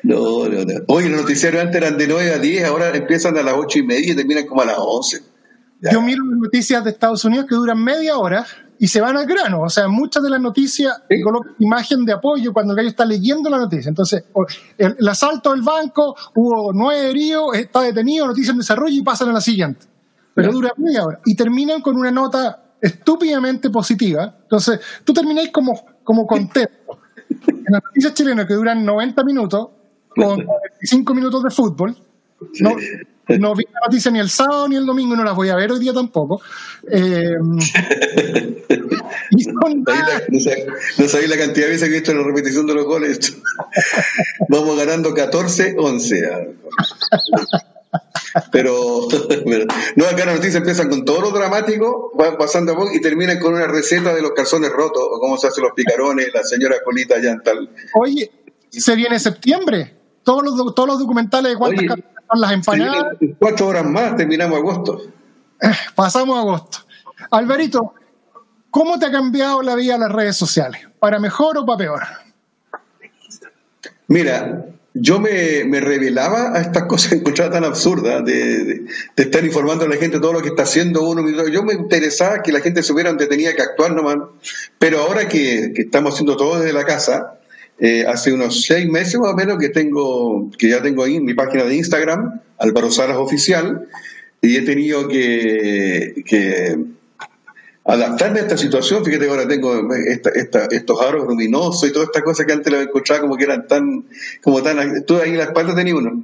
No, 0.04 0.48
no, 0.48 0.64
no. 0.66 0.74
Oye, 0.88 1.10
los 1.10 1.22
noticiarios 1.22 1.64
antes 1.64 1.78
eran 1.82 1.98
de 1.98 2.08
9 2.08 2.34
a 2.34 2.38
10, 2.40 2.66
ahora 2.66 2.90
empiezan 2.96 3.38
a 3.38 3.44
las 3.44 3.54
8 3.56 3.80
y 3.80 3.84
media 3.84 4.14
y 4.14 4.16
terminan 4.16 4.46
como 4.46 4.62
a 4.62 4.66
las 4.66 4.76
11. 4.78 5.24
Ya. 5.82 5.92
Yo 5.92 6.02
miro 6.02 6.24
las 6.26 6.38
noticias 6.40 6.84
de 6.84 6.92
Estados 6.92 7.26
Unidos 7.26 7.46
que 7.48 7.56
duran 7.56 7.82
media 7.84 8.18
hora 8.18 8.46
y 8.80 8.88
se 8.88 9.02
van 9.02 9.18
al 9.18 9.26
grano. 9.26 9.62
O 9.62 9.70
sea, 9.70 9.88
muchas 9.88 10.24
de 10.24 10.30
las 10.30 10.40
noticias 10.42 11.02
Sí. 11.10 11.22
colocan 11.22 11.56
imagen 11.60 12.06
de 12.06 12.14
apoyo 12.14 12.54
cuando 12.54 12.74
el 12.74 12.78
gallo 12.78 12.90
está 12.90 13.06
leyendo 13.06 13.50
la 13.50 13.58
noticia. 13.58 13.90
Entonces, 13.90 14.24
el, 14.78 14.96
el 15.00 15.08
asalto 15.08 15.52
del 15.52 15.62
banco, 15.62 16.16
hubo 16.36 16.72
nueve 16.74 17.10
heridos, 17.10 17.56
está 17.56 17.82
detenido, 17.82 18.28
noticia 18.28 18.52
en 18.52 18.58
desarrollo 18.60 18.96
y 18.96 19.02
pasan 19.04 19.30
a 19.30 19.34
la 19.34 19.42
siguiente. 19.42 19.86
Pero 20.36 20.50
Ya. 20.50 20.54
dura 20.54 20.72
media 20.78 21.06
hora. 21.06 21.20
Y 21.26 21.36
terminan 21.36 21.82
con 21.82 21.96
una 21.98 22.12
nota 22.12 22.60
estúpidamente 22.82 23.70
positiva. 23.70 24.36
Entonces, 24.44 24.80
tú 25.04 25.14
termináis 25.14 25.50
como, 25.52 25.86
como 26.04 26.26
contento. 26.28 27.00
En 27.66 27.74
las 27.74 27.84
noticias 27.84 28.14
chilenas 28.14 28.46
que 28.46 28.54
duran 28.54 28.86
90 28.86 29.24
minutos, 29.24 29.70
con 30.10 30.38
25 30.38 31.14
minutos 31.14 31.44
de 31.44 31.50
fútbol, 31.50 31.96
no, 32.60 32.76
no 33.40 33.56
vi 33.56 33.64
la 33.72 33.80
noticia 33.88 34.12
ni 34.12 34.20
el 34.20 34.30
sábado 34.30 34.68
ni 34.68 34.76
el 34.76 34.86
domingo, 34.86 35.14
y 35.14 35.18
no 35.18 35.24
las 35.24 35.36
voy 35.36 35.50
a 35.50 35.56
ver 35.56 35.72
hoy 35.72 35.80
día 35.80 35.94
tampoco. 35.94 36.42
Eh, 36.90 37.36
y 39.32 39.44
son 39.44 39.56
Ahí 39.66 39.84
la-. 39.86 40.24
No 40.30 40.40
sabéis 40.40 40.66
no 40.98 41.08
sabéis 41.08 41.30
la 41.30 41.38
cantidad 41.38 41.68
de 41.68 41.72
veces 41.74 41.90
que 41.90 41.96
he 41.96 42.00
visto 42.00 42.14
la 42.14 42.24
repetición 42.24 42.68
de 42.68 42.76
los 42.76 42.86
goles. 42.86 43.38
Vamos 44.50 44.78
ganando 44.78 45.14
14-11. 45.14 46.54
Pero, 48.52 49.08
pero- 49.46 49.66
no, 49.96 50.06
acá 50.06 50.26
las 50.26 50.36
noticias 50.36 50.56
empiezan 50.56 50.90
con 50.90 51.06
todo 51.06 51.22
lo 51.22 51.32
dramático, 51.32 52.12
van 52.16 52.38
pasando 52.38 52.74
a 52.74 52.76
poco 52.76 52.92
y 52.94 53.00
terminan 53.02 53.40
con 53.40 53.54
una 53.54 53.68
receta 53.68 54.14
de 54.14 54.22
los 54.22 54.32
calzones 54.32 54.72
rotos, 54.72 55.04
o 55.04 55.20
cómo 55.20 55.38
se 55.38 55.48
hacen 55.48 55.64
los 55.64 55.74
picarones, 55.74 56.28
la 56.34 56.44
señora 56.44 56.76
Colita 56.84 57.22
ya 57.22 57.32
en 57.32 57.42
tal. 57.44 57.70
Oye, 57.96 58.32
se 58.70 58.96
viene 58.96 59.20
septiembre. 59.20 59.96
Todos 60.24 60.44
los, 60.44 60.56
do- 60.58 60.74
todos 60.74 60.90
los 60.90 61.00
documentales 61.00 61.52
de 61.52 61.58
cuántas 61.58 61.80
Oye, 61.84 62.04
son 62.32 62.42
las 62.42 62.52
empanadas. 62.54 63.06
En 63.22 63.34
cuatro 63.36 63.68
horas 63.68 63.86
más 63.86 64.16
terminamos 64.16 64.58
agosto. 64.58 65.02
Eh, 65.62 65.72
pasamos 65.96 66.38
agosto. 66.40 66.80
Alvarito, 67.30 67.94
¿cómo 68.72 68.98
te 68.98 69.06
ha 69.06 69.12
cambiado 69.12 69.62
la 69.62 69.76
vida 69.76 69.98
las 69.98 70.12
redes 70.12 70.36
sociales? 70.38 70.82
¿Para 71.00 71.20
mejor 71.20 71.58
o 71.58 71.66
para 71.66 71.78
peor? 71.78 72.02
Mira, 74.08 74.66
yo 74.94 75.20
me, 75.20 75.64
me 75.66 75.80
revelaba 75.80 76.56
a 76.58 76.62
estas 76.62 76.84
cosas 76.88 77.10
que 77.12 77.16
encontraba 77.18 77.52
tan 77.52 77.64
absurdas 77.64 78.24
de, 78.26 78.64
de- 78.66 78.86
estar 79.16 79.44
informando 79.44 79.86
a 79.86 79.88
la 79.90 79.96
gente 79.98 80.20
todo 80.20 80.34
lo 80.34 80.42
que 80.42 80.50
está 80.50 80.64
haciendo 80.64 81.08
uno. 81.08 81.28
Yo 81.50 81.64
me 81.64 81.74
interesaba 81.74 82.42
que 82.42 82.52
la 82.52 82.62
gente 82.62 82.84
supiera 82.84 83.10
donde 83.10 83.28
tenía 83.28 83.56
que 83.56 83.62
actuar 83.62 83.94
nomás. 83.94 84.18
Pero 84.78 85.00
ahora 85.00 85.28
que, 85.28 85.72
que 85.76 85.84
estamos 85.84 86.14
haciendo 86.14 86.38
todo 86.38 86.60
desde 86.60 86.74
la 86.74 86.86
casa, 86.86 87.40
eh, 87.80 88.06
hace 88.08 88.32
unos 88.32 88.66
seis 88.66 88.88
meses 88.88 89.20
más 89.20 89.32
o 89.34 89.36
menos 89.36 89.58
que 89.58 89.70
tengo, 89.70 90.52
que 90.58 90.70
ya 90.70 90.82
tengo 90.82 91.04
ahí 91.04 91.20
mi 91.20 91.34
página 91.34 91.64
de 91.64 91.76
Instagram, 91.76 92.40
Álvaro 92.60 92.92
Salas 92.92 93.18
Oficial, 93.18 93.88
y 94.42 94.58
he 94.58 94.62
tenido 94.62 95.08
que, 95.08 96.24
que 96.26 96.78
adaptarme 97.86 98.40
a 98.40 98.44
esta 98.44 98.58
situación. 98.58 99.04
Fíjate 99.04 99.26
que 99.26 99.32
ahora 99.32 99.48
tengo 99.48 99.94
esta- 99.96 100.30
esta- 100.32 100.66
estos 100.72 101.02
aros 101.02 101.28
luminosos 101.28 101.88
y 101.90 101.92
todas 101.92 102.08
estas 102.10 102.24
cosas 102.24 102.46
que 102.46 102.54
antes 102.54 102.72
las 102.72 102.82
escuchaba 102.84 103.20
como 103.22 103.36
que 103.38 103.44
eran 103.44 103.68
tan, 103.68 104.06
como 104.42 104.62
tan, 104.64 105.04
tú 105.06 105.18
ahí 105.18 105.32
en 105.32 105.38
la 105.38 105.44
espalda 105.46 105.76
tenías 105.76 105.98
uno. 105.98 106.24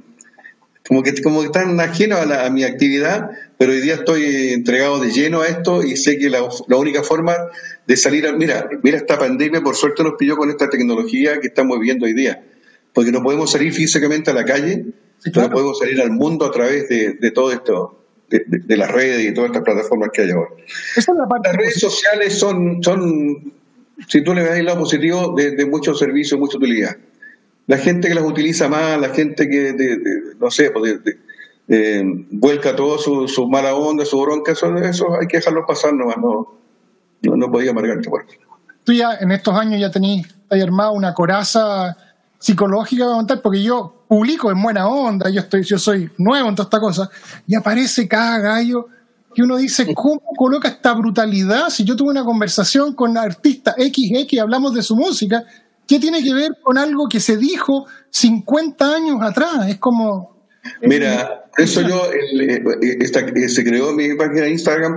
Como 0.88 1.02
que, 1.02 1.22
como 1.22 1.42
que 1.42 1.50
tan 1.50 1.78
ajeno 1.78 2.16
a, 2.16 2.24
la- 2.24 2.46
a 2.46 2.50
mi 2.50 2.64
actividad, 2.64 3.30
pero 3.58 3.72
hoy 3.72 3.80
día 3.80 3.94
estoy 3.94 4.54
entregado 4.54 4.98
de 4.98 5.10
lleno 5.12 5.42
a 5.42 5.46
esto 5.46 5.82
y 5.84 5.96
sé 5.96 6.18
que 6.18 6.30
la, 6.30 6.40
la 6.66 6.76
única 6.78 7.02
forma 7.02 7.36
de 7.86 7.96
salir, 7.96 8.26
a, 8.26 8.32
mira, 8.32 8.68
mira 8.82 8.96
esta 8.96 9.18
pandemia, 9.18 9.60
por 9.60 9.76
suerte 9.76 10.02
nos 10.02 10.14
pilló 10.18 10.36
con 10.36 10.48
esta 10.50 10.68
tecnología 10.70 11.38
que 11.40 11.48
estamos 11.48 11.78
viviendo 11.78 12.06
hoy 12.06 12.14
día, 12.14 12.42
porque 12.94 13.12
no 13.12 13.22
podemos 13.22 13.52
salir 13.52 13.72
físicamente 13.72 14.30
a 14.30 14.34
la 14.34 14.44
calle, 14.44 14.86
Sí, 15.18 15.30
pero 15.30 15.48
claro. 15.48 15.50
podemos 15.52 15.78
salir 15.78 16.00
al 16.00 16.10
mundo 16.12 16.46
a 16.46 16.50
través 16.50 16.88
de, 16.88 17.12
de 17.12 17.30
todo 17.30 17.52
esto, 17.52 17.99
de, 18.30 18.44
de- 18.46 18.58
de 18.60 18.76
las 18.76 18.90
redes 18.90 19.20
y 19.28 19.34
todas 19.34 19.50
estas 19.50 19.64
plataformas 19.64 20.10
que 20.12 20.22
hay 20.22 20.30
ahora. 20.30 20.50
Esa 20.96 21.12
es 21.12 21.18
la 21.18 21.26
parte 21.28 21.48
Las 21.48 21.56
redes 21.56 21.80
sociales 21.80 22.38
son, 22.38 22.82
son 22.82 23.52
si 24.08 24.22
tú 24.24 24.32
le 24.32 24.42
ves 24.42 24.52
el 24.58 24.64
lado 24.66 24.78
positivo, 24.80 25.34
de, 25.36 25.50
de 25.56 25.66
muchos 25.66 25.98
servicios, 25.98 26.40
mucha 26.40 26.56
utilidad. 26.56 26.96
La 27.66 27.76
gente 27.76 28.08
que 28.08 28.14
las 28.14 28.24
utiliza 28.24 28.68
más, 28.68 28.98
la 29.00 29.10
gente 29.10 29.48
que, 29.48 29.74
no 30.40 30.50
sé, 30.50 30.70
pues, 30.70 30.98
eh, 31.68 32.02
vuelca 32.30 32.74
todo 32.74 32.98
su, 32.98 33.28
su 33.28 33.48
mala 33.48 33.74
onda, 33.74 34.04
su 34.04 34.20
bronca, 34.20 34.52
eso, 34.52 34.74
eso 34.78 35.06
hay 35.20 35.26
que 35.28 35.36
dejarlo 35.36 35.64
pasar 35.66 35.92
nomás, 35.92 36.16
no, 36.16 36.58
no, 37.22 37.36
no 37.36 37.50
podía 37.52 37.70
amargarte 37.70 38.08
por 38.08 38.24
eso. 38.26 38.38
tú 38.82 38.92
ya 38.92 39.14
en 39.20 39.30
estos 39.30 39.54
años 39.54 39.78
ya 39.80 39.90
ahí 40.48 40.60
armado 40.62 40.92
una 40.92 41.14
coraza 41.14 41.96
psicológica 42.38 43.04
porque 43.40 43.62
yo 43.62 43.99
publico 44.10 44.50
en 44.50 44.60
buena 44.60 44.88
onda, 44.88 45.30
yo 45.30 45.40
estoy, 45.40 45.62
yo 45.62 45.78
soy 45.78 46.10
nuevo 46.18 46.48
en 46.48 46.56
toda 46.56 46.66
esta 46.66 46.80
cosa, 46.80 47.08
y 47.46 47.54
aparece 47.54 48.08
cada 48.08 48.40
gallo 48.40 48.88
que 49.32 49.42
uno 49.44 49.56
dice, 49.56 49.94
¿cómo 49.94 50.20
coloca 50.36 50.66
esta 50.66 50.92
brutalidad? 50.94 51.68
Si 51.70 51.84
yo 51.84 51.94
tuve 51.94 52.10
una 52.10 52.24
conversación 52.24 52.92
con 52.96 53.16
artista 53.16 53.72
XX 53.78 54.32
y 54.32 54.38
hablamos 54.40 54.74
de 54.74 54.82
su 54.82 54.96
música, 54.96 55.44
¿qué 55.86 56.00
tiene 56.00 56.24
que 56.24 56.34
ver 56.34 56.50
con 56.60 56.76
algo 56.76 57.08
que 57.08 57.20
se 57.20 57.36
dijo 57.36 57.86
50 58.10 58.96
años 58.96 59.18
atrás? 59.22 59.68
Es 59.68 59.78
como... 59.78 60.40
Mira, 60.82 61.44
eso 61.56 61.80
yo, 61.82 62.02
el, 62.10 62.40
eh, 62.50 62.62
esta- 63.00 63.20
eh, 63.20 63.48
se 63.48 63.62
creó 63.62 63.92
mi 63.92 64.12
página 64.16 64.42
de 64.42 64.50
Instagram 64.50 64.96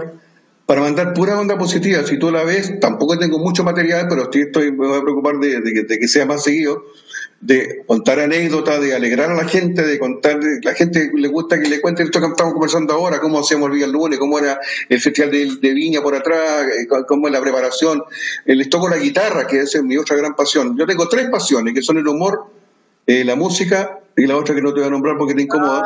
para 0.66 0.82
mandar 0.82 1.14
pura 1.14 1.40
onda 1.40 1.56
positiva. 1.56 2.02
Si 2.04 2.18
tú 2.18 2.32
la 2.32 2.44
ves, 2.44 2.80
tampoco 2.80 3.20
tengo 3.20 3.38
mucho 3.38 3.64
material, 3.64 4.08
pero 4.10 4.24
estoy, 4.24 4.42
estoy- 4.42 4.72
me 4.72 4.88
voy 4.88 4.98
a 4.98 5.02
preocupar 5.04 5.36
de, 5.38 5.62
de 5.62 5.74
que, 5.74 5.84
de 5.84 6.00
que 6.00 6.08
sea 6.08 6.26
más 6.26 6.44
seguido, 6.44 6.82
de 7.46 7.84
contar 7.86 8.22
anécdotas, 8.22 8.80
de 8.80 8.96
alegrar 8.96 9.30
a 9.30 9.36
la 9.36 9.44
gente, 9.44 9.82
de 9.82 10.00
contar, 10.00 10.40
la 10.62 10.74
gente 10.74 11.12
le 11.14 11.28
gusta 11.28 11.60
que 11.60 11.68
le 11.68 11.82
cuente 11.82 12.04
esto 12.04 12.22
que 12.22 12.28
estamos 12.28 12.54
conversando 12.54 12.94
ahora, 12.94 13.20
cómo 13.20 13.40
hacíamos 13.40 13.70
el 13.70 13.76
día 13.76 13.88
lunes, 13.88 14.18
cómo 14.18 14.40
era 14.40 14.58
el 14.88 15.02
festival 15.02 15.30
de, 15.30 15.58
de 15.62 15.74
Viña 15.74 16.02
por 16.02 16.16
atrás, 16.16 16.66
eh, 16.68 16.88
cómo 17.06 17.28
es 17.28 17.34
la 17.34 17.42
preparación. 17.42 18.02
Eh, 18.46 18.56
Les 18.56 18.70
toco 18.70 18.88
la 18.88 18.98
guitarra, 18.98 19.46
que 19.46 19.60
es 19.60 19.84
mi 19.84 19.98
otra 19.98 20.16
gran 20.16 20.36
pasión. 20.36 20.78
Yo 20.78 20.86
tengo 20.86 21.10
tres 21.10 21.30
pasiones, 21.30 21.74
que 21.74 21.82
son 21.82 21.98
el 21.98 22.08
humor, 22.08 22.46
eh, 23.06 23.26
la 23.26 23.36
música 23.36 24.00
y 24.16 24.26
la 24.26 24.38
otra 24.38 24.56
que 24.56 24.62
no 24.62 24.74
te 24.74 24.80
voy 24.80 24.88
a 24.88 24.92
nombrar 24.92 25.18
porque 25.18 25.34
te 25.34 25.42
incomoda. 25.42 25.84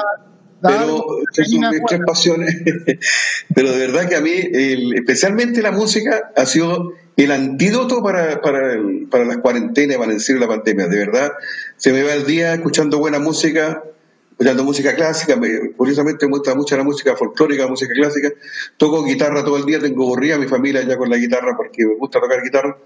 Pero 0.62 1.06
son 1.34 1.70
mis 1.72 1.82
tres 1.88 2.02
pasiones. 2.06 2.56
pero 3.56 3.72
de 3.72 3.78
verdad 3.88 4.08
que 4.10 4.16
a 4.16 4.22
mí, 4.22 4.32
el- 4.34 4.94
especialmente 4.96 5.62
la 5.62 5.72
música, 5.72 6.32
ha 6.36 6.46
sido 6.46 6.94
el 7.16 7.32
antídoto 7.32 8.02
para, 8.04 8.42
para, 8.42 8.74
el- 8.74 9.08
para 9.10 9.26
las 9.26 9.38
cuarentenas, 9.38 9.98
para 9.98 10.10
el 10.12 10.18
encierro 10.18 10.40
de 10.42 10.48
la 10.48 10.54
pandemia. 10.56 10.88
De 10.88 10.98
verdad, 10.98 11.32
se 11.76 11.92
me 11.94 12.04
va 12.04 12.14
el 12.14 12.26
día 12.26 12.54
escuchando 12.54 13.00
buena 13.00 13.18
música, 13.20 13.84
escuchando 14.32 14.64
música 14.64 14.96
clásica. 14.96 15.36
Me- 15.36 15.72
curiosamente 15.76 16.26
me 16.28 16.32
gusta 16.34 16.54
mucho 16.54 16.78
la 16.78 16.84
música 16.84 17.16
folclórica, 17.16 17.64
la 17.64 17.70
música 17.70 17.94
clásica. 17.94 18.30
Toco 18.78 19.04
guitarra 19.04 19.44
todo 19.44 19.58
el 19.58 19.66
día, 19.66 19.80
tengo 19.80 20.04
aburrida 20.04 20.36
a 20.36 20.38
mi 20.38 20.48
familia 20.48 20.84
ya 20.88 20.96
con 20.98 21.10
la 21.10 21.18
guitarra 21.18 21.56
porque 21.58 21.86
me 21.86 21.96
gusta 21.96 22.20
tocar 22.20 22.44
guitarra. 22.44 22.78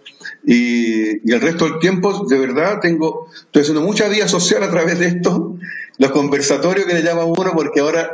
Y, 0.45 1.30
y 1.30 1.34
el 1.34 1.41
resto 1.41 1.65
del 1.65 1.80
tiempo, 1.80 2.26
de 2.30 2.38
verdad, 2.38 2.80
tengo, 2.80 3.28
estoy 3.34 3.61
haciendo 3.63 3.82
mucha 3.82 4.07
vida 4.07 4.28
social 4.30 4.63
a 4.63 4.69
través 4.72 4.97
de 4.99 5.07
esto, 5.07 5.57
los 6.01 6.11
conversatorios 6.11 6.87
que 6.87 6.95
le 6.95 7.03
llaman 7.03 7.25
uno, 7.27 7.51
porque 7.53 7.79
ahora, 7.79 8.09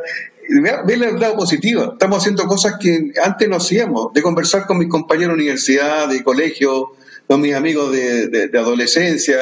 ve 0.86 0.94
el 0.94 1.20
lado 1.20 1.38
positivo, 1.38 1.94
estamos 1.94 2.18
haciendo 2.20 2.44
cosas 2.46 2.74
que 2.80 3.14
antes 3.24 3.48
no 3.48 3.56
hacíamos, 3.56 4.12
de 4.14 4.22
conversar 4.22 4.66
con 4.68 4.78
mis 4.78 4.90
compañeros 4.90 5.38
de 5.38 5.44
universidad, 5.44 6.10
de 6.10 6.22
colegio, 6.22 6.92
con 7.28 7.40
mis 7.40 7.56
amigos 7.56 7.94
de, 7.94 8.28
de- 8.28 8.60
adolescencia, 8.60 9.38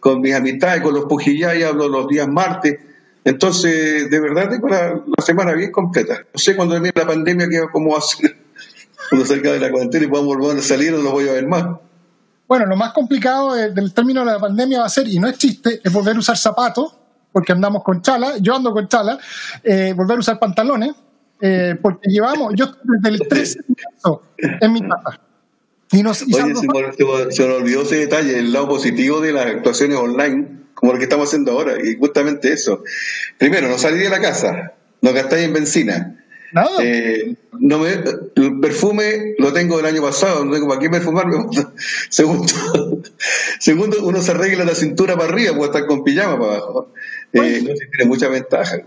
con 0.00 0.20
mis 0.20 0.34
amistades, 0.34 0.82
con 0.82 0.92
los 0.92 1.06
pujillay, 1.06 1.62
hablo 1.62 1.88
los 1.88 2.06
días 2.08 2.28
martes. 2.28 2.78
Entonces, 3.24 4.10
de 4.10 4.20
verdad, 4.20 4.50
tengo 4.50 4.68
la, 4.68 5.02
semana 5.24 5.52
bien 5.54 5.72
completa. 5.72 6.24
No 6.32 6.38
sé 6.38 6.54
cuando 6.56 6.74
termine 6.74 6.92
la 6.94 7.06
pandemia 7.06 7.48
qué- 7.48 7.66
cómo 7.72 7.92
va 7.92 7.98
a 7.98 8.02
ser. 8.02 8.36
Cuando 9.08 9.24
salga 9.26 9.52
de 9.52 9.60
la 9.60 9.70
cuarentena 9.70 10.04
y 10.04 10.08
podamos 10.08 10.36
volver 10.36 10.58
a 10.58 10.62
salir, 10.62 10.92
no 10.92 10.98
lo 10.98 11.12
voy 11.12 11.26
a 11.26 11.32
ver 11.32 11.46
más. 11.46 11.64
Bueno, 12.46 12.66
lo 12.66 12.76
más 12.76 12.92
complicado 12.92 13.54
de- 13.54 13.70
del 13.72 13.94
término 13.94 14.20
de 14.20 14.32
la 14.32 14.38
pandemia 14.38 14.80
va 14.80 14.86
a 14.86 14.90
ser, 14.90 15.08
y 15.08 15.18
no 15.18 15.26
es 15.28 15.38
chiste, 15.38 15.80
es 15.82 15.90
volver 15.90 16.14
a 16.16 16.18
usar 16.18 16.36
zapatos, 16.36 16.97
porque 17.32 17.52
andamos 17.52 17.82
con 17.84 18.02
chala, 18.02 18.38
yo 18.40 18.54
ando 18.56 18.72
con 18.72 18.88
chala, 18.88 19.18
eh, 19.62 19.92
volver 19.96 20.16
a 20.16 20.20
usar 20.20 20.38
pantalones, 20.38 20.92
eh, 21.40 21.76
porque 21.80 22.08
llevamos, 22.10 22.52
yo 22.56 22.64
estoy 22.66 22.80
desde 23.00 23.08
el 23.22 23.28
13 23.28 23.58
de 23.68 23.74
marzo 23.94 24.22
en 24.38 24.72
mi 24.72 24.80
casa. 24.80 25.20
Y 25.92 26.02
nos, 26.02 26.20
y 26.26 26.34
Oye, 26.34 26.44
me- 26.52 27.32
se 27.32 27.46
me 27.46 27.54
olvidó 27.54 27.82
ese 27.82 27.96
detalle, 27.96 28.38
el 28.38 28.52
lado 28.52 28.68
positivo 28.68 29.20
de 29.20 29.32
las 29.32 29.46
actuaciones 29.46 29.96
online, 29.98 30.46
como 30.74 30.92
lo 30.92 30.98
que 30.98 31.04
estamos 31.04 31.28
haciendo 31.28 31.52
ahora, 31.52 31.74
y 31.82 31.96
justamente 31.96 32.52
eso. 32.52 32.82
Primero, 33.38 33.68
no 33.68 33.78
salí 33.78 33.98
de 33.98 34.10
la 34.10 34.20
casa, 34.20 34.72
no 35.00 35.12
gastáis 35.12 35.46
en 35.46 35.52
benzina. 35.54 36.14
nada. 36.52 36.70
Eh, 36.82 37.36
no 37.60 37.78
me, 37.78 37.92
el 37.92 38.60
perfume 38.60 39.34
lo 39.38 39.52
tengo 39.52 39.76
del 39.78 39.86
año 39.86 40.02
pasado, 40.02 40.44
no 40.44 40.52
tengo 40.52 40.68
para 40.68 40.80
qué 40.80 40.90
perfumarme. 40.90 41.36
Segundo, 42.10 42.52
segundo, 43.60 43.96
uno 44.04 44.20
se 44.22 44.30
arregla 44.32 44.64
la 44.64 44.74
cintura 44.74 45.14
para 45.16 45.30
arriba, 45.30 45.54
puede 45.56 45.70
estar 45.70 45.86
con 45.86 46.04
pijama 46.04 46.38
para 46.38 46.52
abajo. 46.54 46.92
Eh, 47.32 47.60
no, 47.62 47.74
sí, 47.74 47.86
tiene 47.90 48.08
mucha 48.08 48.28
ventaja. 48.28 48.78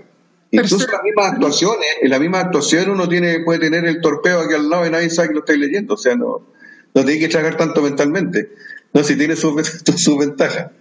Incluso 0.52 0.86
en 0.86 0.92
las 0.92 1.04
mismas 1.04 1.32
actuaciones, 1.34 1.88
en 2.02 2.10
la 2.10 2.20
misma 2.20 2.40
actuación 2.42 2.90
uno 2.90 3.08
tiene, 3.08 3.40
puede 3.40 3.60
tener 3.60 3.86
el 3.86 4.02
torpeo 4.02 4.42
aquí 4.42 4.54
al 4.54 4.70
lado 4.70 4.86
y 4.86 4.90
nadie 4.90 5.10
sabe 5.10 5.30
que 5.30 5.34
lo 5.36 5.40
estáis 5.42 5.60
leyendo. 5.60 5.94
O 5.94 5.98
sea, 5.98 6.16
no, 6.16 6.46
no 6.94 7.06
tiene 7.06 7.20
que 7.20 7.30
tragar 7.30 7.56
tanto 7.56 7.82
mentalmente. 7.82 8.52
No, 8.94 9.04
si 9.04 9.18
tiene 9.18 9.36
sus 9.36 9.82
su 9.96 10.18
ventajas. 10.20 10.72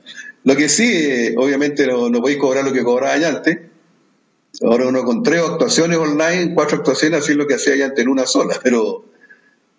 Lo 0.42 0.56
que 0.56 0.68
sí, 0.68 0.90
eh, 0.92 1.34
obviamente 1.36 1.86
no, 1.86 2.08
no 2.08 2.20
podéis 2.20 2.38
cobrar 2.38 2.64
lo 2.64 2.72
que 2.72 2.82
cobraba 2.82 3.14
antes. 3.14 3.58
Ahora 4.62 4.88
uno 4.88 5.04
con 5.04 5.22
tres 5.22 5.42
actuaciones 5.42 5.98
online, 5.98 6.52
cuatro 6.54 6.78
actuaciones, 6.78 7.20
así 7.20 7.32
es 7.32 7.38
lo 7.38 7.46
que 7.46 7.54
hacía 7.54 7.76
ya 7.76 7.84
antes 7.86 8.02
en 8.04 8.11
una 8.11 8.26
sola, 8.26 8.56
pero, 8.62 9.04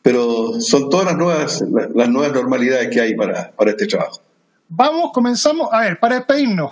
pero 0.02 0.62
son 0.62 0.90
todas 0.90 1.08
las 1.08 1.18
nuevas, 1.18 1.64
las 1.94 2.10
nuevas 2.10 2.34
normalidades 2.34 2.90
que 2.90 3.02
hay 3.02 3.14
para, 3.14 3.52
para 3.52 3.72
este 3.72 3.86
trabajo. 3.88 4.22
Vamos, 4.70 5.12
comenzamos. 5.14 5.68
A 5.74 5.82
ver, 5.82 6.00
para 6.00 6.16
despedirnos, 6.16 6.72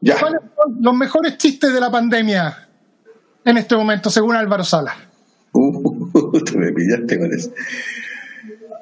Ya. 0.00 0.18
¿cuáles 0.18 0.40
son 0.56 0.76
los 0.80 0.94
mejores 0.94 1.36
chistes 1.38 1.72
de 1.72 1.80
la 1.80 1.90
pandemia 1.90 2.68
en 3.44 3.56
este 3.58 3.74
momento, 3.76 4.10
según 4.10 4.36
Álvaro 4.36 4.64
Salas? 4.64 4.96
Uh, 5.52 6.40
te 6.44 6.56
me 6.56 6.72
pillaste 6.72 7.18
con 7.18 7.32
eso. 7.32 7.52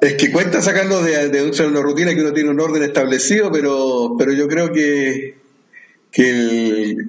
Es 0.01 0.15
que 0.15 0.31
cuesta 0.31 0.61
sacarlo 0.61 1.03
de, 1.03 1.31
de 1.31 1.67
una 1.67 1.81
rutina 1.81 2.15
que 2.15 2.21
uno 2.21 2.33
tiene 2.33 2.51
un 2.51 2.61
orden 2.61 2.83
establecido, 2.83 3.51
pero, 3.51 4.15
pero 4.19 4.33
yo 4.33 4.47
creo 4.47 4.71
que, 4.73 5.39
que 6.11 6.31
el- 6.31 7.07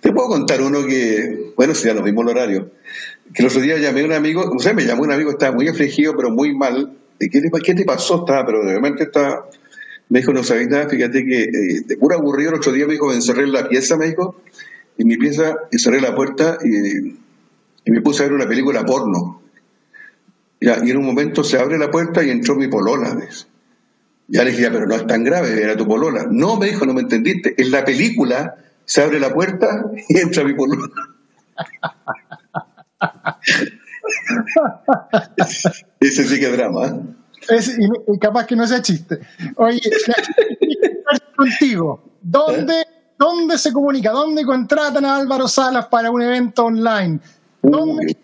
te 0.00 0.12
puedo 0.12 0.28
contar 0.28 0.60
uno 0.60 0.84
que, 0.84 1.52
bueno, 1.56 1.74
si 1.74 1.86
ya 1.86 1.94
nos 1.94 2.02
vimos 2.04 2.24
el 2.24 2.30
horario, 2.30 2.72
que 3.32 3.42
el 3.42 3.48
otro 3.48 3.60
día 3.60 3.78
llamé 3.78 4.00
a 4.02 4.06
un 4.06 4.12
amigo, 4.12 4.50
o 4.50 4.58
sea, 4.58 4.72
me 4.74 4.84
llamó 4.84 5.02
un 5.02 5.12
amigo, 5.12 5.30
estaba 5.30 5.54
muy 5.54 5.68
afligido, 5.68 6.14
pero 6.16 6.30
muy 6.30 6.52
mal. 6.56 6.96
¿De 7.18 7.28
¿Qué 7.30 7.40
te, 7.40 7.50
qué 7.62 7.74
te 7.74 7.84
pasó? 7.84 8.20
Estaba, 8.20 8.44
pero 8.44 8.62
repente 8.74 9.04
estaba, 9.04 9.46
me 10.08 10.20
dijo, 10.20 10.32
no 10.32 10.42
sabéis 10.42 10.68
nada, 10.68 10.88
fíjate 10.88 11.24
que 11.24 11.42
eh, 11.42 11.80
de 11.86 11.96
pura 11.96 12.16
aburrido 12.16 12.50
el 12.50 12.56
otro 12.56 12.72
día 12.72 12.86
me 12.86 12.92
dijo, 12.92 13.12
encerré 13.12 13.44
en 13.44 13.52
la 13.52 13.68
pieza, 13.68 13.96
me 13.96 14.06
dijo, 14.06 14.40
en 14.96 15.06
mi 15.06 15.16
pieza, 15.16 15.56
y 15.70 15.78
cerré 15.78 16.00
la 16.00 16.14
puerta 16.14 16.58
y 16.64 17.18
y 17.88 17.90
me 17.90 18.02
puse 18.02 18.22
a 18.22 18.26
ver 18.26 18.34
una 18.34 18.46
película 18.46 18.84
porno. 18.84 19.40
Y 20.60 20.68
en 20.68 20.96
un 20.98 21.06
momento 21.06 21.42
se 21.42 21.58
abre 21.58 21.78
la 21.78 21.90
puerta 21.90 22.22
y 22.22 22.28
entró 22.28 22.54
mi 22.54 22.68
polola. 22.68 23.14
dice. 23.14 23.46
Ya 24.26 24.44
le 24.44 24.50
dije, 24.50 24.70
pero 24.70 24.86
no 24.86 24.94
es 24.94 25.06
tan 25.06 25.24
grave, 25.24 25.62
era 25.62 25.74
tu 25.74 25.86
polola. 25.86 26.26
No, 26.30 26.58
me 26.58 26.66
dijo, 26.66 26.84
no 26.84 26.92
me 26.92 27.00
entendiste. 27.00 27.54
En 27.56 27.70
la 27.70 27.86
película 27.86 28.56
se 28.84 29.02
abre 29.02 29.18
la 29.18 29.32
puerta 29.32 29.90
y 30.06 30.18
entra 30.18 30.44
mi 30.44 30.52
polola. 30.52 30.86
Ese 36.00 36.24
sí 36.24 36.38
que 36.38 36.44
es 36.44 36.52
drama. 36.52 36.88
¿eh? 36.88 36.92
Es, 37.48 37.78
y, 37.78 38.18
capaz 38.18 38.46
que 38.46 38.56
no 38.56 38.66
sea 38.66 38.82
chiste. 38.82 39.20
Oye, 39.56 39.80
contigo, 41.36 42.02
¿dónde, 42.20 42.84
¿dónde 43.18 43.58
se 43.58 43.72
comunica? 43.72 44.10
¿Dónde 44.10 44.44
contratan 44.44 45.04
a 45.04 45.16
Álvaro 45.16 45.48
Salas 45.48 45.86
para 45.86 46.10
un 46.10 46.22
evento 46.22 46.66
online? 46.66 47.20
¿Dónde? 47.62 48.16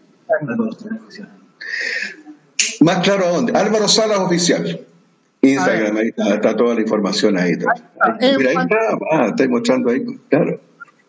Más 2.80 2.98
claro 2.98 3.26
a 3.26 3.28
dónde. 3.30 3.52
Álvaro 3.58 3.88
Salas 3.88 4.18
Oficial. 4.18 4.80
Instagram, 5.42 5.96
ahí 5.96 6.08
está, 6.08 6.34
está 6.34 6.56
toda 6.56 6.74
la 6.74 6.80
información 6.80 7.36
ahí. 7.36 7.52
está. 7.52 7.74
Eh, 8.20 8.34
Mira, 8.38 8.50
ahí 8.50 8.56
está. 8.56 8.76
Ah, 9.10 9.26
estoy 9.28 9.48
mostrando 9.48 9.90
ahí. 9.90 10.04
Claro. 10.28 10.60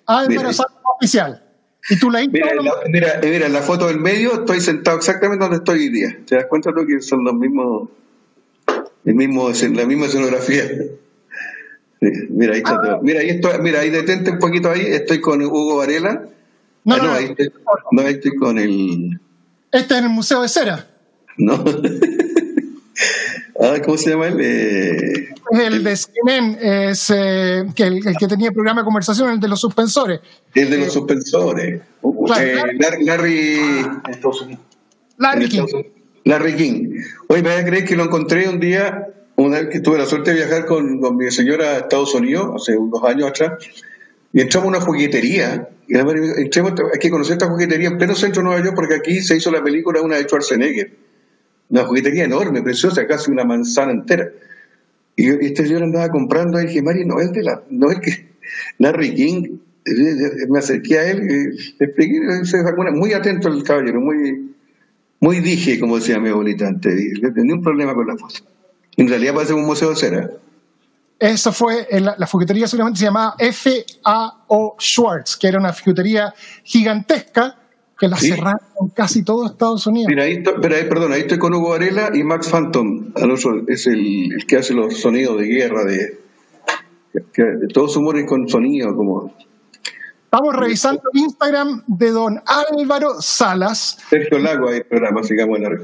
Álvaro. 0.05 0.53
Salas 0.53 0.73
Oficial. 0.97 1.41
¿Y 1.89 1.99
tú 1.99 2.09
leíste? 2.09 2.31
Mira, 2.33 2.55
la, 2.55 2.73
mira, 2.89 3.19
mira, 3.21 3.45
en 3.45 3.53
la 3.53 3.61
foto 3.61 3.87
del 3.87 3.99
medio 3.99 4.33
estoy 4.33 4.59
sentado 4.59 4.97
exactamente 4.97 5.43
donde 5.43 5.57
estoy 5.57 5.79
hoy 5.81 5.89
día. 5.89 6.19
¿Te 6.25 6.35
das 6.35 6.45
cuenta 6.47 6.73
tú 6.73 6.85
que 6.85 6.99
son 7.01 7.23
los 7.23 7.35
mismos, 7.35 7.89
el 9.05 9.15
mismo, 9.15 9.49
la 9.49 9.85
misma 9.85 10.05
escenografía? 10.07 10.63
Mira, 12.29 12.53
ahí 12.53 12.59
está 12.59 12.81
todo. 12.81 13.01
Mira, 13.01 13.21
ahí 13.21 13.29
estoy, 13.29 13.59
mira, 13.61 13.79
ahí 13.79 13.89
detente 13.89 14.31
un 14.31 14.39
poquito 14.39 14.69
ahí, 14.69 14.81
estoy 14.81 15.21
con 15.21 15.41
Hugo 15.41 15.77
Varela. 15.77 16.25
No, 16.83 16.95
Ah, 16.95 16.97
no, 16.99 17.03
no. 17.05 17.13
ahí 17.13 17.25
estoy, 17.25 17.51
no, 17.91 18.01
ahí 18.01 18.13
estoy 18.13 18.35
con 18.35 18.59
el... 18.59 19.19
Este 19.71 19.93
es 19.93 19.99
en 19.99 20.05
el 20.05 20.09
Museo 20.11 20.41
de 20.43 20.49
Cera. 20.49 20.87
¿No? 21.37 21.63
ah, 23.61 23.75
¿Cómo 23.83 23.97
se 23.97 24.11
llama 24.11 24.27
él? 24.27 24.37
Eh, 24.39 25.29
Es 25.51 25.59
el 25.59 25.83
de 25.83 25.95
CNN, 25.97 26.89
es 26.89 27.09
eh, 27.09 27.65
que 27.75 27.83
el, 27.83 28.07
el 28.07 28.15
que 28.17 28.27
tenía 28.27 28.49
el 28.49 28.53
programa 28.53 28.81
de 28.81 28.85
conversación, 28.85 29.31
el 29.31 29.39
de 29.39 29.47
los 29.47 29.59
suspensores. 29.59 30.19
el 30.53 30.69
de 30.69 30.77
los 30.77 30.93
suspensores. 30.93 31.81
Uh, 32.01 32.25
Claro, 32.25 32.43
eh. 32.45 32.55
Larry... 32.79 33.05
Larry 33.05 33.59
Larry 35.17 35.43
En 35.45 35.49
King. 35.49 35.65
Larry 36.25 36.55
King. 36.55 37.01
Hoy 37.27 37.41
me 37.43 37.51
voy 37.51 37.59
a 37.61 37.65
creer 37.65 37.85
que 37.85 37.95
lo 37.95 38.03
encontré 38.03 38.49
un 38.49 38.59
día, 38.59 39.07
una 39.35 39.61
vez 39.61 39.69
que 39.69 39.79
tuve 39.79 39.97
la 39.99 40.05
suerte 40.05 40.31
de 40.31 40.37
viajar 40.37 40.65
con, 40.65 40.99
con 40.99 41.15
mi 41.17 41.29
señora 41.31 41.71
a 41.71 41.77
Estados 41.77 42.15
Unidos, 42.15 42.61
hace 42.61 42.75
unos 42.77 43.03
años 43.03 43.29
atrás, 43.29 43.63
y 44.33 44.41
entramos 44.41 44.65
a 44.65 44.77
una 44.77 44.81
juguetería. 44.81 45.69
Y 45.87 45.95
entremos, 45.95 46.73
hay 46.91 46.99
que 46.99 47.09
conocer 47.11 47.33
esta 47.33 47.47
juguetería 47.47 47.89
en 47.89 47.97
pleno 47.99 48.15
centro 48.15 48.41
de 48.41 48.47
Nueva 48.49 48.63
York, 48.63 48.75
porque 48.75 48.95
aquí 48.95 49.21
se 49.21 49.37
hizo 49.37 49.51
la 49.51 49.63
película 49.63 50.01
una 50.01 50.17
de 50.17 50.23
Schwarzenegger. 50.23 50.91
Una 51.69 51.85
juguetería 51.85 52.25
enorme, 52.25 52.63
preciosa, 52.63 53.05
casi 53.05 53.29
una 53.31 53.43
manzana 53.43 53.91
entera. 53.91 54.29
Y, 55.15 55.27
y 55.27 55.45
este 55.45 55.67
señor 55.67 55.83
andaba 55.83 56.09
comprando 56.09 56.59
y 56.59 56.65
dije, 56.65 56.81
Mari, 56.81 57.05
no 57.05 57.21
es 57.21 57.31
de 57.31 57.43
la, 57.43 57.63
no 57.69 57.91
es 57.91 57.99
que 57.99 58.29
Larry 58.79 59.13
King, 59.13 59.57
Eh, 59.85 59.91
eh, 59.91 60.47
me 60.49 60.57
acerqué 60.57 60.97
a 60.97 61.11
él 61.11 61.19
y 61.29 61.57
le 61.77 61.85
expliqué, 61.85 62.19
muy 62.93 63.13
atento 63.13 63.49
el 63.49 63.61
caballero, 63.63 64.01
muy, 64.01 64.55
muy 65.19 65.39
dije, 65.39 65.79
como 65.79 65.95
decía 65.97 66.19
mi 66.19 66.29
abuelita 66.29 66.67
antes, 66.67 66.93
tenía 67.33 67.55
un 67.55 67.61
problema 67.61 67.93
con 67.93 68.07
la 68.07 68.17
foto. 68.17 68.35
En 68.97 69.07
realidad 69.07 69.33
parece 69.33 69.53
un 69.53 69.65
museo 69.65 69.89
de 69.89 69.95
cera. 69.95 70.29
Eso 71.19 71.51
fue, 71.53 71.87
la, 71.91 72.15
la 72.17 72.27
fuguetería 72.27 72.67
seguramente 72.67 72.99
se 72.99 73.05
llamaba 73.05 73.35
F.A.O. 73.39 74.75
Schwartz, 74.79 75.37
que 75.37 75.47
era 75.47 75.57
una 75.59 75.71
fuguetería 75.73 76.33
gigantesca 76.63 77.57
que 77.97 78.09
la 78.09 78.17
Sí. 78.17 78.27
cerraron 78.29 78.59
casi 78.93 79.23
todo 79.23 79.45
Estados 79.45 79.87
Unidos. 79.87 80.09
Mira, 80.09 80.23
ahí, 80.25 80.33
estoy- 80.33 80.55
pero 80.61 80.75
ahí, 80.75 80.83
perdón, 80.89 81.13
ahí 81.13 81.21
estoy 81.21 81.37
con 81.37 81.53
Hugo 81.53 81.69
Varela 81.69 82.11
y 82.13 82.23
Max 82.23 82.49
Phantom, 82.49 83.11
al 83.15 83.31
otro, 83.31 83.63
es 83.69 83.87
el, 83.87 84.33
el 84.33 84.45
que 84.45 84.57
hace 84.57 84.73
los 84.73 84.99
sonidos 84.99 85.39
de 85.39 85.45
guerra, 85.47 85.85
de, 85.85 86.19
de 87.13 87.67
todo 87.73 87.87
su 87.87 87.99
humor 88.01 88.17
es 88.17 88.25
con 88.25 88.47
sonido, 88.49 88.93
como 88.95 89.33
Estamos 90.25 90.55
revisando 90.55 91.01
el 91.13 91.19
Instagram 91.21 91.83
de 91.87 92.11
don 92.11 92.41
Álvaro 92.45 93.21
Salas 93.21 93.97
Sergio 94.09 94.37
Lago, 94.37 94.67
ahí 94.67 94.77
el 94.77 94.85
programa, 94.85 95.23
sigamos 95.23 95.59
en 95.59 95.65
red. 95.71 95.81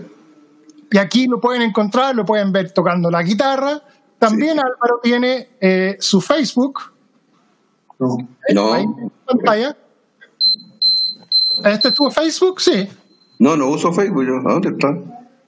y 0.92 0.98
aquí 0.98 1.28
lo 1.28 1.40
pueden 1.40 1.62
encontrar, 1.62 2.16
lo 2.16 2.26
pueden 2.26 2.52
ver 2.52 2.72
tocando 2.72 3.10
la 3.10 3.24
guitarra. 3.24 3.82
También 4.20 4.60
Álvaro 4.60 5.00
tiene 5.02 5.50
eh, 5.62 5.96
su 6.00 6.20
Facebook, 6.22 6.80
ahí 8.00 8.54
No, 8.54 8.76
en 8.76 9.12
pantalla. 9.26 9.76
¿Este 11.64 11.88
es 11.90 11.94
tu 11.94 12.10
Facebook? 12.12 12.60
Sí. 12.62 12.88
No, 13.40 13.56
no 13.56 13.70
uso 13.70 13.92
Facebook 13.94 14.26
yo. 14.26 14.36
¿A 14.50 14.54
dónde 14.54 14.70
está? 14.70 14.96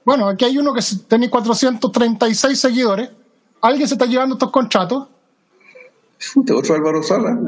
Bueno, 0.04 0.28
aquí 0.28 0.44
hay 0.44 0.58
uno 0.58 0.72
que 0.72 0.80
tiene 1.08 1.28
436 1.30 2.58
seguidores. 2.58 3.10
¿Alguien 3.60 3.86
se 3.88 3.94
está 3.94 4.06
llevando 4.06 4.34
estos 4.34 4.50
contratos? 4.50 5.08
Puta, 6.34 6.54
¿Otro 6.54 6.74
Álvaro 6.74 7.02
Sala? 7.02 7.38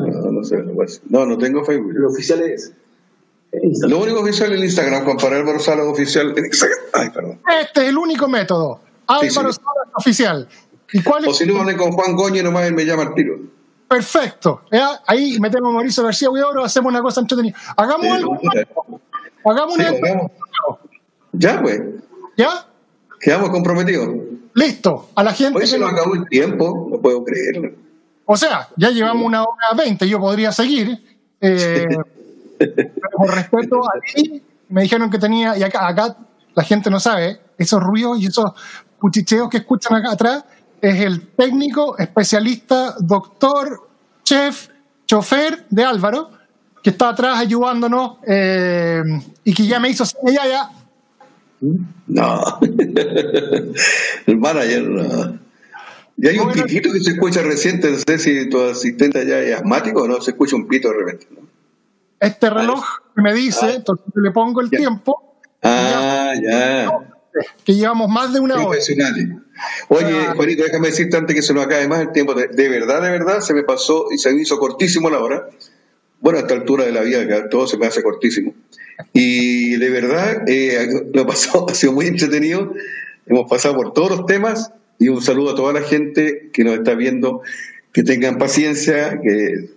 No, 0.40 0.72
no 0.72 0.88
sé. 0.88 1.00
No, 1.08 1.26
no 1.26 1.38
tengo 1.38 1.64
Facebook. 1.64 1.92
Lo 1.94 2.08
oficial 2.08 2.40
es. 2.42 2.72
Instagram. 3.52 3.90
Lo 3.98 4.04
único 4.04 4.20
oficial 4.20 4.52
es 4.52 4.58
el 4.58 4.64
Instagram, 4.64 5.04
Juan 5.04 5.16
para 5.16 5.36
Álvaro 5.36 5.58
Sala 5.60 5.82
oficial 5.84 6.34
en 6.36 6.44
Instagram. 6.44 6.78
Ay, 6.92 7.10
perdón. 7.10 7.40
Este 7.60 7.82
es 7.84 7.88
el 7.88 7.98
único 7.98 8.28
método. 8.28 8.80
Álvaro 9.06 9.28
sí. 9.52 9.60
Salas 9.60 9.60
oficial. 9.94 10.48
¿Y 10.92 11.02
cuál 11.02 11.26
O 11.26 11.30
es? 11.30 11.36
si 11.38 11.46
no, 11.46 11.60
hablen 11.60 11.76
con 11.76 11.92
Juan 11.92 12.14
Goñi, 12.16 12.42
nomás 12.42 12.66
él 12.66 12.74
me 12.74 12.84
llama 12.84 13.02
al 13.04 13.14
tiro. 13.14 13.38
Perfecto. 13.88 14.62
Ya, 14.72 15.00
Ahí 15.06 15.38
metemos 15.40 15.70
a 15.70 15.72
Mauricio 15.74 16.02
García 16.02 16.28
Huidobro, 16.28 16.64
hacemos 16.64 16.90
una 16.90 17.00
cosa 17.02 17.20
entretenida. 17.20 17.56
Hagamos 17.76 18.06
Sí, 18.06 18.12
algo. 18.12 18.38
Hagamos 19.44 19.74
Sí. 19.76 19.82
Ya, 21.32 21.60
pues. 21.62 21.80
¿Ya? 22.36 22.66
Quedamos 23.20 23.50
comprometidos. 23.50 24.08
Listo. 24.54 25.08
A 25.14 25.22
la 25.22 25.32
gente. 25.32 25.54
Hoy 25.56 25.60
que 25.62 25.66
se 25.66 25.78
nos 25.78 25.92
no- 25.92 25.96
acabó 25.98 26.14
el 26.14 26.26
tiempo, 26.28 26.88
no 26.90 27.00
puedo 27.00 27.24
creerlo. 27.24 27.70
O 28.26 28.36
sea, 28.36 28.68
ya 28.76 28.90
llevamos 28.90 29.24
una 29.24 29.42
hora 29.42 29.72
veinte, 29.76 30.08
yo 30.08 30.18
podría 30.18 30.52
seguir. 30.52 31.00
eh, 31.40 31.84
pero 32.58 33.16
por 33.16 33.34
respeto 33.34 33.76
a 33.86 33.92
ti, 34.14 34.42
me 34.68 34.82
dijeron 34.82 35.10
que 35.10 35.18
tenía, 35.18 35.56
y 35.56 35.62
acá, 35.62 35.86
acá 35.86 36.16
la 36.54 36.62
gente 36.64 36.90
no 36.90 36.98
sabe, 36.98 37.38
esos 37.56 37.80
ruidos 37.80 38.20
y 38.20 38.26
esos 38.26 38.52
cuchicheos 38.98 39.48
que 39.48 39.58
escuchan 39.58 39.94
acá 39.96 40.12
atrás, 40.12 40.44
es 40.80 41.00
el 41.00 41.28
técnico, 41.28 41.96
especialista, 41.98 42.96
doctor, 42.98 43.88
chef, 44.24 44.68
chofer 45.06 45.66
de 45.70 45.84
Álvaro, 45.84 46.30
que 46.82 46.90
está 46.90 47.10
atrás 47.10 47.38
ayudándonos 47.38 48.18
eh, 48.26 49.02
y 49.44 49.54
que 49.54 49.66
ya 49.66 49.80
me 49.80 49.88
hizo 49.88 50.04
ya, 50.04 50.46
ya, 50.46 50.70
No. 52.06 52.42
el 54.26 54.36
manager 54.38 54.82
no. 54.82 55.38
Y 56.18 56.28
hay 56.28 56.38
un 56.38 56.46
Bueno. 56.46 56.62
pitito 56.64 56.92
que 56.92 57.00
se 57.00 57.10
escucha 57.10 57.42
reciente, 57.42 57.90
no 57.90 57.98
sé 57.98 58.18
si 58.18 58.48
tu 58.48 58.60
asistente 58.62 59.18
allá 59.20 59.40
es 59.40 59.54
asmático 59.56 60.02
o 60.02 60.08
no, 60.08 60.20
se 60.20 60.30
escucha 60.30 60.56
un 60.56 60.66
pito 60.66 60.88
de 60.90 60.94
repente. 60.98 61.26
¿no? 61.30 61.46
este 62.18 62.48
reloj 62.48 62.82
que 63.14 63.20
me 63.20 63.34
dice, 63.34 63.74
entonces 63.74 64.06
le 64.14 64.30
pongo 64.30 64.62
el 64.62 64.70
Ya. 64.70 64.78
tiempo, 64.78 65.38
Ah, 65.62 66.32
ya. 66.42 66.90
que 67.64 67.74
llevamos 67.74 68.08
más 68.08 68.32
de 68.32 68.40
una 68.40 68.54
hora. 68.64 68.78
Oye, 69.88 70.06
Ah. 70.26 70.32
Juanito, 70.34 70.64
déjame 70.64 70.88
decirte 70.88 71.16
antes 71.16 71.34
que 71.36 71.42
se 71.42 71.52
nos 71.52 71.66
acabe 71.66 71.86
más 71.88 72.00
el 72.00 72.12
tiempo. 72.12 72.32
De, 72.34 72.48
de 72.48 72.68
verdad, 72.70 73.02
de 73.02 73.10
verdad, 73.10 73.40
se 73.40 73.52
me 73.54 73.62
pasó 73.64 74.06
y 74.10 74.18
se 74.18 74.32
me 74.32 74.40
hizo 74.42 74.58
cortísimo 74.58 75.10
la 75.10 75.18
hora. 75.18 75.48
Bueno, 76.20 76.38
a 76.38 76.42
esta 76.42 76.54
altura 76.54 76.84
de 76.86 76.92
la 76.92 77.02
vida, 77.02 77.20
acá 77.22 77.48
todo 77.50 77.66
se 77.66 77.76
me 77.76 77.86
hace 77.86 78.02
cortísimo. 78.02 78.54
Y 79.12 79.76
de 79.76 79.90
verdad, 79.90 80.42
eh, 80.48 80.88
lo 81.12 81.26
pasado, 81.26 81.66
ha 81.68 81.74
sido 81.74 81.92
muy 81.92 82.06
entretenido. 82.06 82.72
Hemos 83.26 83.48
pasado 83.50 83.76
por 83.76 83.92
todos 83.92 84.10
los 84.10 84.26
temas 84.26 84.72
y 84.98 85.08
un 85.08 85.22
saludo 85.22 85.50
a 85.50 85.54
toda 85.54 85.72
la 85.72 85.82
gente 85.82 86.50
que 86.52 86.64
nos 86.64 86.74
está 86.74 86.94
viendo. 86.94 87.42
Que 87.92 88.02
tengan 88.02 88.36
paciencia, 88.36 89.18
que 89.22 89.70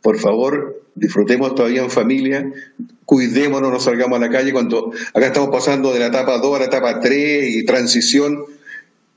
por 0.00 0.18
favor 0.18 0.82
disfrutemos 0.96 1.54
todavía 1.54 1.82
en 1.82 1.90
familia, 1.90 2.50
cuidémonos, 3.04 3.70
no 3.70 3.78
salgamos 3.78 4.16
a 4.16 4.20
la 4.20 4.30
calle 4.30 4.52
cuando 4.52 4.92
acá 5.14 5.26
estamos 5.26 5.50
pasando 5.50 5.92
de 5.92 6.00
la 6.00 6.06
etapa 6.06 6.38
2 6.38 6.56
a 6.56 6.58
la 6.58 6.64
etapa 6.64 7.00
3 7.00 7.56
y 7.56 7.64
transición. 7.64 8.44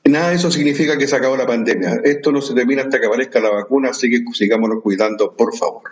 Nada 0.05 0.29
de 0.29 0.35
eso 0.35 0.51
significa 0.51 0.97
que 0.97 1.07
se 1.07 1.15
acabó 1.15 1.37
la 1.37 1.47
pandemia. 1.47 2.01
Esto 2.03 2.31
no 2.31 2.41
se 2.41 2.53
termina 2.53 2.83
hasta 2.83 2.99
que 2.99 3.07
aparezca 3.07 3.39
la 3.39 3.49
vacuna, 3.49 3.89
así 3.89 4.09
que 4.09 4.23
sigámonos 4.33 4.81
cuidando, 4.81 5.35
por 5.35 5.55
favor. 5.55 5.83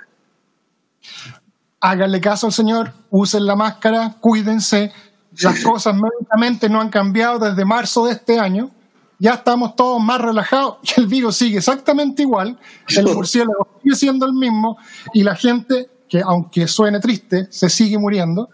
háganle 1.79 2.19
caso 2.19 2.47
al 2.47 2.53
señor, 2.53 2.93
usen 3.09 3.45
la 3.45 3.55
máscara, 3.55 4.15
cuídense. 4.19 4.91
Las 5.39 5.57
sí. 5.57 5.63
cosas 5.63 5.95
médicamente 5.95 6.67
no 6.67 6.81
han 6.81 6.89
cambiado 6.89 7.37
desde 7.37 7.63
marzo 7.63 8.05
de 8.05 8.13
este 8.13 8.39
año. 8.39 8.71
Ya 9.19 9.33
estamos 9.33 9.75
todos 9.75 10.01
más 10.01 10.21
relajados 10.21 10.77
y 10.83 10.99
el 10.99 11.07
virus 11.07 11.37
sigue 11.37 11.57
exactamente 11.57 12.21
igual. 12.21 12.57
El 12.87 13.05
murciélago 13.05 13.67
sigue 13.81 13.95
siendo 13.95 14.25
el 14.25 14.33
mismo 14.33 14.77
y 15.13 15.23
la 15.23 15.35
gente, 15.35 15.89
que 16.07 16.21
aunque 16.21 16.67
suene 16.67 16.99
triste, 16.99 17.47
se 17.49 17.69
sigue 17.69 17.97
muriendo. 17.97 18.49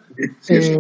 Eh, 0.48 0.80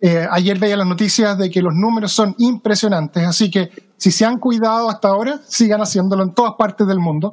eh, 0.00 0.28
ayer 0.30 0.58
veía 0.58 0.76
las 0.76 0.86
noticias 0.86 1.38
de 1.38 1.48
que 1.50 1.62
los 1.62 1.72
números 1.74 2.12
son 2.12 2.34
impresionantes, 2.38 3.24
así 3.24 3.50
que 3.50 3.70
si 3.96 4.10
se 4.10 4.26
han 4.26 4.38
cuidado 4.38 4.90
hasta 4.90 5.08
ahora, 5.08 5.40
sigan 5.46 5.80
haciéndolo 5.80 6.24
en 6.24 6.34
todas 6.34 6.54
partes 6.58 6.86
del 6.86 6.98
mundo. 6.98 7.32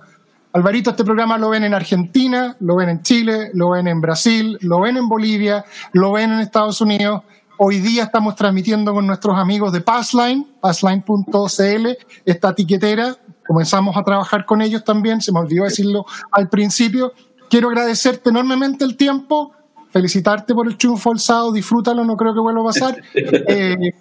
Alvarito, 0.53 0.91
este 0.91 1.03
programa 1.03 1.37
lo 1.37 1.49
ven 1.49 1.63
en 1.63 1.73
Argentina, 1.73 2.55
lo 2.59 2.75
ven 2.75 2.89
en 2.89 3.01
Chile, 3.01 3.51
lo 3.53 3.71
ven 3.71 3.87
en 3.87 3.99
Brasil, 3.99 4.57
lo 4.61 4.81
ven 4.81 4.97
en 4.97 5.07
Bolivia, 5.07 5.65
lo 5.93 6.11
ven 6.11 6.31
en 6.31 6.39
Estados 6.39 6.81
Unidos. 6.81 7.23
Hoy 7.63 7.79
día 7.79 8.05
estamos 8.05 8.35
transmitiendo 8.35 8.91
con 8.91 9.05
nuestros 9.05 9.37
amigos 9.37 9.71
de 9.71 9.81
Passline, 9.81 10.47
passline.cl, 10.59 11.87
esta 12.25 12.55
tiquetera. 12.55 13.15
Comenzamos 13.45 13.95
a 13.95 14.03
trabajar 14.03 14.45
con 14.47 14.63
ellos 14.63 14.83
también, 14.83 15.21
se 15.21 15.31
me 15.31 15.41
olvidó 15.41 15.65
decirlo 15.65 16.03
al 16.31 16.49
principio. 16.49 17.13
Quiero 17.51 17.69
agradecerte 17.69 18.31
enormemente 18.31 18.83
el 18.83 18.97
tiempo, 18.97 19.51
felicitarte 19.91 20.55
por 20.55 20.65
el 20.65 20.75
triunfo 20.75 21.11
alzado, 21.11 21.51
disfrútalo, 21.51 22.03
no 22.03 22.17
creo 22.17 22.33
que 22.33 22.39
vuelva 22.39 22.61
a 22.61 22.65
pasar. 22.65 22.99
Eh, 23.13 23.93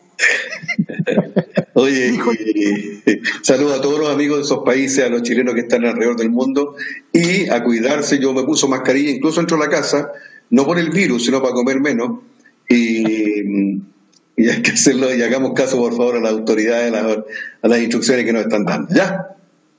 Oye, 1.75 2.15
y- 2.15 3.21
saludo 3.43 3.75
a 3.75 3.81
todos 3.83 3.99
los 3.99 4.09
amigos 4.09 4.39
de 4.39 4.45
esos 4.45 4.61
países, 4.65 5.05
a 5.05 5.11
los 5.11 5.23
chilenos 5.23 5.53
que 5.55 5.61
están 5.61 5.85
alrededor 5.85 6.17
del 6.17 6.31
mundo 6.31 6.77
y 7.13 7.47
a 7.51 7.63
cuidarse. 7.63 8.19
Yo 8.19 8.33
me 8.33 8.43
puso 8.45 8.69
mascarilla 8.69 9.11
incluso 9.11 9.41
dentro 9.41 9.59
de 9.59 9.65
la 9.65 9.71
casa, 9.71 10.13
no 10.49 10.65
por 10.65 10.79
el 10.79 10.89
virus, 10.89 11.27
sino 11.27 11.43
para 11.43 11.53
comer 11.53 11.79
menos. 11.81 12.21
Y, 12.71 13.83
y 14.37 14.49
hay 14.49 14.63
que 14.63 14.71
hacerlo 14.71 15.13
y 15.15 15.21
hagamos 15.23 15.53
caso, 15.55 15.77
por 15.77 15.95
favor, 15.97 16.17
a 16.17 16.21
las 16.21 16.33
autoridades, 16.33 16.93
a 16.95 17.03
las, 17.03 17.19
a 17.63 17.69
las 17.69 17.79
instrucciones 17.81 18.25
que 18.25 18.33
nos 18.33 18.43
están 18.43 18.65
dando. 18.65 18.95
¿Ya? 18.95 19.27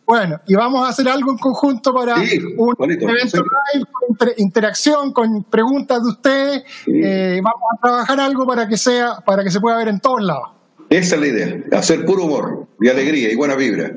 Bueno, 0.05 0.41
y 0.45 0.55
vamos 0.55 0.85
a 0.85 0.89
hacer 0.89 1.07
algo 1.07 1.31
en 1.31 1.37
conjunto 1.37 1.93
para 1.93 2.17
Sí, 2.17 2.37
un 2.57 2.73
bonito, 2.77 3.07
evento 3.07 3.37
sí. 3.37 3.43
live 3.73 3.85
con 3.91 4.09
inter- 4.09 4.33
interacción, 4.37 5.13
con 5.13 5.43
preguntas 5.45 6.03
de 6.03 6.09
ustedes. 6.09 6.63
Sí. 6.83 6.91
Eh, 7.01 7.39
vamos 7.41 7.61
a 7.77 7.81
trabajar 7.81 8.19
algo 8.19 8.45
para 8.45 8.67
que 8.67 8.75
sea, 8.77 9.19
para 9.25 9.41
que 9.43 9.51
se 9.51 9.61
pueda 9.61 9.77
ver 9.77 9.87
en 9.87 10.01
todos 10.01 10.21
lados. 10.21 10.49
Esa 10.89 11.15
es 11.15 11.21
la 11.21 11.27
idea, 11.27 11.63
hacer 11.71 12.03
puro 12.03 12.25
humor 12.25 12.67
y 12.81 12.89
alegría 12.89 13.31
y 13.31 13.35
buena 13.37 13.55
vibra. 13.55 13.93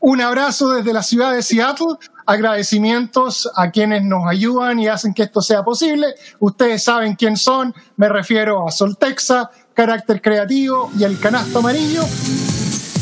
Un 0.00 0.22
abrazo 0.22 0.70
desde 0.70 0.94
la 0.94 1.02
ciudad 1.02 1.34
de 1.34 1.42
Seattle. 1.42 1.96
Agradecimientos 2.24 3.50
a 3.54 3.70
quienes 3.70 4.02
nos 4.02 4.26
ayudan 4.26 4.78
y 4.78 4.88
hacen 4.88 5.12
que 5.12 5.24
esto 5.24 5.42
sea 5.42 5.62
posible. 5.62 6.06
Ustedes 6.38 6.82
saben 6.82 7.14
quién 7.14 7.36
son. 7.36 7.74
Me 7.96 8.08
refiero 8.08 8.66
a 8.66 8.70
Soltexa, 8.70 9.50
Carácter 9.74 10.22
Creativo 10.22 10.90
y 10.98 11.04
el 11.04 11.18
Canasto 11.20 11.58
Amarillo. 11.58 12.04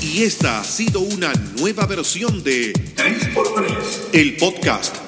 Y 0.02 0.24
esta 0.24 0.60
ha 0.60 0.64
sido 0.64 1.00
una 1.00 1.32
nueva 1.58 1.86
versión 1.86 2.42
de 2.42 2.72
El 4.12 4.36
Podcast. 4.36 5.07